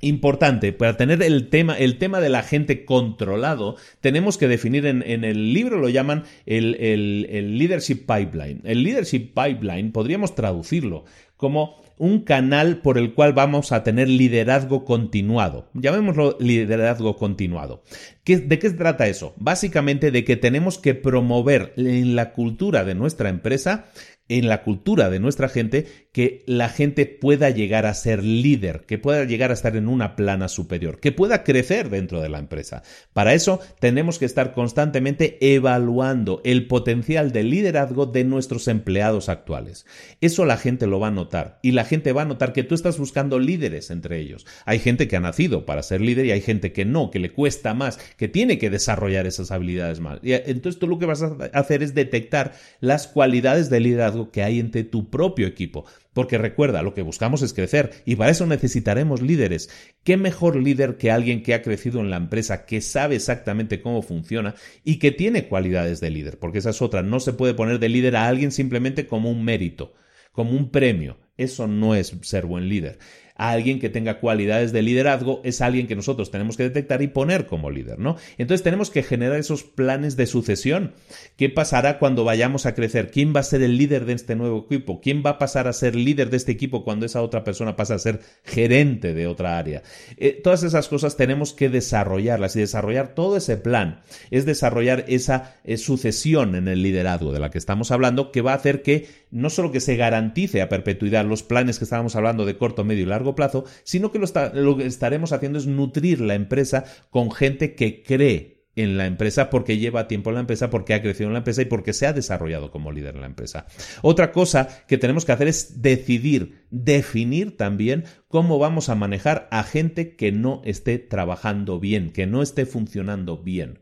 Importante, 0.00 0.72
para 0.72 0.96
tener 0.96 1.22
el 1.24 1.48
tema, 1.48 1.76
el 1.76 1.98
tema 1.98 2.20
de 2.20 2.28
la 2.28 2.44
gente 2.44 2.84
controlado, 2.84 3.74
tenemos 4.00 4.38
que 4.38 4.46
definir 4.46 4.86
en, 4.86 5.02
el 5.02 5.52
libro 5.52 5.78
lo 5.78 5.88
llaman 5.88 6.22
el, 6.46 6.76
el, 6.76 7.58
leadership 7.58 8.06
pipeline. 8.06 8.60
El 8.62 8.84
leadership 8.84 9.32
pipeline 9.34 9.90
podríamos 9.90 10.36
traducirlo 10.36 11.04
como 11.36 11.82
un 11.98 12.20
canal 12.20 12.78
por 12.78 12.98
el 12.98 13.14
cual 13.14 13.32
vamos 13.32 13.72
a 13.72 13.82
tener 13.82 14.08
liderazgo 14.08 14.84
continuado. 14.84 15.68
Llamémoslo 15.74 16.36
liderazgo 16.40 17.16
continuado. 17.16 17.82
¿De 18.24 18.58
qué 18.58 18.70
se 18.70 18.76
trata 18.76 19.08
eso? 19.08 19.34
Básicamente 19.36 20.10
de 20.10 20.24
que 20.24 20.36
tenemos 20.36 20.78
que 20.78 20.94
promover 20.94 21.72
en 21.76 22.16
la 22.16 22.32
cultura 22.32 22.84
de 22.84 22.94
nuestra 22.94 23.28
empresa 23.28 23.86
en 24.28 24.48
la 24.48 24.62
cultura 24.62 25.10
de 25.10 25.20
nuestra 25.20 25.48
gente 25.48 25.86
que 26.12 26.42
la 26.46 26.68
gente 26.68 27.06
pueda 27.06 27.50
llegar 27.50 27.86
a 27.86 27.94
ser 27.94 28.24
líder, 28.24 28.84
que 28.86 28.98
pueda 28.98 29.24
llegar 29.24 29.50
a 29.50 29.54
estar 29.54 29.76
en 29.76 29.88
una 29.88 30.16
plana 30.16 30.48
superior, 30.48 31.00
que 31.00 31.12
pueda 31.12 31.44
crecer 31.44 31.90
dentro 31.90 32.20
de 32.20 32.28
la 32.28 32.38
empresa. 32.38 32.82
Para 33.12 33.34
eso 33.34 33.60
tenemos 33.80 34.18
que 34.18 34.24
estar 34.24 34.52
constantemente 34.52 35.38
evaluando 35.54 36.40
el 36.44 36.66
potencial 36.66 37.32
de 37.32 37.44
liderazgo 37.44 38.06
de 38.06 38.24
nuestros 38.24 38.68
empleados 38.68 39.28
actuales. 39.28 39.86
Eso 40.20 40.44
la 40.44 40.56
gente 40.56 40.86
lo 40.86 41.00
va 41.00 41.08
a 41.08 41.12
notar 41.12 41.58
y 41.62 41.72
la 41.72 41.84
gente 41.84 42.12
va 42.12 42.22
a 42.22 42.26
notar 42.26 42.52
que 42.52 42.64
tú 42.64 42.74
estás 42.74 42.98
buscando 42.98 43.38
líderes 43.38 43.90
entre 43.90 44.18
ellos. 44.18 44.46
Hay 44.64 44.78
gente 44.78 45.08
que 45.08 45.16
ha 45.16 45.20
nacido 45.20 45.66
para 45.66 45.82
ser 45.82 46.00
líder 46.00 46.26
y 46.26 46.32
hay 46.32 46.40
gente 46.40 46.72
que 46.72 46.84
no, 46.84 47.10
que 47.10 47.18
le 47.18 47.30
cuesta 47.30 47.74
más, 47.74 47.98
que 48.16 48.28
tiene 48.28 48.58
que 48.58 48.70
desarrollar 48.70 49.26
esas 49.26 49.50
habilidades 49.50 50.00
más. 50.00 50.18
Y 50.22 50.32
entonces 50.32 50.78
tú 50.78 50.86
lo 50.86 50.98
que 50.98 51.06
vas 51.06 51.22
a 51.22 51.36
hacer 51.52 51.82
es 51.82 51.94
detectar 51.94 52.52
las 52.80 53.06
cualidades 53.06 53.70
de 53.70 53.80
liderazgo 53.80 54.17
que 54.30 54.42
hay 54.42 54.60
entre 54.60 54.84
tu 54.84 55.10
propio 55.10 55.46
equipo 55.46 55.84
porque 56.18 56.36
recuerda, 56.36 56.82
lo 56.82 56.94
que 56.94 57.02
buscamos 57.02 57.42
es 57.42 57.54
crecer 57.54 58.02
y 58.04 58.16
para 58.16 58.32
eso 58.32 58.44
necesitaremos 58.44 59.22
líderes. 59.22 59.70
¿Qué 60.02 60.16
mejor 60.16 60.56
líder 60.56 60.96
que 60.96 61.12
alguien 61.12 61.44
que 61.44 61.54
ha 61.54 61.62
crecido 61.62 62.00
en 62.00 62.10
la 62.10 62.16
empresa, 62.16 62.66
que 62.66 62.80
sabe 62.80 63.14
exactamente 63.14 63.80
cómo 63.80 64.02
funciona 64.02 64.56
y 64.82 64.98
que 64.98 65.12
tiene 65.12 65.46
cualidades 65.46 66.00
de 66.00 66.10
líder? 66.10 66.40
Porque 66.40 66.58
esa 66.58 66.70
es 66.70 66.82
otra, 66.82 67.04
no 67.04 67.20
se 67.20 67.34
puede 67.34 67.54
poner 67.54 67.78
de 67.78 67.88
líder 67.88 68.16
a 68.16 68.26
alguien 68.26 68.50
simplemente 68.50 69.06
como 69.06 69.30
un 69.30 69.44
mérito, 69.44 69.94
como 70.32 70.56
un 70.56 70.72
premio. 70.72 71.18
Eso 71.36 71.68
no 71.68 71.94
es 71.94 72.16
ser 72.22 72.46
buen 72.46 72.68
líder. 72.68 72.98
A 73.38 73.50
alguien 73.52 73.78
que 73.78 73.88
tenga 73.88 74.18
cualidades 74.18 74.72
de 74.72 74.82
liderazgo, 74.82 75.40
es 75.44 75.60
alguien 75.60 75.86
que 75.86 75.96
nosotros 75.96 76.30
tenemos 76.30 76.56
que 76.56 76.64
detectar 76.64 77.00
y 77.02 77.06
poner 77.06 77.46
como 77.46 77.70
líder, 77.70 77.98
¿no? 77.98 78.16
Entonces 78.36 78.64
tenemos 78.64 78.90
que 78.90 79.02
generar 79.02 79.38
esos 79.38 79.62
planes 79.62 80.16
de 80.16 80.26
sucesión. 80.26 80.92
¿Qué 81.36 81.48
pasará 81.48 81.98
cuando 81.98 82.24
vayamos 82.24 82.66
a 82.66 82.74
crecer? 82.74 83.10
¿Quién 83.10 83.32
va 83.34 83.40
a 83.40 83.44
ser 83.44 83.62
el 83.62 83.78
líder 83.78 84.04
de 84.04 84.14
este 84.14 84.34
nuevo 84.34 84.66
equipo? 84.68 85.00
¿Quién 85.00 85.22
va 85.24 85.30
a 85.30 85.38
pasar 85.38 85.68
a 85.68 85.72
ser 85.72 85.94
líder 85.94 86.30
de 86.30 86.36
este 86.36 86.52
equipo 86.52 86.84
cuando 86.84 87.06
esa 87.06 87.22
otra 87.22 87.44
persona 87.44 87.76
pasa 87.76 87.94
a 87.94 87.98
ser 87.98 88.20
gerente 88.44 89.14
de 89.14 89.26
otra 89.28 89.56
área? 89.56 89.82
Eh, 90.16 90.40
todas 90.42 90.64
esas 90.64 90.88
cosas 90.88 91.16
tenemos 91.16 91.52
que 91.52 91.68
desarrollarlas 91.68 92.56
y 92.56 92.60
desarrollar 92.60 93.14
todo 93.14 93.36
ese 93.36 93.56
plan 93.56 94.00
es 94.30 94.46
desarrollar 94.46 95.04
esa 95.06 95.56
eh, 95.64 95.76
sucesión 95.76 96.56
en 96.56 96.66
el 96.66 96.82
liderazgo 96.82 97.32
de 97.32 97.38
la 97.38 97.50
que 97.50 97.58
estamos 97.58 97.92
hablando 97.92 98.32
que 98.32 98.42
va 98.42 98.52
a 98.52 98.56
hacer 98.56 98.82
que 98.82 99.06
no 99.30 99.50
solo 99.50 99.72
que 99.72 99.80
se 99.80 99.96
garantice 99.96 100.62
a 100.62 100.68
perpetuidad 100.68 101.24
los 101.24 101.42
planes 101.42 101.78
que 101.78 101.84
estábamos 101.84 102.16
hablando 102.16 102.46
de 102.46 102.56
corto, 102.56 102.84
medio 102.84 103.02
y 103.02 103.06
largo 103.06 103.34
plazo, 103.34 103.64
sino 103.84 104.12
que 104.12 104.18
lo 104.18 104.76
que 104.76 104.86
estaremos 104.86 105.32
haciendo 105.32 105.58
es 105.58 105.66
nutrir 105.66 106.20
la 106.20 106.34
empresa 106.34 106.84
con 107.10 107.30
gente 107.30 107.74
que 107.74 108.02
cree 108.02 108.58
en 108.82 108.96
la 108.96 109.06
empresa 109.06 109.50
porque 109.50 109.78
lleva 109.78 110.06
tiempo 110.06 110.30
en 110.30 110.34
la 110.34 110.40
empresa, 110.40 110.70
porque 110.70 110.94
ha 110.94 111.02
crecido 111.02 111.28
en 111.28 111.32
la 111.32 111.40
empresa 111.40 111.62
y 111.62 111.64
porque 111.64 111.92
se 111.92 112.06
ha 112.06 112.12
desarrollado 112.12 112.70
como 112.70 112.92
líder 112.92 113.16
en 113.16 113.22
la 113.22 113.26
empresa. 113.26 113.66
Otra 114.02 114.30
cosa 114.30 114.68
que 114.86 114.98
tenemos 114.98 115.24
que 115.24 115.32
hacer 115.32 115.48
es 115.48 115.82
decidir, 115.82 116.66
definir 116.70 117.56
también 117.56 118.04
cómo 118.28 118.58
vamos 118.58 118.88
a 118.88 118.94
manejar 118.94 119.48
a 119.50 119.64
gente 119.64 120.14
que 120.14 120.30
no 120.30 120.62
esté 120.64 120.98
trabajando 120.98 121.80
bien, 121.80 122.10
que 122.10 122.26
no 122.26 122.40
esté 122.40 122.66
funcionando 122.66 123.38
bien. 123.38 123.80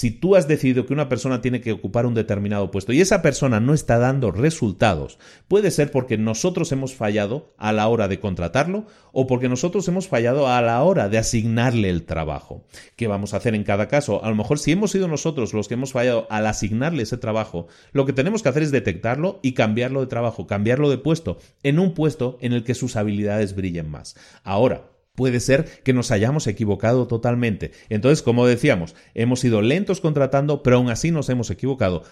Si 0.00 0.10
tú 0.10 0.34
has 0.34 0.48
decidido 0.48 0.86
que 0.86 0.94
una 0.94 1.10
persona 1.10 1.42
tiene 1.42 1.60
que 1.60 1.72
ocupar 1.72 2.06
un 2.06 2.14
determinado 2.14 2.70
puesto 2.70 2.94
y 2.94 3.02
esa 3.02 3.20
persona 3.20 3.60
no 3.60 3.74
está 3.74 3.98
dando 3.98 4.30
resultados, 4.30 5.18
puede 5.46 5.70
ser 5.70 5.90
porque 5.90 6.16
nosotros 6.16 6.72
hemos 6.72 6.94
fallado 6.94 7.52
a 7.58 7.70
la 7.74 7.86
hora 7.86 8.08
de 8.08 8.18
contratarlo 8.18 8.86
o 9.12 9.26
porque 9.26 9.50
nosotros 9.50 9.86
hemos 9.88 10.08
fallado 10.08 10.48
a 10.48 10.62
la 10.62 10.82
hora 10.84 11.10
de 11.10 11.18
asignarle 11.18 11.90
el 11.90 12.04
trabajo. 12.04 12.64
¿Qué 12.96 13.08
vamos 13.08 13.34
a 13.34 13.36
hacer 13.36 13.54
en 13.54 13.62
cada 13.62 13.88
caso? 13.88 14.24
A 14.24 14.30
lo 14.30 14.36
mejor 14.36 14.58
si 14.58 14.72
hemos 14.72 14.90
sido 14.90 15.06
nosotros 15.06 15.52
los 15.52 15.68
que 15.68 15.74
hemos 15.74 15.92
fallado 15.92 16.26
al 16.30 16.46
asignarle 16.46 17.02
ese 17.02 17.18
trabajo, 17.18 17.66
lo 17.92 18.06
que 18.06 18.14
tenemos 18.14 18.42
que 18.42 18.48
hacer 18.48 18.62
es 18.62 18.70
detectarlo 18.70 19.38
y 19.42 19.52
cambiarlo 19.52 20.00
de 20.00 20.06
trabajo, 20.06 20.46
cambiarlo 20.46 20.88
de 20.88 20.96
puesto, 20.96 21.36
en 21.62 21.78
un 21.78 21.92
puesto 21.92 22.38
en 22.40 22.54
el 22.54 22.64
que 22.64 22.72
sus 22.72 22.96
habilidades 22.96 23.54
brillen 23.54 23.90
más. 23.90 24.16
Ahora, 24.44 24.89
Puede 25.20 25.40
ser 25.40 25.66
que 25.84 25.92
nos 25.92 26.12
hayamos 26.12 26.46
equivocado 26.46 27.06
totalmente. 27.06 27.72
Entonces, 27.90 28.22
como 28.22 28.46
decíamos, 28.46 28.94
hemos 29.12 29.40
sido 29.40 29.60
lentos 29.60 30.00
contratando, 30.00 30.62
pero 30.62 30.78
aún 30.78 30.88
así 30.88 31.10
nos 31.10 31.28
hemos 31.28 31.50
equivocado. 31.50 32.04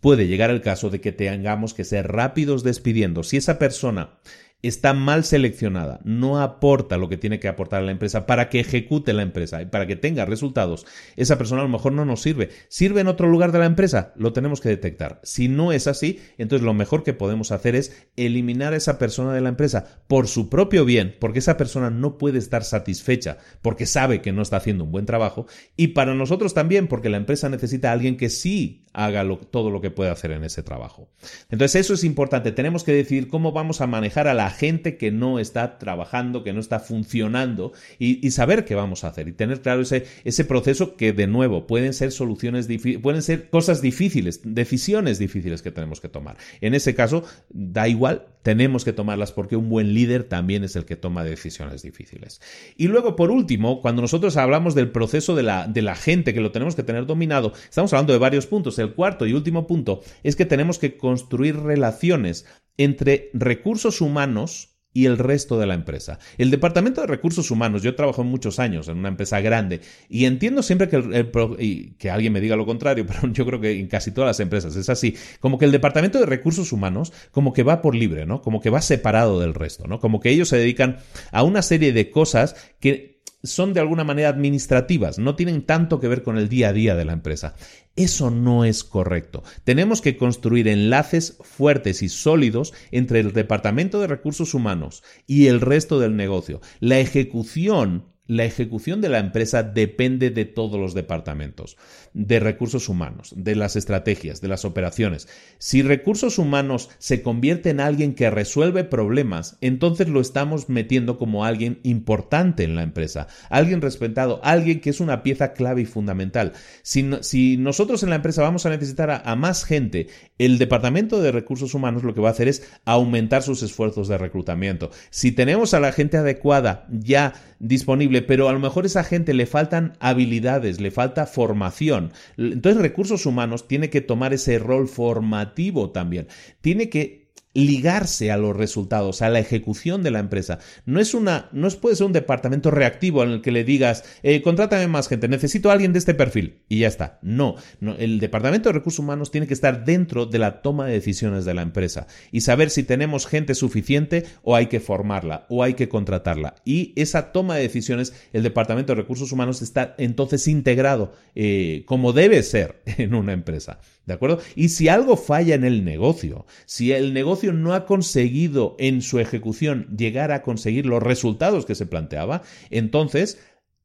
Puede 0.00 0.26
llegar 0.26 0.50
el 0.50 0.62
caso 0.62 0.90
de 0.90 1.00
que 1.00 1.12
tengamos 1.12 1.74
que 1.74 1.84
ser 1.84 2.08
rápidos 2.08 2.64
despidiendo. 2.64 3.22
Si 3.22 3.36
esa 3.36 3.60
persona 3.60 4.18
está 4.62 4.94
mal 4.94 5.24
seleccionada, 5.24 6.00
no 6.04 6.40
aporta 6.40 6.96
lo 6.96 7.08
que 7.08 7.16
tiene 7.16 7.38
que 7.38 7.48
aportar 7.48 7.82
a 7.82 7.84
la 7.84 7.92
empresa 7.92 8.26
para 8.26 8.48
que 8.48 8.60
ejecute 8.60 9.12
la 9.12 9.22
empresa 9.22 9.62
y 9.62 9.66
para 9.66 9.86
que 9.86 9.96
tenga 9.96 10.24
resultados, 10.24 10.86
esa 11.16 11.38
persona 11.38 11.60
a 11.60 11.64
lo 11.64 11.70
mejor 11.70 11.92
no 11.92 12.04
nos 12.04 12.22
sirve. 12.22 12.50
¿Sirve 12.68 13.00
en 13.00 13.08
otro 13.08 13.28
lugar 13.28 13.52
de 13.52 13.58
la 13.58 13.66
empresa? 13.66 14.12
Lo 14.16 14.32
tenemos 14.32 14.60
que 14.60 14.68
detectar. 14.68 15.20
Si 15.22 15.48
no 15.48 15.72
es 15.72 15.86
así, 15.86 16.20
entonces 16.38 16.64
lo 16.64 16.74
mejor 16.74 17.02
que 17.02 17.12
podemos 17.12 17.52
hacer 17.52 17.76
es 17.76 18.06
eliminar 18.16 18.72
a 18.72 18.76
esa 18.76 18.98
persona 18.98 19.32
de 19.32 19.40
la 19.40 19.50
empresa 19.50 20.02
por 20.08 20.26
su 20.26 20.48
propio 20.48 20.84
bien, 20.84 21.16
porque 21.20 21.38
esa 21.38 21.56
persona 21.56 21.90
no 21.90 22.18
puede 22.18 22.38
estar 22.38 22.64
satisfecha 22.64 23.38
porque 23.62 23.86
sabe 23.86 24.22
que 24.22 24.32
no 24.32 24.42
está 24.42 24.56
haciendo 24.56 24.84
un 24.84 24.92
buen 24.92 25.06
trabajo 25.06 25.46
y 25.76 25.88
para 25.88 26.14
nosotros 26.14 26.54
también 26.54 26.88
porque 26.88 27.08
la 27.08 27.16
empresa 27.16 27.48
necesita 27.48 27.90
a 27.90 27.92
alguien 27.92 28.16
que 28.16 28.30
sí 28.30 28.85
haga 28.96 29.24
todo 29.50 29.70
lo 29.70 29.82
que 29.82 29.90
puede 29.90 30.10
hacer 30.10 30.30
en 30.30 30.42
ese 30.42 30.62
trabajo. 30.62 31.10
Entonces 31.50 31.82
eso 31.82 31.94
es 31.94 32.02
importante. 32.02 32.50
Tenemos 32.50 32.82
que 32.82 32.92
decidir 32.92 33.28
cómo 33.28 33.52
vamos 33.52 33.82
a 33.82 33.86
manejar 33.86 34.26
a 34.26 34.32
la 34.32 34.48
gente 34.48 34.96
que 34.96 35.10
no 35.10 35.38
está 35.38 35.78
trabajando, 35.78 36.42
que 36.42 36.54
no 36.54 36.60
está 36.60 36.80
funcionando 36.80 37.72
y, 37.98 38.30
saber 38.30 38.64
qué 38.64 38.74
vamos 38.74 39.04
a 39.04 39.08
hacer 39.08 39.28
y 39.28 39.32
tener 39.32 39.60
claro 39.60 39.82
ese, 39.82 40.06
ese 40.24 40.44
proceso 40.44 40.96
que 40.96 41.12
de 41.12 41.26
nuevo 41.26 41.66
pueden 41.66 41.92
ser 41.92 42.10
soluciones, 42.10 42.68
pueden 43.02 43.22
ser 43.22 43.50
cosas 43.50 43.82
difíciles, 43.82 44.40
decisiones 44.44 45.18
difíciles 45.18 45.62
que 45.62 45.70
tenemos 45.70 46.00
que 46.00 46.08
tomar. 46.08 46.36
En 46.60 46.74
ese 46.74 46.94
caso, 46.94 47.24
da 47.50 47.88
igual, 47.88 48.26
tenemos 48.46 48.84
que 48.84 48.92
tomarlas 48.92 49.32
porque 49.32 49.56
un 49.56 49.68
buen 49.68 49.92
líder 49.92 50.22
también 50.22 50.62
es 50.62 50.76
el 50.76 50.84
que 50.84 50.94
toma 50.94 51.24
decisiones 51.24 51.82
difíciles. 51.82 52.40
Y 52.76 52.86
luego, 52.86 53.16
por 53.16 53.32
último, 53.32 53.80
cuando 53.82 54.02
nosotros 54.02 54.36
hablamos 54.36 54.76
del 54.76 54.92
proceso 54.92 55.34
de 55.34 55.42
la, 55.42 55.66
de 55.66 55.82
la 55.82 55.96
gente, 55.96 56.32
que 56.32 56.40
lo 56.40 56.52
tenemos 56.52 56.76
que 56.76 56.84
tener 56.84 57.06
dominado, 57.06 57.54
estamos 57.68 57.92
hablando 57.92 58.12
de 58.12 58.20
varios 58.20 58.46
puntos. 58.46 58.78
El 58.78 58.94
cuarto 58.94 59.26
y 59.26 59.32
último 59.32 59.66
punto 59.66 60.00
es 60.22 60.36
que 60.36 60.46
tenemos 60.46 60.78
que 60.78 60.96
construir 60.96 61.58
relaciones 61.58 62.46
entre 62.76 63.30
recursos 63.32 64.00
humanos 64.00 64.75
y 64.96 65.04
el 65.04 65.18
resto 65.18 65.58
de 65.58 65.66
la 65.66 65.74
empresa. 65.74 66.18
El 66.38 66.50
Departamento 66.50 67.02
de 67.02 67.06
Recursos 67.06 67.50
Humanos, 67.50 67.82
yo 67.82 67.94
trabajo 67.94 68.24
muchos 68.24 68.58
años 68.58 68.88
en 68.88 68.96
una 68.96 69.08
empresa 69.08 69.42
grande 69.42 69.82
y 70.08 70.24
entiendo 70.24 70.62
siempre 70.62 70.88
que, 70.88 70.96
el, 70.96 71.94
que 71.98 72.10
alguien 72.10 72.32
me 72.32 72.40
diga 72.40 72.56
lo 72.56 72.64
contrario, 72.64 73.04
pero 73.06 73.30
yo 73.30 73.44
creo 73.44 73.60
que 73.60 73.78
en 73.78 73.88
casi 73.88 74.10
todas 74.10 74.28
las 74.28 74.40
empresas 74.40 74.74
es 74.74 74.88
así, 74.88 75.14
como 75.38 75.58
que 75.58 75.66
el 75.66 75.72
Departamento 75.72 76.18
de 76.18 76.24
Recursos 76.24 76.72
Humanos 76.72 77.12
como 77.30 77.52
que 77.52 77.62
va 77.62 77.82
por 77.82 77.94
libre, 77.94 78.24
¿no? 78.24 78.40
Como 78.40 78.62
que 78.62 78.70
va 78.70 78.80
separado 78.80 79.38
del 79.38 79.52
resto, 79.52 79.86
¿no? 79.86 80.00
Como 80.00 80.18
que 80.18 80.30
ellos 80.30 80.48
se 80.48 80.56
dedican 80.56 80.96
a 81.30 81.42
una 81.42 81.60
serie 81.60 81.92
de 81.92 82.10
cosas 82.10 82.56
que 82.80 83.20
son 83.42 83.74
de 83.74 83.80
alguna 83.80 84.02
manera 84.02 84.30
administrativas, 84.30 85.18
no 85.18 85.36
tienen 85.36 85.62
tanto 85.66 86.00
que 86.00 86.08
ver 86.08 86.22
con 86.22 86.38
el 86.38 86.48
día 86.48 86.70
a 86.70 86.72
día 86.72 86.94
de 86.94 87.04
la 87.04 87.12
empresa. 87.12 87.54
Eso 87.96 88.30
no 88.30 88.64
es 88.64 88.84
correcto. 88.84 89.42
Tenemos 89.64 90.02
que 90.02 90.18
construir 90.18 90.68
enlaces 90.68 91.38
fuertes 91.40 92.02
y 92.02 92.10
sólidos 92.10 92.74
entre 92.90 93.20
el 93.20 93.32
Departamento 93.32 94.00
de 94.00 94.06
Recursos 94.06 94.52
Humanos 94.52 95.02
y 95.26 95.46
el 95.46 95.62
resto 95.62 95.98
del 95.98 96.14
negocio. 96.14 96.60
La 96.80 96.98
ejecución 96.98 98.04
la 98.26 98.44
ejecución 98.44 99.00
de 99.00 99.08
la 99.08 99.18
empresa 99.18 99.62
depende 99.62 100.30
de 100.30 100.44
todos 100.44 100.80
los 100.80 100.94
departamentos, 100.94 101.76
de 102.12 102.40
recursos 102.40 102.88
humanos, 102.88 103.32
de 103.36 103.54
las 103.54 103.76
estrategias, 103.76 104.40
de 104.40 104.48
las 104.48 104.64
operaciones. 104.64 105.28
Si 105.58 105.82
recursos 105.82 106.38
humanos 106.38 106.90
se 106.98 107.22
convierte 107.22 107.70
en 107.70 107.80
alguien 107.80 108.14
que 108.14 108.30
resuelve 108.30 108.84
problemas, 108.84 109.58
entonces 109.60 110.08
lo 110.08 110.20
estamos 110.20 110.68
metiendo 110.68 111.18
como 111.18 111.44
alguien 111.44 111.78
importante 111.82 112.64
en 112.64 112.74
la 112.74 112.82
empresa, 112.82 113.28
alguien 113.48 113.80
respetado, 113.80 114.40
alguien 114.42 114.80
que 114.80 114.90
es 114.90 115.00
una 115.00 115.22
pieza 115.22 115.52
clave 115.52 115.82
y 115.82 115.86
fundamental. 115.86 116.52
Si, 116.82 117.56
nosotros 117.56 118.02
en 118.02 118.10
la 118.10 118.16
empresa 118.16 118.42
vamos 118.42 118.66
a 118.66 118.70
necesitar 118.70 119.22
a, 119.24 119.36
más 119.36 119.64
gente, 119.64 120.08
el 120.38 120.58
departamento 120.58 121.20
de 121.20 121.32
recursos 121.32 121.74
humanos 121.74 122.02
lo 122.02 122.14
que 122.14 122.20
va 122.20 122.28
a 122.28 122.32
hacer 122.32 122.48
es 122.48 122.68
aumentar 122.84 123.42
sus 123.42 123.62
esfuerzos 123.62 124.08
de 124.08 124.18
reclutamiento. 124.18 124.90
Si 125.10 125.32
tenemos 125.32 125.74
a 125.74 125.80
la 125.80 125.92
gente 125.92 126.16
adecuada 126.16 126.86
ya 126.90 127.34
disponible, 127.58 128.22
pero 128.22 128.48
a 128.48 128.52
lo 128.52 128.58
mejor 128.58 128.84
a 128.84 128.86
esa 128.86 129.04
gente 129.04 129.34
le 129.34 129.46
faltan 129.46 129.94
habilidades, 130.00 130.80
le 130.80 130.90
falta 130.90 131.26
formación. 131.26 132.12
Entonces 132.36 132.80
recursos 132.80 133.26
humanos 133.26 133.68
tiene 133.68 133.90
que 133.90 134.00
tomar 134.00 134.32
ese 134.32 134.58
rol 134.58 134.88
formativo 134.88 135.90
también. 135.90 136.28
Tiene 136.60 136.88
que 136.88 137.25
ligarse 137.56 138.30
a 138.30 138.36
los 138.36 138.54
resultados, 138.54 139.22
a 139.22 139.30
la 139.30 139.38
ejecución 139.38 140.02
de 140.02 140.10
la 140.10 140.18
empresa. 140.18 140.58
No 140.84 141.00
es 141.00 141.14
una, 141.14 141.48
no 141.52 141.68
puede 141.70 141.96
ser 141.96 142.06
un 142.06 142.12
departamento 142.12 142.70
reactivo 142.70 143.22
en 143.22 143.30
el 143.30 143.42
que 143.42 143.50
le 143.50 143.64
digas, 143.64 144.04
eh, 144.22 144.42
contrátame 144.42 144.86
más 144.88 145.08
gente, 145.08 145.26
necesito 145.26 145.70
a 145.70 145.72
alguien 145.72 145.92
de 145.92 145.98
este 145.98 146.14
perfil 146.14 146.60
y 146.68 146.80
ya 146.80 146.88
está. 146.88 147.18
No, 147.22 147.56
no, 147.80 147.96
el 147.96 148.20
departamento 148.20 148.68
de 148.68 148.74
recursos 148.74 148.98
humanos 148.98 149.30
tiene 149.30 149.46
que 149.46 149.54
estar 149.54 149.84
dentro 149.84 150.26
de 150.26 150.38
la 150.38 150.60
toma 150.60 150.86
de 150.86 150.92
decisiones 150.92 151.44
de 151.44 151.54
la 151.54 151.62
empresa 151.62 152.06
y 152.30 152.42
saber 152.42 152.70
si 152.70 152.82
tenemos 152.82 153.26
gente 153.26 153.54
suficiente 153.54 154.24
o 154.42 154.54
hay 154.54 154.66
que 154.66 154.80
formarla 154.80 155.46
o 155.48 155.62
hay 155.62 155.74
que 155.74 155.88
contratarla. 155.88 156.56
Y 156.64 156.92
esa 156.96 157.32
toma 157.32 157.56
de 157.56 157.62
decisiones, 157.62 158.12
el 158.32 158.42
departamento 158.42 158.94
de 158.94 159.00
recursos 159.00 159.32
humanos 159.32 159.62
está 159.62 159.94
entonces 159.98 160.46
integrado 160.46 161.14
eh, 161.34 161.84
como 161.86 162.12
debe 162.12 162.42
ser 162.42 162.82
en 162.98 163.14
una 163.14 163.32
empresa. 163.32 163.80
¿De 164.06 164.14
acuerdo? 164.14 164.38
Y 164.54 164.68
si 164.68 164.88
algo 164.88 165.16
falla 165.16 165.56
en 165.56 165.64
el 165.64 165.84
negocio, 165.84 166.46
si 166.64 166.92
el 166.92 167.12
negocio 167.12 167.45
no 167.52 167.74
ha 167.74 167.86
conseguido 167.86 168.76
en 168.78 169.02
su 169.02 169.18
ejecución 169.18 169.88
llegar 169.96 170.32
a 170.32 170.42
conseguir 170.42 170.86
los 170.86 171.02
resultados 171.02 171.66
que 171.66 171.74
se 171.74 171.86
planteaba, 171.86 172.42
entonces 172.70 173.38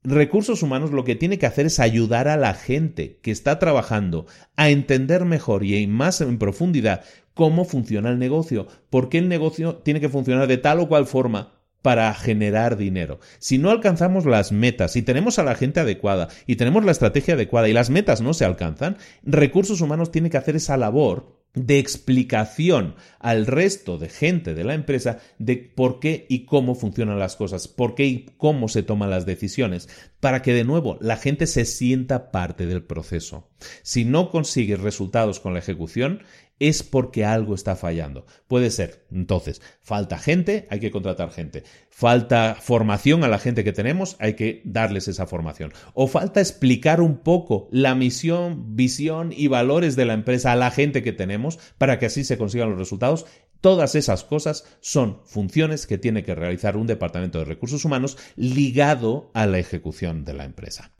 Recursos 0.03 0.64
humanos 0.64 0.89
lo 0.89 1.03
que 1.03 1.16
tiene 1.16 1.38
que 1.38 1.45
hacer 1.45 1.68
es 1.68 1.80
ayudar 1.80 2.28
a 2.28 2.36
la 2.36 2.55
gente 2.55 3.20
que 3.22 3.30
está 3.30 3.59
trabajando 3.59 4.26
a 4.55 4.72
entender 4.72 5.26
mejor 5.26 5.64
y 5.64 5.86
más 5.86 6.22
en 6.22 6.39
profundidad 6.39 7.03
cómo 7.36 7.66
funciona 7.66 8.09
el 8.09 8.18
negocio, 8.18 8.66
por 8.89 9.09
qué 9.09 9.20
el 9.20 9.30
negocio 9.30 9.76
tiene 9.76 9.99
que 9.99 10.09
funcionar 10.09 10.47
de 10.47 10.57
tal 10.57 10.80
o 10.80 10.88
cual 10.88 11.05
forma 11.05 11.53
para 11.84 12.12
generar 12.16 12.78
dinero. 12.78 13.20
Si 13.38 13.59
no 13.59 13.70
alcanzamos 13.70 14.26
las 14.26 14.51
metas, 14.51 14.93
si 14.93 15.03
tenemos 15.03 15.38
a 15.38 15.43
la 15.43 15.53
gente 15.53 15.80
adecuada 15.80 16.30
y 16.47 16.55
tenemos 16.55 16.84
la 16.84 16.91
estrategia 16.91 17.36
adecuada 17.36 17.70
y 17.70 17.74
las 17.74 17.91
metas 17.91 18.22
no 18.22 18.34
se 18.34 18.45
alcanzan, 18.45 18.97
recursos 19.22 19.82
humanos 19.82 20.12
tiene 20.12 20.32
que 20.32 20.38
hacer 20.38 20.55
esa 20.55 20.78
labor 20.78 21.41
de 21.54 21.80
explicación 21.80 22.95
al 23.20 23.45
resto 23.45 23.97
de 23.97 24.10
gente 24.10 24.54
de 24.54 24.64
la 24.64 24.74
empresa 24.74 25.20
de 25.38 25.58
por 25.58 25.99
qué 25.99 26.26
y 26.30 26.45
cómo 26.45 26.76
funcionan 26.76 27.20
las 27.20 27.36
cosas, 27.36 27.68
por 27.68 27.95
qué 27.95 28.06
y 28.06 28.26
cómo 28.38 28.68
se 28.68 28.84
toman 28.84 29.10
las 29.10 29.26
decisiones, 29.26 29.89
para 30.20 30.41
que 30.41 30.54
de 30.54 30.64
nuevo 30.64 30.97
la 31.02 31.18
gente 31.18 31.47
se 31.47 31.66
sienta 31.66 32.32
parte 32.32 32.66
del 32.66 32.84
proceso. 32.84 33.49
Si 33.84 34.06
no 34.06 34.30
consigues 34.30 34.80
resultados 34.80 35.39
con 35.39 35.54
la 35.54 35.60
ejecución, 35.60 36.22
es 36.62 36.84
porque 36.84 37.26
algo 37.26 37.55
está 37.55 37.76
fallando. 37.76 38.28
Puede 38.47 38.70
ser, 38.70 39.03
entonces, 39.12 39.64
falta 39.82 40.20
gente, 40.20 40.68
hay 40.70 40.80
que 40.80 40.91
contratar 40.91 41.32
gente. 41.32 41.64
Falta 41.89 42.55
formación 42.62 43.24
a 43.24 43.28
la 43.28 43.39
gente 43.39 43.64
que 43.64 43.74
tenemos, 43.74 44.16
hay 44.20 44.36
que 44.36 44.62
darles 44.64 45.07
esa 45.07 45.26
formación. 45.26 45.74
O 45.95 46.05
falta 46.05 46.39
explicar 46.39 47.01
un 47.01 47.18
poco 47.18 47.68
la 47.72 47.95
misión, 47.95 48.76
visión 48.76 49.34
y 49.36 49.47
valores 49.47 49.95
de 49.95 50.05
la 50.05 50.14
empresa 50.14 50.51
a 50.51 50.55
la 50.55 50.70
gente 50.70 51.01
que 51.01 51.14
tenemos 51.14 51.57
para 51.80 51.97
que 51.97 52.05
así 52.05 52.24
se 52.24 52.38
consigan 52.38 52.70
los 52.70 52.78
resultados. 52.78 53.26
Todas 53.59 53.95
esas 53.95 54.24
cosas 54.24 54.64
son 54.82 55.20
funciones 55.26 55.88
que 55.88 55.97
tiene 55.97 56.24
que 56.24 56.36
realizar 56.36 56.78
un 56.78 56.86
departamento 56.86 57.39
de 57.39 57.45
recursos 57.45 57.86
humanos 57.86 58.20
ligado 58.36 59.32
a 59.34 59.47
la 59.47 59.57
ejecución 59.57 60.26
de 60.26 60.34
la 60.34 60.45
empresa. 60.45 60.91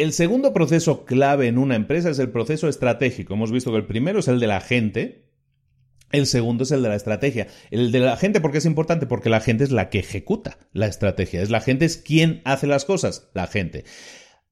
El 0.00 0.14
segundo 0.14 0.54
proceso 0.54 1.04
clave 1.04 1.46
en 1.46 1.58
una 1.58 1.76
empresa 1.76 2.08
es 2.08 2.18
el 2.18 2.30
proceso 2.30 2.70
estratégico. 2.70 3.34
Hemos 3.34 3.52
visto 3.52 3.70
que 3.70 3.76
el 3.76 3.84
primero 3.84 4.20
es 4.20 4.28
el 4.28 4.40
de 4.40 4.46
la 4.46 4.62
gente, 4.62 5.28
el 6.10 6.24
segundo 6.24 6.64
es 6.64 6.70
el 6.70 6.82
de 6.82 6.88
la 6.88 6.94
estrategia. 6.94 7.48
El 7.70 7.92
de 7.92 8.00
la 8.00 8.16
gente, 8.16 8.40
¿por 8.40 8.50
qué 8.50 8.56
es 8.56 8.64
importante? 8.64 9.04
Porque 9.04 9.28
la 9.28 9.40
gente 9.40 9.62
es 9.62 9.72
la 9.72 9.90
que 9.90 9.98
ejecuta 9.98 10.56
la 10.72 10.86
estrategia. 10.86 11.42
Es 11.42 11.50
la 11.50 11.60
gente 11.60 11.84
es 11.84 11.98
quien 11.98 12.40
hace 12.46 12.66
las 12.66 12.86
cosas, 12.86 13.28
la 13.34 13.46
gente. 13.46 13.84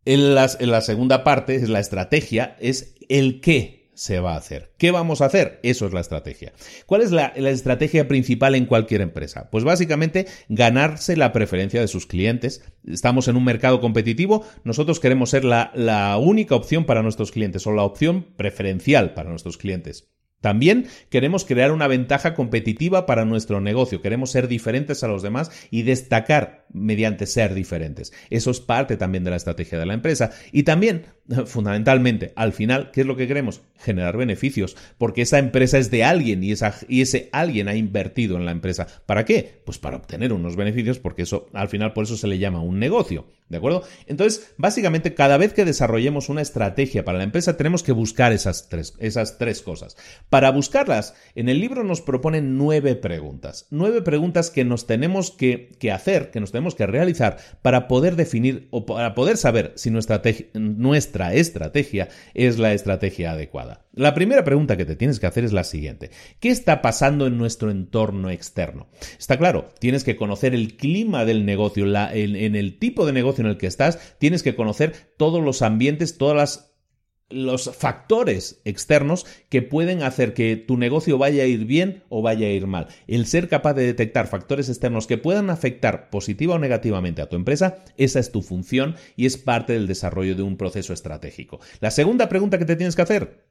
En, 0.04 0.20
en 0.20 0.70
la 0.70 0.80
segunda 0.82 1.24
parte 1.24 1.54
es 1.54 1.70
la 1.70 1.80
estrategia, 1.80 2.54
es 2.60 2.96
el 3.08 3.40
qué 3.40 3.77
se 3.98 4.20
va 4.20 4.34
a 4.34 4.36
hacer. 4.36 4.70
¿Qué 4.78 4.92
vamos 4.92 5.20
a 5.20 5.24
hacer? 5.24 5.58
Eso 5.64 5.84
es 5.84 5.92
la 5.92 5.98
estrategia. 5.98 6.52
¿Cuál 6.86 7.02
es 7.02 7.10
la, 7.10 7.26
estrategia 7.34 8.06
principal 8.06 8.54
en 8.54 8.66
cualquier 8.66 9.00
empresa? 9.00 9.50
Pues 9.50 9.64
básicamente 9.64 10.26
ganarse 10.48 11.16
la 11.16 11.32
preferencia 11.32 11.80
de 11.80 11.88
sus 11.88 12.06
clientes. 12.06 12.62
Estamos 12.86 13.26
en 13.26 13.36
un 13.36 13.42
mercado 13.42 13.80
competitivo, 13.80 14.46
nosotros 14.62 15.00
queremos 15.00 15.30
ser 15.30 15.44
la, 15.44 15.72
la 15.74 16.16
única 16.16 16.54
opción 16.54 16.84
para 16.84 17.02
nuestros 17.02 17.32
clientes 17.32 17.66
o 17.66 17.72
la 17.72 17.82
opción 17.82 18.22
preferencial 18.36 19.14
para 19.14 19.30
nuestros 19.30 19.58
clientes. 19.58 20.08
También 20.40 20.86
queremos 21.10 21.44
crear 21.44 21.72
una 21.72 21.88
ventaja 21.88 22.34
competitiva 22.34 23.06
para 23.06 23.24
nuestro 23.24 23.60
negocio, 23.60 24.00
queremos 24.00 24.30
ser 24.30 24.46
diferentes 24.46 25.02
a 25.02 25.08
los 25.08 25.22
demás 25.22 25.50
y 25.72 25.82
destacar 25.82 26.66
mediante 26.72 27.26
ser 27.26 27.54
diferentes. 27.54 28.12
Eso 28.30 28.52
es 28.52 28.60
parte 28.60 28.96
también 28.96 29.24
de 29.24 29.30
la 29.30 29.36
estrategia 29.36 29.80
de 29.80 29.86
la 29.86 29.94
empresa. 29.94 30.30
Y 30.52 30.62
también, 30.62 31.06
fundamentalmente, 31.46 32.32
al 32.36 32.52
final, 32.52 32.90
¿qué 32.90 33.02
es 33.02 33.06
lo 33.06 33.16
que 33.16 33.26
queremos? 33.26 33.60
Generar 33.78 34.16
beneficios, 34.16 34.76
porque 34.96 35.22
esa 35.22 35.38
empresa 35.38 35.78
es 35.78 35.90
de 35.90 36.04
alguien 36.04 36.42
y, 36.42 36.52
esa, 36.52 36.74
y 36.88 37.02
ese 37.02 37.28
alguien 37.32 37.68
ha 37.68 37.74
invertido 37.74 38.36
en 38.36 38.46
la 38.46 38.52
empresa. 38.52 38.86
¿Para 39.06 39.24
qué? 39.24 39.60
Pues 39.64 39.78
para 39.78 39.96
obtener 39.96 40.32
unos 40.32 40.56
beneficios, 40.56 40.98
porque 40.98 41.22
eso, 41.22 41.48
al 41.52 41.68
final, 41.68 41.92
por 41.92 42.04
eso 42.04 42.16
se 42.16 42.26
le 42.26 42.38
llama 42.38 42.62
un 42.62 42.78
negocio. 42.78 43.26
¿De 43.48 43.56
acuerdo? 43.56 43.82
Entonces, 44.06 44.52
básicamente, 44.58 45.14
cada 45.14 45.38
vez 45.38 45.54
que 45.54 45.64
desarrollemos 45.64 46.28
una 46.28 46.42
estrategia 46.42 47.04
para 47.04 47.16
la 47.16 47.24
empresa, 47.24 47.56
tenemos 47.56 47.82
que 47.82 47.92
buscar 47.92 48.32
esas 48.32 48.68
tres, 48.68 48.94
esas 48.98 49.38
tres 49.38 49.62
cosas. 49.62 49.96
Para 50.28 50.50
buscarlas, 50.50 51.14
en 51.34 51.48
el 51.48 51.58
libro 51.58 51.82
nos 51.82 52.02
proponen 52.02 52.58
nueve 52.58 52.94
preguntas. 52.94 53.66
Nueve 53.70 54.02
preguntas 54.02 54.50
que 54.50 54.66
nos 54.66 54.86
tenemos 54.86 55.30
que, 55.30 55.72
que 55.78 55.92
hacer, 55.92 56.30
que 56.30 56.40
nos 56.40 56.52
tenemos 56.52 56.74
que 56.74 56.86
realizar 56.86 57.38
para 57.62 57.88
poder 57.88 58.16
definir 58.16 58.68
o 58.70 58.84
para 58.84 59.14
poder 59.14 59.38
saber 59.38 59.72
si 59.76 59.90
nuestra, 59.90 60.20
nuestra 60.52 61.17
estrategia 61.18 62.08
es 62.34 62.58
la 62.58 62.72
estrategia 62.72 63.32
adecuada. 63.32 63.86
La 63.92 64.14
primera 64.14 64.44
pregunta 64.44 64.76
que 64.76 64.84
te 64.84 64.96
tienes 64.96 65.18
que 65.18 65.26
hacer 65.26 65.44
es 65.44 65.52
la 65.52 65.64
siguiente. 65.64 66.10
¿Qué 66.40 66.50
está 66.50 66.82
pasando 66.82 67.26
en 67.26 67.36
nuestro 67.36 67.70
entorno 67.70 68.30
externo? 68.30 68.88
Está 69.18 69.38
claro, 69.38 69.68
tienes 69.80 70.04
que 70.04 70.16
conocer 70.16 70.54
el 70.54 70.76
clima 70.76 71.24
del 71.24 71.44
negocio, 71.44 71.84
en 72.12 72.56
el 72.56 72.78
tipo 72.78 73.06
de 73.06 73.12
negocio 73.12 73.42
en 73.42 73.50
el 73.50 73.58
que 73.58 73.66
estás, 73.66 74.16
tienes 74.18 74.42
que 74.42 74.54
conocer 74.54 74.92
todos 75.16 75.42
los 75.42 75.62
ambientes, 75.62 76.16
todas 76.16 76.36
las 76.36 76.67
los 77.30 77.76
factores 77.76 78.60
externos 78.64 79.26
que 79.48 79.62
pueden 79.62 80.02
hacer 80.02 80.34
que 80.34 80.56
tu 80.56 80.76
negocio 80.76 81.18
vaya 81.18 81.42
a 81.42 81.46
ir 81.46 81.66
bien 81.66 82.04
o 82.08 82.22
vaya 82.22 82.46
a 82.46 82.50
ir 82.50 82.66
mal. 82.66 82.88
El 83.06 83.26
ser 83.26 83.48
capaz 83.48 83.74
de 83.74 83.86
detectar 83.86 84.28
factores 84.28 84.68
externos 84.68 85.06
que 85.06 85.18
puedan 85.18 85.50
afectar 85.50 86.10
positiva 86.10 86.54
o 86.54 86.58
negativamente 86.58 87.22
a 87.22 87.28
tu 87.28 87.36
empresa, 87.36 87.84
esa 87.96 88.20
es 88.20 88.32
tu 88.32 88.42
función 88.42 88.96
y 89.16 89.26
es 89.26 89.36
parte 89.36 89.74
del 89.74 89.86
desarrollo 89.86 90.34
de 90.34 90.42
un 90.42 90.56
proceso 90.56 90.92
estratégico. 90.92 91.60
La 91.80 91.90
segunda 91.90 92.28
pregunta 92.28 92.58
que 92.58 92.64
te 92.64 92.76
tienes 92.76 92.96
que 92.96 93.02
hacer, 93.02 93.47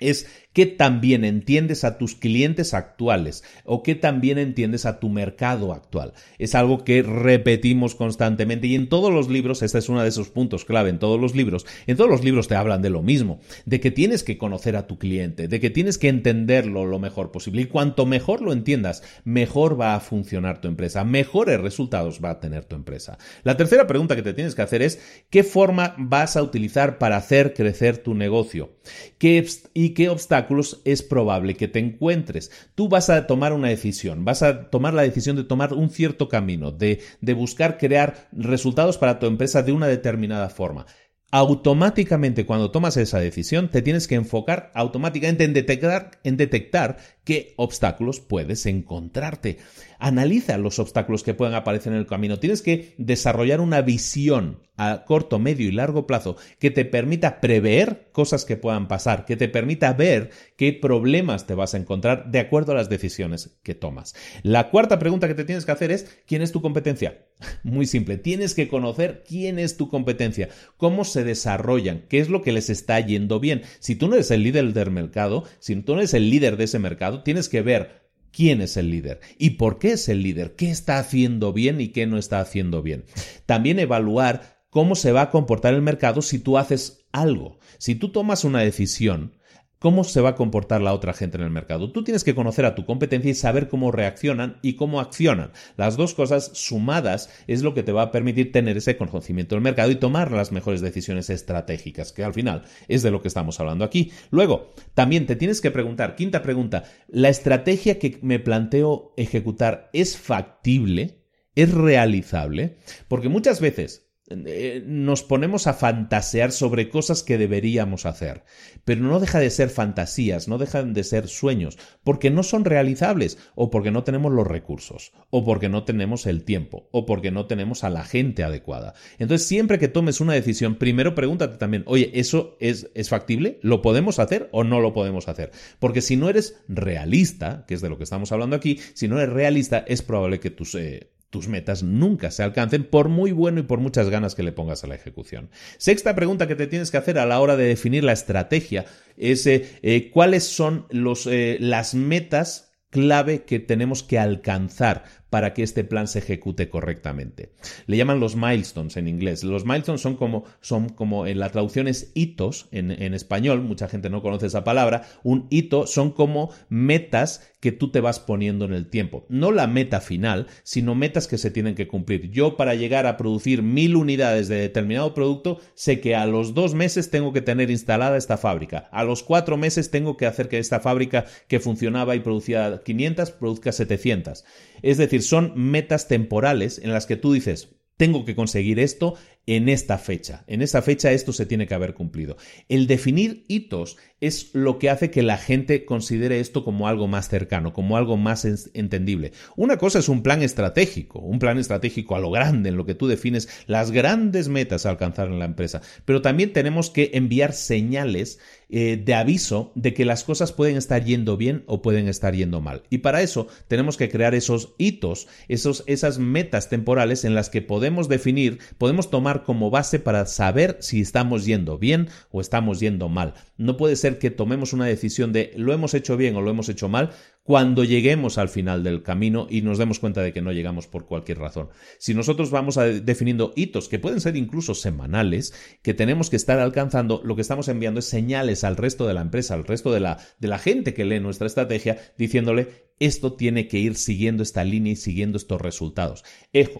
es 0.00 0.26
que 0.52 0.66
también 0.66 1.24
entiendes 1.24 1.84
a 1.84 1.96
tus 1.96 2.16
clientes 2.16 2.74
actuales 2.74 3.44
o 3.64 3.82
que 3.82 3.94
también 3.94 4.38
entiendes 4.38 4.84
a 4.84 4.98
tu 4.98 5.08
mercado 5.08 5.72
actual. 5.72 6.12
Es 6.38 6.54
algo 6.54 6.84
que 6.84 7.02
repetimos 7.02 7.94
constantemente 7.94 8.66
y 8.66 8.74
en 8.74 8.88
todos 8.88 9.12
los 9.12 9.28
libros, 9.28 9.62
este 9.62 9.78
es 9.78 9.88
uno 9.88 10.02
de 10.02 10.08
esos 10.08 10.28
puntos 10.28 10.64
clave 10.64 10.90
en 10.90 10.98
todos 10.98 11.20
los 11.20 11.36
libros, 11.36 11.66
en 11.86 11.96
todos 11.96 12.10
los 12.10 12.24
libros 12.24 12.48
te 12.48 12.56
hablan 12.56 12.82
de 12.82 12.90
lo 12.90 13.02
mismo, 13.02 13.40
de 13.64 13.80
que 13.80 13.90
tienes 13.90 14.24
que 14.24 14.38
conocer 14.38 14.76
a 14.76 14.86
tu 14.86 14.98
cliente, 14.98 15.46
de 15.46 15.60
que 15.60 15.70
tienes 15.70 15.98
que 15.98 16.08
entenderlo 16.08 16.84
lo 16.84 16.98
mejor 16.98 17.30
posible 17.30 17.62
y 17.62 17.66
cuanto 17.66 18.06
mejor 18.06 18.42
lo 18.42 18.52
entiendas, 18.52 19.02
mejor 19.24 19.80
va 19.80 19.94
a 19.94 20.00
funcionar 20.00 20.60
tu 20.60 20.68
empresa, 20.68 21.04
mejores 21.04 21.60
resultados 21.60 22.20
va 22.24 22.30
a 22.30 22.40
tener 22.40 22.64
tu 22.64 22.74
empresa. 22.74 23.18
La 23.44 23.56
tercera 23.56 23.86
pregunta 23.86 24.16
que 24.16 24.22
te 24.22 24.34
tienes 24.34 24.54
que 24.54 24.62
hacer 24.62 24.82
es 24.82 25.00
¿qué 25.30 25.44
forma 25.44 25.94
vas 25.96 26.36
a 26.36 26.42
utilizar 26.42 26.98
para 26.98 27.16
hacer 27.16 27.54
crecer 27.54 27.98
tu 27.98 28.14
negocio? 28.14 28.72
¿Qué, 29.18 29.46
y 29.74 29.89
qué 29.94 30.08
obstáculos 30.08 30.80
es 30.84 31.02
probable 31.02 31.54
que 31.54 31.68
te 31.68 31.78
encuentres. 31.78 32.50
Tú 32.74 32.88
vas 32.88 33.10
a 33.10 33.26
tomar 33.26 33.52
una 33.52 33.68
decisión, 33.68 34.24
vas 34.24 34.42
a 34.42 34.70
tomar 34.70 34.94
la 34.94 35.02
decisión 35.02 35.36
de 35.36 35.44
tomar 35.44 35.72
un 35.74 35.90
cierto 35.90 36.28
camino, 36.28 36.72
de, 36.72 37.00
de 37.20 37.34
buscar 37.34 37.78
crear 37.78 38.28
resultados 38.32 38.98
para 38.98 39.18
tu 39.18 39.26
empresa 39.26 39.62
de 39.62 39.72
una 39.72 39.88
determinada 39.88 40.48
forma 40.48 40.86
automáticamente 41.32 42.44
cuando 42.44 42.70
tomas 42.70 42.96
esa 42.96 43.20
decisión 43.20 43.70
te 43.70 43.82
tienes 43.82 44.08
que 44.08 44.16
enfocar 44.16 44.72
automáticamente 44.74 45.44
en 45.44 45.52
detectar, 45.52 46.10
en 46.24 46.36
detectar 46.36 46.96
qué 47.24 47.54
obstáculos 47.56 48.20
puedes 48.20 48.66
encontrarte. 48.66 49.58
Analiza 50.00 50.58
los 50.58 50.78
obstáculos 50.78 51.22
que 51.22 51.34
pueden 51.34 51.54
aparecer 51.54 51.92
en 51.92 51.98
el 51.98 52.06
camino. 52.06 52.38
Tienes 52.38 52.62
que 52.62 52.94
desarrollar 52.98 53.60
una 53.60 53.82
visión 53.82 54.58
a 54.80 55.04
corto, 55.04 55.38
medio 55.38 55.68
y 55.68 55.72
largo 55.72 56.06
plazo 56.06 56.36
que 56.58 56.70
te 56.70 56.86
permita 56.86 57.42
prever 57.42 58.08
cosas 58.12 58.46
que 58.46 58.56
puedan 58.56 58.88
pasar, 58.88 59.26
que 59.26 59.36
te 59.36 59.48
permita 59.48 59.92
ver 59.92 60.30
qué 60.56 60.72
problemas 60.72 61.46
te 61.46 61.54
vas 61.54 61.74
a 61.74 61.76
encontrar 61.76 62.30
de 62.30 62.38
acuerdo 62.38 62.72
a 62.72 62.76
las 62.76 62.88
decisiones 62.88 63.58
que 63.62 63.74
tomas. 63.74 64.14
La 64.42 64.70
cuarta 64.70 64.98
pregunta 64.98 65.28
que 65.28 65.34
te 65.34 65.44
tienes 65.44 65.66
que 65.66 65.72
hacer 65.72 65.90
es 65.90 66.22
¿quién 66.26 66.40
es 66.40 66.50
tu 66.50 66.62
competencia? 66.62 67.26
Muy 67.62 67.84
simple, 67.84 68.16
tienes 68.16 68.54
que 68.54 68.68
conocer 68.68 69.22
quién 69.28 69.58
es 69.58 69.76
tu 69.76 69.90
competencia, 69.90 70.48
cómo 70.78 71.04
se 71.04 71.24
desarrollan, 71.24 72.06
qué 72.08 72.18
es 72.18 72.30
lo 72.30 72.40
que 72.40 72.52
les 72.52 72.70
está 72.70 72.98
yendo 73.00 73.38
bien. 73.38 73.62
Si 73.80 73.96
tú 73.96 74.08
no 74.08 74.14
eres 74.14 74.30
el 74.30 74.42
líder 74.42 74.72
del 74.72 74.90
mercado, 74.90 75.44
si 75.58 75.76
tú 75.76 75.92
no 75.92 76.00
eres 76.00 76.14
el 76.14 76.30
líder 76.30 76.56
de 76.56 76.64
ese 76.64 76.78
mercado, 76.78 77.22
tienes 77.22 77.50
que 77.50 77.60
ver 77.60 77.99
quién 78.32 78.60
es 78.60 78.76
el 78.76 78.90
líder 78.90 79.20
y 79.38 79.50
por 79.50 79.78
qué 79.78 79.92
es 79.92 80.08
el 80.08 80.22
líder, 80.22 80.54
qué 80.56 80.70
está 80.70 80.98
haciendo 80.98 81.52
bien 81.52 81.80
y 81.80 81.88
qué 81.88 82.06
no 82.06 82.18
está 82.18 82.40
haciendo 82.40 82.82
bien. 82.82 83.04
También 83.46 83.78
evaluar 83.78 84.64
cómo 84.70 84.94
se 84.94 85.12
va 85.12 85.22
a 85.22 85.30
comportar 85.30 85.74
el 85.74 85.82
mercado 85.82 86.22
si 86.22 86.38
tú 86.38 86.58
haces 86.58 87.06
algo. 87.12 87.58
Si 87.78 87.94
tú 87.94 88.10
tomas 88.10 88.44
una 88.44 88.60
decisión, 88.60 89.36
cómo 89.80 90.04
se 90.04 90.20
va 90.20 90.30
a 90.30 90.34
comportar 90.36 90.82
la 90.82 90.92
otra 90.92 91.14
gente 91.14 91.38
en 91.38 91.42
el 91.42 91.50
mercado. 91.50 91.90
Tú 91.90 92.04
tienes 92.04 92.22
que 92.22 92.34
conocer 92.34 92.66
a 92.66 92.74
tu 92.74 92.84
competencia 92.84 93.30
y 93.30 93.34
saber 93.34 93.68
cómo 93.68 93.90
reaccionan 93.90 94.58
y 94.62 94.74
cómo 94.74 95.00
accionan. 95.00 95.52
Las 95.76 95.96
dos 95.96 96.14
cosas 96.14 96.50
sumadas 96.54 97.30
es 97.48 97.62
lo 97.62 97.74
que 97.74 97.82
te 97.82 97.90
va 97.90 98.02
a 98.02 98.12
permitir 98.12 98.52
tener 98.52 98.76
ese 98.76 98.96
conocimiento 98.96 99.56
del 99.56 99.64
mercado 99.64 99.90
y 99.90 99.96
tomar 99.96 100.30
las 100.30 100.52
mejores 100.52 100.82
decisiones 100.82 101.30
estratégicas, 101.30 102.12
que 102.12 102.22
al 102.22 102.34
final 102.34 102.64
es 102.88 103.02
de 103.02 103.10
lo 103.10 103.22
que 103.22 103.28
estamos 103.28 103.58
hablando 103.58 103.84
aquí. 103.84 104.12
Luego, 104.30 104.74
también 104.94 105.26
te 105.26 105.34
tienes 105.34 105.62
que 105.62 105.70
preguntar, 105.70 106.14
quinta 106.14 106.42
pregunta, 106.42 106.84
¿la 107.08 107.30
estrategia 107.30 107.98
que 107.98 108.18
me 108.20 108.38
planteo 108.38 109.14
ejecutar 109.16 109.88
es 109.94 110.18
factible? 110.18 111.24
¿Es 111.54 111.72
realizable? 111.72 112.76
Porque 113.08 113.30
muchas 113.30 113.60
veces 113.62 114.09
nos 114.30 115.22
ponemos 115.22 115.66
a 115.66 115.74
fantasear 115.74 116.52
sobre 116.52 116.88
cosas 116.88 117.22
que 117.22 117.38
deberíamos 117.38 118.06
hacer. 118.06 118.44
Pero 118.84 119.02
no 119.02 119.20
deja 119.20 119.40
de 119.40 119.50
ser 119.50 119.70
fantasías, 119.70 120.48
no 120.48 120.58
dejan 120.58 120.94
de 120.94 121.04
ser 121.04 121.28
sueños, 121.28 121.78
porque 122.04 122.30
no 122.30 122.42
son 122.42 122.64
realizables, 122.64 123.38
o 123.54 123.70
porque 123.70 123.90
no 123.90 124.04
tenemos 124.04 124.32
los 124.32 124.46
recursos, 124.46 125.12
o 125.30 125.44
porque 125.44 125.68
no 125.68 125.84
tenemos 125.84 126.26
el 126.26 126.44
tiempo, 126.44 126.88
o 126.92 127.06
porque 127.06 127.30
no 127.30 127.46
tenemos 127.46 127.84
a 127.84 127.90
la 127.90 128.04
gente 128.04 128.44
adecuada. 128.44 128.94
Entonces, 129.18 129.46
siempre 129.46 129.78
que 129.78 129.88
tomes 129.88 130.20
una 130.20 130.34
decisión, 130.34 130.76
primero 130.76 131.14
pregúntate 131.14 131.58
también, 131.58 131.82
oye, 131.86 132.10
¿eso 132.14 132.56
es, 132.60 132.90
es 132.94 133.08
factible? 133.08 133.58
¿Lo 133.62 133.82
podemos 133.82 134.18
hacer 134.18 134.48
o 134.52 134.64
no 134.64 134.80
lo 134.80 134.92
podemos 134.92 135.28
hacer? 135.28 135.50
Porque 135.78 136.00
si 136.00 136.16
no 136.16 136.28
eres 136.28 136.62
realista, 136.68 137.64
que 137.66 137.74
es 137.74 137.80
de 137.80 137.88
lo 137.88 137.98
que 137.98 138.04
estamos 138.04 138.32
hablando 138.32 138.56
aquí, 138.56 138.78
si 138.94 139.08
no 139.08 139.18
eres 139.18 139.34
realista, 139.34 139.84
es 139.86 140.02
probable 140.02 140.40
que 140.40 140.50
tus... 140.50 140.74
Eh, 140.74 141.10
tus 141.30 141.46
metas 141.46 141.82
nunca 141.82 142.30
se 142.30 142.42
alcancen 142.42 142.84
por 142.84 143.08
muy 143.08 143.32
bueno 143.32 143.60
y 143.60 143.62
por 143.62 143.78
muchas 143.78 144.10
ganas 144.10 144.34
que 144.34 144.42
le 144.42 144.52
pongas 144.52 144.84
a 144.84 144.88
la 144.88 144.96
ejecución. 144.96 145.48
Sexta 145.78 146.14
pregunta 146.14 146.48
que 146.48 146.56
te 146.56 146.66
tienes 146.66 146.90
que 146.90 146.96
hacer 146.96 147.18
a 147.18 147.26
la 147.26 147.40
hora 147.40 147.56
de 147.56 147.64
definir 147.64 148.04
la 148.04 148.12
estrategia 148.12 148.84
es 149.16 149.46
eh, 149.46 149.78
eh, 149.82 150.10
cuáles 150.10 150.44
son 150.44 150.86
los, 150.90 151.26
eh, 151.26 151.56
las 151.60 151.94
metas 151.94 152.72
clave 152.90 153.44
que 153.44 153.60
tenemos 153.60 154.02
que 154.02 154.18
alcanzar 154.18 155.04
para 155.30 155.54
que 155.54 155.62
este 155.62 155.84
plan 155.84 156.08
se 156.08 156.18
ejecute 156.18 156.68
correctamente. 156.68 157.52
Le 157.86 157.96
llaman 157.96 158.20
los 158.20 158.36
milestones 158.36 158.96
en 158.96 159.08
inglés. 159.08 159.44
Los 159.44 159.64
milestones 159.64 160.00
son 160.00 160.16
como, 160.16 160.44
son 160.60 160.88
como 160.88 161.26
en 161.26 161.38
la 161.38 161.50
traducción 161.50 161.88
es 161.88 162.10
hitos 162.14 162.68
en, 162.72 162.90
en 162.90 163.14
español, 163.14 163.62
mucha 163.62 163.88
gente 163.88 164.10
no 164.10 164.22
conoce 164.22 164.46
esa 164.46 164.64
palabra. 164.64 165.08
Un 165.22 165.46
hito 165.50 165.86
son 165.86 166.10
como 166.10 166.50
metas 166.68 167.50
que 167.60 167.72
tú 167.72 167.90
te 167.90 168.00
vas 168.00 168.18
poniendo 168.18 168.64
en 168.64 168.72
el 168.72 168.88
tiempo. 168.88 169.26
No 169.28 169.52
la 169.52 169.66
meta 169.66 170.00
final, 170.00 170.46
sino 170.62 170.94
metas 170.94 171.28
que 171.28 171.38
se 171.38 171.50
tienen 171.50 171.74
que 171.74 171.86
cumplir. 171.86 172.30
Yo 172.30 172.56
para 172.56 172.74
llegar 172.74 173.06
a 173.06 173.16
producir 173.16 173.62
mil 173.62 173.96
unidades 173.96 174.48
de 174.48 174.56
determinado 174.56 175.14
producto, 175.14 175.60
sé 175.74 176.00
que 176.00 176.16
a 176.16 176.26
los 176.26 176.54
dos 176.54 176.74
meses 176.74 177.10
tengo 177.10 177.32
que 177.32 177.42
tener 177.42 177.70
instalada 177.70 178.16
esta 178.16 178.38
fábrica. 178.38 178.88
A 178.90 179.04
los 179.04 179.22
cuatro 179.22 179.56
meses 179.56 179.90
tengo 179.90 180.16
que 180.16 180.26
hacer 180.26 180.48
que 180.48 180.58
esta 180.58 180.80
fábrica 180.80 181.26
que 181.48 181.60
funcionaba 181.60 182.16
y 182.16 182.20
producía 182.20 182.82
500 182.84 183.30
produzca 183.32 183.72
700. 183.72 184.44
Es 184.82 184.98
decir, 184.98 185.22
son 185.22 185.52
metas 185.56 186.08
temporales 186.08 186.78
en 186.78 186.92
las 186.92 187.06
que 187.06 187.16
tú 187.16 187.32
dices, 187.32 187.76
tengo 187.96 188.24
que 188.24 188.34
conseguir 188.34 188.78
esto 188.78 189.14
en 189.46 189.68
esta 189.68 189.98
fecha. 189.98 190.44
En 190.46 190.62
esta 190.62 190.82
fecha 190.82 191.12
esto 191.12 191.32
se 191.32 191.46
tiene 191.46 191.66
que 191.66 191.74
haber 191.74 191.94
cumplido. 191.94 192.36
El 192.68 192.86
definir 192.86 193.44
hitos 193.48 193.96
es 194.20 194.50
lo 194.54 194.78
que 194.78 194.90
hace 194.90 195.10
que 195.10 195.22
la 195.22 195.38
gente 195.38 195.84
considere 195.84 196.40
esto 196.40 196.62
como 196.62 196.88
algo 196.88 197.08
más 197.08 197.28
cercano, 197.28 197.72
como 197.72 197.96
algo 197.96 198.16
más 198.16 198.44
entendible. 198.74 199.32
Una 199.56 199.78
cosa 199.78 199.98
es 199.98 200.08
un 200.08 200.22
plan 200.22 200.42
estratégico, 200.42 201.20
un 201.20 201.38
plan 201.38 201.58
estratégico 201.58 202.16
a 202.16 202.20
lo 202.20 202.30
grande, 202.30 202.68
en 202.68 202.76
lo 202.76 202.84
que 202.84 202.94
tú 202.94 203.08
defines 203.08 203.48
las 203.66 203.90
grandes 203.90 204.48
metas 204.48 204.84
a 204.84 204.90
alcanzar 204.90 205.28
en 205.28 205.38
la 205.38 205.46
empresa, 205.46 205.80
pero 206.04 206.20
también 206.22 206.52
tenemos 206.52 206.90
que 206.90 207.10
enviar 207.14 207.52
señales 207.54 208.38
eh, 208.68 209.02
de 209.02 209.14
aviso 209.14 209.72
de 209.74 209.94
que 209.94 210.04
las 210.04 210.22
cosas 210.22 210.52
pueden 210.52 210.76
estar 210.76 211.02
yendo 211.04 211.36
bien 211.36 211.64
o 211.66 211.82
pueden 211.82 212.06
estar 212.06 212.34
yendo 212.34 212.60
mal. 212.60 212.82
Y 212.90 212.98
para 212.98 213.22
eso 213.22 213.48
tenemos 213.68 213.96
que 213.96 214.10
crear 214.10 214.34
esos 214.34 214.74
hitos, 214.78 215.28
esos, 215.48 215.82
esas 215.86 216.18
metas 216.18 216.68
temporales 216.68 217.24
en 217.24 217.34
las 217.34 217.48
que 217.48 217.62
podemos 217.62 218.08
definir, 218.08 218.58
podemos 218.78 219.10
tomar 219.10 219.29
como 219.44 219.70
base 219.70 219.98
para 219.98 220.26
saber 220.26 220.76
si 220.80 221.00
estamos 221.00 221.44
yendo 221.44 221.78
bien 221.78 222.08
o 222.30 222.40
estamos 222.40 222.80
yendo 222.80 223.08
mal. 223.08 223.34
No 223.60 223.76
puede 223.76 223.96
ser 223.96 224.18
que 224.18 224.30
tomemos 224.30 224.72
una 224.72 224.86
decisión 224.86 225.34
de 225.34 225.52
lo 225.54 225.74
hemos 225.74 225.92
hecho 225.92 226.16
bien 226.16 226.34
o 226.34 226.40
lo 226.40 226.50
hemos 226.50 226.70
hecho 226.70 226.88
mal 226.88 227.10
cuando 227.42 227.84
lleguemos 227.84 228.38
al 228.38 228.48
final 228.48 228.82
del 228.82 229.02
camino 229.02 229.46
y 229.50 229.60
nos 229.60 229.76
demos 229.76 229.98
cuenta 229.98 230.22
de 230.22 230.32
que 230.32 230.40
no 230.40 230.52
llegamos 230.52 230.86
por 230.86 231.04
cualquier 231.04 231.40
razón. 231.40 231.68
Si 231.98 232.14
nosotros 232.14 232.50
vamos 232.50 232.78
definiendo 233.04 233.52
hitos 233.56 233.90
que 233.90 233.98
pueden 233.98 234.22
ser 234.22 234.36
incluso 234.36 234.74
semanales, 234.74 235.52
que 235.82 235.92
tenemos 235.92 236.30
que 236.30 236.36
estar 236.36 236.58
alcanzando, 236.58 237.20
lo 237.22 237.36
que 237.36 237.42
estamos 237.42 237.68
enviando 237.68 238.00
es 238.00 238.06
señales 238.06 238.64
al 238.64 238.78
resto 238.78 239.06
de 239.06 239.12
la 239.12 239.20
empresa, 239.20 239.52
al 239.52 239.66
resto 239.66 239.92
de 239.92 240.00
la, 240.00 240.16
de 240.38 240.48
la 240.48 240.58
gente 240.58 240.94
que 240.94 241.04
lee 241.04 241.20
nuestra 241.20 241.46
estrategia, 241.46 241.98
diciéndole 242.16 242.88
esto 242.98 243.34
tiene 243.34 243.68
que 243.68 243.78
ir 243.78 243.96
siguiendo 243.96 244.42
esta 244.42 244.64
línea 244.64 244.94
y 244.94 244.96
siguiendo 244.96 245.36
estos 245.36 245.60
resultados. 245.60 246.24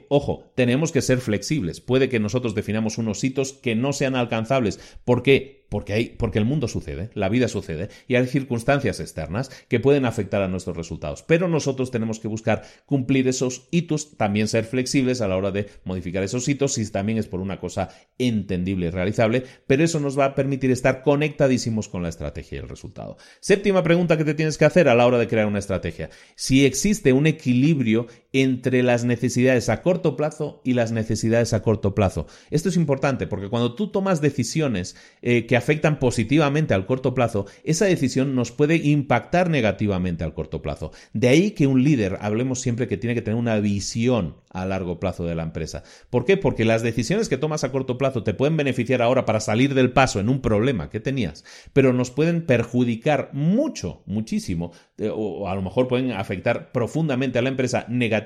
Ojo, 0.09 0.51
tenemos 0.57 0.93
que 0.93 1.03
ser 1.03 1.21
flexibles. 1.21 1.83
Puede 1.83 2.09
que 2.09 2.21
nosotros 2.21 2.55
definamos 2.55 2.97
unos 2.97 3.23
hitos 3.23 3.53
que 3.53 3.75
no 3.75 3.93
sean 3.93 4.17
alcanzables. 4.17 4.81
¿Por 5.05 5.23
qué? 5.23 5.60
Porque, 5.71 5.95
hay, 5.95 6.05
porque 6.11 6.39
el 6.39 6.45
mundo 6.45 6.69
sucede, 6.69 7.09
la 7.15 7.31
vida 7.31 7.49
sucede 7.49 7.89
y 8.07 8.17
hay 8.17 8.27
circunstancias 8.27 9.01
externas 9.01 9.51
que 9.69 9.81
pueden 9.81 10.05
afectar 10.05 10.43
a 10.43 10.49
nuestros 10.49 10.77
resultados. 10.77 11.23
Pero 11.23 11.49
nosotros 11.49 11.91
tenemos 11.91 12.21
que 12.21 12.29
buscar 12.29 12.65
cumplir 12.85 13.29
esos 13.29 13.69
hitos, 13.71 14.17
también 14.19 14.49
ser 14.49 14.65
flexibles 14.65 15.21
a 15.21 15.29
la 15.29 15.37
hora 15.37 15.53
de 15.53 15.71
modificar 15.85 16.23
esos 16.23 16.47
hitos 16.49 16.75
si 16.75 16.91
también 16.91 17.19
es 17.19 17.27
por 17.27 17.41
una 17.41 17.61
cosa 17.61 17.89
entendible 18.19 18.87
y 18.87 18.91
realizable, 18.91 19.45
pero 19.67 19.85
eso 19.85 20.01
nos 20.01 20.19
va 20.19 20.27
a 20.27 20.35
permitir 20.35 20.71
estar 20.71 21.03
conectadísimos 21.03 21.89
con 21.89 22.03
la 22.03 22.09
estrategia 22.09 22.57
y 22.57 22.61
el 22.61 22.69
resultado. 22.69 23.17
Séptima 23.41 23.83
pregunta 23.83 24.19
que 24.19 24.25
te 24.25 24.35
tienes 24.35 24.59
que 24.59 24.65
hacer 24.65 24.89
a 24.89 24.95
la 24.95 25.07
hora 25.07 25.19
de 25.19 25.29
crear 25.29 25.47
una 25.47 25.61
estrategia. 25.61 26.11
Si 26.35 26.67
existe 26.67 27.13
un 27.13 27.27
equilibrio 27.27 28.09
entre 28.33 28.83
las 28.83 29.05
necesidades 29.05 29.69
a 29.69 29.83
corto 29.83 30.17
plazo 30.17 30.61
y 30.65 30.75
las 30.75 30.93
necesidades 30.93 31.53
a 31.53 31.63
corto 31.63 31.95
plazo. 31.95 32.27
Esto 32.51 32.69
es 32.69 32.77
importante 32.77 33.27
porque 33.27 33.49
cuando 33.49 33.75
tú 33.75 33.89
tomas 33.89 34.21
decisiones 34.21 34.97
eh, 35.23 35.47
que 35.47 35.57
afectan 35.57 35.99
positivamente 35.99 36.75
al 36.75 36.87
corto 36.87 37.15
plazo, 37.15 37.47
esa 37.65 37.87
decisión 37.87 38.35
nos 38.35 38.53
puede 38.53 38.77
impactar 38.77 39.51
negativamente 39.51 40.25
al 40.25 40.35
corto 40.35 40.63
plazo. 40.63 40.93
De 41.13 41.29
ahí 41.29 41.51
que 41.53 41.67
un 41.67 41.83
líder, 41.83 42.19
hablemos 42.21 42.61
siempre 42.61 42.87
que 42.87 42.97
tiene 42.97 43.15
que 43.15 43.23
tener 43.23 43.39
una 43.39 43.59
visión 43.59 44.37
a 44.51 44.65
largo 44.65 45.01
plazo 45.01 45.25
de 45.25 45.35
la 45.35 45.43
empresa. 45.43 45.83
¿Por 46.11 46.25
qué? 46.25 46.37
Porque 46.37 46.65
las 46.65 46.83
decisiones 46.83 47.29
que 47.29 47.37
tomas 47.37 47.65
a 47.65 47.73
corto 47.73 47.99
plazo 47.99 48.23
te 48.23 48.35
pueden 48.35 48.57
beneficiar 48.57 49.03
ahora 49.03 49.25
para 49.25 49.41
salir 49.41 49.75
del 49.75 49.93
paso 49.93 50.21
en 50.21 50.29
un 50.29 50.41
problema 50.41 50.91
que 50.91 51.01
tenías, 51.01 51.45
pero 51.73 51.93
nos 51.93 52.11
pueden 52.11 52.47
perjudicar 52.47 53.31
mucho, 53.33 54.03
muchísimo, 54.07 54.73
eh, 54.99 55.11
o 55.13 55.49
a 55.49 55.55
lo 55.55 55.63
mejor 55.63 55.89
pueden 55.89 56.13
afectar 56.13 56.73
profundamente 56.73 57.39
a 57.39 57.43
la 57.43 57.49
empresa 57.49 57.87
negativamente 57.89 58.20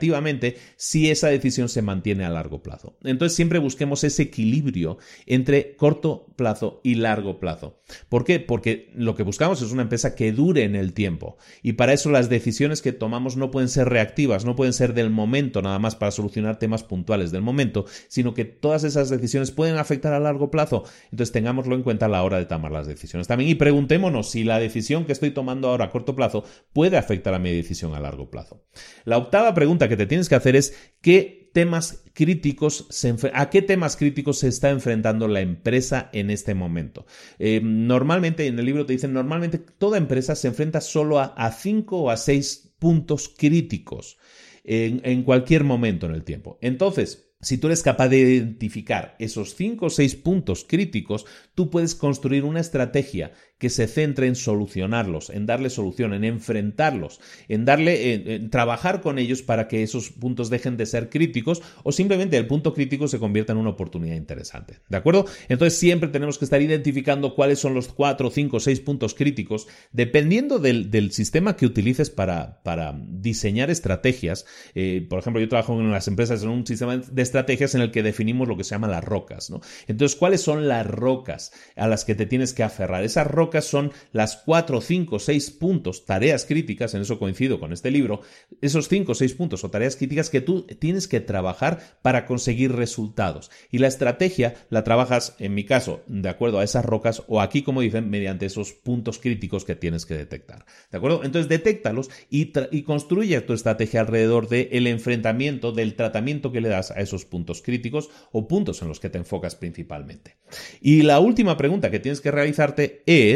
si 0.76 1.10
esa 1.10 1.28
decisión 1.28 1.68
se 1.68 1.82
mantiene 1.82 2.24
a 2.24 2.30
largo 2.30 2.62
plazo. 2.62 2.96
Entonces 3.04 3.36
siempre 3.36 3.58
busquemos 3.58 4.04
ese 4.04 4.22
equilibrio 4.22 4.98
entre 5.26 5.76
corto 5.76 6.26
plazo 6.36 6.80
y 6.82 6.96
largo 6.96 7.38
plazo. 7.40 7.80
¿Por 8.08 8.24
qué? 8.24 8.40
Porque 8.40 8.90
lo 8.94 9.14
que 9.14 9.22
buscamos 9.22 9.62
es 9.62 9.72
una 9.72 9.82
empresa 9.82 10.14
que 10.14 10.32
dure 10.32 10.64
en 10.64 10.74
el 10.74 10.92
tiempo 10.92 11.36
y 11.62 11.74
para 11.74 11.92
eso 11.92 12.10
las 12.10 12.28
decisiones 12.28 12.82
que 12.82 12.92
tomamos 12.92 13.36
no 13.36 13.50
pueden 13.50 13.68
ser 13.68 13.88
reactivas, 13.88 14.44
no 14.44 14.56
pueden 14.56 14.72
ser 14.72 14.94
del 14.94 15.10
momento 15.10 15.62
nada 15.62 15.78
más 15.78 15.96
para 15.96 16.10
solucionar 16.10 16.58
temas 16.58 16.82
puntuales 16.82 17.30
del 17.30 17.42
momento, 17.42 17.84
sino 18.08 18.34
que 18.34 18.44
todas 18.44 18.84
esas 18.84 19.10
decisiones 19.10 19.50
pueden 19.50 19.76
afectar 19.76 20.12
a 20.12 20.20
largo 20.20 20.50
plazo. 20.50 20.84
Entonces 21.10 21.32
tengámoslo 21.32 21.74
en 21.74 21.82
cuenta 21.82 22.06
a 22.06 22.08
la 22.08 22.22
hora 22.22 22.38
de 22.38 22.46
tomar 22.46 22.72
las 22.72 22.86
decisiones 22.86 23.28
también 23.28 23.50
y 23.50 23.54
preguntémonos 23.54 24.30
si 24.30 24.44
la 24.44 24.58
decisión 24.58 25.04
que 25.04 25.12
estoy 25.12 25.30
tomando 25.30 25.68
ahora 25.68 25.86
a 25.86 25.90
corto 25.90 26.14
plazo 26.16 26.44
puede 26.72 26.96
afectar 26.96 27.34
a 27.34 27.38
mi 27.38 27.52
decisión 27.52 27.94
a 27.94 28.00
largo 28.00 28.30
plazo. 28.30 28.62
La 29.04 29.18
octava 29.18 29.54
pregunta 29.54 29.83
que 29.88 29.96
te 29.96 30.06
tienes 30.06 30.28
que 30.28 30.34
hacer 30.34 30.56
es 30.56 30.74
¿qué 31.00 31.50
temas 31.52 32.02
críticos 32.14 32.88
a 33.32 33.48
qué 33.48 33.62
temas 33.62 33.96
críticos 33.96 34.40
se 34.40 34.48
está 34.48 34.70
enfrentando 34.70 35.28
la 35.28 35.40
empresa 35.40 36.10
en 36.12 36.30
este 36.30 36.54
momento. 36.54 37.06
Eh, 37.38 37.60
normalmente, 37.62 38.48
en 38.48 38.58
el 38.58 38.66
libro 38.66 38.86
te 38.86 38.92
dicen, 38.92 39.12
normalmente 39.12 39.58
toda 39.58 39.98
empresa 39.98 40.34
se 40.34 40.48
enfrenta 40.48 40.80
solo 40.80 41.20
a, 41.20 41.26
a 41.26 41.52
cinco 41.52 41.98
o 41.98 42.10
a 42.10 42.16
seis 42.16 42.74
puntos 42.80 43.32
críticos 43.38 44.18
en, 44.64 45.22
cualquier 45.22 45.64
momento 45.64 46.06
en 46.06 46.14
el 46.14 46.24
tiempo. 46.24 46.58
Entonces, 46.60 47.32
si 47.40 47.58
tú 47.58 47.66
eres 47.66 47.82
capaz 47.82 48.08
de 48.08 48.18
identificar 48.18 49.14
esos 49.18 49.54
cinco 49.54 49.86
o 49.86 49.90
seis 49.90 50.16
puntos 50.16 50.64
críticos, 50.66 51.26
tú 51.54 51.70
puedes 51.70 51.94
construir 51.94 52.44
una 52.44 52.60
estrategia 52.60 53.32
que 53.58 53.70
se 53.70 53.86
centre 53.86 54.26
en 54.26 54.34
solucionarlos, 54.34 55.30
en 55.30 55.46
darle 55.46 55.70
solución, 55.70 56.12
en 56.12 56.24
enfrentarlos, 56.24 57.20
en 57.48 57.64
darle, 57.64 58.34
en, 58.34 58.50
trabajar 58.50 59.00
con 59.00 59.18
ellos 59.18 59.42
para 59.42 59.68
que 59.68 59.82
esos 59.82 60.10
puntos 60.10 60.50
dejen 60.50 60.76
de 60.76 60.86
ser 60.86 61.08
críticos 61.08 61.62
o 61.82 61.92
simplemente 61.92 62.36
el 62.36 62.46
punto 62.46 62.74
crítico 62.74 63.08
se 63.08 63.18
convierta 63.18 63.52
en 63.52 63.58
una 63.58 63.70
oportunidad 63.70 64.16
interesante. 64.16 64.80
¿De 64.88 64.96
acuerdo? 64.96 65.26
Entonces 65.48 65.78
siempre 65.78 66.08
tenemos 66.08 66.38
que 66.38 66.44
estar 66.44 66.60
identificando 66.60 67.34
cuáles 67.34 67.58
son 67.58 67.74
los 67.74 67.88
cuatro, 67.88 68.30
cinco, 68.30 68.60
seis 68.60 68.80
puntos 68.80 69.14
críticos, 69.14 69.68
dependiendo 69.92 70.58
del, 70.58 70.84
sistema 71.12 71.56
que 71.56 71.66
utilices 71.66 72.10
para, 72.10 72.62
para 72.62 72.98
diseñar 72.98 73.70
estrategias. 73.70 74.46
Eh, 74.74 75.06
por 75.08 75.18
ejemplo, 75.18 75.40
yo 75.40 75.48
trabajo 75.48 75.78
en 75.78 75.90
las 75.90 76.08
empresas 76.08 76.42
en 76.42 76.48
un 76.48 76.66
sistema 76.66 76.96
de 76.96 77.22
estrategias 77.22 77.74
en 77.74 77.82
el 77.82 77.90
que 77.90 78.02
definimos 78.02 78.48
lo 78.48 78.56
que 78.56 78.64
se 78.64 78.70
llama 78.70 78.88
las 78.88 79.04
rocas. 79.04 79.50
¿no? 79.50 79.60
Entonces, 79.86 80.16
¿cuáles 80.16 80.40
son 80.40 80.66
las 80.66 80.86
rocas 80.86 81.52
a 81.76 81.86
las 81.86 82.04
que 82.04 82.14
te 82.14 82.26
tienes 82.26 82.52
que 82.52 82.62
aferrar? 82.62 83.04
Esas 83.04 83.26
son 83.60 83.92
las 84.12 84.36
cuatro, 84.36 84.80
cinco, 84.80 85.18
seis 85.18 85.50
puntos, 85.50 86.04
tareas 86.04 86.44
críticas, 86.44 86.94
en 86.94 87.02
eso 87.02 87.18
coincido 87.18 87.60
con 87.60 87.72
este 87.72 87.90
libro, 87.90 88.20
esos 88.60 88.88
cinco, 88.88 89.14
seis 89.14 89.34
puntos 89.34 89.64
o 89.64 89.70
tareas 89.70 89.96
críticas 89.96 90.30
que 90.30 90.40
tú 90.40 90.66
tienes 90.78 91.08
que 91.08 91.20
trabajar 91.20 91.98
para 92.02 92.26
conseguir 92.26 92.72
resultados. 92.72 93.50
Y 93.70 93.78
la 93.78 93.88
estrategia 93.88 94.54
la 94.70 94.84
trabajas, 94.84 95.36
en 95.38 95.54
mi 95.54 95.64
caso, 95.64 96.02
de 96.06 96.28
acuerdo 96.28 96.58
a 96.58 96.64
esas 96.64 96.84
rocas 96.84 97.22
o 97.28 97.40
aquí, 97.40 97.62
como 97.62 97.80
dicen, 97.80 98.10
mediante 98.10 98.46
esos 98.46 98.72
puntos 98.72 99.18
críticos 99.18 99.64
que 99.64 99.76
tienes 99.76 100.06
que 100.06 100.14
detectar. 100.14 100.64
¿De 100.90 100.98
acuerdo? 100.98 101.24
Entonces, 101.24 101.48
detéctalos 101.48 102.10
y, 102.30 102.52
y 102.70 102.82
construye 102.82 103.40
tu 103.40 103.52
estrategia 103.52 104.00
alrededor 104.00 104.48
del 104.48 104.86
enfrentamiento, 104.86 105.72
del 105.72 105.94
tratamiento 105.94 106.52
que 106.52 106.60
le 106.60 106.68
das 106.68 106.90
a 106.90 107.00
esos 107.00 107.24
puntos 107.24 107.62
críticos 107.62 108.10
o 108.32 108.48
puntos 108.48 108.82
en 108.82 108.88
los 108.88 109.00
que 109.00 109.10
te 109.10 109.18
enfocas 109.18 109.56
principalmente. 109.56 110.36
Y 110.80 111.02
la 111.02 111.20
última 111.20 111.56
pregunta 111.56 111.90
que 111.90 112.00
tienes 112.00 112.20
que 112.20 112.30
realizarte 112.30 113.02
es 113.06 113.33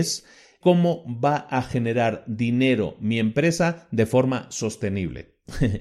cómo 0.60 1.04
va 1.06 1.46
a 1.50 1.62
generar 1.62 2.24
dinero 2.26 2.96
mi 3.00 3.18
empresa 3.18 3.88
de 3.90 4.06
forma 4.06 4.46
sostenible. 4.50 5.36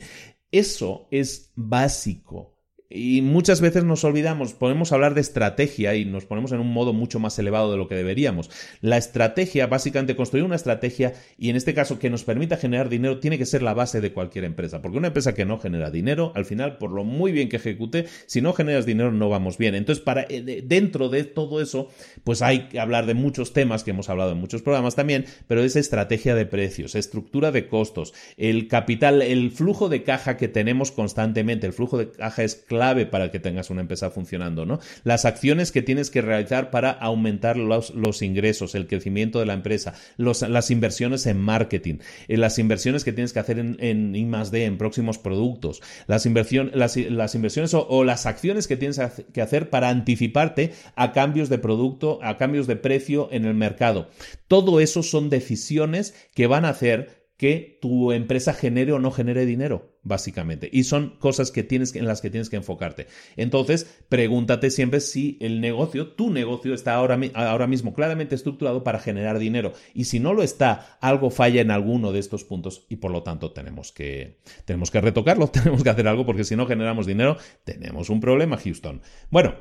Eso 0.52 1.08
es 1.12 1.52
básico 1.56 2.57
y 2.90 3.22
muchas 3.22 3.60
veces 3.60 3.84
nos 3.84 4.04
olvidamos, 4.04 4.54
podemos 4.54 4.92
hablar 4.94 5.14
de 5.14 5.22
estrategia 5.22 5.96
y 5.96 6.06
nos 6.06 6.26
ponemos 6.26 6.54
en 6.54 6.60
un 6.60 6.72
modo 6.72 6.94
mucho 6.94 7.20
más 7.20 7.38
elevado 7.38 7.72
de 7.72 7.78
lo 7.78 7.88
que 7.90 7.96
deberíamos. 7.96 8.50
La 8.82 8.98
estrategia, 8.98 9.68
básicamente 9.68 10.16
construir 10.16 10.46
una 10.46 10.56
estrategia 10.56 11.14
y 11.38 11.50
en 11.50 11.58
este 11.58 11.74
caso 11.74 12.00
que 12.00 12.10
nos 12.10 12.24
permita 12.24 12.56
generar 12.56 12.88
dinero, 12.88 13.20
tiene 13.20 13.38
que 13.38 13.46
ser 13.46 13.62
la 13.62 13.74
base 13.74 14.00
de 14.00 14.14
cualquier 14.14 14.46
empresa. 14.46 14.82
Porque 14.82 14.98
una 14.98 15.08
empresa 15.08 15.34
que 15.34 15.46
no 15.46 15.60
genera 15.60 15.92
dinero, 15.92 16.32
al 16.36 16.46
final, 16.46 16.78
por 16.78 16.92
lo 16.92 17.04
muy 17.04 17.34
bien 17.34 17.50
que 17.50 17.58
ejecute, 17.58 18.06
si 18.26 18.42
no 18.42 18.54
generas 18.54 18.86
dinero 18.86 19.12
no 19.12 19.28
vamos 19.28 19.58
bien. 19.58 19.76
Entonces, 19.76 20.04
para, 20.04 20.26
eh, 20.30 20.64
dentro 20.66 21.10
de 21.10 21.26
todo 21.26 21.62
eso, 21.62 21.90
pues 22.24 22.42
hay 22.42 22.70
que 22.70 22.80
hablar 22.80 23.06
de 23.06 23.16
muchos 23.16 23.52
temas 23.52 23.84
que 23.84 23.92
hemos 23.92 24.10
hablado 24.10 24.32
en 24.32 24.38
muchos 24.38 24.62
programas 24.62 24.96
también, 24.96 25.26
pero 25.48 25.62
es 25.62 25.76
estrategia 25.76 26.36
de 26.36 26.46
precios, 26.46 26.96
estructura 26.96 27.52
de 27.52 27.68
costos, 27.68 28.14
el 28.38 28.70
capital, 28.70 29.22
el 29.22 29.52
flujo 29.52 29.90
de 29.90 30.04
caja 30.04 30.38
que 30.38 30.48
tenemos 30.48 30.92
constantemente. 30.92 31.68
El 31.68 31.74
flujo 31.74 31.98
de 31.98 32.12
caja 32.12 32.44
es 32.44 32.56
clave 32.56 32.77
para 33.06 33.32
que 33.32 33.40
tengas 33.40 33.70
una 33.70 33.82
empresa 33.82 34.10
funcionando, 34.10 34.66
¿no? 34.66 34.80
Las 35.04 35.26
acciones 35.26 35.72
que 35.72 35.82
tienes 35.82 36.10
que 36.10 36.22
realizar 36.22 36.70
para 36.70 36.92
aumentar 36.92 37.58
los, 37.58 37.92
los 37.92 38.22
ingresos, 38.22 38.76
el 38.76 38.88
crecimiento 38.88 39.40
de 39.40 39.46
la 39.46 39.54
empresa, 39.54 39.94
las 40.18 40.72
inversiones 40.72 41.26
en 41.26 41.40
marketing, 41.40 41.96
eh, 42.28 42.38
las 42.38 42.60
inversiones 42.60 43.04
que 43.04 43.14
tienes 43.14 43.34
que 43.34 43.40
hacer 43.40 43.60
en, 43.60 43.78
en 43.80 44.16
I 44.16 44.26
D, 44.52 44.66
en 44.66 44.78
próximos 44.78 45.18
productos, 45.18 45.82
las, 46.08 46.26
las, 46.26 47.36
inversiones 47.36 47.74
o, 47.74 48.04
las 48.04 48.26
acciones 48.26 48.68
que 48.68 48.78
tienes 48.78 49.00
que 49.34 49.42
hacer 49.42 49.70
para 49.70 49.90
anticiparte 49.90 50.74
a 50.96 51.12
cambios 51.12 51.50
de 51.50 51.58
producto, 51.58 52.20
a 52.22 52.38
cambios 52.38 52.68
de 52.68 52.76
precio 52.76 53.30
en 53.32 53.46
el 53.46 53.54
mercado. 53.54 54.10
Todo 54.48 54.80
eso 54.80 55.04
son 55.04 55.30
decisiones 55.30 56.14
que 56.34 56.48
van 56.48 56.66
a 56.66 56.70
hacer 56.70 57.27
que 57.38 57.78
tu 57.82 58.12
empresa 58.12 58.52
genere 58.54 58.92
o 58.94 59.00
no 59.00 59.12
genere 59.12 59.46
dinero, 59.46 60.00
básicamente. 60.02 60.70
Y 60.74 60.84
son 60.86 61.18
cosas 61.20 61.52
que 61.52 61.64
tienes 61.64 61.96
en 61.96 62.08
las 62.08 62.20
que 62.20 62.32
tienes 62.32 62.50
que 62.50 62.56
enfocarte. 62.56 63.06
Entonces, 63.36 63.86
pregúntate 64.10 64.72
siempre 64.72 65.00
si 65.02 65.38
el 65.40 65.62
negocio, 65.62 66.08
tu 66.14 66.32
negocio, 66.32 66.74
está 66.74 66.96
ahora, 66.96 67.20
ahora 67.36 67.68
mismo 67.68 67.94
claramente 67.94 68.34
estructurado 68.34 68.84
para 68.84 69.00
generar 69.00 69.38
dinero. 69.38 69.74
Y 69.94 70.06
si 70.06 70.20
no 70.20 70.34
lo 70.34 70.42
está, 70.42 70.98
algo 71.00 71.30
falla 71.30 71.62
en 71.62 71.70
alguno 71.70 72.12
de 72.12 72.20
estos 72.20 72.44
puntos 72.44 72.88
y 72.90 72.96
por 72.96 73.12
lo 73.12 73.22
tanto 73.22 73.52
tenemos 73.52 73.92
que, 73.92 74.40
tenemos 74.66 74.90
que 74.90 75.02
retocarlo, 75.02 75.48
tenemos 75.52 75.84
que 75.84 75.92
hacer 75.92 76.08
algo 76.08 76.26
porque 76.26 76.44
si 76.44 76.56
no 76.56 76.66
generamos 76.66 77.06
dinero, 77.06 77.38
tenemos 77.64 78.10
un 78.10 78.20
problema, 78.20 78.58
Houston. 78.58 79.02
Bueno, 79.30 79.54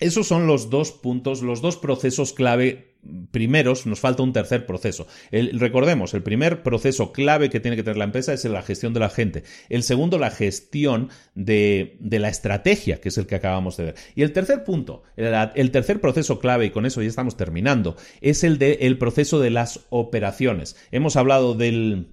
esos 0.00 0.26
son 0.26 0.46
los 0.46 0.70
dos 0.70 0.92
puntos, 0.92 1.42
los 1.42 1.60
dos 1.60 1.76
procesos 1.76 2.32
clave 2.32 2.87
primeros, 3.30 3.86
nos 3.86 4.00
falta 4.00 4.22
un 4.22 4.32
tercer 4.32 4.66
proceso. 4.66 5.06
recordemos, 5.30 6.14
el 6.14 6.22
primer 6.22 6.62
proceso 6.62 7.12
clave 7.12 7.50
que 7.50 7.60
tiene 7.60 7.76
que 7.76 7.82
tener 7.82 7.96
la 7.96 8.04
empresa 8.04 8.32
es 8.32 8.44
la 8.44 8.62
gestión 8.62 8.92
de 8.92 9.00
la 9.00 9.10
gente. 9.10 9.44
El 9.68 9.82
segundo, 9.82 10.18
la 10.18 10.30
gestión 10.30 11.08
de, 11.34 11.96
la 12.00 12.28
estrategia, 12.28 13.00
que 13.00 13.08
es 13.08 13.18
el 13.18 13.26
que 13.26 13.36
acabamos 13.36 13.76
de 13.76 13.84
ver. 13.84 13.94
Y 14.14 14.22
el 14.22 14.32
tercer 14.32 14.64
punto, 14.64 15.02
el, 15.16 15.70
tercer 15.70 16.00
proceso 16.00 16.38
clave, 16.38 16.66
y 16.66 16.70
con 16.70 16.86
eso 16.86 17.02
ya 17.02 17.08
estamos 17.08 17.36
terminando, 17.36 17.96
es 18.20 18.44
el 18.44 18.58
de 18.58 18.78
el 18.82 18.98
proceso 18.98 19.40
de 19.40 19.50
las 19.50 19.80
operaciones. 19.90 20.76
Hemos 20.90 21.16
hablado 21.16 21.54
del, 21.54 22.08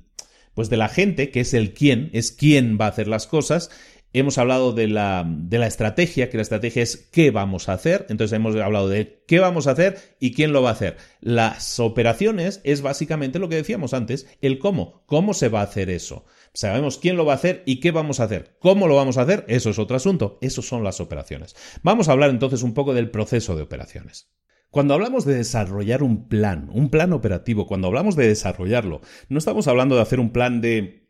pues 0.54 0.70
de 0.70 0.78
la 0.78 0.90
gente, 0.90 1.30
que 1.30 1.42
es 1.42 1.54
el 1.54 1.74
quién, 1.74 2.10
es 2.14 2.32
quién 2.32 2.78
va 2.80 2.86
a 2.86 2.90
hacer 2.90 3.08
las 3.08 3.28
cosas, 3.28 3.70
Hemos 4.18 4.38
hablado 4.38 4.72
de 4.72 4.88
la, 4.88 5.26
de 5.28 5.58
la, 5.58 5.68
estrategia, 5.68 6.30
que 6.30 6.38
la 6.38 6.44
estrategia 6.44 6.82
es 6.82 7.10
qué 7.12 7.32
vamos 7.32 7.68
a 7.68 7.74
hacer. 7.74 8.06
Entonces 8.08 8.34
hemos 8.34 8.56
hablado 8.56 8.88
de 8.88 9.22
qué 9.28 9.40
vamos 9.40 9.68
a 9.68 9.72
hacer 9.72 9.98
y 10.22 10.34
quién 10.34 10.54
lo 10.54 10.62
va 10.62 10.70
a 10.70 10.72
hacer. 10.72 10.96
Las 11.20 11.82
operaciones 11.82 12.62
es 12.64 12.82
básicamente 12.82 13.40
lo 13.40 13.50
que 13.50 13.58
decíamos 13.58 13.94
antes, 13.94 14.26
el 14.40 14.58
cómo. 14.58 15.04
¿Cómo 15.06 15.34
se 15.34 15.50
va 15.50 15.60
a 15.60 15.66
hacer 15.66 15.90
eso? 15.90 16.24
Sabemos 16.54 16.98
quién 16.98 17.18
lo 17.18 17.26
va 17.26 17.34
a 17.34 17.36
hacer 17.36 17.62
y 17.66 17.82
qué 17.82 17.92
vamos 17.92 18.22
a 18.22 18.24
hacer. 18.24 18.56
¿Cómo 18.60 18.88
lo 18.88 18.96
vamos 18.96 19.18
a 19.18 19.24
hacer? 19.24 19.44
Eso 19.50 19.70
es 19.70 19.80
otro 19.80 19.98
asunto. 19.98 20.38
Esos 20.40 20.66
son 20.66 20.86
las 20.86 21.02
operaciones. 21.02 21.54
Vamos 21.84 22.08
a 22.08 22.14
hablar 22.14 22.30
entonces 22.30 22.64
un 22.64 22.74
poco 22.74 22.94
del 22.94 23.12
proceso 23.12 23.58
de 23.58 23.64
operaciones. 23.64 24.32
Cuando 24.70 24.94
hablamos 24.94 25.26
de 25.26 25.36
desarrollar 25.36 26.04
un 26.04 26.30
plan, 26.30 26.70
un 26.72 26.90
plan 26.90 27.12
operativo, 27.12 27.68
cuando 27.68 27.88
hablamos 27.88 28.16
de 28.16 28.30
desarrollarlo, 28.30 29.02
no 29.28 29.40
estamos 29.40 29.68
hablando 29.68 29.96
de 29.96 30.02
hacer 30.04 30.22
un 30.22 30.32
plan 30.32 30.62
de 30.62 31.05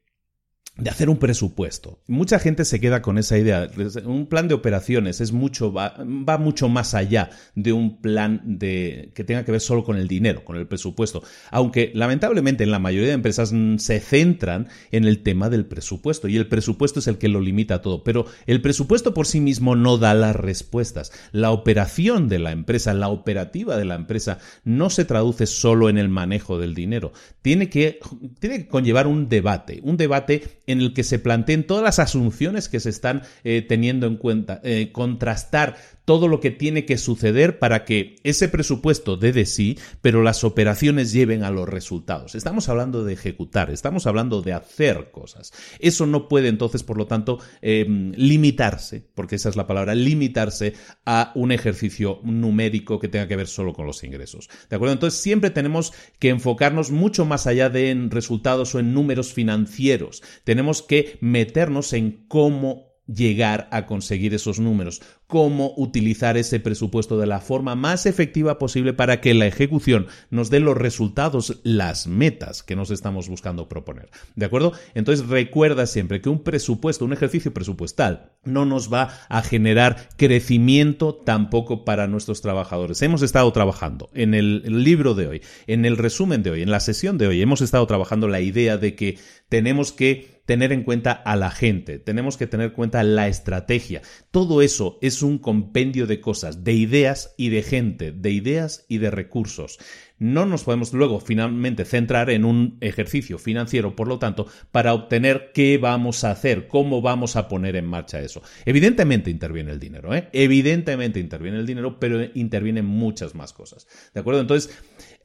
de 0.78 0.90
hacer 0.90 1.10
un 1.10 1.18
presupuesto. 1.18 2.00
Mucha 2.08 2.38
gente 2.38 2.66
se 2.66 2.82
queda 2.82 3.02
con 3.02 3.18
esa 3.18 3.38
idea. 3.38 3.70
Un 4.04 4.28
plan 4.28 4.50
de 4.50 4.56
operaciones 4.56 5.22
es 5.22 5.32
mucho, 5.32 5.72
va, 5.72 5.96
mucho 6.38 6.68
más 6.68 6.94
allá 6.94 7.30
de 7.56 7.72
un 7.72 8.02
plan 8.02 8.42
de, 8.44 9.12
que 9.16 9.24
tenga 9.24 9.46
que 9.46 9.54
ver 9.54 9.62
solo 9.62 9.86
con 9.86 9.96
el 9.96 10.10
dinero, 10.10 10.44
con 10.44 10.58
el 10.58 10.68
presupuesto. 10.68 11.24
Aunque 11.50 11.92
lamentablemente 11.94 12.66
en 12.66 12.72
la 12.72 12.80
mayoría 12.80 13.08
de 13.08 13.14
empresas 13.14 13.54
se 13.78 14.00
centran 14.02 14.68
en 14.92 15.06
el 15.06 15.24
tema 15.24 15.50
del 15.50 15.66
presupuesto 15.66 16.28
y 16.28 16.36
el 16.36 16.48
presupuesto 16.48 17.00
es 17.00 17.08
el 17.08 17.18
que 17.18 17.30
lo 17.30 17.40
limita 17.40 17.82
todo. 17.82 18.04
Pero 18.04 18.26
el 18.46 18.62
presupuesto 18.62 19.14
por 19.14 19.28
sí 19.28 19.40
mismo 19.40 19.78
no 19.78 19.98
da 19.98 20.14
las 20.14 20.36
respuestas. 20.36 21.14
La 21.32 21.52
operación 21.52 22.28
de 22.28 22.40
la 22.40 22.52
empresa, 22.52 22.94
la 22.94 23.08
operativa 23.08 23.78
de 23.78 23.86
la 23.86 23.96
empresa, 23.96 24.40
no 24.66 24.90
se 24.90 25.06
traduce 25.06 25.46
solo 25.46 25.88
en 25.88 25.98
el 25.98 26.10
manejo 26.10 26.60
del 26.60 26.76
dinero. 26.76 27.14
Tiene 27.42 27.70
que, 27.70 28.00
tiene 28.40 28.58
que 28.58 28.68
conllevar 28.68 29.08
un 29.08 29.30
debate, 29.30 29.80
un 29.82 29.96
debate 29.96 30.44
en 30.68 30.82
el 30.82 30.94
que 30.94 31.04
se 31.04 31.20
planteen 31.20 31.68
todas 31.68 31.84
las 31.84 32.00
asunciones 32.00 32.70
que 32.70 32.80
se 32.80 32.90
están 32.90 33.24
eh, 33.44 33.62
teniendo 33.62 34.08
en 34.08 34.18
cuenta, 34.18 34.62
eh, 34.64 34.92
contrastar 34.92 35.78
todo 36.06 36.28
lo 36.28 36.40
que 36.40 36.52
tiene 36.52 36.86
que 36.86 36.98
suceder 36.98 37.60
para 37.60 37.84
que 37.84 38.16
ese 38.24 38.48
presupuesto 38.48 39.18
dé 39.18 39.34
de 39.34 39.46
sí, 39.46 39.78
pero 40.02 40.22
las 40.22 40.44
operaciones 40.44 41.12
lleven 41.12 41.44
a 41.44 41.52
los 41.52 41.68
resultados. 41.68 42.36
Estamos 42.36 42.70
hablando 42.70 43.04
de 43.04 43.14
ejecutar, 43.14 43.72
estamos 43.72 44.08
hablando 44.08 44.42
de 44.42 44.54
hacer 44.54 45.12
cosas. 45.12 45.52
Eso 45.80 46.06
no 46.06 46.28
puede 46.30 46.48
entonces, 46.48 46.84
por 46.84 46.98
lo 46.98 47.08
tanto, 47.08 47.40
em, 47.62 48.14
limitarse, 48.16 49.04
porque 49.16 49.36
esa 49.36 49.50
es 49.50 49.56
la 49.56 49.68
palabra, 49.68 49.96
limitarse 49.96 50.74
a 51.06 51.32
un 51.36 51.52
ejercicio 51.52 52.20
numérico 52.24 53.00
que 53.00 53.08
tenga 53.08 53.28
que 53.28 53.36
ver 53.36 53.48
solo 53.48 53.74
con 53.74 53.88
los 53.88 54.04
ingresos. 54.04 54.50
¿De 54.70 54.76
acuerdo? 54.76 54.94
Entonces 54.94 55.20
siempre 55.20 55.50
tenemos 55.50 55.92
que 56.20 56.30
enfocarnos 56.30 56.92
mucho 56.92 57.26
más 57.26 57.48
allá 57.48 57.70
de 57.70 57.90
en 57.90 58.12
resultados 58.12 58.76
o 58.76 58.80
en 58.80 58.94
números 58.94 59.34
financieros. 59.34 60.22
Tenemos 60.44 60.82
que 60.82 61.18
meternos 61.22 61.94
en 61.94 62.26
cómo 62.28 62.85
llegar 63.08 63.68
a 63.72 63.86
conseguir 63.86 64.34
esos 64.34 64.60
números, 64.60 65.02
cómo 65.28 65.74
utilizar 65.78 66.38
ese 66.38 66.60
presupuesto 66.60 67.18
de 67.18 67.28
la 67.28 67.40
forma 67.40 67.76
más 67.76 68.06
efectiva 68.06 68.58
posible 68.58 68.94
para 68.94 69.22
que 69.22 69.34
la 69.34 69.48
ejecución 69.48 70.08
nos 70.30 70.50
dé 70.50 70.60
los 70.60 70.78
resultados, 70.78 71.60
las 71.64 72.08
metas 72.08 72.64
que 72.64 72.76
nos 72.76 72.92
estamos 72.92 73.30
buscando 73.30 73.68
proponer. 73.68 74.10
¿De 74.36 74.46
acuerdo? 74.46 74.74
Entonces 74.94 75.28
recuerda 75.28 75.86
siempre 75.88 76.22
que 76.22 76.30
un 76.30 76.44
presupuesto, 76.44 77.06
un 77.06 77.14
ejercicio 77.14 77.54
presupuestal, 77.54 78.32
no 78.44 78.66
nos 78.66 78.92
va 78.92 79.10
a 79.30 79.42
generar 79.42 80.10
crecimiento 80.18 81.16
tampoco 81.16 81.86
para 81.86 82.08
nuestros 82.08 82.42
trabajadores. 82.42 83.02
Hemos 83.02 83.22
estado 83.22 83.52
trabajando 83.52 84.10
en 84.14 84.34
el 84.34 84.84
libro 84.84 85.16
de 85.16 85.28
hoy, 85.28 85.42
en 85.68 85.86
el 85.86 85.98
resumen 85.98 86.44
de 86.44 86.52
hoy, 86.52 86.62
en 86.62 86.72
la 86.72 86.80
sesión 86.80 87.18
de 87.18 87.28
hoy, 87.28 87.42
hemos 87.42 87.62
estado 87.62 87.86
trabajando 87.88 88.28
la 88.28 88.42
idea 88.42 88.78
de 88.78 88.96
que 88.96 89.18
tenemos 89.50 89.92
que 89.92 90.35
tener 90.46 90.72
en 90.72 90.84
cuenta 90.84 91.12
a 91.12 91.36
la 91.36 91.52
gente, 91.52 92.00
tenemos 92.00 92.38
que 92.38 92.48
tener 92.48 92.68
en 92.68 92.74
cuenta 92.74 93.04
la 93.04 93.28
estrategia. 93.28 94.02
Todo 94.32 94.62
eso 94.62 94.98
es 95.02 95.22
un 95.22 95.40
compendio 95.40 96.08
de 96.08 96.22
cosas, 96.22 96.64
de 96.64 96.74
ideas 96.74 97.34
y 97.38 97.50
de 97.50 97.64
gente, 97.64 98.12
de 98.12 98.32
ideas 98.32 98.86
y 98.88 99.00
de 99.00 99.12
recursos 99.12 99.80
no 100.18 100.46
nos 100.46 100.64
podemos 100.64 100.94
luego 100.94 101.20
finalmente 101.20 101.84
centrar 101.84 102.30
en 102.30 102.46
un 102.46 102.78
ejercicio 102.82 103.38
financiero, 103.38 103.96
por 103.96 104.08
lo 104.08 104.20
tanto, 104.20 104.48
para 104.72 104.94
obtener 104.94 105.52
qué 105.54 105.78
vamos 105.78 106.24
a 106.24 106.32
hacer, 106.32 106.68
cómo 106.68 107.02
vamos 107.02 107.36
a 107.36 107.48
poner 107.48 107.76
en 107.76 107.86
marcha 107.86 108.22
eso. 108.22 108.42
Evidentemente 108.66 109.30
interviene 109.30 109.72
el 109.72 109.80
dinero, 109.80 110.16
¿eh? 110.16 110.30
Evidentemente 110.32 111.20
interviene 111.20 111.60
el 111.60 111.66
dinero, 111.66 112.00
pero 112.00 112.22
intervienen 112.34 112.86
muchas 112.86 113.36
más 113.36 113.52
cosas. 113.52 113.88
¿De 114.14 114.22
acuerdo? 114.22 114.42
Entonces, 114.42 114.74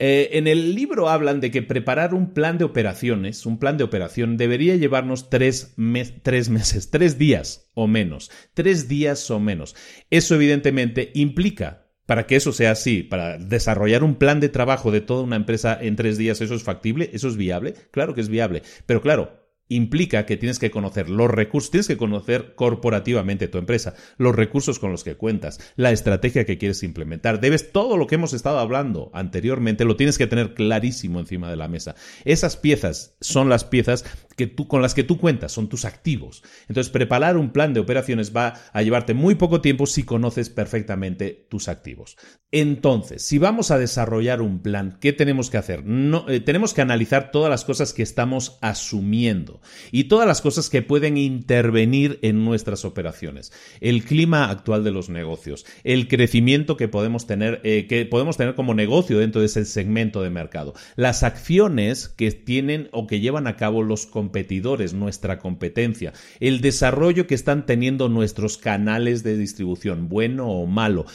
eh, 0.02 0.38
en 0.38 0.46
el 0.46 0.74
libro 0.74 1.10
hablan 1.10 1.40
de 1.40 1.50
que 1.50 1.60
preparar 1.60 2.14
un 2.14 2.32
plan 2.32 2.56
de 2.56 2.64
operaciones, 2.64 3.44
un 3.44 3.58
plan 3.58 3.76
de 3.76 3.84
operación, 3.84 4.38
debería 4.38 4.74
llevarnos 4.76 5.28
tres, 5.28 5.74
tres 6.22 6.48
meses, 6.48 6.90
tres 6.90 7.18
días 7.18 7.70
o 7.74 7.86
menos, 7.86 8.30
tres 8.54 8.88
días 8.88 9.30
o 9.30 9.38
menos. 9.38 9.76
Eso 10.08 10.34
evidentemente 10.34 11.10
implica 11.14 11.86
para 12.06 12.26
que 12.26 12.34
eso 12.34 12.52
sea 12.52 12.70
así, 12.70 13.02
para 13.02 13.36
desarrollar 13.36 14.02
un 14.02 14.16
plan 14.16 14.40
de 14.40 14.48
trabajo 14.48 14.90
de 14.90 15.02
toda 15.02 15.22
una 15.22 15.36
empresa 15.36 15.78
en 15.80 15.96
tres 15.96 16.16
días, 16.16 16.40
¿eso 16.40 16.54
es 16.54 16.62
factible? 16.64 17.10
¿Eso 17.12 17.28
es 17.28 17.36
viable? 17.36 17.74
Claro 17.92 18.14
que 18.14 18.22
es 18.22 18.30
viable. 18.30 18.62
Pero 18.86 19.02
claro, 19.02 19.39
implica 19.70 20.26
que 20.26 20.36
tienes 20.36 20.58
que 20.58 20.70
conocer 20.70 21.08
los 21.08 21.30
recursos, 21.30 21.70
tienes 21.70 21.86
que 21.86 21.96
conocer 21.96 22.54
corporativamente 22.56 23.48
tu 23.48 23.56
empresa, 23.56 23.94
los 24.18 24.34
recursos 24.34 24.78
con 24.78 24.90
los 24.92 25.04
que 25.04 25.16
cuentas, 25.16 25.60
la 25.76 25.92
estrategia 25.92 26.44
que 26.44 26.58
quieres 26.58 26.82
implementar. 26.82 27.40
Debes 27.40 27.72
todo 27.72 27.96
lo 27.96 28.06
que 28.06 28.16
hemos 28.16 28.32
estado 28.32 28.58
hablando 28.58 29.10
anteriormente, 29.14 29.84
lo 29.84 29.96
tienes 29.96 30.18
que 30.18 30.26
tener 30.26 30.54
clarísimo 30.54 31.20
encima 31.20 31.48
de 31.48 31.56
la 31.56 31.68
mesa. 31.68 31.94
Esas 32.24 32.56
piezas 32.56 33.14
son 33.20 33.48
las 33.48 33.64
piezas 33.64 34.04
que 34.36 34.46
tú, 34.46 34.66
con 34.66 34.82
las 34.82 34.94
que 34.94 35.04
tú 35.04 35.18
cuentas, 35.18 35.52
son 35.52 35.68
tus 35.68 35.84
activos. 35.84 36.42
Entonces, 36.68 36.90
preparar 36.90 37.36
un 37.36 37.50
plan 37.50 37.72
de 37.72 37.80
operaciones 37.80 38.34
va 38.34 38.54
a 38.72 38.82
llevarte 38.82 39.14
muy 39.14 39.36
poco 39.36 39.60
tiempo 39.60 39.86
si 39.86 40.02
conoces 40.02 40.50
perfectamente 40.50 41.46
tus 41.48 41.68
activos. 41.68 42.16
Entonces, 42.50 43.22
si 43.22 43.38
vamos 43.38 43.70
a 43.70 43.78
desarrollar 43.78 44.42
un 44.42 44.60
plan, 44.60 44.98
¿qué 45.00 45.12
tenemos 45.12 45.50
que 45.50 45.58
hacer? 45.58 45.84
No, 45.84 46.28
eh, 46.28 46.40
tenemos 46.40 46.74
que 46.74 46.80
analizar 46.80 47.30
todas 47.30 47.50
las 47.50 47.64
cosas 47.64 47.92
que 47.92 48.02
estamos 48.02 48.58
asumiendo. 48.60 49.59
Y 49.92 50.04
todas 50.04 50.26
las 50.26 50.40
cosas 50.40 50.70
que 50.70 50.82
pueden 50.82 51.16
intervenir 51.16 52.18
en 52.22 52.44
nuestras 52.44 52.84
operaciones. 52.84 53.52
El 53.80 54.04
clima 54.04 54.50
actual 54.50 54.84
de 54.84 54.90
los 54.90 55.08
negocios, 55.08 55.66
el 55.84 56.08
crecimiento 56.08 56.76
que 56.76 56.88
podemos 56.88 57.26
tener, 57.26 57.60
eh, 57.64 57.86
que 57.88 58.06
podemos 58.06 58.36
tener 58.36 58.54
como 58.54 58.74
negocio 58.74 59.18
dentro 59.18 59.40
de 59.40 59.46
ese 59.46 59.64
segmento 59.64 60.22
de 60.22 60.30
mercado, 60.30 60.74
las 60.96 61.22
acciones 61.22 62.08
que 62.08 62.30
tienen 62.30 62.88
o 62.92 63.06
que 63.06 63.20
llevan 63.20 63.46
a 63.46 63.56
cabo 63.56 63.82
los 63.82 64.06
competidores, 64.06 64.94
nuestra 64.94 65.38
competencia, 65.38 66.12
el 66.40 66.60
desarrollo 66.60 67.26
que 67.26 67.34
están 67.34 67.66
teniendo 67.66 68.08
nuestros 68.08 68.58
canales 68.58 69.22
de 69.22 69.36
distribución, 69.36 70.08
bueno 70.08 70.48
o 70.48 70.66
malo, 70.66 71.06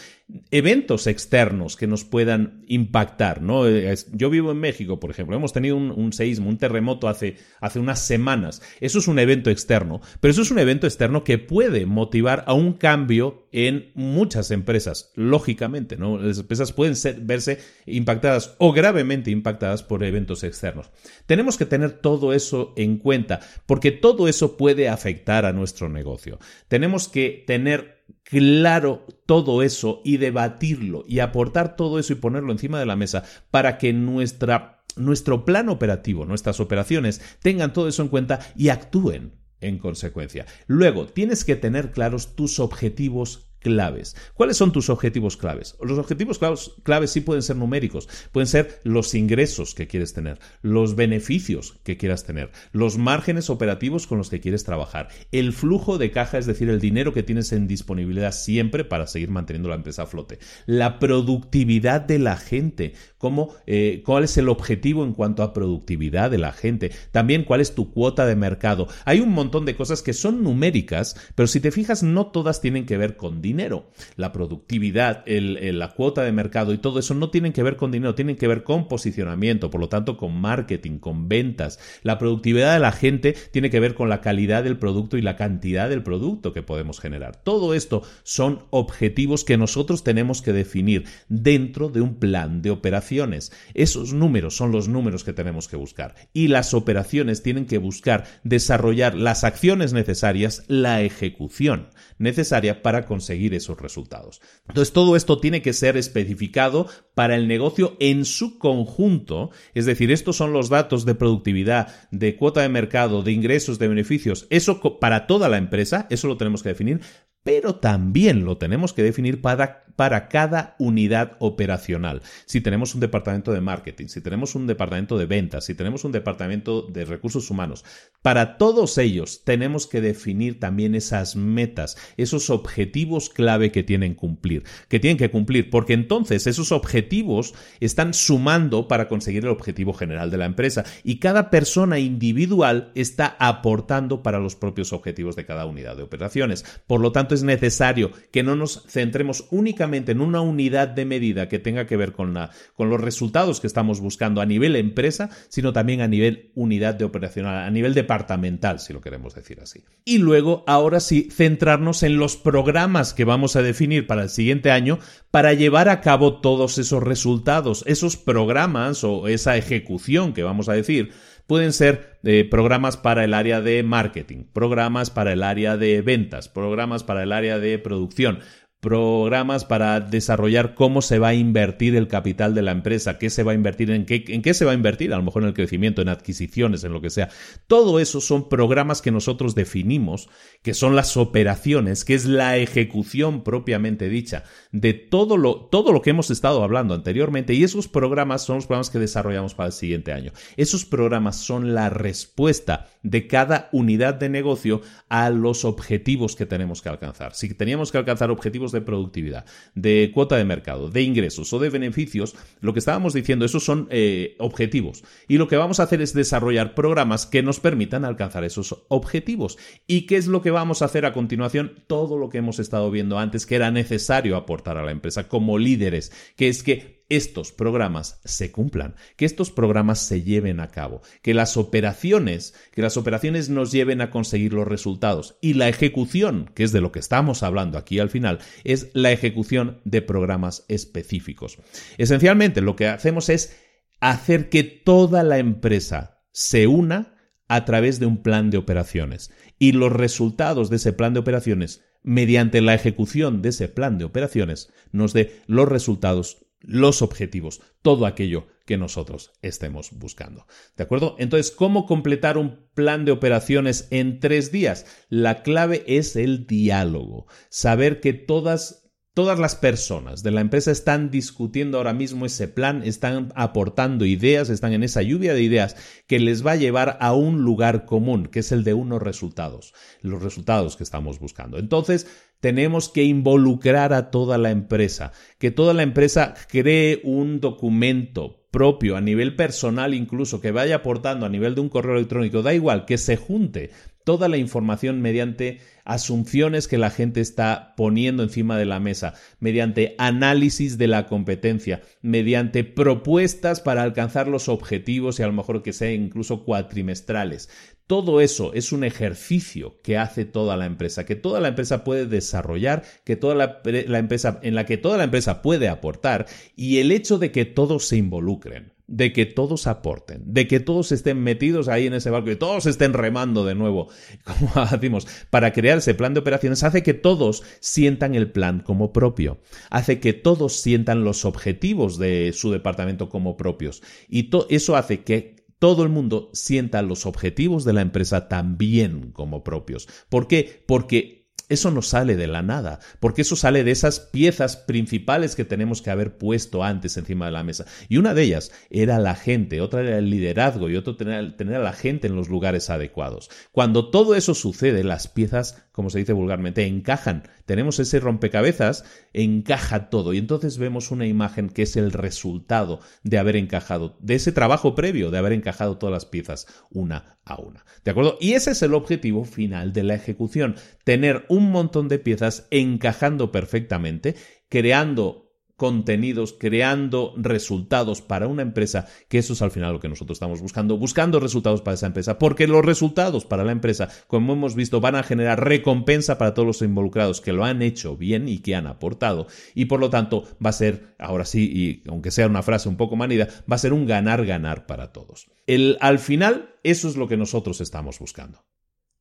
eventos 0.49 1.06
externos 1.06 1.76
que 1.76 1.85
nos 1.85 2.03
puedan 2.03 2.64
impactar, 2.68 3.41
¿no? 3.41 3.69
Yo 4.11 4.30
vivo 4.30 4.52
en 4.52 4.60
México, 4.60 4.99
por 4.99 5.11
ejemplo, 5.11 5.35
hemos 5.35 5.53
tenido 5.53 5.76
un, 5.76 5.91
un, 5.91 6.14
seísmo, 6.14 6.49
un 6.49 6.57
terremoto 6.57 7.07
hace, 7.07 7.38
hace 7.61 7.80
unas 7.80 7.99
semanas. 7.99 8.61
Eso 8.81 8.97
es 8.97 9.07
un 9.07 9.19
evento 9.19 9.52
externo, 9.52 10.02
pero 10.19 10.31
eso 10.31 10.41
es 10.41 10.49
un 10.49 10.57
evento 10.57 10.88
externo 10.88 11.23
que 11.23 11.38
puede 11.38 11.85
motivar 11.85 12.43
a 12.47 12.53
un 12.53 12.73
cambio 12.73 13.47
en 13.52 13.91
muchas 13.93 14.49
empresas, 14.52 15.11
lógicamente, 15.15 15.95
¿no? 15.95 16.18
Las 16.18 16.39
empresas 16.39 16.73
pueden 16.73 16.95
verse 17.22 17.60
impactadas 17.85 18.56
o 18.57 18.73
gravemente 18.73 19.30
impactadas 19.31 19.84
por 19.84 20.03
eventos 20.03 20.43
externos. 20.43 20.89
Tenemos 21.27 21.57
que 21.57 21.65
tener 21.65 21.91
todo 21.91 22.34
eso 22.34 22.73
en 22.77 22.97
cuenta, 22.97 23.41
porque 23.65 23.91
todo 23.91 24.27
eso 24.27 24.57
puede 24.57 24.89
afectar 24.89 25.45
a 25.45 25.53
nuestro 25.53 25.88
negocio. 25.88 26.39
Tenemos 26.68 27.07
que 27.07 27.43
tener 27.45 27.95
claro 28.26 29.06
todo 29.26 29.61
eso 29.61 30.02
y 30.03 30.18
debatirlo 30.18 31.06
y 31.07 31.19
aportar 31.19 31.76
todo 31.76 31.99
eso 31.99 32.14
y 32.14 32.18
ponerlo 32.18 32.52
encima 32.52 32.80
de 32.80 32.85
la 32.85 32.95
mesa 32.95 33.23
para 33.52 33.77
que 33.77 33.93
nuestra, 33.93 34.84
nuestro 34.97 35.45
plan 35.45 35.69
operativo, 35.69 36.26
nuestras 36.26 36.60
operaciones 36.60 37.22
tengan 37.41 37.72
todo 37.72 37.88
eso 37.88 38.02
en 38.02 38.10
cuenta 38.10 38.39
y 38.56 38.69
actúen 38.69 39.34
en 39.61 39.77
consecuencia. 39.77 40.45
Luego, 40.68 41.06
tienes 41.06 41.45
que 41.45 41.56
tener 41.56 41.91
claros 41.91 42.35
tus 42.35 42.60
objetivos 42.60 43.47
claves. 43.66 44.16
¿Cuáles 44.36 44.58
son 44.58 44.72
tus 44.72 44.92
objetivos 44.92 45.38
claves? 45.38 45.76
Los 45.82 45.98
objetivos 45.98 46.40
claves, 46.84 47.10
sí 47.10 47.22
pueden 47.22 47.42
ser 47.42 47.56
numéricos, 47.56 48.08
pueden 48.32 48.46
ser 48.46 48.80
los 48.84 49.16
ingresos 49.16 49.74
que 49.74 49.88
quieres 49.88 50.14
tener, 50.14 50.38
los 50.62 50.96
beneficios 50.96 51.74
que 51.84 51.98
quieras 51.98 52.26
tener, 52.26 52.52
los 52.74 53.00
márgenes 53.00 53.50
operativos 53.50 54.06
con 54.06 54.20
los 54.20 54.30
que 54.30 54.40
quieres 54.40 54.66
trabajar, 54.66 55.08
el 55.32 55.52
flujo 55.52 55.98
de 55.98 56.12
caja, 56.12 56.38
es 56.38 56.46
decir, 56.46 56.70
el 56.70 56.80
dinero 56.80 57.12
que 57.12 57.24
tienes 57.24 57.52
en 57.54 57.68
disponibilidad 57.68 58.34
siempre 58.34 58.86
para 58.86 59.08
seguir 59.08 59.32
manteniendo 59.32 59.70
la 59.70 59.76
empresa 59.76 60.04
a 60.04 60.06
flote, 60.06 60.38
la 60.68 61.00
productividad 61.00 62.02
de 62.02 62.20
la 62.20 62.38
gente, 62.38 62.94
cómo, 63.18 63.56
eh, 63.66 64.04
cuál 64.06 64.26
es 64.26 64.38
el 64.38 64.48
objetivo 64.48 65.04
en 65.04 65.14
cuanto 65.14 65.42
a 65.42 65.54
productividad 65.54 66.30
de 66.30 66.38
la 66.38 66.52
gente, 66.52 66.92
también 67.12 67.46
cuál 67.46 67.62
es 67.62 67.74
tu 67.74 67.92
cuota 67.92 68.28
de 68.28 68.36
mercado. 68.36 68.88
Hay 69.06 69.22
un 69.22 69.32
montón 69.32 69.66
de 69.66 69.76
cosas 69.76 70.04
que 70.04 70.14
son 70.14 70.44
numéricas, 70.44 71.16
pero 71.34 71.48
si 71.48 71.60
te 71.60 71.72
fijas, 71.72 72.04
no 72.04 72.28
todas 72.28 72.62
tienen 72.62 72.86
que 72.86 72.98
ver 72.98 73.18
con 73.18 73.42
dinero 73.42 73.55
dinero. 73.56 73.90
La 74.18 74.34
productividad, 74.34 75.23
la 75.26 75.94
cuota 75.94 76.23
de 76.23 76.34
mercado 76.34 76.73
y 76.73 76.77
todo 76.77 76.99
eso 76.99 77.14
no 77.14 77.30
tienen 77.30 77.53
que 77.53 77.64
ver 77.64 77.77
con 77.77 77.90
dinero, 77.91 78.15
tienen 78.15 78.36
que 78.36 78.48
ver 78.48 78.64
con 78.64 78.90
posicionamiento, 78.90 79.69
por 79.69 79.80
lo 79.80 79.88
tanto 79.88 80.18
con 80.18 80.36
marketing, 80.40 80.99
con 80.99 81.30
ventas. 81.30 81.80
La 82.03 82.18
productividad 82.18 82.73
de 82.73 82.80
la 82.82 82.91
gente 82.91 83.34
tiene 83.52 83.69
que 83.69 83.80
ver 83.80 83.95
con 83.95 84.10
la 84.10 84.19
calidad 84.19 84.64
del 84.64 84.77
producto 84.77 85.18
y 85.18 85.22
la 85.22 85.38
cantidad 85.38 85.90
del 85.90 86.03
producto 86.03 86.52
que 86.52 86.64
podemos 86.64 86.99
generar. 86.99 87.38
Todo 87.38 87.73
esto 87.73 88.03
son 88.23 88.64
objetivos 88.72 89.45
que 89.45 89.57
nosotros 89.57 90.03
tenemos 90.03 90.41
que 90.41 90.52
definir 90.52 91.06
dentro 91.30 91.88
de 91.90 92.02
un 92.02 92.15
plan 92.15 92.61
de 92.61 92.72
operaciones. 92.72 93.53
Esos 93.73 94.14
números 94.14 94.57
son 94.57 94.73
los 94.73 94.90
números 94.90 95.23
que 95.23 95.34
tenemos 95.34 95.69
que 95.69 95.77
buscar 95.77 96.15
y 96.34 96.49
las 96.49 96.73
operaciones 96.73 97.41
tienen 97.41 97.68
que 97.68 97.77
buscar 97.77 98.26
desarrollar 98.44 99.15
las 99.15 99.45
acciones 99.45 99.94
necesarias, 99.94 100.64
la 100.68 101.02
ejecución 101.03 101.88
necesaria 102.18 102.82
para 102.82 103.06
conseguir 103.06 103.35
esos 103.53 103.80
resultados. 103.80 104.41
Entonces, 104.68 104.94
todo 104.94 105.16
esto 105.16 105.40
tiene 105.40 105.62
que 105.62 105.74
ser 105.74 105.98
especificado 105.98 106.88
para 107.14 107.36
el 107.36 107.48
negocio 107.48 107.95
en 107.99 108.26
su 108.26 108.57
conjunto, 108.57 109.52
es 109.74 109.86
decir, 109.86 110.12
estos 110.12 110.36
son 110.36 110.53
los 110.53 110.70
datos 110.70 111.06
de 111.06 111.16
productividad, 111.16 111.94
de 112.12 112.36
cuota 112.36 112.62
de 112.62 112.70
mercado, 112.70 113.24
de 113.24 113.32
ingresos, 113.32 113.80
de 113.80 113.88
beneficios, 113.88 114.48
eso 114.49 114.82
para 114.99 115.28
toda 115.28 115.49
la 115.49 115.57
empresa, 115.57 116.07
eso 116.10 116.28
lo 116.28 116.38
tenemos 116.38 116.64
que 116.64 116.70
definir, 116.70 117.02
pero 117.44 117.76
también 117.76 118.44
lo 118.44 118.57
tenemos 118.57 118.91
que 118.91 119.03
definir 119.03 119.41
para, 119.41 119.85
para, 119.96 120.28
cada 120.28 120.76
unidad 120.80 121.38
operacional. 121.40 122.22
Si 122.46 122.62
tenemos 122.62 122.96
un 122.96 123.02
departamento 123.02 123.52
de 123.52 123.62
marketing, 123.62 124.08
si 124.08 124.22
tenemos 124.22 124.56
un 124.56 124.68
departamento 124.68 125.18
de 125.18 125.26
ventas, 125.26 125.66
si 125.66 125.76
tenemos 125.76 126.04
un 126.04 126.12
departamento 126.12 126.82
de 126.82 127.06
recursos 127.06 127.50
humanos, 127.50 127.86
para 128.22 128.58
todos 128.58 128.98
ellos 128.98 129.44
tenemos 129.44 129.88
que 129.88 130.02
definir 130.02 130.60
también 130.60 130.96
esas 130.96 131.36
metas, 131.36 131.98
esos 132.18 132.50
objetivos 132.50 133.30
clave 133.30 133.72
que 133.72 133.84
tienen 133.84 134.16
cumplir, 134.16 134.64
que 134.90 135.00
tienen 135.00 135.18
que 135.18 135.30
cumplir, 135.30 135.70
porque 135.70 135.94
entonces 135.94 136.48
esos 136.48 136.72
objetivos 136.72 137.54
están 137.80 138.14
sumando 138.14 138.88
para 138.88 139.08
conseguir 139.08 139.44
el 139.44 139.52
objetivo 139.52 139.94
general 139.94 140.32
de 140.32 140.38
la 140.38 140.46
empresa 140.46 140.84
y 141.04 141.20
cada 141.20 141.50
persona 141.50 142.00
individual 142.00 142.92
está 142.96 143.36
aportando 143.40 144.24
para 144.24 144.40
los 144.40 144.56
propios 144.56 144.94
objetivos 144.94 145.36
de 145.36 145.46
cada 145.46 145.66
unidad 145.66 145.96
de 145.96 146.04
operaciones. 146.04 146.66
Por 146.88 147.02
lo 147.02 147.12
tanto, 147.12 147.36
es 147.36 147.44
necesario 147.44 148.12
que 148.32 148.44
no 148.44 148.56
nos 148.56 148.84
centremos 148.88 149.48
únicamente 149.52 149.85
en 149.94 150.22
una 150.22 150.41
unidad 150.41 150.88
de 150.90 151.06
medida 151.06 151.48
que 151.48 151.60
tenga 151.60 151.86
que 151.86 151.98
ver 151.98 152.12
con, 152.12 152.34
la, 152.34 152.49
con 152.76 152.90
los 152.90 152.99
resultados 152.99 153.60
que 153.60 153.68
estamos 153.68 153.99
buscando 153.99 154.41
a 154.41 154.45
nivel 154.45 154.76
empresa, 154.76 155.30
sino 155.49 155.74
también 155.74 156.02
a 156.02 156.07
nivel 156.07 156.52
unidad 156.56 156.95
de 156.95 157.06
operacional, 157.06 157.66
a 157.66 157.72
nivel 157.72 157.94
departamental, 157.94 158.80
si 158.80 158.94
lo 158.94 159.02
queremos 159.02 159.36
decir 159.36 159.60
así. 159.62 159.84
Y 160.03 160.18
luego, 160.18 160.64
ahora 160.68 160.99
sí, 160.99 161.30
centrarnos 161.32 162.03
en 162.03 162.18
los 162.18 162.36
programas 162.36 163.14
que 163.14 163.26
vamos 163.26 163.56
a 163.56 163.62
definir 163.62 164.07
para 164.07 164.24
el 164.24 164.30
siguiente 164.30 164.72
año 164.72 164.99
para 165.32 165.53
llevar 165.53 165.90
a 165.90 166.02
cabo 166.02 166.41
todos 166.41 166.78
esos 166.78 167.03
resultados, 167.03 167.84
esos 167.88 168.18
programas 168.18 169.03
o 169.03 169.28
esa 169.28 169.57
ejecución 169.57 170.34
que 170.34 170.44
vamos 170.44 170.70
a 170.70 170.74
decir 170.74 171.12
Pueden 171.48 171.74
ser 171.74 172.18
eh, 172.24 172.48
programas 172.49 172.98
para 172.98 173.24
el 173.24 173.36
área 173.36 173.62
de 173.62 173.84
marketing, 173.84 174.45
programas 174.52 175.12
para 175.12 175.32
el 175.34 175.44
área 175.44 175.78
de 175.78 176.02
ventas, 176.02 176.49
programas 176.49 177.03
para 177.03 177.22
el 177.22 177.32
área 177.32 177.60
de 177.60 177.78
producción, 177.78 178.40
programas 178.86 179.66
para 179.66 179.99
desarrollar 179.99 180.76
cómo 180.76 181.02
se 181.02 181.18
va 181.18 181.30
a 181.30 181.34
invertir 181.34 181.95
el 181.95 182.07
capital 182.07 182.53
de 182.53 182.62
la 182.62 182.72
empresa, 182.72 183.18
qué 183.18 183.32
se 183.32 183.41
va 183.41 183.52
a 183.52 183.56
invertir, 183.56 183.90
en 183.90 184.06
qué, 184.06 184.24
en 184.28 184.44
qué 184.44 184.53
se 184.53 184.64
va 184.64 184.74
a 184.74 184.76
invertir, 184.76 185.12
a 185.12 185.18
lo 185.18 185.24
mejor 185.24 185.41
en 185.41 185.48
el 185.48 185.56
crecimiento, 185.56 186.03
en 186.03 186.10
adquisiciones, 186.10 186.84
en 186.84 186.94
lo 186.94 187.02
que 187.02 187.10
sea. 187.10 187.30
Todo 187.66 187.99
eso 187.99 188.22
son 188.22 188.48
programas 188.48 189.02
que 189.02 189.10
nosotros 189.10 189.56
definimos, 189.56 190.30
que 190.62 190.76
son 190.76 190.95
las 190.95 191.18
operaciones, 191.18 192.06
que 192.06 192.14
es 192.14 192.26
la 192.26 192.57
ejecución 192.57 193.44
propiamente 193.44 194.07
dicha 194.07 194.44
de 194.72 194.94
todo 194.94 195.36
lo, 195.36 195.56
todo 195.56 195.91
lo 195.91 196.03
que 196.03 196.12
hemos 196.12 196.30
estado 196.30 196.64
hablando 196.64 196.94
anteriormente. 196.94 197.56
Y 197.56 197.64
esos 197.64 197.88
programas 197.88 198.44
son 198.44 198.57
los 198.57 198.68
programas 198.68 198.91
que 198.91 198.99
desarrollamos 198.99 199.56
para 199.56 199.68
el 199.68 199.74
siguiente 199.74 200.14
año. 200.14 200.32
Esos 200.57 200.86
programas 200.86 201.38
son 201.38 201.74
la 201.74 201.90
respuesta 201.90 202.90
de 203.02 203.26
cada 203.26 203.70
unidad 203.72 204.14
de 204.14 204.30
negocio 204.30 204.82
a 205.10 205.32
los 205.32 205.66
objetivos 205.66 206.36
que 206.36 206.45
tenemos 206.45 206.84
que 206.84 206.90
alcanzar. 206.90 207.34
Si 207.34 207.52
teníamos 207.56 207.91
que 207.91 207.98
alcanzar 207.98 208.30
objetivos 208.30 208.74
de 208.76 208.81
productividad, 208.81 209.45
de 209.73 210.11
cuota 210.14 210.38
de 210.38 210.45
mercado, 210.45 210.89
de 210.89 211.02
ingresos 211.02 211.52
o 211.52 211.60
de 211.60 211.69
beneficios, 211.69 212.35
lo 212.61 212.73
que 212.73 212.80
estábamos 212.80 213.14
diciendo, 213.14 213.45
esos 213.45 213.64
son 213.64 213.88
eh, 213.89 214.35
objetivos. 214.38 215.03
Y 215.27 215.38
lo 215.38 215.47
que 215.47 215.57
vamos 215.57 215.80
a 215.80 215.84
hacer 215.84 216.02
es 216.02 216.14
desarrollar 216.14 216.76
programas 216.76 217.26
que 217.26 217.41
nos 217.41 217.60
permitan 217.60 218.06
alcanzar 218.06 218.43
esos 218.43 218.85
objetivos. 218.89 219.57
¿Y 219.88 220.02
qué 220.02 220.18
es 220.18 220.27
lo 220.27 220.41
que 220.41 220.52
vamos 220.52 220.81
a 220.81 220.85
hacer 220.85 221.06
a 221.06 221.14
continuación? 221.14 221.73
Todo 221.88 222.18
lo 222.18 222.30
que 222.30 222.38
hemos 222.38 222.60
estado 222.60 222.91
viendo 222.91 223.18
antes 223.18 223.45
que 223.45 223.56
era 223.56 223.72
necesario 223.72 224.35
aportar 224.35 224.77
a 224.77 224.84
la 224.84 224.91
empresa 224.91 225.27
como 225.27 225.57
líderes, 225.57 226.11
que 226.35 226.49
es 226.49 226.61
que 226.61 226.95
estos 227.10 227.52
programas 227.52 228.19
se 228.26 228.52
cumplan, 228.52 228.95
que 229.15 229.26
estos 229.26 229.52
programas 229.52 229.99
se 229.99 230.23
lleven 230.23 230.60
a 230.60 230.69
cabo, 230.69 231.02
que 231.22 231.34
las 231.34 231.57
operaciones, 231.57 232.56
que 232.72 232.82
las 232.82 232.98
operaciones 232.98 233.49
nos 233.49 233.72
lleven 233.72 234.02
a 234.02 234.10
conseguir 234.10 234.53
los 234.53 234.68
resultados 234.68 235.38
y 235.41 235.53
la 235.53 235.69
ejecución, 235.69 236.52
que 236.56 236.64
es 236.64 236.72
de 236.72 236.82
lo 236.82 236.91
que 236.91 236.99
estamos 236.99 237.44
hablando 237.44 237.77
aquí 237.77 237.99
al 237.99 238.10
final, 238.10 238.40
es 238.64 238.90
la 238.94 239.11
ejecución 239.11 239.82
de 239.86 240.02
programas 240.02 240.65
específicos. 240.68 241.60
Esencialmente 241.98 242.61
lo 242.61 242.76
que 242.76 242.88
hacemos 242.88 243.30
es 243.30 243.56
hacer 243.99 244.49
que 244.49 244.64
toda 244.64 245.23
la 245.23 245.38
empresa 245.38 246.23
se 246.32 246.68
una 246.68 247.15
a 247.48 247.65
través 247.65 247.99
de 247.99 248.07
un 248.07 248.23
plan 248.23 248.49
de 248.49 248.57
operaciones 248.57 249.32
y 249.60 249.72
los 249.72 249.91
resultados 249.91 250.69
de 250.69 250.77
ese 250.77 250.94
plan 250.94 251.14
de 251.14 251.19
operaciones 251.19 251.84
mediante 252.03 252.61
la 252.61 252.73
ejecución 252.73 253.41
de 253.41 253.49
ese 253.49 253.68
plan 253.68 253.98
de 253.98 254.06
operaciones 254.06 254.72
nos 254.91 255.14
dé 255.14 255.41
los 255.48 255.68
resultados 255.68 256.45
los 256.60 257.02
objetivos, 257.02 257.61
todo 257.82 258.06
aquello 258.06 258.48
que 258.65 258.77
nosotros 258.77 259.32
estemos 259.41 259.91
buscando. 259.91 260.48
¿De 260.76 260.84
acuerdo? 260.84 261.15
Entonces, 261.19 261.52
¿cómo 261.52 261.86
completar 261.86 262.38
un 262.38 262.68
plan 262.73 263.06
de 263.06 263.11
operaciones 263.11 263.88
en 263.91 264.19
tres 264.19 264.52
días? 264.52 264.86
La 265.10 265.44
clave 265.44 265.84
es 265.88 266.15
el 266.15 266.48
diálogo. 266.48 267.27
Saber 267.49 267.99
que 267.99 268.14
todas 268.14 268.86
Todas 269.15 269.40
las 269.40 269.56
personas 269.56 270.23
de 270.23 270.32
la 270.32 270.41
empresa 270.41 270.72
están 270.72 271.10
discutiendo 271.10 271.77
ahora 271.77 271.94
mismo 271.94 272.26
ese 272.26 272.49
plan, 272.49 272.84
están 272.84 273.32
aportando 273.38 274.06
ideas, 274.06 274.49
están 274.49 274.73
en 274.73 274.84
esa 274.84 275.03
lluvia 275.03 275.34
de 275.34 275.41
ideas 275.41 275.77
que 276.06 276.19
les 276.19 276.45
va 276.45 276.52
a 276.52 276.57
llevar 276.57 276.98
a 276.99 277.14
un 277.14 277.41
lugar 277.41 277.86
común, 277.86 278.26
que 278.26 278.40
es 278.40 278.52
el 278.52 278.65
de 278.65 278.73
unos 278.73 279.02
resultados, 279.02 279.73
los 280.02 280.22
resultados 280.22 280.76
que 280.76 280.84
estamos 280.84 281.19
buscando. 281.19 281.60
Entonces, 281.60 282.07
tenemos 282.40 282.90
que 282.90 283.03
involucrar 283.03 283.94
a 283.94 284.12
toda 284.12 284.38
la 284.38 284.52
empresa, 284.52 285.12
que 285.40 285.52
toda 285.52 285.74
la 285.74 285.84
empresa 285.84 286.34
cree 286.49 287.02
un 287.03 287.40
documento 287.40 288.45
propio 288.52 288.95
a 288.95 289.02
nivel 289.02 289.36
personal 289.36 289.94
incluso 289.94 290.40
que 290.40 290.52
vaya 290.52 290.78
aportando 290.78 291.26
a 291.26 291.30
nivel 291.30 291.56
de 291.56 291.62
un 291.62 291.70
correo 291.70 291.95
electrónico, 291.95 292.41
da 292.41 292.53
igual 292.53 292.86
que 292.86 292.98
se 292.98 293.18
junte 293.18 293.72
toda 294.06 294.30
la 294.30 294.38
información 294.38 295.02
mediante 295.02 295.60
asunciones 295.84 296.69
que 296.69 296.77
la 296.77 296.90
gente 296.90 297.19
está 297.19 297.73
poniendo 297.76 298.23
encima 298.23 298.57
de 298.57 298.65
la 298.65 298.80
mesa, 298.80 299.15
mediante 299.40 299.95
análisis 299.98 300.77
de 300.77 300.88
la 300.88 301.07
competencia, 301.07 301.82
mediante 302.02 302.64
propuestas 302.64 303.60
para 303.60 303.84
alcanzar 303.84 304.30
los 304.30 304.48
objetivos 304.48 305.19
y 305.19 305.23
a 305.23 305.27
lo 305.27 305.34
mejor 305.34 305.64
que 305.64 305.73
sea 305.73 305.91
incluso 305.91 306.45
cuatrimestrales. 306.45 307.49
Todo 307.88 308.22
eso 308.22 308.53
es 308.53 308.72
un 308.72 308.84
ejercicio 308.84 309.80
que 309.84 309.98
hace 309.98 310.26
toda 310.26 310.56
la 310.56 310.65
empresa, 310.65 311.06
que 311.06 311.15
toda 311.15 311.40
la 311.40 311.49
empresa 311.49 311.84
puede 311.84 312.06
desarrollar, 312.06 312.84
que 313.03 313.15
toda 313.15 313.36
la, 313.36 313.61
la 313.64 313.99
empresa, 313.99 314.40
en 314.44 314.56
la 314.56 314.65
que 314.65 314.77
toda 314.77 314.98
la 314.98 315.03
empresa 315.03 315.41
puede 315.41 315.68
aportar 315.68 316.27
y 316.56 316.77
el 316.77 316.91
hecho 316.91 317.18
de 317.18 317.32
que 317.32 317.45
todos 317.45 317.88
se 317.88 317.98
involucren 317.98 318.74
de 318.88 319.14
que 319.14 319.26
todos 319.26 319.68
aporten, 319.68 320.22
de 320.26 320.48
que 320.48 320.60
todos 320.60 320.91
estén 320.91 321.22
metidos 321.24 321.68
ahí 321.68 321.88
en 321.88 321.94
ese 321.94 322.10
barco 322.10 322.32
y 322.32 322.36
todos 322.36 322.66
estén 322.66 322.94
remando 322.94 323.45
de 323.45 323.56
nuevo, 323.56 323.90
como 324.24 324.66
decimos, 324.66 325.07
para 325.30 325.53
crear 325.53 325.80
ese 325.80 325.95
plan 325.95 326.14
de 326.14 326.20
operaciones, 326.20 326.64
hace 326.64 326.84
que 326.84 326.94
todos 326.94 327.44
sientan 327.60 328.16
el 328.16 328.32
plan 328.32 328.60
como 328.60 328.94
propio, 328.94 329.40
hace 329.70 329.99
que 329.99 330.14
todos 330.14 330.53
sientan 330.53 331.03
los 331.03 331.26
objetivos 331.26 331.98
de 331.98 332.32
su 332.34 332.52
departamento 332.52 333.10
como 333.10 333.38
propios 333.38 333.82
y 334.07 334.30
eso 334.49 334.76
hace 334.76 335.03
que 335.03 335.36
todo 335.60 335.84
el 335.84 335.90
mundo 335.90 336.30
sienta 336.34 336.82
los 336.82 337.06
objetivos 337.06 337.64
de 337.64 337.74
la 337.74 337.82
empresa 337.82 338.28
también 338.28 339.12
como 339.12 339.44
propios. 339.44 339.88
¿Por 340.10 340.28
qué? 340.28 340.64
Porque 340.68 341.24
eso 341.50 341.72
no 341.72 341.82
sale 341.82 342.16
de 342.16 342.28
la 342.28 342.42
nada, 342.42 342.80
porque 343.00 343.22
eso 343.22 343.36
sale 343.36 343.64
de 343.64 343.72
esas 343.72 344.00
piezas 344.00 344.58
principales 344.58 345.36
que 345.36 345.46
tenemos 345.46 345.82
que 345.82 345.92
haber 345.92 346.18
puesto 346.18 346.64
antes 346.64 346.98
encima 346.98 347.26
de 347.26 347.32
la 347.32 347.44
mesa. 347.44 347.66
Y 347.90 347.98
una 347.98 348.14
de 348.14 348.24
ellas 348.24 348.52
era 348.70 349.00
la 349.00 349.16
gente, 349.16 349.62
otra 349.62 349.82
era 349.82 349.98
el 349.98 350.10
liderazgo 350.10 350.70
y 350.70 350.76
otro 350.76 350.96
tener, 350.96 351.36
tener 351.38 351.56
a 351.56 351.64
la 351.64 351.74
gente 351.74 352.08
en 352.08 352.16
los 352.16 352.30
lugares 352.30 352.70
adecuados. 352.70 353.30
Cuando 353.52 353.90
todo 353.90 354.16
eso 354.16 354.34
sucede, 354.34 354.84
las 354.84 355.08
piezas, 355.08 355.64
como 355.72 355.90
se 355.90 356.00
dice 356.00 356.14
vulgarmente, 356.14 356.66
encajan. 356.66 357.24
Tenemos 357.46 357.80
ese 357.80 358.00
rompecabezas, 358.00 358.86
encaja 359.14 359.90
todo. 359.90 360.14
Y 360.14 360.18
entonces 360.18 360.58
vemos 360.58 360.92
una 360.92 361.06
imagen 361.06 361.50
que 361.50 361.64
es 361.64 361.76
el 361.76 361.92
resultado 361.92 362.80
de 363.04 363.18
haber 363.18 363.36
encajado, 363.36 363.98
de 364.00 364.16
ese 364.16 364.32
trabajo 364.32 364.76
previo, 364.76 365.12
de 365.12 365.18
haber 365.18 365.34
encajado 365.34 365.78
todas 365.78 365.94
las 365.94 366.06
piezas 366.06 366.48
una 366.72 367.18
a 367.26 367.40
una. 367.42 367.66
¿De 367.84 367.92
acuerdo? 367.92 368.18
Y 368.20 368.34
ese 368.34 368.52
es 368.52 368.62
el 368.62 368.74
objetivo 368.74 369.26
final 369.26 369.74
de 369.74 369.84
la 369.84 369.96
ejecución, 369.96 370.56
tener 370.84 371.26
un 371.36 371.52
montón 371.52 371.88
de 371.88 371.99
piezas 371.99 372.48
encajando 372.49 373.32
perfectamente, 373.32 374.16
creando 374.49 375.26
contenidos, 375.56 376.36
creando 376.38 377.14
resultados 377.16 378.02
para 378.02 378.28
una 378.28 378.41
empresa, 378.41 378.88
que 379.07 379.20
eso 379.20 379.34
es 379.34 379.41
al 379.41 379.52
final 379.52 379.74
lo 379.74 379.80
que 379.80 379.88
nosotros 379.88 380.18
estamos 380.18 380.41
buscando, 380.41 380.78
buscando 380.78 381.20
resultados 381.20 381.62
para 381.62 381.76
esa 381.76 381.88
empresa, 381.88 382.20
porque 382.20 382.48
los 382.48 382.66
resultados 382.66 383.26
para 383.26 383.45
la 383.45 383.53
empresa, 383.53 383.90
como 384.07 384.34
hemos 384.34 384.56
visto, 384.56 384.82
van 384.82 384.95
a 384.95 385.03
generar 385.03 385.44
recompensa 385.45 386.18
para 386.18 386.34
todos 386.34 386.45
los 386.45 386.62
involucrados 386.62 387.22
que 387.22 387.32
lo 387.32 387.45
han 387.45 387.62
hecho 387.62 387.95
bien 387.95 388.28
y 388.28 388.40
que 388.40 388.56
han 388.56 388.68
aportado, 388.68 389.28
y 389.53 389.66
por 389.66 389.80
lo 389.80 389.90
tanto 389.90 390.24
va 390.45 390.49
a 390.49 390.53
ser, 390.53 390.95
ahora 390.99 391.26
sí, 391.26 391.49
y 391.53 391.90
aunque 391.90 392.12
sea 392.12 392.28
una 392.28 392.44
frase 392.44 392.68
un 392.68 392.78
poco 392.78 392.98
manida, 392.98 393.30
va 393.49 393.56
a 393.56 393.60
ser 393.60 393.72
un 393.72 393.86
ganar-ganar 393.86 394.66
para 394.66 394.91
todos. 394.91 395.28
El, 395.48 395.78
al 395.80 395.99
final, 395.99 396.56
eso 396.64 396.90
es 396.90 396.98
lo 396.98 397.07
que 397.07 397.18
nosotros 397.18 397.62
estamos 397.62 397.99
buscando. 397.99 398.45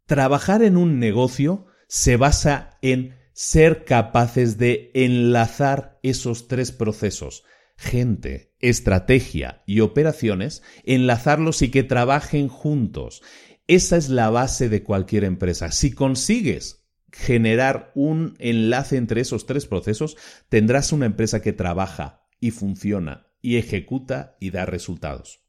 Trabajar 0.07 0.63
en 0.63 0.77
un 0.77 1.01
negocio 1.01 1.67
se 1.89 2.17
basa 2.17 2.79
en 2.83 3.15
ser 3.33 3.85
capaces 3.85 4.59
de 4.59 4.91
enlazar 4.95 5.99
esos 6.03 6.49
tres 6.49 6.73
procesos, 6.73 7.45
gente, 7.77 8.55
estrategia 8.61 9.63
y 9.67 9.81
operaciones, 9.81 10.63
enlazarlos 10.85 11.63
y 11.63 11.71
que 11.71 11.83
trabajen 11.83 12.49
juntos. 12.49 13.23
Esa 13.67 13.97
es 13.97 14.09
la 14.09 14.31
base 14.31 14.69
de 14.69 14.83
cualquier 14.83 15.25
empresa. 15.25 15.73
Si 15.73 15.93
consigues 15.93 16.85
generar 17.11 17.93
un 17.95 18.35
enlace 18.39 18.97
entre 18.97 19.21
esos 19.21 19.47
tres 19.47 19.67
procesos, 19.67 20.17
tendrás 20.49 20.93
una 20.93 21.07
empresa 21.07 21.43
que 21.43 21.53
trabaja 21.53 22.27
y 22.41 22.51
funciona 22.51 23.29
y 23.41 23.57
ejecuta 23.57 24.37
y 24.41 24.51
da 24.51 24.67
resultados. 24.67 25.41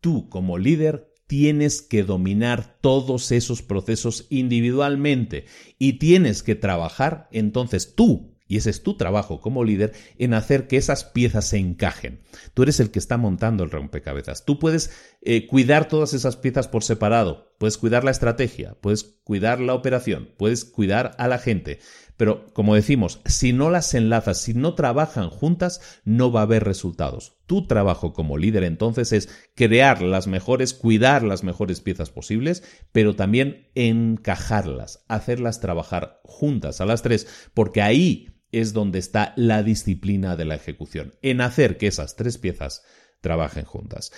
Tú 0.00 0.28
como 0.28 0.58
líder 0.58 1.13
tienes 1.26 1.82
que 1.82 2.02
dominar 2.02 2.78
todos 2.80 3.32
esos 3.32 3.62
procesos 3.62 4.26
individualmente 4.30 5.46
y 5.78 5.94
tienes 5.94 6.42
que 6.42 6.54
trabajar 6.54 7.28
entonces 7.32 7.94
tú 7.94 8.34
y 8.46 8.58
ese 8.58 8.70
es 8.70 8.82
tu 8.82 8.96
trabajo 8.96 9.40
como 9.40 9.64
líder 9.64 9.94
en 10.18 10.34
hacer 10.34 10.66
que 10.66 10.76
esas 10.76 11.04
piezas 11.04 11.48
se 11.48 11.56
encajen. 11.56 12.20
Tú 12.52 12.62
eres 12.62 12.78
el 12.78 12.90
que 12.90 12.98
está 12.98 13.16
montando 13.16 13.64
el 13.64 13.70
rompecabezas. 13.70 14.44
Tú 14.44 14.58
puedes 14.58 14.90
eh, 15.22 15.46
cuidar 15.46 15.88
todas 15.88 16.12
esas 16.12 16.36
piezas 16.36 16.68
por 16.68 16.84
separado. 16.84 17.54
Puedes 17.58 17.78
cuidar 17.78 18.04
la 18.04 18.10
estrategia, 18.10 18.76
puedes 18.80 19.04
cuidar 19.24 19.60
la 19.60 19.74
operación, 19.74 20.28
puedes 20.36 20.66
cuidar 20.66 21.12
a 21.18 21.26
la 21.26 21.38
gente. 21.38 21.78
Pero, 22.16 22.46
como 22.52 22.74
decimos, 22.74 23.20
si 23.24 23.52
no 23.52 23.70
las 23.70 23.92
enlazas, 23.94 24.40
si 24.40 24.54
no 24.54 24.74
trabajan 24.74 25.30
juntas, 25.30 25.80
no 26.04 26.30
va 26.30 26.40
a 26.40 26.42
haber 26.44 26.62
resultados. 26.62 27.38
Tu 27.46 27.66
trabajo 27.66 28.12
como 28.12 28.38
líder 28.38 28.62
entonces 28.64 29.12
es 29.12 29.28
crear 29.56 30.00
las 30.00 30.26
mejores, 30.26 30.74
cuidar 30.74 31.24
las 31.24 31.42
mejores 31.42 31.80
piezas 31.80 32.10
posibles, 32.10 32.62
pero 32.92 33.16
también 33.16 33.68
encajarlas, 33.74 35.04
hacerlas 35.08 35.60
trabajar 35.60 36.20
juntas 36.24 36.80
a 36.80 36.86
las 36.86 37.02
tres, 37.02 37.26
porque 37.52 37.82
ahí 37.82 38.34
es 38.52 38.72
donde 38.72 39.00
está 39.00 39.32
la 39.36 39.64
disciplina 39.64 40.36
de 40.36 40.44
la 40.44 40.54
ejecución, 40.54 41.14
en 41.22 41.40
hacer 41.40 41.76
que 41.76 41.88
esas 41.88 42.14
tres 42.14 42.38
piezas 42.38 42.84
trabajen 43.20 43.64
juntas. 43.64 44.12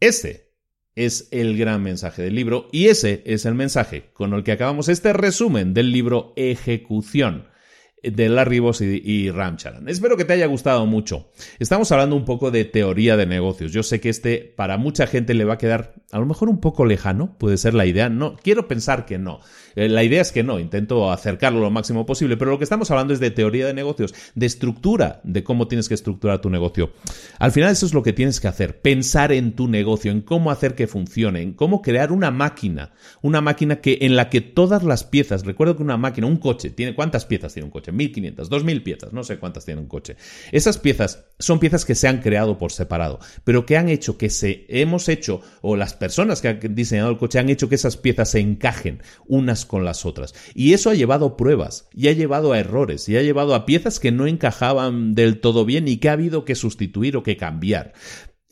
Ese 0.00 0.51
es 0.96 1.28
el 1.30 1.56
gran 1.56 1.82
mensaje 1.82 2.22
del 2.22 2.34
libro 2.34 2.68
y 2.72 2.88
ese 2.88 3.22
es 3.24 3.46
el 3.46 3.54
mensaje 3.54 4.10
con 4.12 4.34
el 4.34 4.44
que 4.44 4.52
acabamos 4.52 4.88
este 4.88 5.12
resumen 5.12 5.74
del 5.74 5.90
libro 5.90 6.32
Ejecución 6.36 7.51
de 8.02 8.28
Larry 8.28 8.58
Boss 8.58 8.80
y, 8.80 9.00
y 9.04 9.30
Ram 9.30 9.56
Charan. 9.56 9.88
Espero 9.88 10.16
que 10.16 10.24
te 10.24 10.32
haya 10.32 10.46
gustado 10.46 10.86
mucho. 10.86 11.30
Estamos 11.58 11.92
hablando 11.92 12.16
un 12.16 12.24
poco 12.24 12.50
de 12.50 12.64
teoría 12.64 13.16
de 13.16 13.26
negocios. 13.26 13.72
Yo 13.72 13.82
sé 13.82 14.00
que 14.00 14.08
este 14.08 14.52
para 14.56 14.76
mucha 14.76 15.06
gente 15.06 15.34
le 15.34 15.44
va 15.44 15.54
a 15.54 15.58
quedar 15.58 15.94
a 16.12 16.18
lo 16.18 16.26
mejor 16.26 16.50
un 16.50 16.60
poco 16.60 16.84
lejano, 16.84 17.36
puede 17.38 17.56
ser 17.56 17.74
la 17.74 17.86
idea. 17.86 18.10
No, 18.10 18.36
quiero 18.36 18.68
pensar 18.68 19.06
que 19.06 19.18
no. 19.18 19.40
Eh, 19.76 19.88
la 19.88 20.04
idea 20.04 20.20
es 20.20 20.30
que 20.30 20.42
no, 20.42 20.58
intento 20.58 21.10
acercarlo 21.10 21.60
lo 21.60 21.70
máximo 21.70 22.04
posible, 22.04 22.36
pero 22.36 22.50
lo 22.50 22.58
que 22.58 22.64
estamos 22.64 22.90
hablando 22.90 23.14
es 23.14 23.20
de 23.20 23.30
teoría 23.30 23.66
de 23.66 23.72
negocios, 23.72 24.14
de 24.34 24.46
estructura, 24.46 25.20
de 25.24 25.42
cómo 25.42 25.68
tienes 25.68 25.88
que 25.88 25.94
estructurar 25.94 26.40
tu 26.40 26.50
negocio. 26.50 26.92
Al 27.38 27.52
final 27.52 27.70
eso 27.70 27.86
es 27.86 27.94
lo 27.94 28.02
que 28.02 28.12
tienes 28.12 28.40
que 28.40 28.48
hacer, 28.48 28.80
pensar 28.80 29.32
en 29.32 29.52
tu 29.52 29.68
negocio, 29.68 30.12
en 30.12 30.20
cómo 30.20 30.50
hacer 30.50 30.74
que 30.74 30.86
funcione, 30.86 31.40
en 31.40 31.54
cómo 31.54 31.80
crear 31.80 32.12
una 32.12 32.30
máquina, 32.30 32.92
una 33.22 33.40
máquina 33.40 33.76
que 33.76 33.98
en 34.02 34.14
la 34.14 34.28
que 34.28 34.42
todas 34.42 34.82
las 34.82 35.04
piezas, 35.04 35.46
recuerdo 35.46 35.76
que 35.76 35.82
una 35.82 35.96
máquina, 35.96 36.26
un 36.26 36.36
coche, 36.36 36.70
tiene 36.70 36.94
cuántas 36.94 37.24
piezas 37.24 37.54
tiene 37.54 37.64
un 37.64 37.70
coche? 37.70 37.91
1500, 37.92 38.48
2000 38.48 38.82
piezas, 38.82 39.12
no 39.12 39.24
sé 39.24 39.38
cuántas 39.38 39.64
tiene 39.64 39.80
un 39.80 39.88
coche. 39.88 40.16
Esas 40.50 40.78
piezas 40.78 41.24
son 41.38 41.58
piezas 41.58 41.84
que 41.84 41.94
se 41.94 42.08
han 42.08 42.20
creado 42.20 42.58
por 42.58 42.72
separado, 42.72 43.20
pero 43.44 43.66
que 43.66 43.76
han 43.76 43.88
hecho 43.88 44.18
que 44.18 44.30
se 44.30 44.66
hemos 44.68 45.08
hecho 45.08 45.40
o 45.60 45.76
las 45.76 45.94
personas 45.94 46.40
que 46.40 46.48
han 46.48 46.74
diseñado 46.74 47.10
el 47.10 47.18
coche 47.18 47.38
han 47.38 47.48
hecho 47.48 47.68
que 47.68 47.74
esas 47.74 47.96
piezas 47.96 48.30
se 48.30 48.40
encajen 48.40 49.02
unas 49.26 49.66
con 49.66 49.84
las 49.84 50.04
otras. 50.06 50.34
Y 50.54 50.72
eso 50.72 50.90
ha 50.90 50.94
llevado 50.94 51.36
pruebas, 51.36 51.88
y 51.94 52.08
ha 52.08 52.12
llevado 52.12 52.52
a 52.52 52.58
errores, 52.58 53.08
y 53.08 53.16
ha 53.16 53.22
llevado 53.22 53.54
a 53.54 53.66
piezas 53.66 54.00
que 54.00 54.12
no 54.12 54.26
encajaban 54.26 55.14
del 55.14 55.40
todo 55.40 55.64
bien 55.64 55.88
y 55.88 55.98
que 55.98 56.08
ha 56.08 56.12
habido 56.12 56.44
que 56.44 56.54
sustituir 56.54 57.16
o 57.16 57.22
que 57.22 57.36
cambiar. 57.36 57.92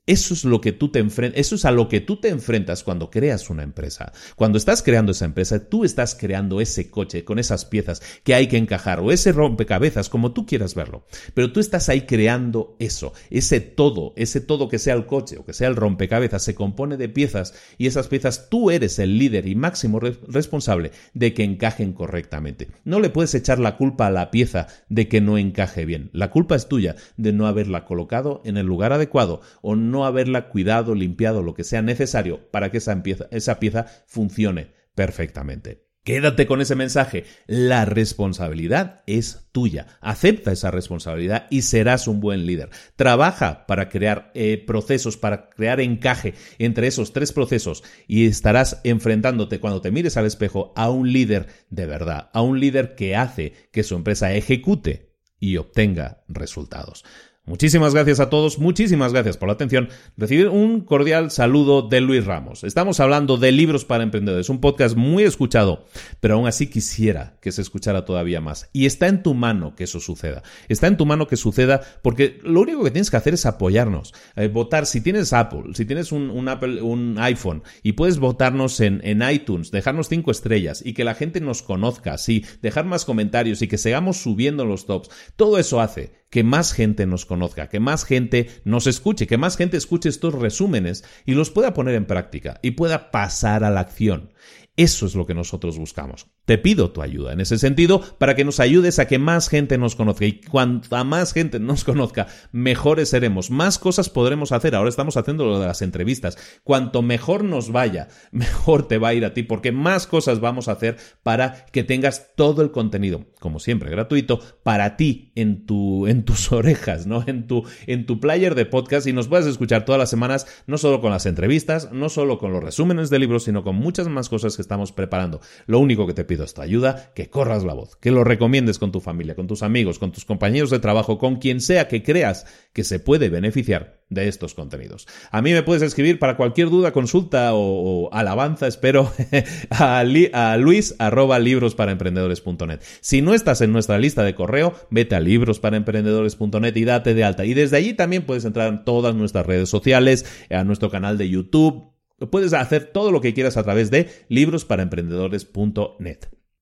Eso 0.07 0.35
es 0.35 0.45
lo 0.45 0.61
que 0.61 0.73
tú 0.73 0.91
te 0.91 0.99
enfrentas, 0.99 1.39
eso 1.39 1.55
es 1.55 1.65
a 1.65 1.71
lo 1.71 1.89
que 1.89 2.01
tú 2.01 2.17
te 2.17 2.29
enfrentas 2.29 2.83
cuando 2.83 3.11
creas 3.11 3.51
una 3.51 3.63
empresa. 3.63 4.13
Cuando 4.35 4.59
estás 4.59 4.83
creando 4.83 5.13
esa 5.13 5.27
empresa, 5.27 5.69
tú 5.69 5.85
estás 5.85 6.15
creando 6.15 6.61
ese 6.61 6.91
coche 6.91 7.25
con 7.25 7.39
esas 7.39 7.65
piezas 7.65 8.03
que 8.25 8.35
hay 8.35 8.49
que 8.49 8.57
encajar 8.57 9.01
o 9.01 9.13
ese 9.13 9.33
rompecabezas, 9.33 10.09
como 10.09 10.33
tú 10.33 10.47
quieras 10.47 10.75
verlo. 10.75 11.05
Pero 11.35 11.53
tú 11.53 11.61
estás 11.61 11.89
ahí 11.89 12.03
creando 12.03 12.77
eso, 12.79 13.13
ese 13.29 13.61
todo, 13.61 14.15
ese 14.17 14.41
todo 14.41 14.69
que 14.69 14.79
sea 14.79 14.95
el 14.95 15.07
coche 15.07 15.37
o 15.39 15.45
que 15.45 15.53
sea 15.53 15.69
el 15.69 15.77
rompecabezas, 15.77 16.43
se 16.43 16.55
compone 16.55 16.97
de 16.97 17.09
piezas 17.09 17.55
y 17.79 17.87
esas 17.87 18.09
piezas 18.09 18.49
tú 18.49 18.71
eres 18.71 18.99
el 18.99 19.19
líder 19.19 19.47
y 19.47 19.55
máximo 19.55 20.01
responsable 20.01 20.93
de 21.15 21.35
que 21.35 21.45
encajen 21.45 21.93
correctamente. 21.93 22.69
No 22.85 23.01
le 23.01 23.11
puedes 23.11 23.35
echar 23.35 23.59
la 23.59 23.77
culpa 23.77 24.07
a 24.07 24.11
la 24.11 24.31
pieza 24.31 24.67
de 24.89 25.09
que 25.09 25.21
no 25.21 25.39
encaje 25.39 25.85
bien. 25.85 26.11
La 26.13 26.31
culpa 26.31 26.57
es 26.57 26.69
tuya 26.69 26.97
de 27.17 27.33
no 27.33 27.47
haberla 27.47 27.85
colocado 27.85 28.41
en 28.45 28.57
el 28.57 28.67
lugar 28.67 28.93
adecuado 28.93 29.41
o 29.63 29.77
haberla 30.07 30.49
cuidado, 30.49 30.95
limpiado, 30.95 31.43
lo 31.43 31.55
que 31.55 31.65
sea 31.65 31.83
necesario 31.83 32.51
para 32.51 32.71
que 32.71 32.79
esa, 32.79 33.03
esa 33.31 33.61
pieza 33.61 33.87
funcione 34.07 34.73
perfectamente. 34.95 35.91
Quédate 36.03 36.47
con 36.47 36.63
ese 36.63 36.77
mensaje. 36.77 37.25
La 37.47 37.85
responsabilidad 37.85 39.03
es 39.07 39.49
tuya. 39.53 39.99
Acepta 40.01 40.51
esa 40.51 40.71
responsabilidad 40.71 41.47
y 41.51 41.63
serás 41.63 42.09
un 42.09 42.21
buen 42.21 42.47
líder. 42.47 42.71
Trabaja 42.97 43.67
para 43.67 43.91
crear 43.91 44.31
eh, 44.35 44.63
procesos, 44.67 45.19
para 45.19 45.51
crear 45.51 45.79
encaje 45.79 46.35
entre 46.59 46.87
esos 46.87 47.13
tres 47.13 47.33
procesos 47.33 47.85
y 48.09 48.27
estarás 48.27 48.81
enfrentándote 48.83 49.61
cuando 49.61 49.83
te 49.83 49.91
mires 49.91 50.17
al 50.17 50.25
espejo 50.25 50.73
a 50.75 50.89
un 50.89 51.13
líder 51.13 51.49
de 51.69 51.85
verdad, 51.85 52.31
a 52.33 52.41
un 52.41 52.61
líder 52.61 52.95
que 52.95 53.15
hace 53.15 53.53
que 53.71 53.83
su 53.83 53.95
empresa 53.95 54.33
ejecute 54.33 55.11
y 55.39 55.59
obtenga 55.59 56.23
resultados. 56.29 57.05
Muchísimas 57.51 57.95
gracias 57.95 58.21
a 58.21 58.31
todos, 58.31 58.61
muchísimas 58.61 59.13
gracias 59.13 59.37
por 59.37 59.49
la 59.49 59.55
atención. 59.55 59.89
Recibir 60.17 60.51
un 60.51 60.83
cordial 60.83 61.33
saludo 61.33 61.83
de 61.83 62.01
Luis 62.01 62.25
Ramos. 62.25 62.63
Estamos 62.63 63.01
hablando 63.01 63.39
de 63.39 63.51
libros 63.51 63.85
para 63.85 64.05
emprendedores, 64.05 64.49
un 64.51 64.61
podcast 64.61 64.95
muy 64.97 65.25
escuchado, 65.25 65.85
pero 66.21 66.35
aún 66.35 66.47
así 66.47 66.69
quisiera 66.69 67.39
que 67.43 67.51
se 67.51 67.61
escuchara 67.61 68.05
todavía 68.05 68.41
más. 68.41 68.71
Y 68.73 68.87
está 68.87 69.09
en 69.09 69.25
tu 69.25 69.35
mano 69.35 69.75
que 69.75 69.83
eso 69.83 69.99
suceda. 69.99 70.45
Está 70.69 70.87
en 70.87 70.97
tu 70.97 71.07
mano 71.07 71.27
que 71.27 71.37
suceda 71.37 71.81
porque 72.03 72.39
lo 72.45 72.61
único 72.61 72.85
que 72.85 72.93
tienes 72.93 73.11
que 73.11 73.17
hacer 73.17 73.35
es 73.35 73.45
apoyarnos. 73.45 74.15
Eh, 74.37 74.47
votar, 74.47 74.87
si 74.87 75.01
tienes 75.01 75.33
Apple, 75.33 75.75
si 75.75 75.85
tienes 75.85 76.13
un, 76.13 76.49
Apple, 76.49 76.83
un 76.83 77.17
iPhone 77.19 77.65
y 77.83 77.95
puedes 77.95 78.21
votarnos 78.21 78.79
en, 78.79 79.01
en 79.03 79.29
iTunes, 79.29 79.73
dejarnos 79.73 80.09
cinco 80.09 80.31
estrellas 80.31 80.83
y 80.87 80.93
que 80.93 81.03
la 81.03 81.15
gente 81.15 81.41
nos 81.41 81.63
conozca, 81.63 82.17
sí, 82.17 82.47
dejar 82.63 82.85
más 82.85 83.05
comentarios 83.05 83.61
y 83.61 83.67
que 83.67 83.77
sigamos 83.77 84.19
subiendo 84.19 84.65
los 84.65 84.87
tops, 84.87 85.11
todo 85.35 85.59
eso 85.59 85.81
hace 85.81 86.20
que 86.31 86.45
más 86.45 86.73
gente 86.73 87.07
nos 87.07 87.27
conozca, 87.27 87.69
que 87.69 87.81
más 87.81 88.05
gente 88.05 88.49
nos 88.65 88.87
escuche, 88.87 89.27
que 89.27 89.37
más 89.37 89.57
gente 89.57 89.77
escuche 89.77 90.09
estos 90.09 90.35
resúmenes 90.35 91.05
y 91.27 91.35
los 91.35 91.51
pueda 91.51 91.75
poner 91.75 91.97
en 91.97 92.07
práctica 92.07 92.59
y 92.63 92.73
pueda 92.73 93.11
pasar 93.11 93.65
a 93.65 93.71
la 93.71 93.81
acción. 93.81 94.33
Eso 94.77 95.07
es 95.07 95.15
lo 95.15 95.27
que 95.27 95.35
nosotros 95.35 95.77
buscamos. 95.77 96.29
Te 96.51 96.59
pido 96.59 96.91
tu 96.91 97.01
ayuda 97.01 97.33
en 97.33 97.41
ese 97.41 97.59
sentido 97.59 98.03
para 98.19 98.35
que 98.35 98.45
nos 98.45 98.59
ayudes 98.59 98.99
a 98.99 99.07
que 99.07 99.21
más 99.21 99.49
gente 99.49 99.79
nos 99.79 99.95
conozca 99.95 100.27
y 100.27 100.41
cuanta 100.41 101.05
más 101.05 101.33
gente 101.33 101.61
nos 101.61 101.85
conozca, 101.85 102.27
mejores 102.51 103.11
seremos, 103.11 103.53
más 103.53 103.79
cosas 103.79 104.11
podremos 104.11 104.51
hacer. 104.51 104.75
Ahora 104.75 104.89
estamos 104.89 105.17
haciendo 105.17 105.47
lo 105.47 105.61
de 105.61 105.69
las 105.69 105.81
entrevistas. 105.81 106.37
Cuanto 106.65 107.03
mejor 107.03 107.45
nos 107.45 107.71
vaya, 107.71 108.09
mejor 108.33 108.89
te 108.89 108.99
va 108.99 109.11
a 109.11 109.15
ir 109.15 109.25
a 109.25 109.33
ti 109.33 109.45
porque 109.45 109.71
más 109.71 110.09
cosas 110.09 110.41
vamos 110.41 110.67
a 110.67 110.73
hacer 110.73 110.97
para 111.23 111.67
que 111.67 111.85
tengas 111.85 112.35
todo 112.35 112.63
el 112.63 112.73
contenido, 112.73 113.27
como 113.39 113.61
siempre, 113.61 113.89
gratuito 113.89 114.41
para 114.65 114.97
ti 114.97 115.31
en 115.37 115.67
tu 115.67 116.09
en 116.09 116.25
tus 116.25 116.51
orejas, 116.53 117.07
¿no? 117.07 117.23
En 117.29 117.47
tu 117.47 117.63
en 117.87 118.07
tu 118.07 118.19
player 118.19 118.57
de 118.57 118.67
podcast 118.67 119.07
y 119.07 119.13
nos 119.13 119.29
puedes 119.29 119.47
escuchar 119.47 119.85
todas 119.85 120.01
las 120.01 120.11
semanas, 120.11 120.49
no 120.67 120.79
solo 120.79 121.01
con 121.01 121.13
las 121.13 121.27
entrevistas, 121.27 121.93
no 121.93 122.09
solo 122.09 122.41
con 122.41 122.53
los 122.53 122.65
resúmenes 122.65 123.09
de 123.09 123.21
libros, 123.21 123.45
sino 123.45 123.63
con 123.63 123.77
muchas 123.77 124.09
más 124.09 124.29
cosas 124.29 124.57
que 124.57 124.63
estamos 124.63 124.91
preparando. 124.91 125.41
Lo 125.67 125.79
único 125.79 126.09
que 126.09 126.15
te 126.15 126.25
pido 126.25 126.40
esta 126.45 126.63
ayuda, 126.63 127.13
que 127.15 127.31
corras 127.31 127.65
la 127.65 127.75
voz, 127.75 127.97
que 127.97 128.11
lo 128.11 128.25
recomiendes 128.25 128.79
con 128.79 128.93
tu 128.93 129.01
familia, 129.01 129.35
con 129.35 129.47
tus 129.47 129.63
amigos, 129.63 129.99
con 129.99 130.13
tus 130.13 130.25
compañeros 130.25 130.71
de 130.71 130.79
trabajo, 130.79 131.19
con 131.19 131.37
quien 131.37 131.61
sea 131.61 131.89
que 131.89 132.03
creas 132.03 132.47
que 132.73 132.85
se 132.85 133.01
puede 133.01 133.29
beneficiar 133.29 134.01
de 134.11 134.29
estos 134.29 134.55
contenidos. 134.55 135.07
A 135.31 135.41
mí 135.41 135.53
me 135.53 135.63
puedes 135.63 135.83
escribir 135.83 136.19
para 136.19 136.37
cualquier 136.37 136.69
duda, 136.69 136.93
consulta 136.93 137.51
o, 137.55 138.13
alabanza, 138.13 138.67
espero, 138.67 139.13
a, 139.71 140.01
a 140.01 140.57
luis 140.57 140.95
arroba 140.99 141.39
libros 141.39 141.75
para 141.75 141.93
emprendedores.net. 141.93 142.81
Si 143.01 143.23
no 143.23 143.35
estás 143.35 143.61
en 143.61 143.73
nuestra 143.73 143.99
lista 143.99 144.25
de 144.25 144.35
correo, 144.35 144.75
vete 144.91 145.15
a 145.15 145.21
libros 145.21 145.61
para 145.61 145.77
emprendedores.net 145.77 146.77
y 146.77 146.85
date 146.85 147.15
de 147.15 147.25
alta. 147.25 147.45
Y 147.45 147.55
desde 147.55 147.77
allí 147.77 147.95
también 147.95 148.27
puedes 148.27 148.45
entrar 148.45 148.69
en 148.69 148.85
todas 148.85 149.15
nuestras 149.15 149.47
redes 149.47 149.69
sociales, 149.69 150.27
a 150.51 150.65
nuestro 150.65 150.91
canal 150.91 151.17
de 151.17 151.29
YouTube, 151.29 151.93
Puedes 152.31 152.53
hacer 152.53 152.87
todo 152.93 153.13
lo 153.13 153.21
que 153.21 153.35
quieras 153.35 153.57
a 153.57 153.63
través 153.63 153.91
de 153.91 154.11
librosparaemprendedores.net. 154.29 156.19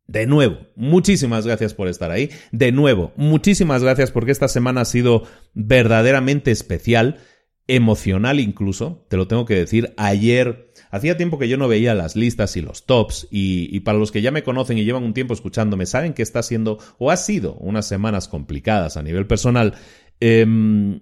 De 0.08 0.26
nuevo, 0.26 0.60
muchísimas 0.74 1.44
gracias 1.44 1.74
por 1.74 1.86
estar 1.86 2.10
ahí. 2.10 2.30
De 2.50 2.72
nuevo, 2.72 3.12
muchísimas 3.16 3.82
gracias 3.82 4.10
porque 4.10 4.32
esta 4.32 4.48
semana 4.48 4.80
ha 4.80 4.86
sido 4.86 5.24
verdaderamente 5.52 6.50
especial, 6.50 7.18
emocional 7.66 8.40
incluso, 8.40 9.04
te 9.10 9.18
lo 9.18 9.28
tengo 9.28 9.44
que 9.44 9.54
decir. 9.54 9.92
Ayer, 9.98 10.72
hacía 10.90 11.18
tiempo 11.18 11.38
que 11.38 11.48
yo 11.48 11.58
no 11.58 11.68
veía 11.68 11.94
las 11.94 12.16
listas 12.16 12.56
y 12.56 12.62
los 12.62 12.86
tops 12.86 13.28
y, 13.30 13.80
para 13.80 13.98
los 13.98 14.10
que 14.10 14.22
ya 14.22 14.30
me 14.30 14.42
conocen 14.42 14.78
y 14.78 14.84
llevan 14.84 15.04
un 15.04 15.12
tiempo 15.12 15.34
escuchándome, 15.34 15.84
saben 15.84 16.14
que 16.14 16.22
está 16.22 16.42
siendo 16.42 16.78
o 16.96 17.10
ha 17.10 17.18
sido 17.18 17.56
unas 17.56 17.86
semanas 17.86 18.28
complicadas 18.28 18.96
a 18.96 19.02
nivel 19.02 19.26
personal. 19.26 19.74
Em, 20.20 21.00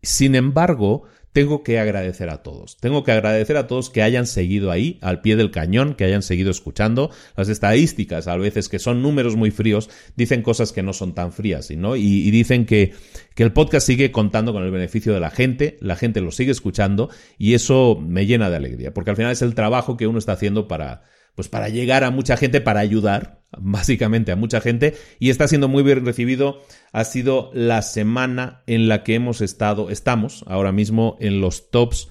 sin 0.00 0.34
embargo, 0.34 1.02
tengo 1.32 1.62
que 1.62 1.78
agradecer 1.78 2.30
a 2.30 2.42
todos. 2.42 2.76
Tengo 2.78 3.04
que 3.04 3.12
agradecer 3.12 3.56
a 3.56 3.66
todos 3.66 3.90
que 3.90 4.02
hayan 4.02 4.26
seguido 4.26 4.70
ahí, 4.70 4.98
al 5.02 5.20
pie 5.20 5.36
del 5.36 5.50
cañón, 5.50 5.94
que 5.94 6.04
hayan 6.04 6.22
seguido 6.22 6.50
escuchando. 6.50 7.10
Las 7.36 7.48
estadísticas, 7.48 8.28
a 8.28 8.36
veces 8.36 8.68
que 8.68 8.78
son 8.78 9.02
números 9.02 9.36
muy 9.36 9.50
fríos, 9.50 9.90
dicen 10.16 10.42
cosas 10.42 10.72
que 10.72 10.82
no 10.82 10.92
son 10.92 11.14
tan 11.14 11.32
frías, 11.32 11.70
¿no? 11.70 11.96
Y, 11.96 12.30
dicen 12.30 12.66
que, 12.66 12.92
que 13.34 13.42
el 13.42 13.52
podcast 13.52 13.86
sigue 13.86 14.10
contando 14.10 14.52
con 14.52 14.64
el 14.64 14.70
beneficio 14.70 15.12
de 15.12 15.20
la 15.20 15.30
gente, 15.30 15.76
la 15.80 15.96
gente 15.96 16.20
lo 16.20 16.30
sigue 16.30 16.52
escuchando 16.52 17.10
y 17.36 17.54
eso 17.54 17.98
me 18.00 18.26
llena 18.26 18.50
de 18.50 18.56
alegría, 18.56 18.94
porque 18.94 19.10
al 19.10 19.16
final 19.16 19.32
es 19.32 19.42
el 19.42 19.54
trabajo 19.54 19.96
que 19.96 20.06
uno 20.06 20.18
está 20.18 20.32
haciendo 20.32 20.68
para, 20.68 21.02
pues 21.38 21.48
para 21.48 21.68
llegar 21.68 22.02
a 22.02 22.10
mucha 22.10 22.36
gente, 22.36 22.60
para 22.60 22.80
ayudar 22.80 23.42
básicamente 23.56 24.32
a 24.32 24.36
mucha 24.36 24.60
gente 24.60 24.96
y 25.20 25.30
está 25.30 25.46
siendo 25.46 25.68
muy 25.68 25.84
bien 25.84 26.04
recibido. 26.04 26.62
Ha 26.90 27.04
sido 27.04 27.52
la 27.54 27.82
semana 27.82 28.64
en 28.66 28.88
la 28.88 29.04
que 29.04 29.14
hemos 29.14 29.40
estado, 29.40 29.88
estamos 29.88 30.44
ahora 30.48 30.72
mismo 30.72 31.16
en 31.20 31.40
los 31.40 31.70
tops 31.70 32.08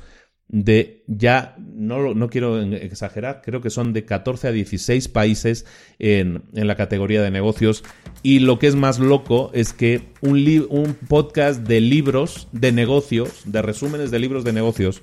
de 0.47 1.03
ya, 1.07 1.57
no, 1.59 2.13
no 2.13 2.29
quiero 2.29 2.61
exagerar, 2.61 3.41
creo 3.43 3.59
que 3.59 3.69
son 3.69 3.91
de 3.91 4.05
14 4.05 4.47
a 4.47 4.51
16 4.53 5.09
países 5.09 5.65
en, 5.99 6.43
en 6.53 6.67
la 6.67 6.77
categoría 6.77 7.21
de 7.21 7.29
negocios. 7.29 7.83
Y 8.23 8.39
lo 8.39 8.59
que 8.59 8.67
es 8.67 8.75
más 8.75 8.97
loco 8.97 9.51
es 9.53 9.73
que 9.73 10.03
un, 10.21 10.37
un 10.69 10.93
podcast 10.93 11.67
de 11.67 11.81
libros 11.81 12.47
de 12.53 12.71
negocios, 12.71 13.41
de 13.43 13.61
resúmenes 13.61 14.09
de 14.09 14.19
libros 14.19 14.45
de 14.45 14.53
negocios, 14.53 15.01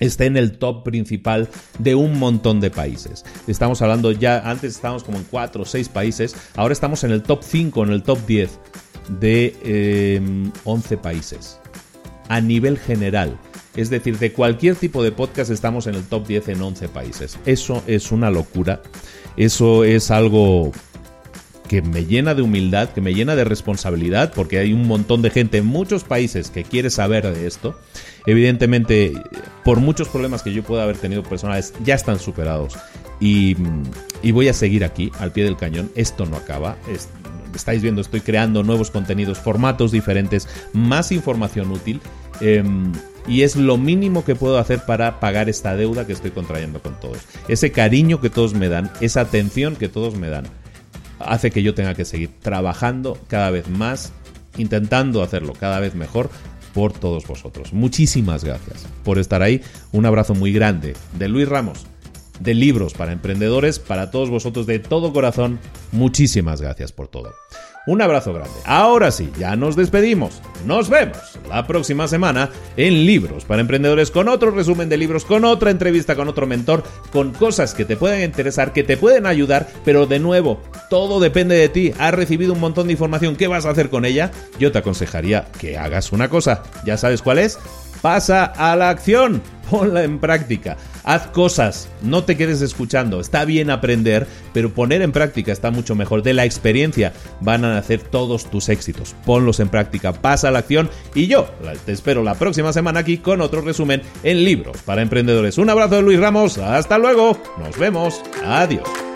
está 0.00 0.24
en 0.24 0.36
el 0.36 0.58
top 0.58 0.84
principal 0.84 1.48
de 1.78 1.94
un 1.94 2.18
montón 2.18 2.60
de 2.60 2.70
países. 2.70 3.24
Estamos 3.46 3.82
hablando 3.82 4.12
ya, 4.12 4.48
antes 4.48 4.74
estábamos 4.76 5.04
como 5.04 5.18
en 5.18 5.24
4 5.24 5.62
o 5.62 5.64
6 5.64 5.88
países, 5.88 6.36
ahora 6.54 6.72
estamos 6.72 7.04
en 7.04 7.12
el 7.12 7.22
top 7.22 7.42
5, 7.42 7.84
en 7.84 7.92
el 7.92 8.02
top 8.02 8.18
10 8.26 8.58
de 9.20 10.50
11 10.64 10.94
em, 10.94 11.00
países. 11.00 11.60
A 12.28 12.40
nivel 12.40 12.78
general. 12.78 13.38
Es 13.76 13.90
decir, 13.90 14.18
de 14.18 14.32
cualquier 14.32 14.74
tipo 14.74 15.02
de 15.02 15.12
podcast 15.12 15.50
estamos 15.50 15.86
en 15.86 15.94
el 15.94 16.02
top 16.04 16.26
10 16.26 16.48
en 16.48 16.62
11 16.62 16.88
países. 16.88 17.38
Eso 17.44 17.82
es 17.86 18.10
una 18.10 18.30
locura. 18.30 18.82
Eso 19.36 19.84
es 19.84 20.10
algo 20.10 20.72
que 21.68 21.82
me 21.82 22.06
llena 22.06 22.34
de 22.34 22.42
humildad, 22.42 22.90
que 22.90 23.00
me 23.00 23.12
llena 23.12 23.36
de 23.36 23.44
responsabilidad, 23.44 24.32
porque 24.34 24.58
hay 24.58 24.72
un 24.72 24.86
montón 24.86 25.20
de 25.20 25.30
gente 25.30 25.58
en 25.58 25.66
muchos 25.66 26.04
países 26.04 26.50
que 26.50 26.64
quiere 26.64 26.90
saber 26.90 27.32
de 27.32 27.46
esto. 27.46 27.78
Evidentemente, 28.26 29.12
por 29.64 29.80
muchos 29.80 30.08
problemas 30.08 30.42
que 30.42 30.52
yo 30.52 30.62
pueda 30.62 30.82
haber 30.82 30.96
tenido 30.96 31.22
personales, 31.22 31.72
ya 31.84 31.94
están 31.94 32.18
superados. 32.18 32.76
Y, 33.20 33.56
voy 34.32 34.48
a 34.48 34.52
seguir 34.52 34.84
aquí, 34.84 35.10
al 35.18 35.32
pie 35.32 35.44
del 35.44 35.56
cañón. 35.56 35.90
Esto 35.94 36.26
no 36.26 36.36
acaba. 36.36 36.76
estáis 37.54 37.80
viendo, 37.80 38.00
estoy 38.00 38.20
creando 38.20 38.62
nuevos 38.62 38.90
contenidos, 38.90 39.38
formatos 39.38 39.92
diferentes, 39.92 40.48
más 40.72 41.12
información 41.12 41.70
útil. 41.70 42.00
Em, 42.40 42.92
y 43.26 43.42
es 43.42 43.56
lo 43.56 43.76
mínimo 43.78 44.24
que 44.24 44.34
puedo 44.34 44.58
hacer 44.58 44.84
para 44.84 45.20
pagar 45.20 45.48
esta 45.48 45.74
deuda 45.74 46.06
que 46.06 46.12
estoy 46.12 46.32
contrayendo 46.32 46.80
con 46.80 46.98
todos. 47.00 47.18
Ese 47.48 47.72
cariño 47.72 48.20
que 48.20 48.30
todos 48.30 48.54
me 48.54 48.68
dan, 48.68 48.90
esa 49.00 49.22
atención 49.22 49.76
que 49.76 49.88
todos 49.88 50.16
me 50.16 50.28
dan 50.28 50.44
hace 51.18 51.50
que 51.50 51.62
yo 51.62 51.74
tenga 51.74 51.94
que 51.94 52.04
seguir 52.04 52.30
trabajando 52.42 53.18
cada 53.28 53.50
vez 53.50 53.68
más, 53.68 54.12
intentando 54.58 55.22
hacerlo 55.22 55.54
cada 55.58 55.80
vez 55.80 55.94
mejor 55.94 56.30
por 56.76 56.92
todos 56.92 57.26
vosotros. 57.26 57.72
Muchísimas 57.72 58.44
gracias 58.44 58.86
por 59.02 59.18
estar 59.18 59.40
ahí. 59.40 59.62
Un 59.92 60.04
abrazo 60.04 60.34
muy 60.34 60.52
grande 60.52 60.92
de 61.18 61.26
Luis 61.26 61.48
Ramos, 61.48 61.86
de 62.38 62.52
Libros 62.52 62.92
para 62.92 63.12
Emprendedores, 63.12 63.78
para 63.78 64.10
todos 64.10 64.28
vosotros 64.28 64.66
de 64.66 64.78
todo 64.78 65.10
corazón. 65.10 65.58
Muchísimas 65.90 66.60
gracias 66.60 66.92
por 66.92 67.08
todo. 67.08 67.32
Un 67.86 68.02
abrazo 68.02 68.32
grande. 68.32 68.52
Ahora 68.64 69.12
sí, 69.12 69.32
ya 69.38 69.54
nos 69.54 69.76
despedimos. 69.76 70.42
Nos 70.66 70.88
vemos 70.88 71.38
la 71.48 71.66
próxima 71.68 72.08
semana 72.08 72.50
en 72.76 73.06
Libros 73.06 73.44
para 73.44 73.60
Emprendedores 73.60 74.10
con 74.10 74.28
otro 74.28 74.50
resumen 74.50 74.88
de 74.88 74.96
libros, 74.96 75.24
con 75.24 75.44
otra 75.44 75.70
entrevista 75.70 76.16
con 76.16 76.26
otro 76.26 76.48
mentor, 76.48 76.82
con 77.12 77.32
cosas 77.32 77.74
que 77.74 77.84
te 77.84 77.96
pueden 77.96 78.24
interesar, 78.24 78.72
que 78.72 78.82
te 78.82 78.96
pueden 78.96 79.26
ayudar, 79.26 79.68
pero 79.84 80.06
de 80.06 80.18
nuevo, 80.18 80.60
todo 80.90 81.20
depende 81.20 81.54
de 81.54 81.68
ti. 81.68 81.92
Has 81.98 82.12
recibido 82.12 82.54
un 82.54 82.60
montón 82.60 82.88
de 82.88 82.94
información, 82.94 83.36
¿qué 83.36 83.46
vas 83.46 83.66
a 83.66 83.70
hacer 83.70 83.88
con 83.88 84.04
ella? 84.04 84.32
Yo 84.58 84.72
te 84.72 84.78
aconsejaría 84.78 85.46
que 85.60 85.78
hagas 85.78 86.10
una 86.10 86.28
cosa. 86.28 86.64
¿Ya 86.84 86.96
sabes 86.96 87.22
cuál 87.22 87.38
es? 87.38 87.56
Pasa 88.06 88.44
a 88.44 88.76
la 88.76 88.90
acción 88.90 89.42
ponla 89.70 90.04
en 90.04 90.20
práctica. 90.20 90.76
Haz 91.02 91.26
cosas, 91.26 91.88
no 92.02 92.22
te 92.22 92.36
quedes 92.36 92.62
escuchando. 92.62 93.18
Está 93.18 93.44
bien 93.44 93.68
aprender, 93.68 94.28
pero 94.52 94.72
poner 94.72 95.02
en 95.02 95.10
práctica 95.10 95.50
está 95.50 95.72
mucho 95.72 95.96
mejor. 95.96 96.22
De 96.22 96.32
la 96.32 96.44
experiencia 96.44 97.12
van 97.40 97.64
a 97.64 97.74
nacer 97.74 98.00
todos 98.00 98.48
tus 98.48 98.68
éxitos. 98.68 99.16
Ponlos 99.24 99.58
en 99.58 99.70
práctica, 99.70 100.12
pasa 100.12 100.46
a 100.46 100.50
la 100.52 100.60
acción 100.60 100.88
y 101.16 101.26
yo 101.26 101.48
te 101.84 101.90
espero 101.90 102.22
la 102.22 102.36
próxima 102.36 102.72
semana 102.72 103.00
aquí 103.00 103.18
con 103.18 103.40
otro 103.40 103.60
resumen 103.60 104.02
en 104.22 104.44
libros 104.44 104.76
para 104.82 105.02
emprendedores. 105.02 105.58
Un 105.58 105.68
abrazo 105.68 105.96
de 105.96 106.02
Luis 106.02 106.20
Ramos, 106.20 106.58
hasta 106.58 106.98
luego, 106.98 107.36
nos 107.58 107.76
vemos, 107.76 108.22
adiós. 108.44 109.15